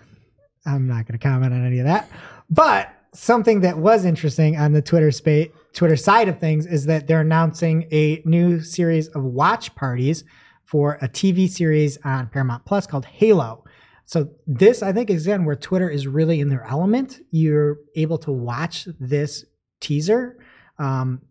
I'm 0.67 0.87
not 0.87 1.07
going 1.07 1.19
to 1.19 1.27
comment 1.27 1.55
on 1.55 1.65
any 1.65 1.79
of 1.79 1.87
that. 1.87 2.11
But 2.51 2.93
something 3.15 3.61
that 3.61 3.79
was 3.79 4.05
interesting 4.05 4.59
on 4.59 4.73
the 4.73 4.83
Twitter 4.83 5.11
space, 5.11 5.49
Twitter 5.73 5.97
side 5.97 6.29
of 6.29 6.39
things 6.39 6.67
is 6.67 6.85
that 6.85 7.07
they're 7.07 7.23
announcing 7.23 7.89
a 7.91 8.21
new 8.27 8.61
series 8.61 9.09
of 9.09 9.25
watch 9.25 9.75
parties 9.75 10.23
for 10.67 10.99
a 11.01 11.09
TV 11.09 11.49
series 11.49 11.97
on 12.05 12.29
Paramount 12.29 12.65
Plus 12.65 12.87
called 12.87 13.07
Halo. 13.07 13.65
So 14.05 14.31
this, 14.47 14.83
I 14.83 14.93
think, 14.93 15.11
is 15.11 15.27
again 15.27 15.45
where 15.45 15.57
Twitter 15.57 15.89
is 15.89 16.07
really 16.07 16.41
in 16.41 16.49
their 16.49 16.65
element. 16.65 17.21
You're 17.31 17.79
able 17.95 18.19
to 18.19 18.33
watch 18.33 18.87
this 19.01 19.45
teaser 19.81 20.39
um, 20.79 21.23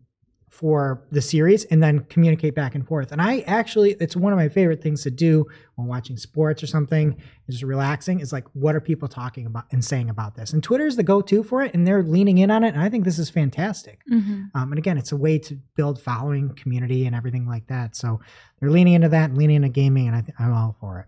for 0.56 1.02
the 1.12 1.20
series 1.20 1.64
and 1.66 1.82
then 1.82 2.00
communicate 2.04 2.54
back 2.54 2.74
and 2.74 2.86
forth. 2.86 3.12
And 3.12 3.20
I 3.20 3.40
actually, 3.40 3.92
it's 4.00 4.16
one 4.16 4.32
of 4.32 4.38
my 4.38 4.48
favorite 4.48 4.82
things 4.82 5.02
to 5.02 5.10
do 5.10 5.44
when 5.74 5.86
watching 5.86 6.16
sports 6.16 6.62
or 6.62 6.66
something 6.66 7.14
is 7.46 7.62
relaxing 7.62 8.20
is 8.20 8.32
like 8.32 8.44
what 8.54 8.74
are 8.74 8.80
people 8.80 9.06
talking 9.06 9.44
about 9.44 9.64
and 9.70 9.84
saying 9.84 10.08
about 10.08 10.34
this? 10.34 10.54
And 10.54 10.62
twitter 10.62 10.86
is 10.86 10.96
the 10.96 11.02
go-to 11.02 11.42
for 11.42 11.62
it 11.62 11.74
and 11.74 11.86
they're 11.86 12.02
leaning 12.02 12.38
in 12.38 12.50
on 12.50 12.64
it 12.64 12.72
and 12.72 12.80
i 12.80 12.88
think 12.88 13.04
this 13.04 13.18
is 13.18 13.28
fantastic. 13.28 14.00
Mm-hmm. 14.10 14.44
um, 14.54 14.72
and 14.72 14.78
again 14.78 14.96
it's 14.96 15.12
a 15.12 15.16
way 15.16 15.38
to 15.40 15.58
build 15.76 16.00
following 16.00 16.54
community 16.54 17.04
and 17.04 17.14
everything 17.14 17.46
like 17.46 17.66
that. 17.66 17.94
So 17.94 18.20
they're 18.58 18.70
leaning 18.70 18.94
into 18.94 19.10
that 19.10 19.28
and 19.28 19.36
leaning 19.36 19.56
into 19.56 19.68
gaming 19.68 20.06
and 20.06 20.16
I 20.16 20.20
th- 20.22 20.34
i'm 20.38 20.54
all 20.54 20.74
for 20.80 21.00
it. 21.00 21.06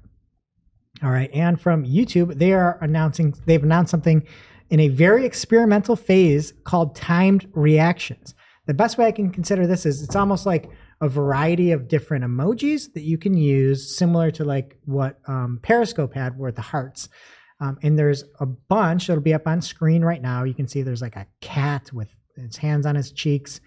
All 1.03 1.11
right 1.11 1.31
and 1.33 1.59
from 1.59 1.87
youtube 1.87 2.39
they 2.39 2.53
are 2.53 2.77
announcing 2.83 3.35
they've 3.47 3.63
announced 3.63 3.93
something 3.93 4.27
in 4.69 4.81
a 4.81 4.89
very 4.89 5.25
experimental 5.25 5.97
phase 5.97 6.53
called 6.65 6.95
timed 6.95 7.49
reactions 7.55 8.35
the 8.69 8.75
best 8.75 8.97
way 8.97 9.07
i 9.07 9.13
can 9.13 9.31
consider 9.31 9.67
this 9.67 9.85
is 9.85 10.03
it's 10.03 10.15
almost 10.15 10.47
like 10.47 10.71
a 11.01 11.09
variety 11.09 11.71
of 11.71 11.89
different 11.89 12.25
emojis 12.25 12.93
that 12.95 13.03
you 13.03 13.19
can 13.19 13.37
use, 13.37 13.97
similar 13.97 14.31
to 14.33 14.45
like 14.45 14.79
what 14.85 15.19
um, 15.27 15.61
Periscope 15.63 16.15
had, 16.15 16.37
were 16.37 16.53
the 16.53 16.63
hearts. 16.63 17.09
Um, 17.61 17.79
and 17.83 17.99
there's 17.99 18.25
a 18.41 18.47
bunch 18.47 19.07
that'll 19.07 19.23
be 19.23 19.35
up 19.35 19.47
on 19.47 19.61
screen 19.61 20.05
right 20.05 20.23
now. 20.23 20.45
You 20.45 20.55
can 20.55 20.69
see 20.69 20.83
there's 20.83 21.03
like 21.03 21.17
a 21.17 21.27
cat 21.41 21.93
with 21.93 22.09
its 22.37 22.57
hands 22.57 22.87
on 22.87 22.95
his 22.95 23.13
cheeks. 23.13 23.61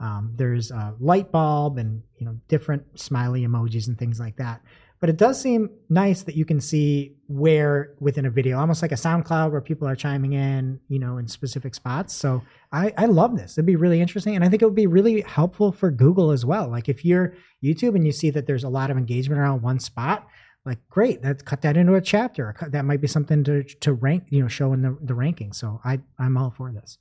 Um, 0.00 0.32
there's 0.36 0.70
a 0.70 0.94
light 0.98 1.30
bulb 1.30 1.78
and 1.78 2.02
you 2.18 2.26
know 2.26 2.36
different 2.48 2.98
smiley 2.98 3.46
emojis 3.46 3.88
and 3.88 3.98
things 3.98 4.18
like 4.18 4.36
that. 4.36 4.62
But 5.02 5.10
it 5.10 5.16
does 5.16 5.40
seem 5.40 5.68
nice 5.88 6.22
that 6.22 6.36
you 6.36 6.44
can 6.44 6.60
see 6.60 7.16
where 7.26 7.94
within 7.98 8.24
a 8.24 8.30
video, 8.30 8.60
almost 8.60 8.82
like 8.82 8.92
a 8.92 8.94
SoundCloud 8.94 9.50
where 9.50 9.60
people 9.60 9.88
are 9.88 9.96
chiming 9.96 10.34
in, 10.34 10.78
you 10.86 11.00
know, 11.00 11.18
in 11.18 11.26
specific 11.26 11.74
spots. 11.74 12.14
So 12.14 12.40
I, 12.70 12.92
I 12.96 13.06
love 13.06 13.36
this. 13.36 13.58
It'd 13.58 13.66
be 13.66 13.74
really 13.74 14.00
interesting. 14.00 14.36
And 14.36 14.44
I 14.44 14.48
think 14.48 14.62
it 14.62 14.64
would 14.64 14.76
be 14.76 14.86
really 14.86 15.22
helpful 15.22 15.72
for 15.72 15.90
Google 15.90 16.30
as 16.30 16.46
well. 16.46 16.70
Like 16.70 16.88
if 16.88 17.04
you're 17.04 17.34
YouTube 17.64 17.96
and 17.96 18.06
you 18.06 18.12
see 18.12 18.30
that 18.30 18.46
there's 18.46 18.62
a 18.62 18.68
lot 18.68 18.92
of 18.92 18.96
engagement 18.96 19.40
around 19.40 19.62
one 19.62 19.80
spot, 19.80 20.28
like 20.64 20.78
great 20.88 21.20
let's 21.24 21.42
cut 21.42 21.62
that 21.62 21.76
into 21.76 21.94
a 21.94 22.00
chapter 22.00 22.54
that 22.70 22.84
might 22.84 23.00
be 23.00 23.08
something 23.08 23.42
to 23.42 23.64
to 23.64 23.94
rank 23.94 24.22
you 24.28 24.40
know 24.40 24.46
show 24.46 24.72
in 24.72 24.80
the, 24.80 24.96
the 25.02 25.12
ranking 25.12 25.52
so 25.52 25.80
i 25.84 25.98
i'm 26.20 26.36
all 26.36 26.50
for 26.50 26.72
this 26.72 26.98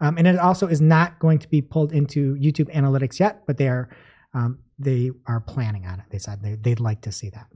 um, 0.00 0.16
and 0.16 0.26
it 0.26 0.38
also 0.38 0.66
is 0.66 0.80
not 0.80 1.18
going 1.18 1.38
to 1.38 1.46
be 1.48 1.60
pulled 1.60 1.92
into 1.92 2.34
youtube 2.36 2.74
analytics 2.74 3.20
yet 3.20 3.42
but 3.46 3.58
they 3.58 3.68
are 3.68 3.90
um, 4.32 4.60
they 4.80 5.10
are 5.26 5.40
planning 5.40 5.86
on 5.86 6.00
it. 6.00 6.06
They 6.10 6.18
said 6.18 6.42
they, 6.42 6.54
they'd 6.54 6.80
like 6.80 7.02
to 7.02 7.12
see 7.12 7.30
that. 7.30 7.46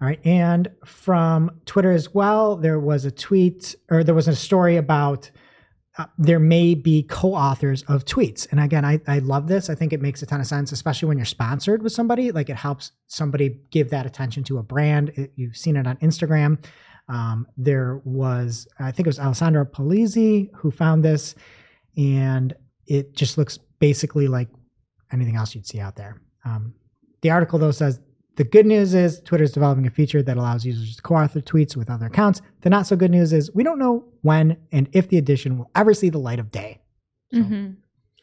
All 0.00 0.08
right 0.08 0.20
and 0.24 0.70
from 0.84 1.60
twitter 1.66 1.92
as 1.92 2.12
well 2.12 2.56
there 2.56 2.80
was 2.80 3.04
a 3.04 3.12
tweet 3.12 3.76
or 3.90 4.02
there 4.02 4.14
was 4.14 4.26
a 4.26 4.34
story 4.34 4.76
about 4.76 5.30
uh, 5.96 6.06
there 6.18 6.40
may 6.40 6.74
be 6.74 7.04
co-authors 7.04 7.84
of 7.84 8.04
tweets. 8.04 8.48
And 8.50 8.58
again 8.58 8.84
I, 8.84 9.00
I 9.06 9.20
love 9.20 9.46
this. 9.46 9.70
I 9.70 9.76
think 9.76 9.92
it 9.92 10.02
makes 10.02 10.20
a 10.20 10.26
ton 10.26 10.40
of 10.40 10.46
sense 10.46 10.72
especially 10.72 11.08
when 11.08 11.16
you're 11.18 11.24
sponsored 11.24 11.82
with 11.82 11.92
somebody. 11.92 12.32
Like 12.32 12.50
it 12.50 12.56
helps 12.56 12.90
somebody 13.06 13.60
give 13.70 13.90
that 13.90 14.04
attention 14.04 14.42
to 14.44 14.58
a 14.58 14.62
brand. 14.62 15.10
It, 15.14 15.32
you've 15.36 15.56
seen 15.56 15.76
it 15.76 15.86
on 15.86 15.96
instagram. 15.98 16.62
Um, 17.08 17.46
there 17.56 18.00
was 18.04 18.66
i 18.80 18.90
think 18.90 19.06
it 19.06 19.10
was 19.10 19.20
Alessandro 19.20 19.64
Paluzzi 19.64 20.50
who 20.56 20.70
found 20.70 21.04
this 21.04 21.34
and 21.96 22.54
it 22.86 23.14
just 23.14 23.38
looks 23.38 23.58
basically 23.78 24.28
like 24.28 24.48
anything 25.12 25.36
else 25.36 25.54
you'd 25.54 25.66
see 25.66 25.80
out 25.80 25.96
there 25.96 26.20
um, 26.44 26.74
the 27.22 27.30
article 27.30 27.58
though 27.58 27.70
says 27.70 28.00
the 28.36 28.44
good 28.44 28.66
news 28.66 28.94
is 28.94 29.20
Twitter 29.20 29.44
is 29.44 29.52
developing 29.52 29.86
a 29.86 29.90
feature 29.90 30.20
that 30.22 30.36
allows 30.36 30.66
users 30.66 30.96
to 30.96 31.02
co-author 31.02 31.40
tweets 31.40 31.76
with 31.76 31.88
other 31.88 32.06
accounts. 32.06 32.42
The 32.62 32.70
not 32.70 32.84
so 32.84 32.96
good 32.96 33.12
news 33.12 33.32
is 33.32 33.54
we 33.54 33.62
don't 33.62 33.78
know 33.78 34.04
when 34.22 34.56
and 34.72 34.88
if 34.92 35.08
the 35.08 35.18
addition 35.18 35.56
will 35.56 35.70
ever 35.76 35.94
see 35.94 36.10
the 36.10 36.18
light 36.18 36.40
of 36.40 36.50
day. 36.50 36.80
So, 37.32 37.42
hmm 37.42 37.66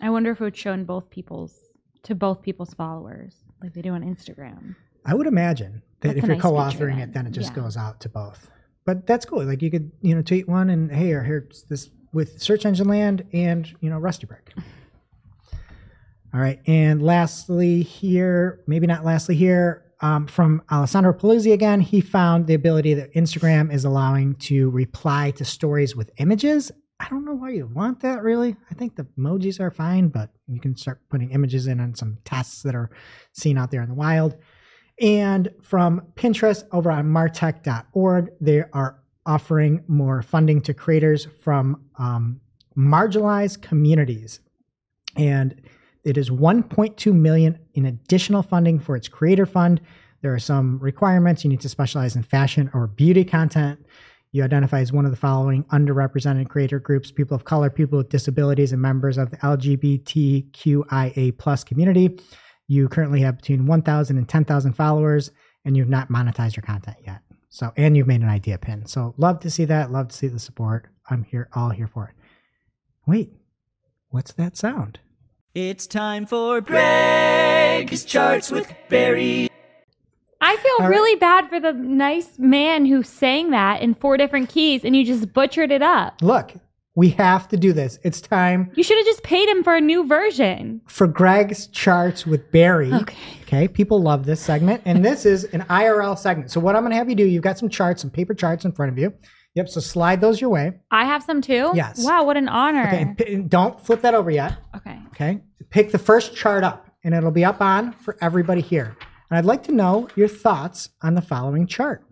I 0.01 0.09
wonder 0.09 0.31
if 0.31 0.41
it 0.41 0.43
would 0.43 0.57
show 0.57 0.73
in 0.73 0.83
both 0.83 1.09
people's 1.09 1.57
to 2.03 2.13
both 2.15 2.41
people's 2.41 2.73
followers, 2.73 3.35
like 3.61 3.73
they 3.73 3.81
do 3.81 3.93
on 3.93 4.01
Instagram. 4.01 4.75
I 5.05 5.13
would 5.13 5.27
imagine 5.27 5.81
that 6.01 6.09
That's 6.09 6.17
if 6.17 6.23
you're 6.25 6.35
nice 6.35 6.41
co-authoring 6.41 6.95
feature 6.95 7.03
it, 7.03 7.13
then 7.13 7.27
it 7.27 7.31
just. 7.31 7.51
Yeah. 7.55 7.63
goes 7.63 7.77
out 7.77 7.99
to 8.01 8.09
both. 8.09 8.49
But 8.85 9.07
that's 9.07 9.25
cool. 9.25 9.45
Like 9.45 9.61
you 9.61 9.71
could, 9.71 9.91
you 10.01 10.13
know, 10.15 10.21
tweet 10.23 10.47
one 10.49 10.69
and 10.71 10.91
hey, 10.91 11.13
or 11.13 11.21
here's 11.23 11.63
this 11.69 11.89
with 12.11 12.41
Search 12.41 12.65
Engine 12.65 12.87
Land 12.87 13.25
and 13.31 13.73
you 13.79 13.89
know 13.89 13.97
Rusty 13.99 14.25
Brick. 14.25 14.53
All 16.33 16.39
right, 16.39 16.61
and 16.65 17.01
lastly 17.01 17.81
here, 17.81 18.61
maybe 18.65 18.87
not 18.87 19.03
lastly 19.03 19.35
here, 19.35 19.91
um, 20.01 20.27
from 20.27 20.63
Alessandro 20.71 21.13
Paluzzi 21.13 21.53
again, 21.53 21.79
he 21.79 22.01
found 22.01 22.47
the 22.47 22.55
ability 22.55 22.95
that 22.95 23.13
Instagram 23.13 23.71
is 23.71 23.85
allowing 23.85 24.35
to 24.35 24.69
reply 24.71 25.31
to 25.31 25.45
stories 25.45 25.95
with 25.95 26.09
images. 26.17 26.71
I 26.99 27.07
don't 27.09 27.25
know 27.25 27.33
why 27.33 27.51
you 27.51 27.67
want 27.67 27.99
that 28.01 28.23
really. 28.23 28.55
I 28.69 28.73
think 28.73 28.95
the 28.95 29.07
emojis 29.17 29.59
are 29.59 29.71
fine, 29.71 30.07
but 30.07 30.31
you 30.47 30.59
can 30.59 30.75
start 30.75 31.01
putting 31.09 31.31
images 31.31 31.67
in 31.67 31.79
on 31.79 31.95
some 31.95 32.17
tests 32.25 32.63
that 32.63 32.75
are 32.75 32.91
seen 33.33 33.57
out 33.57 33.71
there 33.71 33.81
in 33.81 33.89
the 33.89 33.95
wild. 33.95 34.37
And 34.99 35.51
from 35.61 36.01
Pinterest 36.15 36.63
over 36.71 36.91
on 36.91 37.05
martech.org, 37.05 38.29
they 38.39 38.63
are 38.73 38.99
offering 39.25 39.83
more 39.87 40.21
funding 40.21 40.61
to 40.61 40.73
creators 40.73 41.27
from 41.41 41.85
um, 41.97 42.39
marginalized 42.77 43.61
communities. 43.61 44.39
And 45.15 45.61
it 46.03 46.17
is 46.17 46.29
1.2 46.29 47.13
million 47.13 47.59
in 47.73 47.85
additional 47.85 48.43
funding 48.43 48.79
for 48.79 48.95
its 48.95 49.07
creator 49.07 49.45
fund. 49.45 49.81
There 50.21 50.33
are 50.33 50.39
some 50.39 50.79
requirements. 50.79 51.43
You 51.43 51.49
need 51.49 51.61
to 51.61 51.69
specialize 51.69 52.15
in 52.15 52.23
fashion 52.23 52.69
or 52.73 52.87
beauty 52.87 53.23
content. 53.23 53.85
You 54.31 54.43
identify 54.43 54.79
as 54.79 54.93
one 54.93 55.05
of 55.05 55.11
the 55.11 55.17
following 55.17 55.63
underrepresented 55.65 56.49
creator 56.49 56.79
groups: 56.79 57.11
people 57.11 57.35
of 57.35 57.43
color, 57.43 57.69
people 57.69 57.97
with 57.97 58.09
disabilities, 58.09 58.71
and 58.71 58.81
members 58.81 59.17
of 59.17 59.29
the 59.29 59.37
LGBTQIA 59.37 61.37
plus 61.37 61.63
community. 61.63 62.19
You 62.67 62.87
currently 62.87 63.19
have 63.21 63.37
between 63.37 63.65
1,000 63.65 64.17
and 64.17 64.29
10,000 64.29 64.73
followers, 64.73 65.31
and 65.65 65.75
you've 65.75 65.89
not 65.89 66.09
monetized 66.09 66.55
your 66.55 66.63
content 66.63 66.97
yet. 67.05 67.19
So, 67.49 67.73
and 67.75 67.97
you've 67.97 68.07
made 68.07 68.21
an 68.21 68.29
idea 68.29 68.57
pin. 68.57 68.85
So, 68.85 69.13
love 69.17 69.41
to 69.41 69.49
see 69.49 69.65
that. 69.65 69.91
Love 69.91 70.07
to 70.07 70.15
see 70.15 70.27
the 70.27 70.39
support. 70.39 70.87
I'm 71.09 71.23
here, 71.23 71.49
all 71.53 71.71
here 71.71 71.87
for 71.87 72.07
it. 72.07 72.15
Wait, 73.05 73.33
what's 74.09 74.31
that 74.33 74.55
sound? 74.55 74.99
It's 75.53 75.85
time 75.85 76.25
for 76.25 76.61
Greg's 76.61 78.05
Charts 78.05 78.51
with 78.51 78.71
Barry. 78.89 79.49
I 80.39 80.55
feel 80.55 80.71
All 80.79 80.85
right. 80.89 80.89
really 80.89 81.19
bad 81.19 81.49
for 81.49 81.59
the 81.59 81.73
nice 81.73 82.39
man 82.39 82.85
who 82.85 83.03
sang 83.03 83.51
that 83.51 83.81
in 83.81 83.93
four 83.95 84.15
different 84.17 84.49
keys 84.49 84.83
and 84.85 84.95
you 84.95 85.03
just 85.05 85.33
butchered 85.33 85.71
it 85.71 85.81
up. 85.81 86.21
Look, 86.21 86.53
we 86.95 87.09
have 87.11 87.49
to 87.49 87.57
do 87.57 87.73
this. 87.73 87.99
It's 88.03 88.21
time 88.21 88.71
You 88.75 88.83
should 88.83 88.97
have 88.97 89.05
just 89.05 89.23
paid 89.23 89.49
him 89.49 89.61
for 89.63 89.75
a 89.75 89.81
new 89.81 90.07
version. 90.07 90.81
for 90.87 91.05
Greg's 91.05 91.67
charts 91.67 92.25
with 92.25 92.49
Barry. 92.51 92.91
Okay. 92.93 93.17
Okay. 93.43 93.67
People 93.67 94.01
love 94.01 94.25
this 94.25 94.39
segment. 94.41 94.81
And 94.85 95.03
this 95.05 95.25
is 95.25 95.43
an 95.45 95.61
IRL 95.63 96.17
segment. 96.17 96.49
So, 96.49 96.61
what 96.61 96.75
I'm 96.77 96.81
going 96.83 96.91
to 96.91 96.97
have 96.97 97.09
you 97.09 97.15
do, 97.15 97.25
you've 97.25 97.43
got 97.43 97.57
some 97.57 97.67
charts, 97.69 98.01
some 98.01 98.09
paper 98.09 98.33
charts 98.33 98.63
in 98.63 98.71
front 98.71 98.91
of 98.93 98.97
you. 98.97 99.13
Yep. 99.55 99.67
So, 99.67 99.79
slide 99.81 100.21
those 100.21 100.39
your 100.39 100.49
way. 100.49 100.79
I 100.91 101.03
have 101.05 101.21
some 101.23 101.41
too? 101.41 101.71
Yes. 101.75 102.03
Wow, 102.05 102.23
what 102.23 102.37
an 102.37 102.47
honor. 102.47 102.87
Okay. 102.87 103.01
and 103.01 103.17
p- 103.17 103.35
don't 103.35 103.79
flip 103.85 104.01
that 104.01 104.13
over 104.15 104.31
yet. 104.31 104.57
Okay. 104.77 104.97
Okay. 105.13 105.41
Pick 105.69 105.91
the 105.91 105.97
first 105.99 106.35
chart 106.35 106.63
up, 106.63 106.87
and 107.03 107.13
it'll 107.13 107.31
be 107.31 107.45
up 107.45 107.61
on 107.61 107.91
for 107.93 108.17
everybody 108.21 108.61
here. 108.61 108.95
And 109.29 109.37
I'd 109.37 109.45
like 109.45 109.63
to 109.63 109.71
know 109.71 110.07
your 110.15 110.27
thoughts 110.27 110.89
on 111.01 111.15
the 111.15 111.21
following 111.21 111.67
chart. 111.67 112.03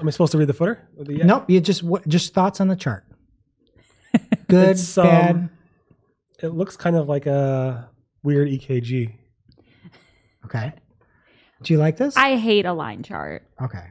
Am 0.00 0.08
I 0.08 0.10
supposed 0.10 0.32
to 0.32 0.38
read 0.38 0.48
the 0.48 0.52
footer? 0.54 0.88
Or 0.98 1.04
the- 1.04 1.18
Nope. 1.24 1.48
You 1.48 1.60
just 1.60 1.82
what 1.82 2.06
just 2.08 2.34
thoughts 2.34 2.60
on 2.60 2.68
the 2.68 2.74
chart. 2.76 3.04
Good, 4.48 4.70
It's, 4.70 4.98
um, 4.98 5.06
bad. 5.06 5.48
It 6.42 6.48
looks 6.48 6.76
kind 6.76 6.96
of 6.96 7.08
like 7.08 7.26
a 7.26 7.88
weird 8.22 8.48
EKG. 8.48 9.12
Okay. 10.44 10.72
Do 11.62 11.72
you 11.72 11.78
like 11.78 11.96
this? 11.96 12.16
I 12.16 12.36
hate 12.36 12.66
a 12.66 12.72
line 12.72 13.02
chart. 13.02 13.46
okay. 13.62 13.86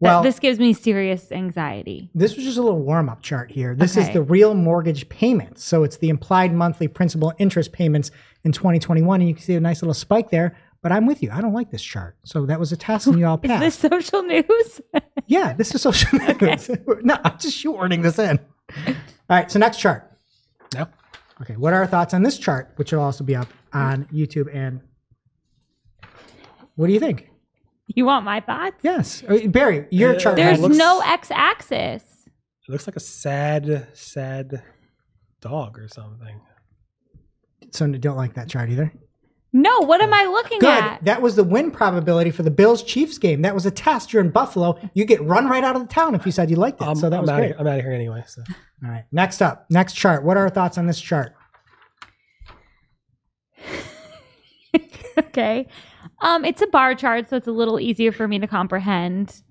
Well, 0.00 0.16
Well, 0.16 0.22
this 0.22 0.38
gives 0.38 0.58
me 0.58 0.72
serious 0.74 1.32
anxiety. 1.32 2.08
This 2.14 2.36
was 2.36 2.44
just 2.44 2.56
a 2.58 2.62
little 2.62 2.80
warm 2.80 3.08
up 3.08 3.20
chart 3.22 3.50
here. 3.50 3.74
This 3.74 3.96
is 3.96 4.08
the 4.10 4.22
real 4.22 4.54
mortgage 4.54 5.08
payments. 5.08 5.64
So 5.64 5.82
it's 5.82 5.96
the 5.96 6.08
implied 6.08 6.54
monthly 6.54 6.86
principal 6.86 7.32
interest 7.38 7.72
payments 7.72 8.10
in 8.44 8.52
2021. 8.52 9.20
And 9.20 9.28
you 9.28 9.34
can 9.34 9.42
see 9.44 9.54
a 9.54 9.60
nice 9.60 9.82
little 9.82 9.94
spike 9.94 10.30
there. 10.30 10.56
But 10.80 10.92
I'm 10.92 11.06
with 11.06 11.22
you. 11.24 11.30
I 11.32 11.40
don't 11.40 11.52
like 11.52 11.72
this 11.72 11.82
chart. 11.82 12.16
So 12.24 12.46
that 12.46 12.60
was 12.60 12.70
a 12.70 12.76
test 12.76 13.06
and 13.08 13.18
you 13.18 13.26
all 13.26 13.38
passed. 13.38 13.64
Is 13.64 13.78
this 13.78 13.90
social 13.90 14.22
news? 14.22 14.80
yeah, 15.26 15.52
this 15.54 15.74
is 15.74 15.82
social 15.82 16.16
news. 16.16 16.70
no, 17.02 17.16
I'm 17.24 17.36
just 17.38 17.62
shoehorning 17.62 18.02
this 18.02 18.20
in. 18.20 18.38
All 18.86 18.94
right. 19.28 19.50
So 19.50 19.58
next 19.58 19.78
chart. 19.78 20.12
Yep. 20.74 20.94
Okay. 21.42 21.56
What 21.56 21.72
are 21.72 21.80
our 21.80 21.86
thoughts 21.88 22.14
on 22.14 22.22
this 22.22 22.38
chart, 22.38 22.72
which 22.76 22.92
will 22.92 23.00
also 23.00 23.24
be 23.24 23.34
up 23.34 23.48
on 23.72 24.04
YouTube? 24.06 24.54
And 24.54 24.80
what 26.76 26.86
do 26.86 26.92
you 26.92 27.00
think? 27.00 27.28
You 27.88 28.04
want 28.04 28.24
my 28.24 28.40
thoughts? 28.40 28.76
Yes. 28.82 29.22
Uh, 29.28 29.46
Barry, 29.48 29.86
your 29.90 30.14
Uh, 30.14 30.18
chart. 30.18 30.36
There's 30.36 30.60
looks- 30.60 30.76
no 30.76 31.00
x 31.04 31.30
axis. 31.30 32.02
It 32.68 32.72
looks 32.72 32.86
like 32.86 32.96
a 32.96 33.00
sad, 33.00 33.88
sad 33.94 34.62
dog 35.40 35.78
or 35.78 35.88
something. 35.88 36.40
so 37.70 37.84
you 37.86 37.98
don't 37.98 38.16
like 38.16 38.34
that 38.34 38.48
chart 38.48 38.70
either? 38.70 38.92
No, 39.52 39.80
what 39.80 40.02
am 40.02 40.12
I 40.12 40.24
looking 40.26 40.58
Good. 40.58 40.68
at? 40.68 41.04
That 41.04 41.22
was 41.22 41.34
the 41.36 41.44
win 41.44 41.70
probability 41.70 42.30
for 42.30 42.42
the 42.42 42.50
Bills 42.50 42.82
Chiefs 42.82 43.16
game. 43.16 43.40
That 43.42 43.54
was 43.54 43.64
a 43.64 43.70
test. 43.70 44.12
You're 44.12 44.22
in 44.22 44.30
Buffalo. 44.30 44.78
You 44.92 45.06
get 45.06 45.22
run 45.22 45.48
right 45.48 45.64
out 45.64 45.74
of 45.74 45.80
the 45.82 45.88
town 45.88 46.14
if 46.14 46.26
you 46.26 46.32
said 46.32 46.50
you 46.50 46.56
liked 46.56 46.82
it. 46.82 46.86
I'm, 46.86 46.96
so 46.96 47.08
that 47.08 47.16
I'm 47.16 47.22
was 47.22 47.30
out 47.30 47.36
great. 47.38 47.52
Of, 47.52 47.60
I'm 47.60 47.66
out 47.66 47.78
of 47.78 47.84
here 47.84 47.92
anyway. 47.94 48.22
So. 48.26 48.42
All 48.84 48.90
right. 48.90 49.04
Next 49.10 49.40
up, 49.40 49.64
next 49.70 49.94
chart. 49.94 50.22
What 50.22 50.36
are 50.36 50.40
our 50.44 50.50
thoughts 50.50 50.76
on 50.76 50.86
this 50.86 51.00
chart? 51.00 51.32
okay. 55.18 55.66
Um, 56.20 56.44
it's 56.44 56.62
a 56.62 56.66
bar 56.68 56.94
chart, 56.94 57.28
so 57.30 57.36
it's 57.36 57.46
a 57.46 57.52
little 57.52 57.78
easier 57.80 58.12
for 58.12 58.26
me 58.28 58.38
to 58.38 58.46
comprehend. 58.46 59.42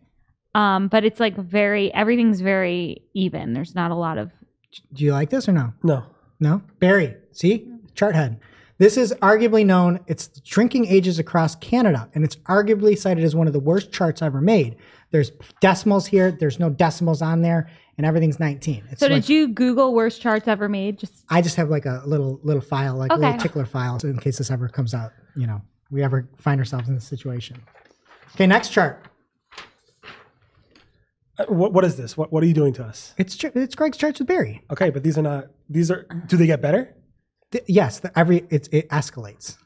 Um, 0.56 0.88
but 0.88 1.04
it's 1.06 1.20
like 1.20 1.36
very 1.38 1.94
everything's 1.94 2.42
very 2.42 3.04
even. 3.14 3.54
There's 3.54 3.76
not 3.76 3.92
a 3.92 3.96
lot 3.96 4.18
of 4.18 4.32
Do 4.94 5.04
you 5.04 5.12
like 5.12 5.30
this 5.30 5.48
or 5.48 5.52
no? 5.52 5.74
No. 5.84 6.04
No. 6.40 6.62
Barry, 6.80 7.16
see 7.32 7.68
chart 7.96 8.16
head. 8.16 8.40
This 8.80 8.96
is 8.96 9.12
arguably 9.24 9.66
known, 9.66 10.00
it's 10.06 10.28
drinking 10.42 10.86
ages 10.86 11.18
across 11.18 11.56
Canada, 11.56 12.08
and 12.14 12.24
it's 12.24 12.36
arguably 12.48 12.96
cited 12.96 13.24
as 13.24 13.36
one 13.36 13.48
of 13.48 13.54
the 13.54 13.60
worst 13.60 13.92
charts 13.92 14.22
ever 14.22 14.40
made. 14.40 14.76
There's 15.10 15.32
decimals 15.62 16.06
here, 16.06 16.32
there's 16.32 16.60
no 16.60 16.70
decimals 16.70 17.24
on 17.24 17.42
there, 17.42 17.70
and 17.98 18.06
everything's 18.06 18.40
19. 18.40 18.84
It's 18.92 19.00
So 19.00 19.08
like- 19.08 19.24
did 19.24 19.30
you 19.30 19.48
Google 19.48 19.96
worst 19.96 20.22
charts 20.22 20.48
ever 20.48 20.70
made? 20.70 21.00
Just 21.00 21.26
I 21.30 21.42
just 21.42 21.56
have 21.56 21.70
like 21.70 21.88
a 21.88 22.04
little 22.06 22.40
little 22.44 22.62
file, 22.62 22.96
like 22.96 23.10
a 23.12 23.16
Okay. 23.16 23.24
little 23.26 23.40
tickler 23.40 23.66
file, 23.66 23.98
so 24.00 24.10
in 24.10 24.18
case 24.20 24.38
this 24.38 24.52
ever 24.52 24.68
comes 24.68 24.94
out, 24.94 25.12
you 25.36 25.48
know, 25.48 25.62
we 25.92 26.04
ever 26.04 26.28
find 26.38 26.60
ourselves 26.60 26.90
in 26.90 26.96
this 26.96 27.06
situation. 27.08 27.62
Okay, 28.36 28.48
next 28.48 28.70
chart. 28.70 29.06
Uh, 31.40 31.46
What, 31.46 31.74
what 31.74 31.84
is 31.86 31.96
this? 31.98 32.18
What, 32.18 32.32
what 32.32 32.44
are 32.44 32.48
you 32.48 32.54
doing 32.54 32.74
to 32.74 32.84
us? 32.84 33.14
It's 33.18 33.36
ch- 33.36 33.46
it's 33.56 33.76
Greg's 33.76 33.98
charts 33.98 34.20
with 34.20 34.28
Barry. 34.28 34.64
Okay, 34.72 34.90
but 34.90 35.04
these 35.04 35.18
are 35.18 35.22
not. 35.22 35.46
These 35.70 35.92
are. 35.92 36.06
Do 36.28 36.38
they 36.38 36.46
get 36.48 36.62
better? 36.62 36.96
Th- 37.52 37.64
yes, 37.68 38.00
the, 38.00 38.18
every 38.18 38.46
it, 38.50 38.68
it 38.72 38.90
escalates. 38.90 39.58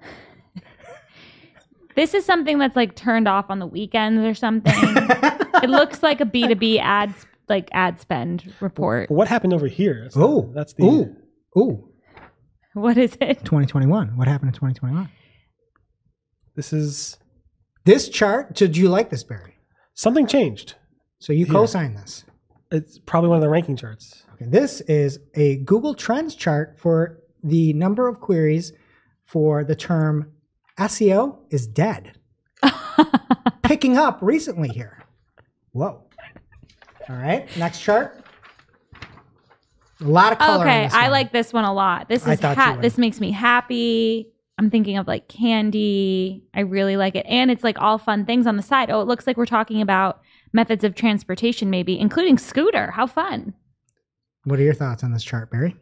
this 1.96 2.14
is 2.14 2.24
something 2.24 2.58
that's 2.58 2.76
like 2.76 2.96
turned 2.96 3.28
off 3.28 3.46
on 3.50 3.58
the 3.58 3.66
weekends 3.66 4.20
or 4.24 4.34
something. 4.34 4.72
it 4.76 5.70
looks 5.70 6.02
like 6.02 6.20
a 6.20 6.24
B 6.26 6.46
two 6.48 6.54
B 6.56 6.78
ad 6.78 7.14
like 7.48 7.68
ad 7.72 8.00
spend 8.00 8.52
report. 8.60 9.08
But 9.08 9.14
what 9.14 9.28
happened 9.28 9.52
over 9.52 9.66
here? 9.68 10.00
That's 10.04 10.16
Oh, 10.16 10.50
that's 10.54 10.72
the. 10.74 10.84
ooh, 10.84 11.16
ooh. 11.58 11.88
What 12.72 12.96
is 12.98 13.16
it? 13.20 13.44
2021. 13.44 14.16
What 14.16 14.26
happened 14.26 14.48
in 14.48 14.54
2021? 14.54 15.08
This 16.56 16.72
is 16.72 17.18
This 17.84 18.08
chart. 18.08 18.54
Did 18.54 18.76
you 18.76 18.88
like 18.88 19.10
this, 19.10 19.22
Barry? 19.24 19.56
something 19.96 20.26
changed. 20.26 20.74
So 21.20 21.32
you 21.32 21.44
Yeah. 21.46 21.52
co-signed 21.52 21.96
this. 21.96 22.24
It's 22.72 22.98
probably 22.98 23.28
one 23.28 23.36
of 23.36 23.42
the 23.42 23.48
ranking 23.48 23.76
charts. 23.76 24.24
Okay, 24.34 24.46
this 24.46 24.80
is 24.82 25.20
a 25.34 25.56
Google 25.58 25.94
Trends 25.94 26.34
chart 26.34 26.78
for 26.80 27.20
the 27.44 27.72
number 27.74 28.08
of 28.08 28.18
queries 28.20 28.72
for 29.24 29.62
the 29.64 29.76
term 29.76 30.32
SEO 30.78 31.38
is 31.50 31.66
dead. 31.68 32.18
Picking 33.62 33.96
up 33.96 34.18
recently 34.20 34.68
here. 34.70 34.98
Whoa. 35.72 36.02
All 37.08 37.16
right, 37.16 37.46
next 37.56 37.80
chart. 37.80 38.24
A 40.00 40.04
lot 40.04 40.32
of 40.32 40.38
color. 40.38 40.62
on 40.64 40.66
Okay, 40.68 40.84
this 40.84 40.94
I 40.94 41.02
one. 41.02 41.10
like 41.12 41.32
this 41.32 41.52
one 41.52 41.64
a 41.64 41.72
lot. 41.72 42.08
This 42.08 42.26
I 42.26 42.32
is 42.32 42.40
thought 42.40 42.56
you 42.56 42.62
ha- 42.62 42.72
would. 42.72 42.82
this 42.82 42.98
makes 42.98 43.20
me 43.20 43.30
happy. 43.30 44.32
I'm 44.58 44.70
thinking 44.70 44.96
of 44.98 45.06
like 45.06 45.28
candy. 45.28 46.44
I 46.54 46.60
really 46.60 46.96
like 46.96 47.16
it. 47.16 47.26
And 47.26 47.50
it's 47.50 47.64
like 47.64 47.80
all 47.80 47.98
fun 47.98 48.24
things 48.24 48.46
on 48.46 48.56
the 48.56 48.62
side. 48.62 48.90
Oh, 48.90 49.00
it 49.00 49.08
looks 49.08 49.26
like 49.26 49.36
we're 49.36 49.46
talking 49.46 49.80
about 49.80 50.20
methods 50.52 50.84
of 50.84 50.94
transportation, 50.94 51.70
maybe, 51.70 51.98
including 51.98 52.38
scooter. 52.38 52.92
How 52.92 53.06
fun. 53.06 53.54
What 54.44 54.58
are 54.60 54.62
your 54.62 54.74
thoughts 54.74 55.02
on 55.02 55.12
this 55.12 55.24
chart, 55.24 55.50
Barry? 55.50 55.74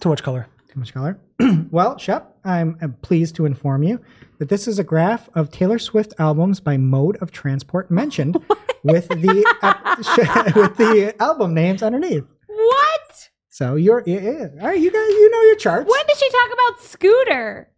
Too 0.00 0.10
much 0.10 0.22
color. 0.22 0.46
Too 0.70 0.78
much 0.78 0.92
color. 0.92 1.18
well, 1.70 1.96
Shep, 1.96 2.36
I'm, 2.44 2.76
I'm 2.82 2.92
pleased 2.94 3.36
to 3.36 3.46
inform 3.46 3.82
you 3.82 4.00
that 4.38 4.50
this 4.50 4.68
is 4.68 4.78
a 4.78 4.84
graph 4.84 5.30
of 5.34 5.50
Taylor 5.50 5.78
Swift 5.78 6.12
albums 6.18 6.60
by 6.60 6.76
mode 6.76 7.16
of 7.22 7.30
transport 7.30 7.90
mentioned 7.90 8.36
with 8.84 9.08
the 9.08 9.54
uh, 9.62 10.52
with 10.56 10.76
the 10.76 11.14
album 11.20 11.54
names 11.54 11.82
underneath. 11.82 12.24
What? 12.46 13.28
So 13.48 13.76
you're 13.76 14.02
yeah, 14.06 14.20
yeah. 14.20 14.48
all 14.60 14.68
right. 14.68 14.78
You 14.78 14.90
guys, 14.90 15.08
you 15.08 15.30
know 15.30 15.42
your 15.42 15.56
charts. 15.56 15.90
When 15.90 16.06
did 16.06 16.16
she 16.18 16.30
talk 16.30 16.50
about 16.52 16.82
scooter? 16.82 17.70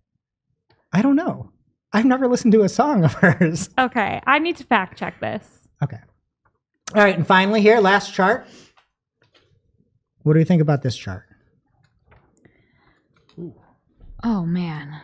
I 0.93 1.03
don't 1.03 1.17
know. 1.17 1.53
I've 1.93 2.05
never 2.05 2.29
listened 2.29 2.53
to 2.53 2.63
a 2.63 2.69
song 2.69 3.05
of 3.05 3.13
hers. 3.23 3.71
Okay, 3.79 4.21
I 4.27 4.39
need 4.39 4.57
to 4.57 4.65
fact 4.65 4.99
check 4.99 5.19
this. 5.21 5.69
Okay. 5.83 5.99
All 6.95 7.03
right, 7.03 7.17
and 7.17 7.27
finally 7.27 7.61
here, 7.63 7.81
last 7.81 8.13
chart. 8.13 8.47
What 10.23 10.35
do 10.35 10.39
you 10.39 10.45
think 10.45 10.61
about 10.63 10.83
this 10.83 10.97
chart? 10.97 11.25
Oh 14.23 14.45
man, 14.45 15.01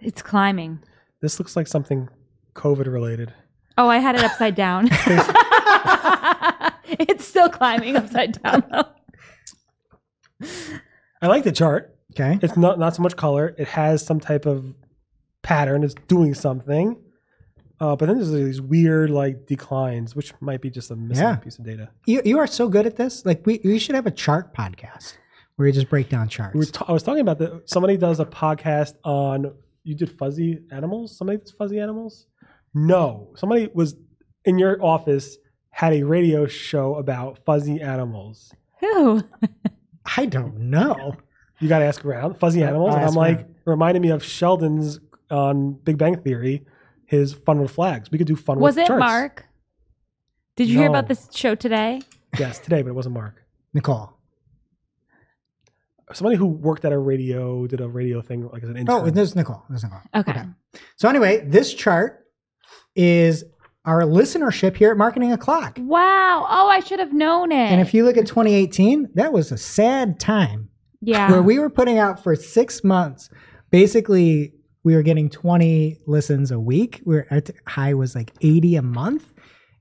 it's 0.00 0.20
climbing. 0.20 0.80
This 1.22 1.38
looks 1.38 1.56
like 1.56 1.66
something 1.66 2.08
COVID 2.54 2.86
related. 2.86 3.32
Oh, 3.78 3.88
I 3.88 3.98
had 3.98 4.14
it 4.14 4.22
upside 4.22 4.54
down. 4.54 4.88
it's 6.84 7.24
still 7.24 7.48
climbing 7.48 7.96
upside 7.96 8.42
down 8.42 8.64
though. 8.70 8.84
I 11.22 11.26
like 11.26 11.44
the 11.44 11.52
chart. 11.52 11.96
Okay. 12.12 12.38
It's 12.42 12.56
not 12.56 12.78
not 12.78 12.94
so 12.94 13.02
much 13.02 13.16
color. 13.16 13.54
It 13.56 13.68
has 13.68 14.04
some 14.04 14.20
type 14.20 14.44
of 14.46 14.74
pattern. 15.42 15.82
is 15.84 15.94
doing 16.06 16.34
something. 16.34 16.96
Uh, 17.80 17.94
but 17.94 18.06
then 18.06 18.16
there's 18.16 18.32
these 18.32 18.60
weird 18.60 19.08
like 19.10 19.46
declines, 19.46 20.16
which 20.16 20.32
might 20.40 20.60
be 20.60 20.68
just 20.70 20.90
a 20.90 20.96
missing 20.96 21.24
Yeah. 21.24 21.36
piece 21.36 21.58
of 21.58 21.64
data. 21.64 21.90
You 22.06 22.20
you 22.24 22.38
are 22.38 22.46
so 22.46 22.68
good 22.68 22.86
at 22.86 22.96
this. 22.96 23.24
Like 23.24 23.46
we 23.46 23.60
we 23.64 23.78
should 23.78 23.94
have 23.94 24.06
a 24.06 24.10
chart 24.10 24.52
podcast 24.54 25.14
where 25.56 25.68
you 25.68 25.72
just 25.74 25.88
break 25.88 26.08
down 26.08 26.28
charts. 26.28 26.54
We 26.54 26.60
were 26.60 26.66
ta- 26.66 26.86
I 26.88 26.92
was 26.92 27.02
talking 27.04 27.20
about 27.20 27.38
that. 27.38 27.68
Somebody 27.70 27.96
does 27.96 28.18
a 28.20 28.24
podcast 28.24 28.94
on. 29.04 29.52
You 29.84 29.94
did 29.94 30.10
fuzzy 30.18 30.60
animals. 30.72 31.16
Somebody 31.16 31.38
does 31.38 31.52
fuzzy 31.52 31.78
animals. 31.78 32.26
No, 32.74 33.32
somebody 33.36 33.70
was 33.72 33.94
in 34.44 34.58
your 34.58 34.84
office 34.84 35.38
had 35.70 35.92
a 35.92 36.02
radio 36.02 36.46
show 36.46 36.96
about 36.96 37.38
fuzzy 37.46 37.80
animals. 37.80 38.52
Who? 38.80 39.22
I 40.16 40.26
don't 40.26 40.58
know. 40.58 41.14
You 41.60 41.68
got 41.68 41.78
to 41.78 41.84
ask 41.84 42.04
around 42.04 42.38
fuzzy 42.38 42.62
animals, 42.62 42.94
and 42.94 43.02
I'm 43.02 43.08
ask 43.08 43.16
like 43.16 43.36
around. 43.38 43.54
reminding 43.66 44.02
me 44.02 44.10
of 44.10 44.24
Sheldon's 44.24 44.98
on 45.30 45.72
Big 45.72 45.98
Bang 45.98 46.20
Theory. 46.20 46.64
His 47.06 47.32
fun 47.32 47.60
with 47.60 47.70
flags. 47.70 48.10
We 48.10 48.18
could 48.18 48.26
do 48.26 48.36
fun 48.36 48.56
with. 48.56 48.62
Was 48.62 48.76
with 48.76 48.84
it 48.84 48.86
charts. 48.88 49.00
Mark? 49.00 49.46
Did 50.56 50.68
you 50.68 50.78
hear 50.78 50.88
about 50.88 51.08
this 51.08 51.28
show 51.32 51.54
today? 51.54 52.02
Yes, 52.38 52.58
today, 52.58 52.82
but 52.82 52.90
it 52.90 52.94
wasn't 52.94 53.14
Mark. 53.14 53.44
Nicole. 53.72 54.12
Somebody 56.12 56.36
who 56.36 56.46
worked 56.46 56.84
at 56.84 56.92
a 56.92 56.98
radio 56.98 57.66
did 57.66 57.80
a 57.80 57.88
radio 57.88 58.20
thing 58.20 58.48
like 58.48 58.62
as 58.62 58.68
an 58.68 58.76
oh, 58.76 58.80
intern. 58.80 58.96
Oh, 58.96 59.10
there's 59.10 59.36
Nicole. 59.36 59.62
There's 59.68 59.84
Nicole. 59.84 60.00
Okay. 60.14 60.42
So 60.96 61.08
anyway, 61.08 61.44
this 61.46 61.74
chart 61.74 62.26
is 62.96 63.44
our 63.84 64.02
listenership 64.02 64.76
here 64.76 64.90
at 64.90 64.96
Marketing 64.96 65.32
O'Clock. 65.32 65.78
Wow. 65.80 66.46
Oh, 66.48 66.68
I 66.68 66.80
should 66.80 66.98
have 66.98 67.12
known 67.12 67.52
it. 67.52 67.56
And 67.56 67.80
if 67.80 67.94
you 67.94 68.04
look 68.04 68.16
at 68.16 68.26
2018, 68.26 69.10
that 69.14 69.32
was 69.32 69.52
a 69.52 69.56
sad 69.56 70.18
time 70.18 70.70
yeah. 71.00 71.30
where 71.30 71.42
we 71.42 71.58
were 71.58 71.70
putting 71.70 71.98
out 71.98 72.22
for 72.22 72.34
six 72.34 72.82
months. 72.82 73.30
Basically, 73.70 74.54
we 74.88 74.94
were 74.96 75.02
getting 75.02 75.28
20 75.28 75.98
listens 76.06 76.50
a 76.50 76.58
week. 76.58 77.02
We 77.04 77.16
were 77.16 77.26
at 77.30 77.50
high 77.66 77.92
was 77.92 78.14
like 78.14 78.32
80 78.40 78.76
a 78.76 78.82
month, 78.82 79.30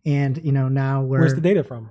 and 0.06 0.38
you 0.44 0.52
know 0.52 0.68
now 0.68 1.02
we're 1.02 1.20
Where's 1.22 1.34
the 1.34 1.40
data 1.40 1.64
from? 1.64 1.90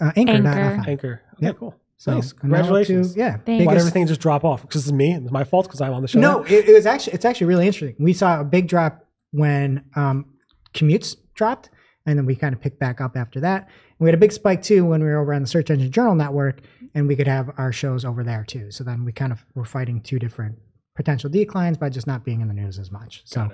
uh, 0.00 0.10
Anchor. 0.16 0.32
Anchor. 0.32 0.90
Anchor. 0.90 1.22
Okay, 1.36 1.46
Yep. 1.46 1.56
cool. 1.58 1.74
So 1.98 2.14
nice. 2.14 2.32
and 2.42 2.50
now 2.50 2.58
up 2.58 2.62
to- 2.64 2.68
Congratulations. 2.68 3.16
yeah, 3.16 3.36
Thanks. 3.46 3.64
Why 3.64 3.74
did 3.74 3.80
everything 3.80 4.06
just 4.08 4.20
drop 4.20 4.44
off? 4.44 4.62
Because 4.62 4.82
it's 4.88 4.92
me. 4.92 5.14
It's 5.14 5.30
my 5.30 5.44
fault 5.44 5.66
because 5.66 5.80
I'm 5.80 5.92
on 5.92 6.02
the 6.02 6.08
show. 6.08 6.18
No, 6.18 6.42
it, 6.44 6.68
it 6.68 6.72
was 6.72 6.84
actually 6.86 7.12
it's 7.14 7.24
actually 7.24 7.46
really 7.46 7.66
interesting. 7.68 7.94
We 8.04 8.12
saw 8.12 8.40
a 8.40 8.44
big 8.44 8.66
drop 8.66 9.04
when 9.30 9.84
um, 9.94 10.26
commutes 10.74 11.14
dropped, 11.34 11.70
and 12.06 12.18
then 12.18 12.26
we 12.26 12.34
kind 12.34 12.54
of 12.56 12.60
picked 12.60 12.80
back 12.80 13.00
up 13.00 13.16
after 13.16 13.38
that. 13.40 13.62
And 13.66 14.00
we 14.04 14.08
had 14.08 14.14
a 14.14 14.18
big 14.26 14.32
spike 14.32 14.62
too 14.62 14.84
when 14.84 15.00
we 15.00 15.08
were 15.08 15.18
over 15.18 15.32
on 15.32 15.42
the 15.42 15.48
Search 15.48 15.70
Engine 15.70 15.92
Journal 15.92 16.16
Network, 16.16 16.60
and 16.94 17.06
we 17.06 17.14
could 17.14 17.28
have 17.28 17.50
our 17.56 17.72
shows 17.72 18.04
over 18.04 18.24
there 18.24 18.44
too. 18.44 18.70
So 18.72 18.82
then 18.84 19.04
we 19.04 19.12
kind 19.12 19.32
of 19.32 19.44
were 19.54 19.64
fighting 19.64 20.00
two 20.00 20.18
different 20.18 20.56
potential 20.98 21.30
declines 21.30 21.78
by 21.78 21.88
just 21.88 22.08
not 22.08 22.24
being 22.24 22.40
in 22.40 22.48
the 22.48 22.54
news 22.54 22.76
as 22.76 22.90
much. 22.90 23.22
So 23.24 23.48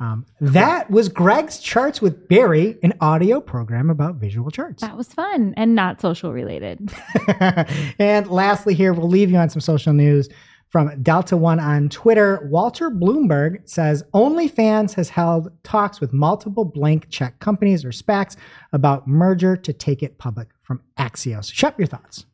um, 0.00 0.24
that 0.40 0.90
was 0.90 1.10
Greg's 1.10 1.58
Charts 1.58 2.00
with 2.00 2.26
Barry, 2.26 2.78
an 2.82 2.94
audio 3.02 3.38
program 3.38 3.90
about 3.90 4.14
visual 4.14 4.50
charts. 4.50 4.80
that 4.80 4.96
was 4.96 5.12
fun 5.12 5.52
and 5.58 5.74
not 5.74 6.00
social 6.00 6.32
related. 6.32 6.90
and 7.98 8.26
lastly, 8.28 8.72
here 8.72 8.94
we'll 8.94 9.08
leave 9.10 9.30
you 9.30 9.36
on 9.36 9.50
some 9.50 9.60
social 9.60 9.92
news 9.92 10.30
from 10.68 11.02
Delta 11.02 11.36
One 11.36 11.60
on 11.60 11.90
Twitter. 11.90 12.48
Walter 12.50 12.90
Bloomberg 12.90 13.68
says 13.68 14.02
OnlyFans 14.14 14.94
has 14.94 15.10
held 15.10 15.50
talks 15.64 16.00
with 16.00 16.14
multiple 16.14 16.64
blank 16.64 17.10
check 17.10 17.38
companies 17.40 17.84
or 17.84 17.90
SPACs 17.90 18.36
about 18.72 19.06
merger 19.06 19.54
to 19.54 19.72
take 19.74 20.02
it 20.02 20.16
public 20.16 20.48
from 20.62 20.80
Axios. 20.98 21.52
Shep, 21.52 21.78
your 21.78 21.86
thoughts. 21.86 22.24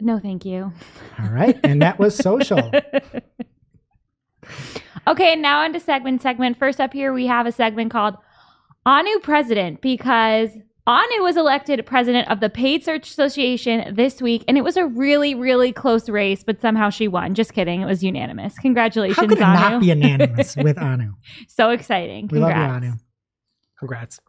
No, 0.00 0.18
thank 0.18 0.44
you. 0.44 0.72
All 1.20 1.28
right, 1.28 1.60
and 1.62 1.80
that 1.80 1.98
was 1.98 2.16
social. 2.30 2.72
Okay, 5.06 5.34
now 5.36 5.64
into 5.64 5.80
segment 5.80 6.22
segment. 6.22 6.58
First 6.58 6.80
up 6.80 6.92
here, 6.92 7.12
we 7.12 7.26
have 7.26 7.46
a 7.46 7.52
segment 7.52 7.90
called 7.90 8.16
Anu 8.86 9.18
President 9.20 9.80
because 9.80 10.50
Anu 10.86 11.22
was 11.22 11.36
elected 11.36 11.84
president 11.86 12.28
of 12.30 12.40
the 12.40 12.48
Paid 12.50 12.84
Search 12.84 13.08
Association 13.10 13.94
this 13.94 14.20
week, 14.22 14.44
and 14.48 14.56
it 14.58 14.62
was 14.62 14.76
a 14.76 14.86
really, 14.86 15.34
really 15.34 15.72
close 15.72 16.08
race, 16.08 16.42
but 16.44 16.60
somehow 16.60 16.90
she 16.90 17.06
won. 17.08 17.34
Just 17.34 17.52
kidding. 17.52 17.82
It 17.82 17.86
was 17.86 18.02
unanimous. 18.02 18.56
Congratulations, 18.58 19.16
How 19.16 19.26
could 19.28 19.38
it 19.38 19.44
Anu. 19.44 19.60
not 19.70 19.80
be 19.80 19.86
unanimous 19.86 20.56
with 20.56 20.78
Anu? 20.78 21.12
so 21.48 21.70
exciting. 21.70 22.28
We 22.30 22.38
love 22.40 22.50
you, 22.50 22.54
Congrats. 22.56 22.84
Anu. 22.84 22.92
Congrats. 23.78 24.20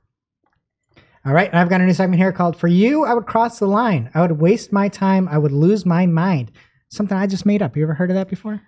All 1.25 1.33
right, 1.33 1.49
and 1.49 1.57
I've 1.57 1.69
got 1.69 1.81
a 1.81 1.85
new 1.85 1.93
segment 1.93 2.19
here 2.21 2.31
called 2.31 2.57
"For 2.57 2.67
You, 2.67 3.05
I 3.05 3.13
Would 3.13 3.25
Cross 3.27 3.59
the 3.59 3.65
Line. 3.67 4.09
I 4.13 4.21
would 4.21 4.39
waste 4.41 4.73
my 4.73 4.89
time. 4.89 5.27
I 5.29 5.37
would 5.37 5.51
lose 5.53 5.85
my 5.85 6.05
mind." 6.05 6.51
Something 6.89 7.17
I 7.17 7.25
just 7.27 7.45
made 7.45 7.61
up. 7.63 7.75
You 7.77 7.83
ever 7.83 7.93
heard 7.95 8.11
of 8.11 8.15
that 8.15 8.27
before? 8.29 8.61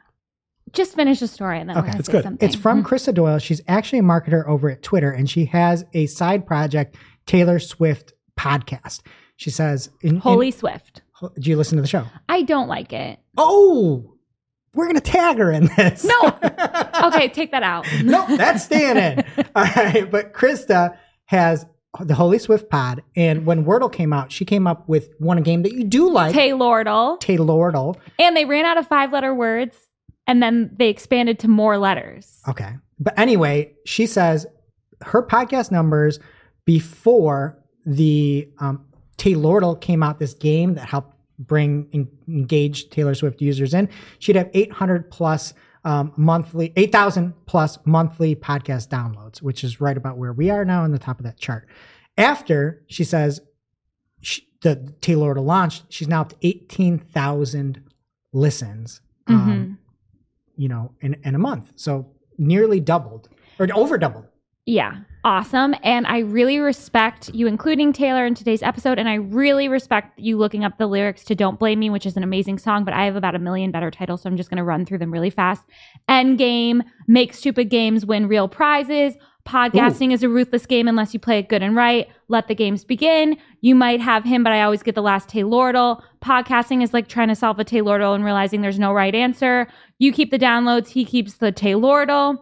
Just 0.76 0.94
finish 0.96 1.20
the 1.20 1.28
story 1.28 1.60
and 1.60 1.70
then 1.70 1.78
Okay. 1.78 1.92
It's 1.98 2.10
good. 2.10 2.24
something. 2.24 2.46
It's 2.48 2.56
from 2.56 2.84
mm-hmm. 2.84 2.94
Krista 2.94 3.14
Doyle. 3.14 3.40
She's 3.40 3.62
actually 3.68 4.00
a 4.00 4.04
marketer 4.04 4.46
over 4.48 4.70
at 4.70 4.84
Twitter, 4.84 5.12
and 5.12 5.30
she 5.30 5.46
has 5.46 5.86
a 5.94 6.06
side 6.08 6.46
project, 6.46 6.96
Taylor 7.26 7.60
Swift 7.60 8.14
podcast. 8.38 9.02
She 9.38 9.50
says, 9.50 9.90
in, 10.02 10.16
in- 10.16 10.18
Holy 10.18 10.52
Swift. 10.52 11.02
do 11.40 11.50
you 11.50 11.58
listen 11.58 11.78
to 11.78 11.82
the 11.82 11.88
show? 11.88 12.06
I 12.30 12.42
don't 12.44 12.68
like 12.68 12.94
it. 12.94 13.20
Oh, 13.38 14.16
we're 14.74 14.88
gonna 14.88 15.00
tag 15.00 15.38
her 15.38 15.52
in 15.52 15.70
this. 15.78 16.04
No. 16.04 16.38
okay, 17.08 17.30
take 17.30 17.52
that 17.52 17.64
out. 17.64 17.88
nope, 18.04 18.28
that's 18.38 18.66
staying 18.66 18.98
in. 18.98 19.24
All 19.56 19.64
right, 19.64 20.10
but 20.12 20.34
Krista 20.34 20.98
has 21.26 21.66
the 22.02 22.14
Holy 22.14 22.38
Swift 22.40 22.70
Pod, 22.70 23.02
and 23.16 23.46
when 23.46 23.64
Wordle 23.64 23.92
came 23.92 24.12
out, 24.12 24.32
she 24.32 24.44
came 24.44 24.68
up 24.68 24.88
with 24.90 25.14
one 25.20 25.42
game 25.44 25.64
that 25.64 25.72
you 25.72 25.86
do 25.86 26.10
like, 26.12 26.36
Taylordle. 26.36 27.20
Taylordle. 27.22 27.96
And 28.20 28.36
they 28.36 28.44
ran 28.44 28.66
out 28.66 28.78
of 28.78 28.88
five 28.88 29.14
letter 29.14 29.34
words 29.34 29.85
and 30.28 30.42
then 30.42 30.72
they 30.76 30.90
expanded 30.90 31.40
to 31.40 31.48
more 31.48 31.78
letters. 31.78 32.42
Okay, 32.48 32.74
but 33.00 33.18
anyway, 33.18 33.74
she 33.86 34.06
says 34.06 34.46
her 35.02 35.22
podcast 35.22 35.72
numbers 35.72 36.20
before 36.66 37.58
the 37.86 38.50
um, 38.60 38.86
Taylordle 39.18 39.80
came 39.80 40.04
out, 40.04 40.20
this 40.20 40.34
game 40.34 40.76
that 40.76 40.88
helped 40.88 41.16
bring 41.40 41.88
en- 41.94 42.08
engaged 42.28 42.92
Taylor 42.92 43.14
Swift 43.14 43.42
users 43.42 43.74
in, 43.74 43.90
she'd 44.20 44.36
have 44.36 44.50
800 44.54 45.12
plus 45.12 45.54
um, 45.84 46.12
monthly, 46.18 46.74
8,000 46.76 47.34
plus 47.46 47.78
monthly 47.86 48.36
podcast 48.36 48.88
downloads, 48.90 49.42
which 49.42 49.64
is 49.64 49.80
right 49.80 49.96
about 49.96 50.18
where 50.18 50.34
we 50.34 50.50
are 50.50 50.66
now 50.66 50.84
on 50.84 50.92
the 50.92 51.00
top 51.00 51.20
of 51.20 51.26
that 51.26 51.38
chart. 51.38 51.68
After 52.18 52.84
she 52.88 53.04
says 53.04 53.42
she, 54.22 54.48
the 54.62 54.78
Taylordle 55.02 55.46
launched, 55.46 55.84
she's 55.90 56.08
now 56.08 56.22
up 56.22 56.30
to 56.30 56.36
18,000 56.42 57.84
listens, 58.34 59.02
um, 59.28 59.75
you 60.57 60.68
know, 60.68 60.91
in, 61.02 61.15
in 61.23 61.36
a 61.36 61.40
month. 61.40 61.73
So 61.76 62.07
nearly 62.38 62.80
doubled 62.80 63.30
or 63.60 63.68
over 63.73 63.98
doubled. 63.98 64.27
Yeah, 64.68 65.02
awesome. 65.23 65.76
And 65.84 66.07
I 66.07 66.19
really 66.19 66.57
respect 66.57 67.30
you 67.36 67.45
including 67.45 67.94
Taylor 67.94 68.26
in 68.26 68.34
today's 68.34 68.64
episode. 68.64 68.98
And 68.98 69.07
I 69.07 69.15
really 69.15 69.68
respect 69.68 70.18
you 70.18 70.38
looking 70.38 70.64
up 70.64 70.80
the 70.80 70.88
lyrics 70.88 71.23
to 71.26 71.36
Don't 71.36 71.60
Blame 71.60 71.80
Me, 71.80 71.91
which 71.91 72.07
is 72.07 72.18
an 72.18 72.23
amazing 72.23 72.57
song, 72.57 72.84
but 72.84 72.95
I 72.95 73.06
have 73.06 73.15
about 73.15 73.36
a 73.36 73.40
million 73.40 73.69
better 73.69 73.91
titles. 73.91 74.23
So 74.23 74.30
I'm 74.30 74.38
just 74.38 74.49
going 74.49 74.57
to 74.57 74.64
run 74.64 74.84
through 74.84 74.98
them 74.98 75.11
really 75.11 75.30
fast. 75.30 75.64
End 76.10 76.40
game, 76.40 76.82
Make 77.07 77.36
Stupid 77.36 77.69
Games 77.69 78.07
Win 78.07 78.27
Real 78.27 78.48
Prizes. 78.48 79.15
Podcasting 79.45 80.11
is 80.11 80.23
a 80.23 80.30
ruthless 80.30 80.65
game 80.65 80.88
unless 80.88 81.14
you 81.14 81.19
play 81.19 81.38
it 81.38 81.49
good 81.49 81.61
and 81.61 81.76
right. 81.76 82.10
Let 82.30 82.48
the 82.48 82.56
games 82.56 82.84
begin. 82.84 83.38
You 83.61 83.76
might 83.76 84.02
have 84.02 84.23
him, 84.23 84.44
but 84.44 84.52
I 84.52 84.64
always 84.64 84.82
get 84.82 84.95
the 84.95 85.03
last 85.03 85.30
Taylordle. 85.30 86.02
Podcasting 86.23 86.82
is 86.82 86.94
like 86.94 87.07
trying 87.07 87.27
to 87.27 87.36
solve 87.36 87.60
a 87.60 87.64
Taylordle 87.64 88.15
and 88.15 88.26
realizing 88.26 88.61
there's 88.61 88.80
no 88.80 88.91
right 88.91 89.14
answer. 89.14 89.68
You 89.98 90.12
keep 90.12 90.32
the 90.32 90.40
downloads, 90.40 90.88
he 90.88 91.06
keeps 91.06 91.36
the 91.36 91.52
Taylordle. 91.52 92.38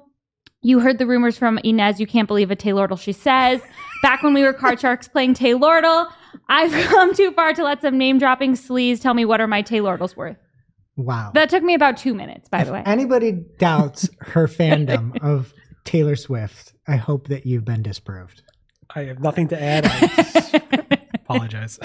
You 0.62 0.80
heard 0.80 0.98
the 0.98 1.06
rumors 1.06 1.38
from 1.38 1.58
Inez. 1.60 2.00
You 2.00 2.08
can't 2.08 2.28
believe 2.28 2.50
a 2.50 2.56
Taylordle 2.56 3.00
she 3.00 3.12
says. 3.12 3.62
Back 4.02 4.24
when 4.24 4.34
we 4.34 4.44
were 4.44 4.54
card 4.54 4.80
sharks 4.80 5.08
playing 5.08 5.34
Taylordle, 5.34 6.10
I've 6.50 6.72
come 6.88 7.14
too 7.14 7.32
far 7.32 7.54
to 7.54 7.64
let 7.64 7.82
some 7.82 7.98
name 7.98 8.18
dropping 8.18 8.54
sleaze 8.54 9.02
tell 9.02 9.14
me 9.14 9.26
what 9.26 9.42
are 9.42 9.48
my 9.48 9.62
Taylordles 9.62 10.16
worth. 10.16 10.38
Wow. 10.96 11.32
That 11.34 11.50
took 11.50 11.64
me 11.64 11.74
about 11.74 11.98
two 11.98 12.14
minutes, 12.14 12.48
by 12.50 12.60
if 12.62 12.68
the 12.68 12.74
way. 12.74 12.84
anybody 12.86 13.44
doubts 13.58 14.10
her 14.20 14.48
fandom 14.48 15.22
of 15.24 15.54
Taylor 15.86 16.16
Swift, 16.16 16.74
I 16.88 16.96
hope 16.96 17.28
that 17.28 17.46
you've 17.46 17.66
been 17.66 17.82
disproved. 17.84 18.42
I 18.96 19.04
have 19.06 19.20
nothing 19.20 19.48
to 19.50 19.62
add. 19.62 19.86
I 19.88 20.98
apologize. 21.16 21.80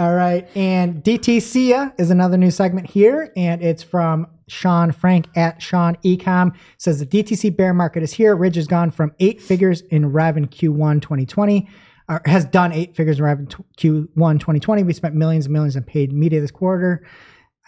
All 0.00 0.14
right. 0.14 0.48
And 0.56 1.04
DTCia 1.04 1.92
is 2.00 2.10
another 2.10 2.38
new 2.38 2.50
segment 2.50 2.86
here, 2.86 3.30
and 3.36 3.62
it's 3.62 3.82
from 3.82 4.26
Sean 4.48 4.92
Frank 4.92 5.26
at 5.36 5.60
Sean 5.60 5.94
Ecom. 5.96 6.56
Says 6.78 7.00
the 7.00 7.04
DTC 7.04 7.54
bear 7.54 7.74
market 7.74 8.02
is 8.02 8.10
here. 8.10 8.34
Ridge 8.34 8.56
has 8.56 8.66
gone 8.66 8.90
from 8.90 9.12
eight 9.20 9.42
figures 9.42 9.82
in 9.82 10.10
rev 10.10 10.38
in 10.38 10.46
Q1 10.46 11.02
2020, 11.02 11.68
or 12.08 12.22
has 12.24 12.46
done 12.46 12.72
eight 12.72 12.96
figures 12.96 13.18
in 13.18 13.24
rev 13.26 13.40
in 13.40 13.46
t- 13.48 13.56
Q1 13.76 14.40
2020. 14.40 14.84
We 14.84 14.94
spent 14.94 15.14
millions 15.14 15.44
and 15.44 15.52
millions 15.52 15.76
in 15.76 15.82
paid 15.82 16.14
media 16.14 16.40
this 16.40 16.50
quarter. 16.50 17.06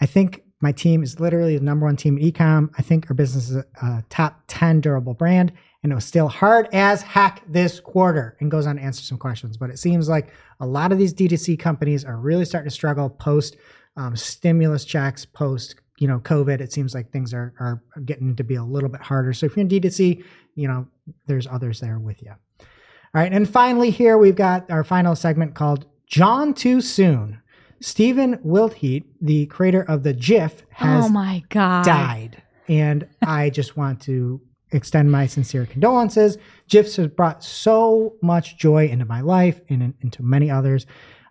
I 0.01 0.07
think 0.07 0.41
my 0.59 0.71
team 0.71 1.03
is 1.03 1.19
literally 1.19 1.55
the 1.59 1.63
number 1.63 1.85
one 1.85 1.97
team 1.97 2.17
in 2.17 2.31
ecom. 2.31 2.71
I 2.79 2.81
think 2.81 3.11
our 3.11 3.13
business 3.13 3.51
is 3.51 3.57
a 3.57 4.03
top 4.09 4.41
10 4.47 4.81
durable 4.81 5.13
brand, 5.13 5.51
and 5.83 5.91
it 5.91 5.95
was 5.95 6.05
still 6.05 6.29
hard 6.29 6.69
as 6.73 7.01
heck 7.01 7.43
this 7.47 7.79
quarter. 7.79 8.37
And 8.39 8.49
goes 8.49 8.65
on 8.65 8.77
to 8.77 8.81
answer 8.81 9.03
some 9.03 9.17
questions. 9.17 9.57
But 9.57 9.69
it 9.69 9.77
seems 9.77 10.07
like 10.09 10.31
a 10.59 10.65
lot 10.65 10.91
of 10.91 10.97
these 10.97 11.13
D2C 11.13 11.59
companies 11.59 12.05
are 12.05 12.17
really 12.17 12.45
starting 12.45 12.69
to 12.69 12.73
struggle 12.73 13.09
post 13.09 13.57
um, 13.95 14.15
stimulus 14.15 14.85
checks, 14.85 15.25
post 15.25 15.75
you 15.99 16.07
know 16.07 16.19
COVID. 16.19 16.61
It 16.61 16.73
seems 16.73 16.95
like 16.95 17.11
things 17.11 17.33
are 17.33 17.53
are 17.59 17.83
getting 18.05 18.35
to 18.35 18.43
be 18.43 18.55
a 18.55 18.63
little 18.63 18.89
bit 18.89 19.01
harder. 19.01 19.33
So 19.33 19.45
if 19.45 19.55
you're 19.55 19.61
in 19.61 19.69
D2C, 19.69 20.23
you 20.55 20.67
know 20.67 20.87
there's 21.27 21.47
others 21.47 21.79
there 21.79 21.99
with 21.99 22.21
you. 22.21 22.31
All 22.31 23.21
right, 23.21 23.31
and 23.31 23.47
finally 23.47 23.91
here 23.91 24.17
we've 24.17 24.35
got 24.35 24.69
our 24.71 24.83
final 24.83 25.15
segment 25.15 25.53
called 25.53 25.85
John 26.07 26.53
Too 26.53 26.81
Soon. 26.81 27.39
Stephen 27.81 28.37
Wilhite, 28.37 29.03
the 29.21 29.45
creator 29.47 29.83
of 29.83 30.03
the 30.03 30.13
GIF, 30.13 30.63
has 30.69 31.05
oh 31.05 31.09
my 31.09 31.43
God. 31.49 31.83
died. 31.83 32.41
And 32.69 33.05
I 33.21 33.49
just 33.49 33.75
want 33.75 34.01
to 34.03 34.39
extend 34.73 35.11
my 35.11 35.27
sincere 35.27 35.65
condolences. 35.65 36.37
GIFs 36.67 36.95
has 36.97 37.07
brought 37.07 37.43
so 37.43 38.15
much 38.21 38.57
joy 38.57 38.87
into 38.87 39.05
my 39.05 39.21
life 39.21 39.61
and 39.69 39.81
in- 39.83 39.93
into 40.01 40.23
many 40.23 40.49
others. 40.49 40.85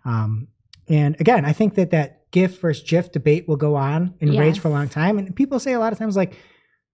Um, 0.05 0.47
and 0.87 1.15
again, 1.19 1.45
I 1.45 1.53
think 1.53 1.75
that 1.75 1.91
that 1.91 2.29
GIF 2.31 2.59
versus 2.59 2.83
GIF 2.87 3.11
debate 3.11 3.47
will 3.47 3.55
go 3.57 3.75
on 3.75 4.15
and 4.21 4.37
rage 4.37 4.59
for 4.59 4.67
a 4.67 4.71
long 4.71 4.89
time. 4.89 5.17
And 5.17 5.35
people 5.35 5.59
say 5.59 5.73
a 5.73 5.79
lot 5.79 5.93
of 5.93 5.99
times, 5.99 6.15
like, 6.15 6.35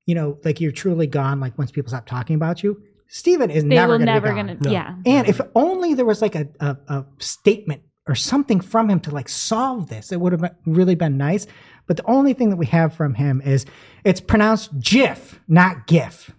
you 0.06 0.16
know, 0.16 0.38
like 0.44 0.60
you're 0.60 0.72
truly 0.72 1.08
gone, 1.08 1.40
like 1.40 1.58
once 1.58 1.72
people 1.72 1.90
stop 1.90 2.06
talking 2.06 2.36
about 2.36 2.62
you. 2.64 2.82
Stephen 3.08 3.50
is 3.50 3.64
They 3.64 3.70
never 3.70 3.94
going 3.98 4.02
to 4.02 4.06
never 4.06 4.30
be 4.30 4.36
gone. 4.36 4.48
gonna 4.48 4.60
No. 4.62 4.70
yeah. 4.72 4.96
And 5.06 5.28
if 5.28 5.42
only 5.56 5.94
there 5.96 6.06
was 6.06 6.22
like 6.22 6.36
a, 6.36 6.48
a, 6.60 6.78
a 6.88 7.06
statement 7.20 7.82
or 8.08 8.14
something 8.16 8.60
from 8.60 8.90
him 8.90 9.00
to 9.02 9.12
like 9.12 9.30
solve 9.30 9.90
this, 9.90 10.12
it 10.12 10.20
would 10.22 10.32
have 10.34 10.52
really 10.66 10.96
been 10.96 11.18
nice. 11.18 11.48
But 11.88 11.98
the 11.98 12.06
only 12.06 12.34
thing 12.34 12.50
that 12.52 12.58
we 12.58 12.68
have 12.68 12.94
from 12.94 13.16
him 13.16 13.42
is 13.42 13.66
it's 14.04 14.22
pronounced 14.22 14.80
GIF, 14.80 15.40
not 15.48 15.88
GIF. 15.88 16.32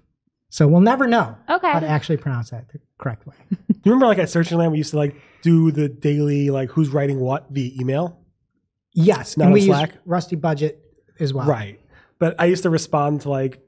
So 0.50 0.66
we'll 0.68 0.80
never 0.80 1.06
know 1.06 1.36
Okay. 1.48 1.70
how 1.70 1.78
to 1.80 1.86
actually 1.88 2.16
pronounce 2.18 2.50
that 2.50 2.68
the 2.72 2.80
correct 2.98 3.26
way. 3.26 3.34
you 3.50 3.56
remember 3.86 4.06
like 4.06 4.18
at 4.18 4.28
Search 4.28 4.50
Land 4.52 4.72
we 4.72 4.78
used 4.78 4.90
to 4.90 4.96
like 4.96 5.14
do 5.42 5.70
the 5.70 5.88
daily 5.88 6.50
like 6.50 6.70
who's 6.70 6.88
writing 6.90 7.20
what 7.20 7.46
via 7.50 7.70
email? 7.80 8.18
Yes, 8.92 9.36
Not 9.36 9.44
and 9.44 9.48
on 9.50 9.52
we 9.54 9.60
use 9.60 9.68
Slack? 9.68 9.92
Rusty 10.04 10.36
Budget 10.36 10.80
as 11.20 11.32
well. 11.32 11.46
Right. 11.46 11.80
But 12.18 12.34
I 12.38 12.46
used 12.46 12.64
to 12.64 12.70
respond 12.70 13.20
to 13.22 13.30
like 13.30 13.62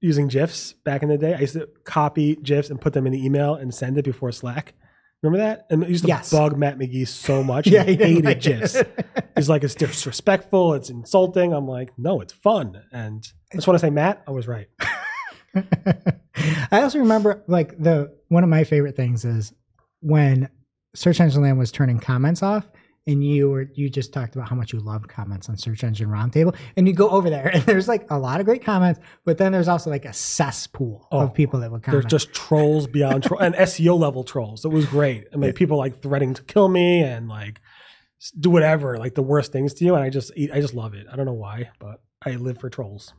using 0.00 0.28
GIFs 0.28 0.72
back 0.84 1.02
in 1.02 1.08
the 1.10 1.18
day. 1.18 1.34
I 1.34 1.40
used 1.40 1.54
to 1.54 1.68
copy 1.84 2.36
GIFs 2.36 2.70
and 2.70 2.80
put 2.80 2.92
them 2.94 3.06
in 3.06 3.12
the 3.12 3.24
email 3.24 3.54
and 3.54 3.74
send 3.74 3.98
it 3.98 4.04
before 4.04 4.32
Slack. 4.32 4.72
Remember 5.22 5.44
that? 5.44 5.66
And 5.70 5.82
it 5.82 5.88
used 5.88 6.04
to 6.04 6.08
Yes. 6.08 6.30
bug 6.30 6.56
Matt 6.58 6.78
McGee 6.78 7.06
so 7.08 7.42
much. 7.44 7.66
Yeah, 7.74 7.82
he 7.84 7.96
he 7.96 8.02
hated 8.02 8.24
like. 8.24 8.40
GIFs. 8.40 8.82
He's 9.36 9.48
like, 9.48 9.64
it's 9.64 9.74
disrespectful, 9.74 10.74
it's 10.74 10.90
insulting. 10.90 11.52
I'm 11.52 11.66
like, 11.68 11.90
no, 11.98 12.20
it's 12.20 12.32
fun. 12.32 12.82
And 12.92 13.26
I 13.52 13.56
just 13.56 13.66
want 13.66 13.76
to 13.78 13.86
say, 13.86 13.90
Matt, 13.90 14.22
I 14.26 14.30
was 14.32 14.46
right. 14.48 14.68
I 16.70 16.82
also 16.82 16.98
remember 16.98 17.42
like 17.46 17.78
the 17.80 18.14
one 18.28 18.42
of 18.44 18.50
my 18.50 18.64
favorite 18.64 18.96
things 18.96 19.24
is 19.24 19.52
when 20.00 20.48
Search 20.94 21.20
Engine 21.20 21.42
Land 21.42 21.58
was 21.58 21.72
turning 21.72 21.98
comments 21.98 22.42
off 22.42 22.68
and 23.06 23.22
you 23.22 23.50
were 23.50 23.68
you 23.74 23.90
just 23.90 24.12
talked 24.12 24.34
about 24.34 24.48
how 24.48 24.56
much 24.56 24.72
you 24.72 24.80
love 24.80 25.06
comments 25.08 25.48
on 25.48 25.56
Search 25.56 25.84
Engine 25.84 26.08
Roundtable 26.08 26.56
and 26.76 26.88
you 26.88 26.94
go 26.94 27.08
over 27.10 27.28
there 27.30 27.48
and 27.48 27.62
there's 27.66 27.86
like 27.88 28.10
a 28.10 28.18
lot 28.18 28.40
of 28.40 28.46
great 28.46 28.64
comments, 28.64 29.00
but 29.24 29.38
then 29.38 29.52
there's 29.52 29.68
also 29.68 29.90
like 29.90 30.04
a 30.04 30.12
cesspool 30.12 31.06
Oh, 31.12 31.20
of 31.20 31.34
people 31.34 31.60
that 31.60 31.70
would 31.70 31.82
comment. 31.82 32.08
just 32.08 32.32
trolls 32.32 32.86
beyond 32.86 33.24
troll 33.24 33.40
and 33.40 33.54
SEO 33.54 33.98
level 33.98 34.24
trolls. 34.24 34.64
It 34.64 34.68
was 34.68 34.86
great. 34.86 35.26
I 35.32 35.36
mean, 35.36 35.52
people 35.52 35.76
like 35.78 36.00
threatening 36.00 36.34
to 36.34 36.42
kill 36.44 36.68
me 36.68 37.02
and 37.02 37.28
like 37.28 37.60
do 38.40 38.48
whatever, 38.50 38.96
like 38.98 39.14
the 39.14 39.22
worst 39.22 39.52
things 39.52 39.74
to 39.74 39.84
you. 39.84 39.94
And 39.94 40.02
I 40.02 40.08
just, 40.08 40.32
I 40.52 40.60
just 40.60 40.72
love 40.74 40.94
it. 40.94 41.06
I 41.12 41.16
don't 41.16 41.26
know 41.26 41.32
why, 41.34 41.70
but 41.78 42.00
I 42.24 42.36
live 42.36 42.58
for 42.58 42.70
trolls. 42.70 43.12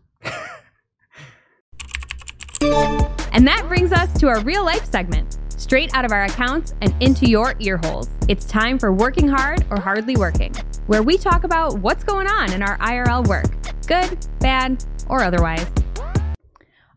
And 3.36 3.45
that 3.48 3.68
brings 3.68 3.91
us 3.91 4.18
to 4.22 4.30
our 4.30 4.40
real 4.44 4.64
life 4.64 4.90
segment, 4.90 5.40
straight 5.49 5.94
out 5.94 6.06
of 6.06 6.14
our 6.14 6.24
accounts 6.24 6.74
and 6.80 6.95
into 7.02 7.30
your 7.30 7.53
ear 7.60 7.76
holes. 7.84 8.10
It's 8.30 8.45
time 8.45 8.80
for 8.80 8.94
Working 8.94 9.28
Hard 9.28 9.66
or 9.70 9.78
Hardly 9.78 10.16
Working, 10.16 10.56
where 10.88 11.03
we 11.03 11.18
talk 11.18 11.44
about 11.44 11.80
what's 11.80 12.06
going 12.06 12.28
on 12.28 12.53
in 12.53 12.64
our 12.64 12.78
IRL 12.78 13.28
work, 13.28 13.48
good, 13.88 14.26
bad, 14.40 14.86
or 15.10 15.22
otherwise. 15.22 15.68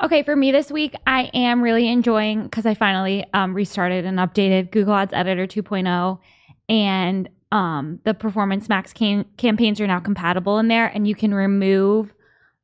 Okay, 0.01 0.23
for 0.23 0.37
me 0.37 0.53
this 0.53 0.71
week, 0.71 0.95
I 1.09 1.23
am 1.35 1.61
really 1.61 1.89
enjoying 1.89 2.45
because 2.45 2.67
I 2.67 2.75
finally 2.75 3.27
um, 3.35 3.53
restarted 3.53 4.07
and 4.07 4.19
updated 4.21 4.71
Google 4.71 4.95
Ads 4.95 5.13
Editor 5.13 5.49
2.0, 5.49 6.21
and 6.69 7.29
um, 7.51 7.99
the 8.05 8.15
Performance 8.15 8.69
Max 8.69 8.93
cam- 8.93 9.27
campaigns 9.39 9.81
are 9.81 9.89
now 9.89 9.99
compatible 9.99 10.61
in 10.61 10.69
there, 10.69 10.87
and 10.87 11.09
you 11.09 11.17
can 11.17 11.35
remove 11.35 12.15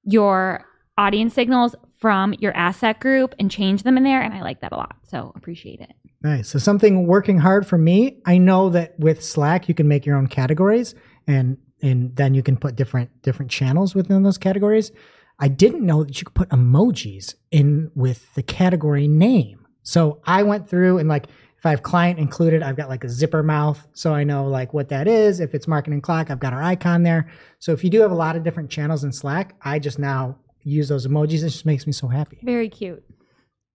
your 0.05 0.65
audience 0.97 1.35
signals 1.35 1.75
from 2.05 2.35
your 2.35 2.55
asset 2.55 3.01
group 3.01 3.35
and 3.39 3.51
change 3.51 3.83
them 3.83 3.97
in 3.97 4.05
there, 4.05 4.21
and 4.21 4.35
I 4.35 4.43
like 4.43 4.61
that 4.61 4.73
a 4.73 4.77
lot. 4.77 4.95
So 5.05 5.33
appreciate 5.35 5.81
it. 5.81 5.95
Nice. 6.23 6.51
So 6.51 6.59
something 6.59 7.07
working 7.07 7.39
hard 7.39 7.67
for 7.67 7.79
me. 7.79 8.21
I 8.27 8.37
know 8.37 8.69
that 8.69 8.93
with 9.01 9.25
Slack 9.25 9.71
you 9.71 9.75
can 9.75 9.89
make 9.89 10.05
your 10.05 10.19
own 10.19 10.27
categories 10.27 10.95
and 11.27 11.57
and 11.81 12.15
then 12.15 12.35
you 12.35 12.43
can 12.43 12.59
put 12.59 12.77
different 12.77 13.23
different 13.23 13.51
channels 13.51 13.95
within 13.95 14.23
those 14.23 14.37
categories. 14.37 14.93
I 15.39 15.49
didn't 15.49 15.87
know 15.87 16.05
that 16.05 16.21
you 16.21 16.27
could 16.27 16.35
put 16.35 16.51
emojis 16.51 17.37
in 17.51 17.91
with 17.95 18.35
the 18.35 18.43
category 18.43 19.09
name. 19.09 19.67
So 19.83 20.21
I 20.27 20.43
went 20.43 20.69
through 20.69 20.99
and 20.99 21.09
like 21.09 21.29
if 21.57 21.65
I 21.65 21.71
have 21.71 21.83
client 21.83 22.19
included, 22.19 22.63
I've 22.63 22.77
got 22.77 22.91
like 22.91 23.05
a 23.05 23.09
zipper 23.09 23.43
mouth. 23.43 23.89
So 23.95 24.13
I 24.13 24.25
know 24.25 24.45
like 24.45 24.75
what 24.75 24.91
that 24.91 25.09
is. 25.09 25.41
If 25.41 25.55
it's 25.55 25.67
marketing 25.67 26.03
clock, 26.03 26.31
I've 26.31 26.39
got 26.39 26.53
our 26.53 26.63
icon 26.63 27.03
there. 27.03 27.31
So 27.61 27.73
if 27.73 27.83
you 27.83 27.89
do 27.89 28.03
have 28.03 28.11
a 28.11 28.15
lot 28.15 28.37
of 28.37 28.43
different 28.43 28.69
channels 28.69 29.05
in 29.05 29.13
Slack, 29.13 29.55
I 29.63 29.79
just 29.79 29.99
now 29.99 30.37
use 30.65 30.89
those 30.89 31.07
emojis. 31.07 31.45
It 31.45 31.51
just 31.51 31.67
makes 31.67 31.87
me 31.87 31.93
so 31.93 32.09
happy. 32.09 32.41
Very 32.43 32.69
cute. 32.69 33.05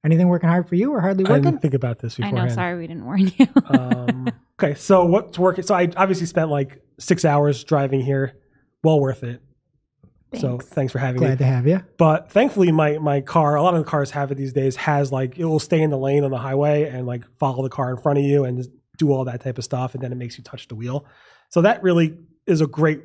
Anything 0.03 0.28
working 0.28 0.49
hard 0.49 0.68
for 0.68 0.76
you 0.76 0.91
or 0.94 1.02
hardly 1.02 1.24
working? 1.24 1.34
I 1.34 1.38
working? 1.40 1.52
didn't 1.52 1.61
think 1.61 1.74
about 1.74 1.99
this 1.99 2.16
before. 2.16 2.28
I 2.28 2.32
beforehand. 2.32 2.49
know. 2.49 2.56
Sorry, 2.56 2.78
we 2.80 2.88
didn't 2.88 3.06
warn 3.06 3.32
you. 3.38 3.48
um, 3.66 4.28
okay, 4.61 4.76
so 4.76 5.06
what's 5.06 5.38
working? 5.38 5.64
So 5.64 5.76
I 5.76 5.90
obviously 5.98 6.26
spent 6.26 6.49
like 6.49 6.82
six 6.99 7.26
hours 7.26 7.64
driving 7.64 8.02
here. 8.02 8.36
Well 8.84 8.99
worth 8.99 9.24
it. 9.24 9.41
So 10.36 10.49
Thanks. 10.49 10.66
thanks 10.68 10.91
for 10.94 10.99
having 10.99 11.20
me. 11.22 11.28
Glad 11.28 11.40
to 11.40 11.45
have 11.45 11.68
you. 11.68 11.84
But 11.98 12.32
thankfully, 12.32 12.72
my 12.72 12.99
my 12.99 13.20
car, 13.22 13.56
a 13.56 13.64
lot 13.64 13.74
of 13.74 13.84
the 13.84 13.90
cars 13.90 14.11
have 14.11 14.32
it 14.32 14.36
these 14.36 14.53
days, 14.53 14.76
has 14.76 15.11
like 15.11 15.40
it 15.40 15.45
will 15.45 15.60
stay 15.60 15.82
in 15.82 15.90
the 15.90 15.98
lane 15.98 16.24
on 16.24 16.32
the 16.32 16.38
highway 16.38 16.84
and 16.84 17.07
like 17.07 17.24
follow 17.40 17.64
the 17.64 17.70
car 17.70 17.90
in 17.90 17.98
front 17.98 18.20
of 18.20 18.26
you 18.26 18.45
and 18.45 18.57
just 18.57 18.70
do 18.98 19.11
all 19.11 19.26
that 19.26 19.41
type 19.41 19.57
of 19.57 19.64
stuff, 19.64 19.95
and 19.95 20.03
then 20.03 20.11
it 20.11 20.16
makes 20.16 20.38
you 20.38 20.44
touch 20.44 20.68
the 20.68 20.76
wheel. 20.76 21.06
So 21.49 21.61
that 21.61 21.82
really 21.82 22.16
is 22.45 22.61
a 22.61 22.68
great 22.68 23.02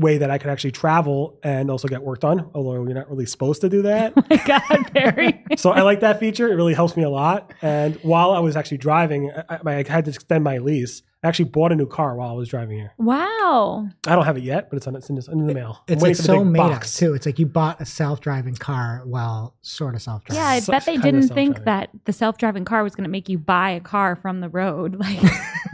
way 0.00 0.18
that 0.18 0.30
I 0.30 0.38
could 0.38 0.50
actually 0.50 0.72
travel 0.72 1.38
and 1.42 1.70
also 1.70 1.86
get 1.88 2.02
work 2.02 2.20
done. 2.20 2.50
Although 2.54 2.74
you're 2.84 2.94
not 2.94 3.08
really 3.10 3.26
supposed 3.26 3.60
to 3.60 3.68
do 3.68 3.82
that. 3.82 4.12
oh 4.16 4.22
my 4.30 4.36
God, 4.46 4.92
Barry. 4.92 5.44
so 5.56 5.70
I 5.70 5.82
like 5.82 6.00
that 6.00 6.18
feature. 6.20 6.48
It 6.50 6.54
really 6.56 6.74
helps 6.74 6.96
me 6.96 7.02
a 7.04 7.10
lot. 7.10 7.52
And 7.62 7.96
while 8.02 8.32
I 8.32 8.38
was 8.40 8.56
actually 8.56 8.78
driving, 8.78 9.30
I, 9.30 9.58
I 9.64 9.74
I 9.80 9.84
had 9.88 10.04
to 10.06 10.10
extend 10.10 10.42
my 10.44 10.58
lease. 10.58 11.02
I 11.22 11.28
actually 11.28 11.50
bought 11.50 11.70
a 11.70 11.76
new 11.76 11.86
car 11.86 12.16
while 12.16 12.30
I 12.30 12.32
was 12.32 12.48
driving 12.48 12.78
here. 12.78 12.92
wow. 12.96 13.86
I 14.06 14.14
don't 14.16 14.24
have 14.24 14.38
it 14.38 14.42
yet, 14.42 14.70
but 14.70 14.78
it's 14.78 14.86
on 14.86 14.96
it's 14.96 15.10
in, 15.10 15.18
it's 15.18 15.28
in 15.28 15.46
the 15.46 15.52
mail. 15.52 15.82
It's 15.86 16.00
like 16.02 16.16
so 16.16 16.38
big 16.38 16.46
made 16.52 16.60
up 16.60 16.82
too. 16.84 17.12
It's 17.12 17.26
like 17.26 17.38
you 17.38 17.44
bought 17.44 17.78
a 17.80 17.84
self-driving 17.84 18.54
car 18.56 19.02
while 19.04 19.54
sort 19.60 19.94
of 19.94 20.00
self-driving. 20.00 20.40
Yeah, 20.42 20.48
I 20.48 20.60
So- 20.60 20.72
bet 20.72 20.86
they 20.86 20.96
didn't 20.96 21.28
think 21.28 21.64
that 21.64 21.90
the 22.06 22.12
self-driving 22.14 22.64
car 22.64 22.82
was 22.82 22.94
going 22.94 23.04
to 23.04 23.10
make 23.10 23.28
you 23.28 23.36
buy 23.36 23.70
a 23.70 23.80
car 23.80 24.16
from 24.16 24.40
the 24.40 24.48
road. 24.48 24.96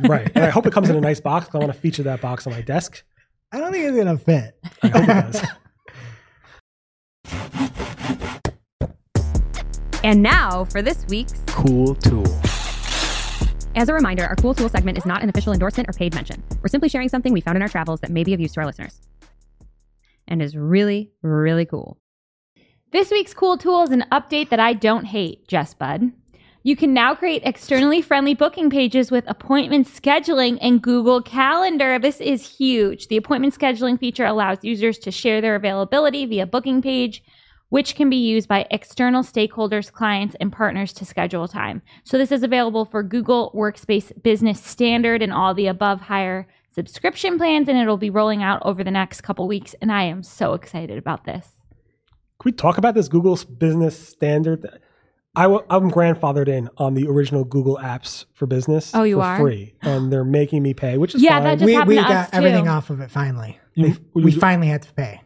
Like, 0.01 0.11
right. 0.11 0.31
And 0.35 0.45
I 0.45 0.51
hope 0.51 0.67
it 0.67 0.73
comes 0.73 0.91
in 0.91 0.97
a 0.97 1.01
nice 1.01 1.21
box. 1.21 1.47
'cause 1.47 1.55
I 1.55 1.59
want 1.59 1.73
to 1.73 1.79
feature 1.79 2.03
that 2.03 2.21
box 2.21 2.47
on 2.47 2.53
my 2.53 2.61
desk. 2.61 3.03
I 3.53 3.59
don't 3.59 3.73
think 3.73 3.85
it's 3.85 3.97
gonna 3.97 4.19
fit. 4.19 4.59
I 4.83 4.89
hope 4.89 5.03
it 5.03 5.07
does. 5.07 5.43
And 10.03 10.23
now 10.23 10.65
for 10.67 10.83
this 10.83 11.05
week's 11.09 11.35
cool 11.47 11.95
tool. 11.97 12.27
As 13.75 13.89
a 13.89 13.93
reminder, 13.93 14.25
our 14.25 14.37
Cool 14.37 14.55
Tool 14.55 14.71
segment 14.71 14.97
is 14.97 15.05
not 15.05 15.23
an 15.23 15.29
official 15.29 15.53
endorsement 15.53 15.89
or 15.89 15.93
paid 15.93 16.15
mention. 16.15 16.43
We're 16.63 16.69
simply 16.69 16.89
sharing 16.89 17.11
something 17.11 17.33
we 17.33 17.43
found 17.43 17.57
in 17.57 17.63
our 17.63 17.69
travels 17.69 18.01
that 18.01 18.11
may 18.11 18.25
be 18.25 18.33
of 18.33 18.41
use 18.41 18.53
to 18.55 18.61
our 18.61 18.67
listeners. 18.67 19.01
And 20.27 20.41
is 20.41 20.57
really, 20.57 21.11
really 21.23 21.67
cool. 21.67 21.99
This 22.93 23.11
week's 23.11 23.35
cool 23.35 23.59
tool 23.59 23.83
is 23.83 23.91
an 23.91 24.05
update 24.11 24.49
that 24.49 24.61
I 24.61 24.73
don't 24.73 25.05
hate, 25.05 25.47
Jess 25.47 25.75
Budde. 25.75 26.13
You 26.67 26.75
can 26.75 26.93
now 26.93 27.15
create 27.15 27.43
externally 27.45 28.03
friendly 28.03 28.35
booking 28.35 28.71
pages 28.71 29.13
with 29.13 29.23
appointment 29.29 29.87
scheduling 29.87 30.59
in 30.61 30.81
Google 30.81 31.23
Calendar. 31.23 31.97
This 32.01 32.21
is 32.21 32.45
huge. 32.45 33.07
The 33.07 33.17
appointment 33.17 33.57
scheduling 33.57 34.01
feature 34.01 34.25
allows 34.25 34.65
users 34.65 34.99
to 34.99 35.13
share 35.13 35.41
their 35.41 35.55
availability 35.55 36.27
via 36.27 36.45
booking 36.45 36.83
page, 36.83 37.23
which 37.69 37.95
can 37.95 38.11
be 38.11 38.17
used 38.17 38.49
by 38.49 38.67
external 38.73 39.23
stakeholders, 39.23 39.93
clients, 39.93 40.35
and 40.41 40.53
partners 40.53 40.93
to 40.95 41.05
schedule 41.05 41.47
time. 41.47 41.83
So 42.03 42.19
this 42.19 42.33
is 42.33 42.43
available 42.43 42.85
for 42.85 43.05
Google 43.05 43.53
Workspace 43.55 44.11
Business 44.25 44.61
Standard 44.61 45.23
and 45.23 45.33
all 45.33 45.55
the 45.55 45.69
above 45.69 46.01
higher 46.01 46.49
subscription 46.75 47.39
plans, 47.39 47.69
and 47.69 47.79
it'll 47.79 47.97
be 47.97 48.11
rolling 48.11 48.43
out 48.43 48.61
over 48.65 48.83
the 48.83 48.91
next 48.91 49.21
couple 49.21 49.47
weeks. 49.47 49.77
And 49.81 49.93
I 49.93 50.03
am 50.03 50.25
so 50.25 50.55
excited 50.55 50.99
about 50.99 51.27
this. 51.27 51.47
Can 52.41 52.51
we 52.51 52.51
talk 52.51 52.77
about 52.77 52.97
this 52.97 53.07
Google's 53.07 53.45
business 53.45 53.97
standard? 53.97 54.81
I 55.37 55.43
w- 55.43 55.65
I'm 55.71 55.91
grandfathered 55.91 56.49
in 56.49 56.69
on 56.79 56.95
the 56.95 57.07
original 57.09 57.45
Google 57.45 57.77
apps 57.77 58.25
for 58.33 58.47
business. 58.47 58.93
Oh, 58.95 59.03
you 59.03 59.17
for 59.17 59.23
are? 59.23 59.37
free, 59.39 59.75
and 59.83 60.11
they're 60.13 60.25
making 60.25 60.63
me 60.63 60.73
pay, 60.75 60.97
which 60.99 61.15
is 61.15 61.23
Yeah, 61.23 61.33
fine. 61.37 61.45
that 61.45 61.55
just 61.57 61.67
we 61.67 61.75
happened 61.75 61.89
we 61.91 61.97
to 61.97 62.03
got 62.03 62.11
us, 62.11 62.31
too. 62.31 62.37
everything 62.39 62.69
off 62.69 62.91
of 62.91 63.01
it 63.01 63.11
finally. 63.11 63.59
You- 63.75 63.97
we 64.15 64.23
you- 64.23 64.25
we 64.27 64.31
finally 64.33 64.69
had 64.69 64.83
to 64.83 64.93
pay. 64.95 65.21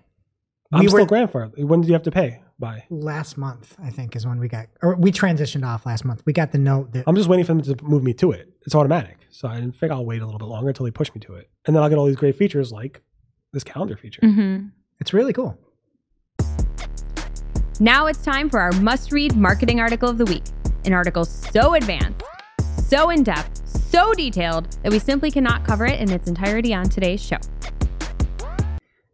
I'm 0.72 0.80
we 0.80 0.88
still 0.88 1.00
were- 1.00 1.06
grandfathered. 1.06 1.64
When 1.64 1.80
did 1.80 1.86
you 1.88 1.94
have 1.94 2.02
to 2.02 2.10
pay 2.10 2.42
by? 2.58 2.84
Last 2.90 3.38
month, 3.38 3.76
I 3.82 3.90
think, 3.90 4.14
is 4.16 4.26
when 4.26 4.38
we 4.40 4.48
got, 4.48 4.66
or 4.82 4.96
we 4.96 5.12
transitioned 5.12 5.64
off 5.66 5.86
last 5.86 6.04
month. 6.04 6.22
We 6.26 6.32
got 6.32 6.52
the 6.52 6.58
note 6.58 6.92
that 6.92 7.04
I'm 7.06 7.14
just 7.16 7.28
waiting 7.28 7.44
for 7.46 7.54
them 7.54 7.62
to 7.62 7.84
move 7.84 8.02
me 8.02 8.12
to 8.14 8.32
it. 8.32 8.52
It's 8.66 8.74
automatic, 8.74 9.18
so 9.30 9.48
I 9.48 9.60
think 9.60 9.92
I'll 9.92 10.04
wait 10.04 10.22
a 10.22 10.24
little 10.26 10.38
bit 10.40 10.48
longer 10.48 10.68
until 10.68 10.84
they 10.84 10.90
push 10.90 11.14
me 11.14 11.20
to 11.22 11.34
it, 11.34 11.48
and 11.66 11.74
then 11.74 11.82
I'll 11.82 11.88
get 11.88 11.98
all 11.98 12.06
these 12.06 12.16
great 12.16 12.34
features 12.36 12.72
like 12.72 13.00
this 13.52 13.62
calendar 13.64 13.96
feature. 13.96 14.20
Mm-hmm. 14.22 14.66
it's 15.00 15.12
really 15.14 15.32
cool. 15.32 15.56
Now 17.82 18.08
it's 18.08 18.22
time 18.22 18.50
for 18.50 18.60
our 18.60 18.72
must 18.72 19.10
read 19.10 19.36
marketing 19.36 19.80
article 19.80 20.10
of 20.10 20.18
the 20.18 20.26
week. 20.26 20.42
An 20.84 20.92
article 20.92 21.24
so 21.24 21.72
advanced, 21.72 22.22
so 22.86 23.08
in 23.08 23.22
depth, 23.22 23.66
so 23.66 24.12
detailed 24.12 24.70
that 24.82 24.92
we 24.92 24.98
simply 24.98 25.30
cannot 25.30 25.64
cover 25.64 25.86
it 25.86 25.98
in 25.98 26.10
its 26.10 26.28
entirety 26.28 26.74
on 26.74 26.90
today's 26.90 27.24
show. 27.24 27.38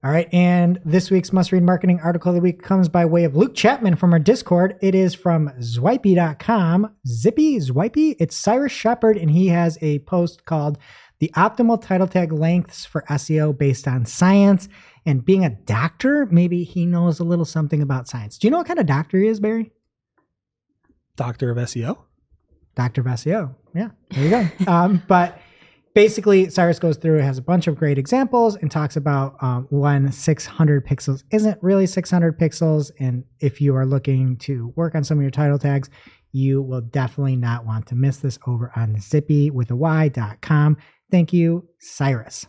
All 0.02 0.10
right. 0.10 0.28
And 0.32 0.80
this 0.84 1.12
week's 1.12 1.32
must 1.32 1.52
read 1.52 1.62
marketing 1.62 2.00
article 2.02 2.30
of 2.30 2.34
the 2.34 2.40
week 2.40 2.60
comes 2.60 2.88
by 2.88 3.04
way 3.04 3.22
of 3.22 3.36
Luke 3.36 3.54
Chapman 3.54 3.94
from 3.94 4.12
our 4.12 4.18
Discord. 4.18 4.76
It 4.82 4.96
is 4.96 5.14
from 5.14 5.48
zyppy.com. 5.60 6.92
Zippy, 7.06 7.58
Zwipey. 7.58 8.16
It's 8.18 8.34
Cyrus 8.34 8.72
Shepard, 8.72 9.16
and 9.16 9.30
he 9.30 9.46
has 9.46 9.78
a 9.80 10.00
post 10.00 10.44
called 10.44 10.76
The 11.20 11.30
Optimal 11.36 11.80
Title 11.80 12.08
Tag 12.08 12.32
Lengths 12.32 12.84
for 12.84 13.02
SEO 13.02 13.56
Based 13.56 13.86
on 13.86 14.06
Science. 14.06 14.68
And 15.06 15.24
being 15.24 15.44
a 15.44 15.50
doctor, 15.50 16.26
maybe 16.26 16.64
he 16.64 16.84
knows 16.84 17.20
a 17.20 17.24
little 17.24 17.44
something 17.44 17.80
about 17.80 18.08
science. 18.08 18.38
Do 18.38 18.46
you 18.46 18.50
know 18.50 18.58
what 18.58 18.66
kind 18.66 18.80
of 18.80 18.86
doctor 18.86 19.18
he 19.18 19.28
is, 19.28 19.38
Barry? 19.38 19.70
Doctor 21.14 21.50
of 21.50 21.56
SEO. 21.56 21.96
Doctor 22.74 23.00
of 23.00 23.06
SEO. 23.06 23.54
Yeah, 23.74 23.90
there 24.10 24.24
you 24.24 24.30
go. 24.30 24.72
um, 24.72 25.02
but 25.06 25.40
basically, 25.94 26.50
Cyrus 26.50 26.80
goes 26.80 26.96
through, 26.96 27.20
has 27.20 27.38
a 27.38 27.42
bunch 27.42 27.68
of 27.68 27.76
great 27.76 27.98
examples, 27.98 28.56
and 28.56 28.70
talks 28.70 28.96
about 28.96 29.36
um, 29.40 29.68
when 29.70 30.10
600 30.10 30.86
pixels 30.86 31.22
isn't 31.32 31.62
really 31.62 31.86
600 31.86 32.38
pixels. 32.38 32.90
And 32.98 33.24
if 33.40 33.60
you 33.60 33.76
are 33.76 33.86
looking 33.86 34.36
to 34.38 34.72
work 34.76 34.96
on 34.96 35.04
some 35.04 35.18
of 35.18 35.22
your 35.22 35.30
title 35.30 35.58
tags, 35.58 35.88
you 36.32 36.60
will 36.60 36.82
definitely 36.82 37.36
not 37.36 37.64
want 37.64 37.86
to 37.86 37.94
miss 37.94 38.18
this 38.18 38.38
over 38.46 38.72
on 38.76 39.00
zippy 39.00 39.50
with 39.50 39.70
a 39.70 39.76
y.com. 39.76 40.76
Thank 41.10 41.32
you, 41.32 41.68
Cyrus. 41.78 42.46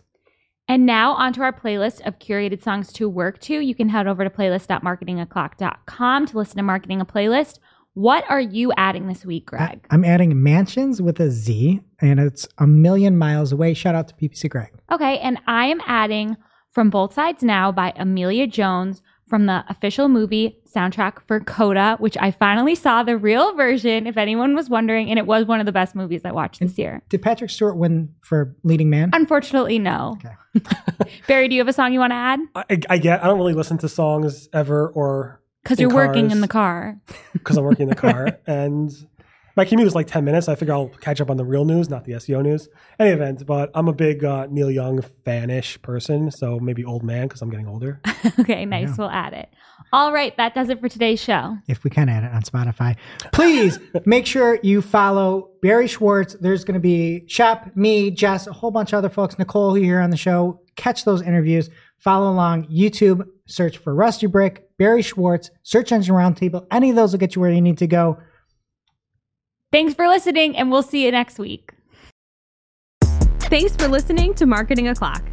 And 0.68 0.86
now 0.86 1.14
onto 1.14 1.42
our 1.42 1.54
playlist 1.54 2.06
of 2.06 2.20
curated 2.20 2.62
songs 2.62 2.92
to 2.94 3.08
work 3.08 3.40
to. 3.42 3.60
You 3.60 3.74
can 3.74 3.88
head 3.90 4.08
over 4.08 4.24
to 4.24 4.30
playlist.marketingoclock.com 4.30 6.26
to 6.26 6.38
listen 6.38 6.58
to 6.58 6.64
Marketing 6.64 7.00
a 7.00 7.06
Playlist. 7.06 7.60
What 7.94 8.26
are 8.30 8.42
you 8.42 8.74
adding 8.78 9.08
this 9.08 9.26
week, 9.26 9.48
Greg? 9.48 9.88
I'm 9.90 10.06
adding 10.06 10.44
mansions 10.44 11.02
with 11.02 11.20
a 11.20 11.32
Z, 11.32 11.80
and 12.00 12.20
it's 12.20 12.48
a 12.60 12.68
million 12.68 13.18
miles 13.18 13.52
away. 13.52 13.74
Shout 13.74 13.96
out 13.96 14.10
to 14.10 14.14
PPC 14.16 14.50
Greg. 14.50 14.72
Okay, 14.92 15.18
and 15.20 15.40
I 15.48 15.66
am 15.66 15.82
adding 15.88 16.38
From 16.74 16.92
Both 16.92 17.14
Sides 17.16 17.42
Now 17.44 17.72
by 17.72 17.94
Emilia 17.96 18.46
Jones 18.46 19.02
from 19.28 19.46
the 19.46 19.66
official 19.68 20.08
movie 20.10 20.62
soundtrack 20.74 21.20
for 21.28 21.40
Coda, 21.42 21.98
which 22.00 22.18
I 22.18 22.32
finally 22.32 22.76
saw 22.76 23.04
the 23.04 23.18
real 23.18 23.56
version, 23.56 24.08
if 24.08 24.16
anyone 24.16 24.56
was 24.56 24.70
wondering, 24.70 25.10
and 25.10 25.20
it 25.20 25.26
was 25.26 25.46
one 25.46 25.60
of 25.60 25.66
the 25.66 25.72
best 25.72 25.96
movies 25.96 26.22
I 26.24 26.32
watched 26.32 26.60
this 26.60 26.78
year. 26.78 27.02
Did 27.10 27.22
Patrick 27.22 27.50
Stewart 27.50 27.78
win 27.78 28.14
for 28.22 28.56
leading 28.64 28.90
man? 28.90 29.10
Unfortunately, 29.14 29.80
no. 29.80 30.18
Okay. 30.20 30.36
Barry, 31.28 31.48
do 31.48 31.56
you 31.56 31.62
have 31.62 31.68
a 31.68 31.74
song 31.74 31.94
you 31.94 32.00
want 32.00 32.12
to 32.12 32.16
add? 32.16 32.40
I, 32.56 32.80
I 32.90 32.98
get. 32.98 33.24
I 33.24 33.28
don't 33.28 33.38
really 33.38 33.54
listen 33.54 33.78
to 33.80 33.90
songs 33.90 34.50
ever, 34.54 34.90
or 34.90 35.42
Because 35.64 35.80
you're 35.80 35.94
working 35.94 36.32
in 36.32 36.42
the 36.42 36.48
car. 36.48 37.00
because 37.34 37.58
I'm 37.58 37.64
working 37.64 37.84
in 37.84 37.90
the 37.90 37.96
car, 37.96 38.40
and 38.48 38.92
my 39.56 39.66
commute 39.66 39.88
is 39.88 39.96
like 39.96 40.08
ten 40.08 40.26
minutes. 40.26 40.48
I 40.48 40.56
figure 40.56 40.74
I'll 40.74 40.90
catch 40.90 41.22
up 41.22 41.30
on 41.30 41.38
the 41.38 41.46
real 41.46 41.66
news, 41.66 41.90
not 41.90 42.06
the 42.06 42.14
SEO 42.14 42.44
news. 42.44 42.70
Any 43.00 43.12
event, 43.12 43.46
but 43.46 43.72
I'm 43.74 43.88
a 43.88 43.94
big 43.94 44.24
uh, 44.24 44.48
Neil 44.50 44.72
Young 44.72 45.00
fanish 45.26 45.82
person, 45.82 46.32
so 46.32 46.60
maybe 46.60 46.86
old 46.86 47.04
man 47.04 47.28
because 47.28 47.42
I'm 47.42 47.50
getting 47.50 47.68
older. 47.68 48.02
okay, 48.40 48.66
nice. 48.66 48.90
Yeah. 48.90 48.96
We'll 48.98 49.10
add 49.10 49.34
it. 49.34 49.50
All 49.94 50.12
right, 50.12 50.36
that 50.38 50.54
does 50.54 50.70
it 50.70 50.82
for 50.82 50.90
today's 50.90 51.22
show. 51.22 51.58
if 51.68 51.84
we 51.84 51.90
can 51.90 52.10
add 52.10 52.24
it 52.24 52.32
on 52.32 52.42
Spotify. 52.42 52.98
Please 53.32 53.80
make 54.06 54.26
sure 54.26 54.60
you 54.62 54.82
follow 54.82 55.52
Barry 55.62 55.88
Schwartz. 55.88 56.36
There's 56.42 56.66
going 56.66 56.74
to 56.74 56.80
be 56.80 57.24
Shep, 57.28 57.76
me, 57.76 58.12
Jess, 58.12 58.48
a 58.48 58.54
whole 58.54 58.72
bunch 58.72 58.92
of 58.94 58.98
other 58.98 59.10
folks, 59.10 59.40
Nicole, 59.40 59.72
who 59.72 59.78
you 59.78 59.86
hear 59.86 60.02
on 60.02 60.10
the 60.10 60.18
show. 60.18 60.60
Catch 60.76 61.06
those 61.06 61.22
interviews. 61.22 61.70
Follow 61.98 62.32
along 62.32 62.66
YouTube. 62.68 63.26
Search 63.48 63.78
for 63.78 63.96
Rusty 63.96 64.28
Brick, 64.28 64.70
Barry 64.78 65.02
Schwartz, 65.02 65.50
Search 65.64 65.92
Engine 65.92 66.16
Roundtable. 66.16 66.68
Any 66.70 66.90
of 66.90 66.96
those 66.98 67.14
will 67.14 67.20
get 67.20 67.36
you 67.36 67.42
where 67.42 67.52
you 67.52 67.62
need 67.62 67.78
to 67.78 67.88
go. 67.88 68.18
Thanks 69.72 69.94
for 69.94 70.08
listening, 70.08 70.56
and 70.58 70.70
we'll 70.72 70.84
see 70.84 71.06
you 71.06 71.12
next 71.12 71.40
week. 71.40 71.72
Thanks 73.02 73.76
for 73.76 73.88
listening 73.88 74.34
to 74.36 74.46
Marketing 74.46 74.90
O'Clock. 74.90 75.24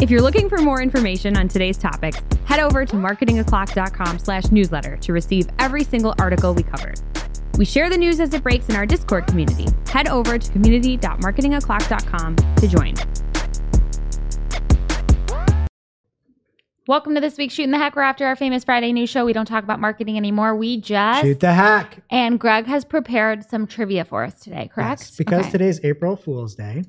If 0.00 0.10
you're 0.10 0.20
looking 0.22 0.48
for 0.48 0.58
more 0.58 0.82
information 0.82 1.36
on 1.36 1.48
today's 1.48 1.78
topics, 1.78 2.20
head 2.44 2.58
over 2.60 2.84
to 2.84 2.96
marketingoclock.com 2.96 4.18
slash 4.18 4.50
newsletter 4.50 4.96
to 4.98 5.12
receive 5.12 5.48
every 5.58 5.84
single 5.84 6.14
article 6.18 6.52
we 6.52 6.62
covered. 6.64 7.00
We 7.56 7.64
share 7.64 7.88
the 7.88 7.96
news 7.96 8.18
as 8.20 8.34
it 8.34 8.42
breaks 8.42 8.68
in 8.68 8.74
our 8.76 8.84
Discord 8.86 9.26
community. 9.28 9.66
Head 9.88 10.08
over 10.08 10.36
to 10.38 10.52
community.marketingoclock.com 10.52 12.36
to 12.56 12.68
join. 12.68 12.94
Welcome 16.86 17.14
to 17.14 17.20
this 17.20 17.38
week's 17.38 17.54
Shooting 17.54 17.70
the 17.70 17.78
Heck. 17.78 17.96
We're 17.96 18.02
after 18.02 18.26
our 18.26 18.36
famous 18.36 18.62
Friday 18.64 18.92
news 18.92 19.08
show. 19.08 19.24
We 19.24 19.32
don't 19.32 19.46
talk 19.46 19.64
about 19.64 19.80
marketing 19.80 20.18
anymore. 20.18 20.54
We 20.54 20.78
just 20.78 21.22
Shoot 21.22 21.40
the 21.40 21.54
hack. 21.54 22.02
and 22.10 22.38
Greg 22.38 22.66
has 22.66 22.84
prepared 22.84 23.48
some 23.48 23.66
trivia 23.66 24.04
for 24.04 24.22
us 24.24 24.34
today. 24.34 24.68
Correct? 24.74 25.00
Yes, 25.00 25.16
because 25.16 25.42
Okay. 25.44 25.50
today's 25.52 25.80
April 25.82 26.14
Fool's 26.16 26.54
Day, 26.56 26.82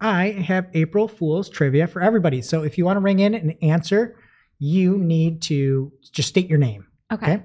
I 0.00 0.30
have 0.30 0.68
April 0.74 1.08
Fool's 1.08 1.48
trivia 1.48 1.86
for 1.86 2.00
everybody. 2.02 2.40
So 2.42 2.62
if 2.62 2.78
you 2.78 2.84
want 2.84 2.96
to 2.96 3.00
ring 3.00 3.18
in 3.20 3.34
and 3.34 3.54
answer, 3.62 4.16
you 4.58 4.96
need 4.98 5.42
to 5.42 5.92
just 6.12 6.28
state 6.28 6.48
your 6.48 6.58
name. 6.58 6.86
Okay. 7.12 7.34
Okay. 7.34 7.42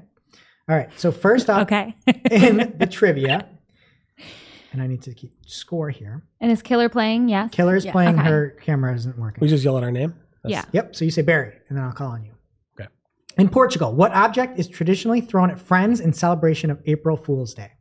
All 0.69 0.75
right. 0.75 0.89
So 0.97 1.11
first 1.11 1.49
off, 1.49 1.63
Okay. 1.63 1.95
in 2.31 2.75
the 2.77 2.87
trivia, 2.87 3.47
and 4.71 4.81
I 4.81 4.87
need 4.87 5.01
to 5.03 5.13
keep 5.13 5.33
score 5.45 5.89
here. 5.89 6.23
and 6.41 6.51
is 6.51 6.61
Killer 6.61 6.89
playing? 6.89 7.29
Yes. 7.29 7.51
Killer's 7.51 7.85
Yeah. 7.85 7.91
playing. 7.91 8.19
Okay. 8.19 8.27
Her 8.29 8.49
camera 8.61 8.93
isn't 8.95 9.17
working. 9.17 9.41
We 9.41 9.47
just 9.47 9.63
yell 9.63 9.77
out 9.77 9.83
our 9.83 9.91
name. 9.91 10.15
Yeah. 10.45 10.65
Yep. 10.73 10.95
So 10.95 11.05
you 11.05 11.11
say 11.11 11.21
Barry, 11.21 11.53
and 11.69 11.77
then 11.77 11.85
I'll 11.85 11.91
call 11.93 12.11
on 12.11 12.23
you. 12.23 12.31
Okay. 12.79 12.89
In 13.37 13.49
Portugal, 13.49 13.93
what 13.93 14.11
object 14.13 14.59
is 14.59 14.67
traditionally 14.67 15.21
thrown 15.21 15.49
at 15.51 15.59
friends 15.59 15.99
in 16.01 16.11
celebration 16.13 16.69
of 16.71 16.81
April 16.85 17.15
Fool's 17.17 17.53
Day? 17.53 17.71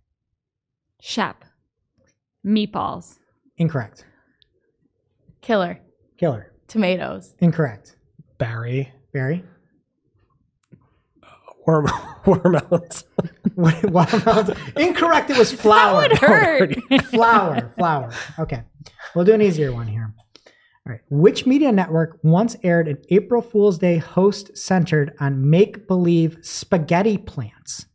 Shep. 1.01 1.45
Meatballs. 2.47 3.19
Incorrect. 3.57 4.05
Killer. 5.43 5.79
Killer. 6.19 6.53
Tomatoes. 6.69 7.35
Incorrect. 7.41 7.97
Barry. 8.39 8.93
Barry. 9.13 9.45
Uh, 11.23 11.27
Worm, 11.67 11.87
watermelons. 12.27 13.05
Watermelons. 13.57 14.51
Incorrect. 14.77 15.31
It 15.31 15.39
was 15.39 15.53
flour. 15.61 16.09
That 16.09 16.11
would 16.11 16.19
hurt. 16.19 17.05
flour. 17.05 17.73
Flour. 17.77 18.11
Okay. 18.39 18.63
We'll 19.15 19.25
do 19.25 19.35
an 19.35 19.43
easier 19.43 19.73
one 19.73 19.87
here. 19.87 20.15
All 20.87 20.93
right. 20.93 21.01
Which 21.11 21.45
media 21.47 21.71
network 21.71 22.19
once 22.23 22.57
aired 22.65 22.89
an 22.89 22.99
April 23.11 23.43
Fool's 23.43 23.79
Day 23.79 23.99
host 23.99 24.57
centered 24.57 25.15
on 25.21 25.49
make 25.51 25.87
believe 25.87 26.39
spaghetti 26.43 27.19
plants? 27.19 27.87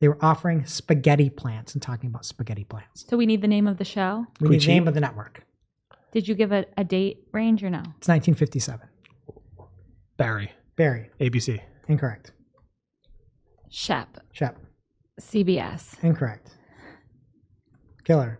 They 0.00 0.06
were 0.08 0.18
offering 0.20 0.64
spaghetti 0.64 1.30
plants 1.30 1.72
and 1.74 1.82
talking 1.82 2.08
about 2.10 2.24
spaghetti 2.24 2.62
plants. 2.64 3.04
so 3.08 3.16
we 3.16 3.26
need 3.26 3.42
the 3.42 3.48
name 3.48 3.66
of 3.66 3.78
the 3.78 3.84
show. 3.84 4.26
We 4.40 4.48
we 4.48 4.54
need 4.56 4.62
the 4.62 4.66
name 4.68 4.86
of 4.88 4.94
the 4.94 5.00
network. 5.00 5.42
Did 6.12 6.26
you 6.26 6.34
give 6.34 6.52
a, 6.52 6.64
a 6.76 6.84
date 6.84 7.24
range 7.32 7.62
or 7.62 7.70
no? 7.70 7.80
It's 7.98 8.08
1957. 8.08 8.80
Barry. 10.16 10.52
Barry. 10.76 11.10
ABC. 11.20 11.60
Incorrect. 11.88 12.32
Shep. 13.70 14.18
Shep. 14.32 14.58
CBS. 15.20 16.02
Incorrect. 16.02 16.50
Killer. 18.04 18.38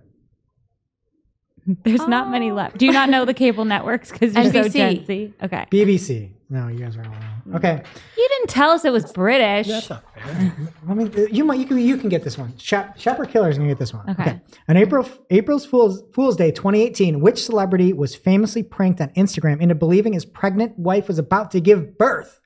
There's 1.84 2.06
not 2.08 2.30
many 2.30 2.50
left. 2.50 2.78
Do 2.78 2.86
you 2.86 2.92
not 2.92 3.10
know 3.10 3.26
the 3.26 3.34
cable 3.34 3.66
networks 3.66 4.10
because 4.10 4.34
you're 4.34 4.44
so 4.44 4.62
NBC. 4.62 4.72
Gen 4.72 5.04
Z? 5.06 5.34
Okay. 5.42 5.66
BBC. 5.70 6.30
No, 6.50 6.68
you 6.68 6.78
guys 6.78 6.96
are 6.96 7.02
all 7.04 7.10
wrong. 7.10 7.56
Okay. 7.56 7.82
You 8.16 8.28
didn't 8.30 8.48
tell 8.48 8.70
us 8.70 8.84
it 8.86 8.92
was 8.92 9.12
British. 9.12 9.66
That's 9.66 9.90
not 9.90 10.02
fair. 10.14 10.56
I 10.88 10.94
mean, 10.94 11.12
you 11.30 11.44
might 11.44 11.58
you 11.58 11.66
can 11.66 11.78
you 11.78 11.98
can 11.98 12.08
get 12.08 12.24
this 12.24 12.38
one. 12.38 12.56
Shep, 12.56 12.98
Shep 12.98 13.18
or 13.18 13.26
Killer 13.26 13.50
is 13.50 13.58
gonna 13.58 13.68
get 13.68 13.78
this 13.78 13.92
one. 13.92 14.08
Okay. 14.08 14.40
On 14.68 14.76
April 14.76 15.06
April's 15.28 15.66
Fool's 15.66 16.02
Fool's 16.14 16.36
Day 16.36 16.50
2018, 16.50 17.20
which 17.20 17.44
celebrity 17.44 17.92
was 17.92 18.14
famously 18.14 18.62
pranked 18.62 19.00
on 19.02 19.08
Instagram 19.10 19.60
into 19.60 19.74
believing 19.74 20.14
his 20.14 20.24
pregnant 20.24 20.78
wife 20.78 21.06
was 21.08 21.18
about 21.18 21.50
to 21.50 21.60
give 21.60 21.98
birth? 21.98 22.40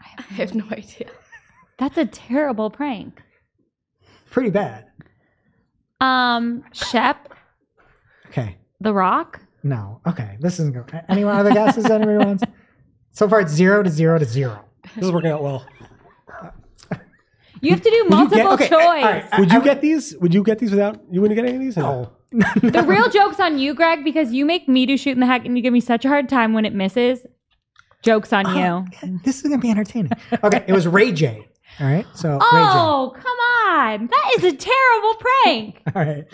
I 0.00 0.22
have 0.34 0.54
no 0.56 0.64
idea. 0.72 1.10
That's 1.78 1.96
a 1.98 2.06
terrible 2.06 2.70
prank. 2.70 3.22
Pretty 4.30 4.50
bad. 4.50 4.86
Um, 6.00 6.64
Shep, 6.72 7.32
Okay. 8.26 8.56
The 8.80 8.92
Rock. 8.92 9.40
No. 9.62 10.00
Okay. 10.08 10.36
This 10.40 10.54
isn't 10.58 10.72
good. 10.72 11.04
Anyone 11.08 11.36
other 11.36 11.52
guesses? 11.52 11.84
Anybody 11.86 12.18
wants? 12.24 12.42
So 13.12 13.28
far, 13.28 13.40
it's 13.40 13.52
zero 13.52 13.82
to 13.82 13.90
zero 13.90 14.18
to 14.18 14.24
zero. 14.24 14.64
This 14.96 15.04
is 15.06 15.12
working 15.12 15.30
out 15.30 15.42
well. 15.42 15.64
You 17.60 17.70
have 17.70 17.80
to 17.82 17.90
do 17.90 17.96
Would 17.96 18.04
you 18.04 18.10
multiple 18.10 18.38
get- 18.38 18.52
okay, 18.52 18.68
choice. 18.68 18.82
all 18.82 18.88
right, 19.02 19.24
I- 19.30 19.38
Would 19.40 19.52
you 19.52 19.60
I- 19.60 19.64
get 19.64 19.80
these? 19.80 20.16
Would 20.18 20.34
you 20.34 20.42
get 20.42 20.58
these 20.58 20.70
without? 20.72 21.00
You 21.10 21.20
wouldn't 21.20 21.36
get 21.36 21.44
any 21.46 21.54
of 21.56 21.60
these? 21.60 21.76
No. 21.76 22.10
The 22.32 22.84
real 22.86 23.08
joke's 23.16 23.38
on 23.38 23.58
you, 23.58 23.72
Greg, 23.74 24.02
because 24.04 24.32
you 24.32 24.44
make 24.44 24.68
me 24.68 24.84
do 24.86 24.96
shoot 24.96 25.12
in 25.12 25.20
the 25.20 25.26
heck 25.26 25.44
and 25.46 25.56
you 25.56 25.62
give 25.62 25.72
me 25.72 25.80
such 25.80 26.04
a 26.04 26.08
hard 26.08 26.28
time 26.28 26.54
when 26.54 26.64
it 26.64 26.74
misses. 26.74 27.24
Joke's 28.02 28.32
on 28.32 28.56
you. 28.56 28.64
Oh, 28.64 28.84
this 29.24 29.36
is 29.36 29.42
gonna 29.42 29.58
be 29.58 29.70
entertaining. 29.70 30.10
Okay. 30.42 30.64
It 30.66 30.72
was 30.72 30.88
Ray 30.88 31.12
J. 31.12 31.46
All 31.78 31.86
right. 31.86 32.06
So 32.14 32.30
Ray 32.32 32.38
J. 32.38 32.46
Oh, 32.50 33.12
come 33.14 33.78
on. 33.78 34.06
That 34.08 34.32
is 34.38 34.44
a 34.44 34.56
terrible 34.56 35.14
prank. 35.20 35.82
All 35.94 36.02
right. 36.02 36.24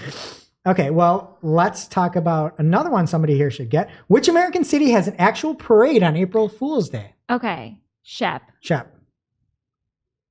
Okay, 0.67 0.91
well, 0.91 1.39
let's 1.43 1.87
talk 1.87 2.17
about 2.17 2.55
another 2.59 2.91
one 2.91 3.07
somebody 3.07 3.37
here 3.37 3.51
should 3.51 3.71
get. 3.71 3.91
Which 4.09 4.29
American 4.29 4.65
city 4.65 4.91
has 4.91 5.09
an 5.09 5.17
actual 5.17 5.55
parade 5.55 6.03
on 6.03 6.17
April 6.17 6.49
Fool's 6.49 6.91
Day? 6.91 7.15
Okay. 7.31 7.79
Shep. 8.03 8.43
Shep. 8.61 8.95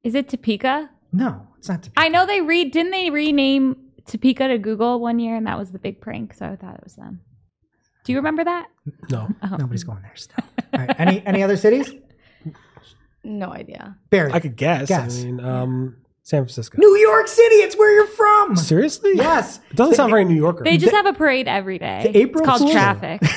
Is 0.03 0.15
it 0.15 0.29
Topeka? 0.29 0.89
No, 1.11 1.47
it's 1.57 1.69
not 1.69 1.83
Topeka. 1.83 1.99
I 2.01 2.09
know 2.09 2.25
they 2.25 2.41
read 2.41 2.71
didn't 2.71 2.91
they 2.91 3.09
rename 3.09 3.77
Topeka 4.05 4.47
to 4.49 4.57
Google 4.57 4.99
one 4.99 5.19
year 5.19 5.35
and 5.35 5.47
that 5.47 5.57
was 5.57 5.71
the 5.71 5.79
big 5.79 6.01
prank, 6.01 6.33
so 6.33 6.45
I 6.45 6.55
thought 6.55 6.75
it 6.75 6.83
was 6.83 6.95
them. 6.95 7.21
Do 8.03 8.11
you 8.13 8.19
remember 8.19 8.43
that? 8.43 8.67
No. 9.09 9.27
Nobody's 9.57 9.83
going 9.83 10.01
there 10.01 10.15
still. 10.15 10.43
All 10.73 10.79
right. 10.79 10.95
Any 10.99 11.25
any 11.25 11.43
other 11.43 11.57
cities? 11.57 11.91
No 13.23 13.51
idea. 13.51 13.97
Barry. 14.09 14.31
I 14.31 14.39
could 14.39 14.55
guess. 14.55 14.87
Guess. 14.87 15.21
I 15.21 15.25
mean, 15.25 15.43
um, 15.43 15.97
San 16.27 16.43
Francisco. 16.43 16.77
New 16.77 16.97
York 16.97 17.29
City. 17.29 17.55
It's 17.55 17.77
where 17.77 17.89
you're 17.95 18.05
from. 18.05 18.57
Seriously? 18.57 19.11
Yes. 19.15 19.61
It 19.71 19.77
doesn't 19.77 19.95
sound 19.95 20.11
very 20.11 20.25
New 20.25 20.35
Yorker. 20.35 20.65
They 20.65 20.75
just 20.75 20.93
have 20.93 21.05
a 21.05 21.13
parade 21.13 21.47
every 21.47 21.79
day. 21.79 22.01
the 22.03 22.17
April 22.17 22.41
it's 22.43 22.49
called 22.49 22.59
Fool's- 22.59 22.71
traffic. 22.73 23.21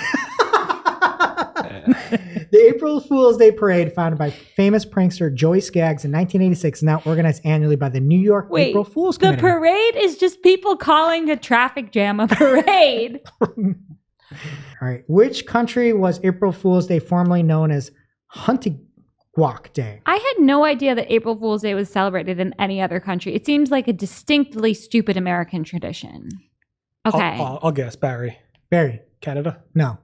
The 2.50 2.58
April 2.74 2.98
Fool's 2.98 3.36
Day 3.36 3.52
parade, 3.52 3.92
founded 3.92 4.18
by 4.18 4.30
famous 4.30 4.84
prankster 4.84 5.32
Joey 5.32 5.60
Skaggs 5.60 6.04
in 6.04 6.10
1986, 6.10 6.82
now 6.82 7.00
organized 7.06 7.46
annually 7.46 7.76
by 7.76 7.88
the 7.88 8.00
New 8.00 8.18
York 8.18 8.50
Wait, 8.50 8.70
April 8.70 8.82
Fool's 8.82 9.16
the 9.18 9.26
Committee. 9.26 9.42
The 9.42 9.48
parade 9.48 9.96
is 9.96 10.18
just 10.18 10.42
people 10.42 10.76
calling 10.76 11.30
a 11.30 11.36
traffic 11.36 11.92
jam 11.92 12.18
a 12.18 12.26
parade. 12.26 13.20
All 13.40 13.54
right. 14.82 15.04
Which 15.06 15.46
country 15.46 15.92
was 15.92 16.18
April 16.24 16.50
Fool's 16.50 16.88
Day 16.88 16.98
formerly 16.98 17.44
known 17.44 17.70
as 17.70 17.92
Huntigowk 19.40 19.72
Day? 19.72 20.00
I 20.06 20.14
had 20.16 20.44
no 20.44 20.64
idea 20.64 20.94
that 20.94 21.12
April 21.12 21.36
Fool's 21.36 21.62
Day 21.62 21.74
was 21.74 21.88
celebrated 21.90 22.38
in 22.40 22.54
any 22.58 22.80
other 22.80 23.00
country. 23.00 23.34
It 23.34 23.46
seems 23.46 23.70
like 23.70 23.88
a 23.88 23.92
distinctly 23.92 24.74
stupid 24.74 25.16
American 25.16 25.64
tradition. 25.64 26.28
I'll- 27.04 27.14
Okay. 27.14 27.42
I'll, 27.42 27.58
I'll 27.62 27.72
guess. 27.72 27.96
Barry. 27.96 28.38
Barry. 28.70 29.00
Canada. 29.20 29.62
No. 29.74 29.98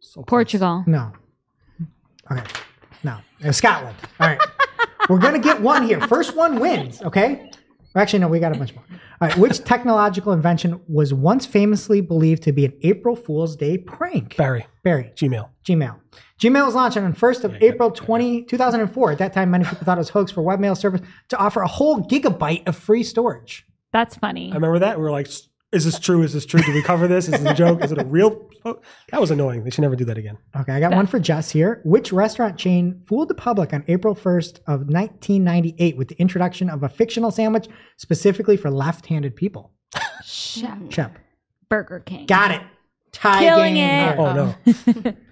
So. 0.00 0.22
Portugal. 0.22 0.82
No. 0.86 1.12
Okay. 2.32 2.42
No. 3.04 3.18
It 3.40 3.46
was 3.48 3.56
Scotland. 3.58 3.96
All 4.18 4.28
right. 4.28 4.40
We're 5.08 5.18
going 5.18 5.34
to 5.34 5.40
get 5.40 5.60
one 5.60 5.82
here. 5.82 6.00
First 6.06 6.36
one 6.36 6.58
wins, 6.60 7.02
okay? 7.02 7.50
Actually, 7.96 8.20
no, 8.20 8.28
we 8.28 8.38
got 8.38 8.54
a 8.54 8.58
bunch 8.58 8.74
more. 8.74 8.84
All 9.20 9.28
right. 9.28 9.36
Which 9.36 9.64
technological 9.64 10.32
invention 10.32 10.80
was 10.88 11.12
once 11.12 11.44
famously 11.44 12.00
believed 12.00 12.42
to 12.44 12.52
be 12.52 12.64
an 12.64 12.72
April 12.82 13.16
Fool's 13.16 13.56
Day 13.56 13.78
prank? 13.78 14.36
Barry. 14.36 14.66
Barry. 14.84 15.12
Gmail. 15.16 15.48
Gmail. 15.64 15.96
Gmail 16.40 16.66
was 16.66 16.74
launched 16.74 16.96
on 16.96 17.10
the 17.10 17.16
1st 17.16 17.44
of 17.44 17.62
April 17.62 17.90
20, 17.90 18.44
2004. 18.44 19.12
At 19.12 19.18
that 19.18 19.32
time, 19.32 19.50
many 19.50 19.64
people 19.64 19.84
thought 19.84 19.98
it 19.98 20.00
was 20.00 20.10
a 20.10 20.12
hoax 20.12 20.30
for 20.30 20.42
webmail 20.42 20.76
service 20.76 21.02
to 21.28 21.36
offer 21.36 21.60
a 21.60 21.66
whole 21.66 22.00
gigabyte 22.00 22.66
of 22.66 22.76
free 22.76 23.02
storage. 23.02 23.66
That's 23.92 24.14
funny. 24.14 24.50
I 24.52 24.54
remember 24.54 24.78
that. 24.78 24.96
We 24.96 25.02
were 25.04 25.10
like, 25.10 25.28
is 25.72 25.84
this 25.84 25.98
true? 25.98 26.22
Is 26.22 26.32
this 26.32 26.46
true? 26.46 26.60
Did 26.60 26.74
we 26.74 26.82
cover 26.82 27.06
this? 27.06 27.28
Is 27.28 27.40
this 27.40 27.52
a 27.52 27.54
joke? 27.54 27.84
Is 27.84 27.92
it 27.92 27.98
a 27.98 28.04
real? 28.04 28.48
Oh, 28.64 28.80
that 29.10 29.20
was 29.20 29.30
annoying. 29.30 29.64
They 29.64 29.70
should 29.70 29.82
never 29.82 29.96
do 29.96 30.04
that 30.06 30.18
again. 30.18 30.36
Okay, 30.58 30.72
I 30.72 30.80
got 30.80 30.92
one 30.92 31.06
for 31.06 31.18
Jess 31.18 31.50
here. 31.50 31.80
Which 31.84 32.12
restaurant 32.12 32.58
chain 32.58 33.02
fooled 33.06 33.28
the 33.28 33.34
public 33.34 33.72
on 33.72 33.84
April 33.88 34.14
1st 34.14 34.58
of 34.66 34.88
1998 34.88 35.96
with 35.96 36.08
the 36.08 36.16
introduction 36.20 36.68
of 36.68 36.82
a 36.82 36.88
fictional 36.88 37.30
sandwich 37.30 37.68
specifically 37.96 38.56
for 38.56 38.70
left-handed 38.70 39.36
people? 39.36 39.72
Shep. 40.24 40.78
Shep. 40.90 41.18
Burger 41.68 42.00
King. 42.00 42.26
Got 42.26 42.50
it. 42.50 42.62
Tie 43.12 43.40
Killing 43.40 43.74
game. 43.74 44.08
it. 44.08 44.18
Oh 44.18 44.32
no. 45.04 45.14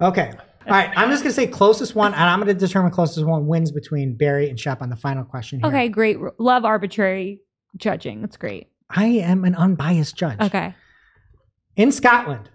Okay. 0.00 0.32
All 0.66 0.72
right. 0.72 0.90
I'm 0.96 1.10
just 1.10 1.22
gonna 1.22 1.32
say 1.32 1.46
closest 1.46 1.94
one, 1.94 2.12
and 2.14 2.22
I'm 2.22 2.40
gonna 2.40 2.54
determine 2.54 2.90
closest 2.90 3.24
one 3.24 3.46
wins 3.46 3.70
between 3.70 4.16
Barry 4.16 4.48
and 4.50 4.58
Shep 4.58 4.82
on 4.82 4.90
the 4.90 4.96
final 4.96 5.24
question 5.24 5.60
here. 5.60 5.68
Okay, 5.68 5.88
great. 5.88 6.18
Love 6.38 6.64
arbitrary 6.64 7.40
judging. 7.76 8.20
That's 8.20 8.36
great. 8.36 8.68
I 8.94 9.06
am 9.06 9.44
an 9.44 9.54
unbiased 9.56 10.16
judge. 10.16 10.40
Okay. 10.40 10.74
In 11.76 11.90
Scotland, 11.90 12.50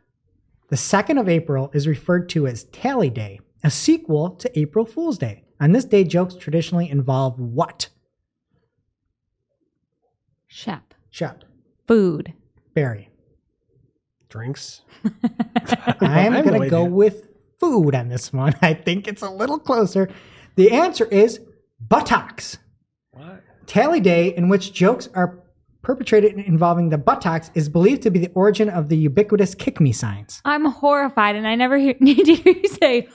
the 0.70 0.78
2nd 0.78 1.20
of 1.20 1.28
April 1.28 1.70
is 1.74 1.88
referred 1.88 2.30
to 2.30 2.48
as 2.48 2.64
Tally 2.66 3.10
Day, 3.10 3.42
a 3.64 3.70
sequel 3.70 4.32
to 4.32 4.60
April 4.60 4.86
Fool's 4.86 5.18
Day. 5.18 5.44
On 5.60 5.74
this 5.74 5.84
day, 5.84 6.06
jokes 6.06 6.36
traditionally 6.36 6.90
involve 6.90 7.38
what? 7.38 7.90
Shep. 10.48 10.94
Shep. 11.12 11.44
Food. 11.88 12.34
Barry. 12.74 13.10
Drinks. 14.30 14.82
I'm 15.04 15.96
I 16.02 16.20
have 16.22 16.46
going 16.46 16.58
no 16.58 16.64
to 16.64 16.70
go 16.70 16.84
idea. 16.84 16.94
with 16.96 17.28
food 17.60 17.94
on 17.96 18.08
this 18.08 18.32
one. 18.32 18.56
I 18.62 18.74
think 18.74 19.08
it's 19.08 19.22
a 19.22 19.30
little 19.30 19.60
closer. 19.60 20.10
The 20.56 20.72
answer 20.72 21.06
is 21.06 21.42
buttocks. 21.80 22.58
What? 23.12 23.44
Tally 23.66 24.00
Day, 24.00 24.34
in 24.36 24.48
which 24.50 24.72
jokes 24.72 25.10
are 25.14 25.44
perpetrated 25.82 26.34
involving 26.38 26.90
the 26.90 26.98
buttocks 26.98 27.52
is 27.54 27.70
believed 27.70 28.02
to 28.04 28.12
be 28.12 28.20
the 28.20 28.32
origin 28.36 28.70
of 28.70 28.90
the 28.90 28.98
ubiquitous 28.98 29.56
kick 29.56 29.80
me 29.80 29.92
signs. 29.92 30.42
I'm 30.46 30.66
horrified, 30.66 31.36
and 31.36 31.48
I 31.48 31.56
never 31.56 31.78
hear, 31.78 31.96
need 32.00 32.26
to 32.26 32.36
hear 32.36 32.54
you 32.56 32.68
say 32.68 33.08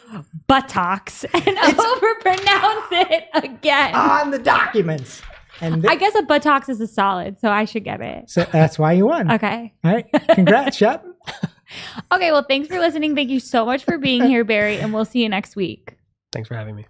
buttocks 0.47 1.24
and 1.24 1.43
overpronounce 1.43 2.89
it 2.93 3.24
again. 3.35 3.95
On 3.95 4.31
the 4.31 4.39
documents. 4.39 5.23
And 5.61 5.82
th- 5.82 5.91
I 5.93 5.97
guess 5.97 6.15
a 6.16 6.23
buttocks 6.23 6.69
is 6.69 6.81
a 6.81 6.86
solid, 6.86 7.39
so 7.39 7.49
I 7.49 7.65
should 7.65 7.85
get 7.85 8.01
it. 8.01 8.28
so 8.28 8.45
that's 8.51 8.77
why 8.78 8.93
you 8.93 9.07
won. 9.07 9.31
Okay. 9.31 9.73
All 9.85 9.93
right. 9.93 10.07
Congrats, 10.31 10.77
Shep. 10.77 11.05
Okay. 12.12 12.31
Well, 12.31 12.45
thanks 12.47 12.69
for 12.69 12.78
listening. 12.78 13.15
Thank 13.15 13.31
you 13.31 13.41
so 13.41 13.65
much 13.65 13.85
for 13.85 13.99
being 13.99 14.23
here, 14.24 14.45
Barry, 14.45 14.78
and 14.78 14.93
we'll 14.93 15.07
see 15.07 15.23
you 15.23 15.28
next 15.28 15.57
week. 15.57 15.97
Thanks 16.31 16.47
for 16.49 16.55
having 16.55 16.77
me. 16.77 16.86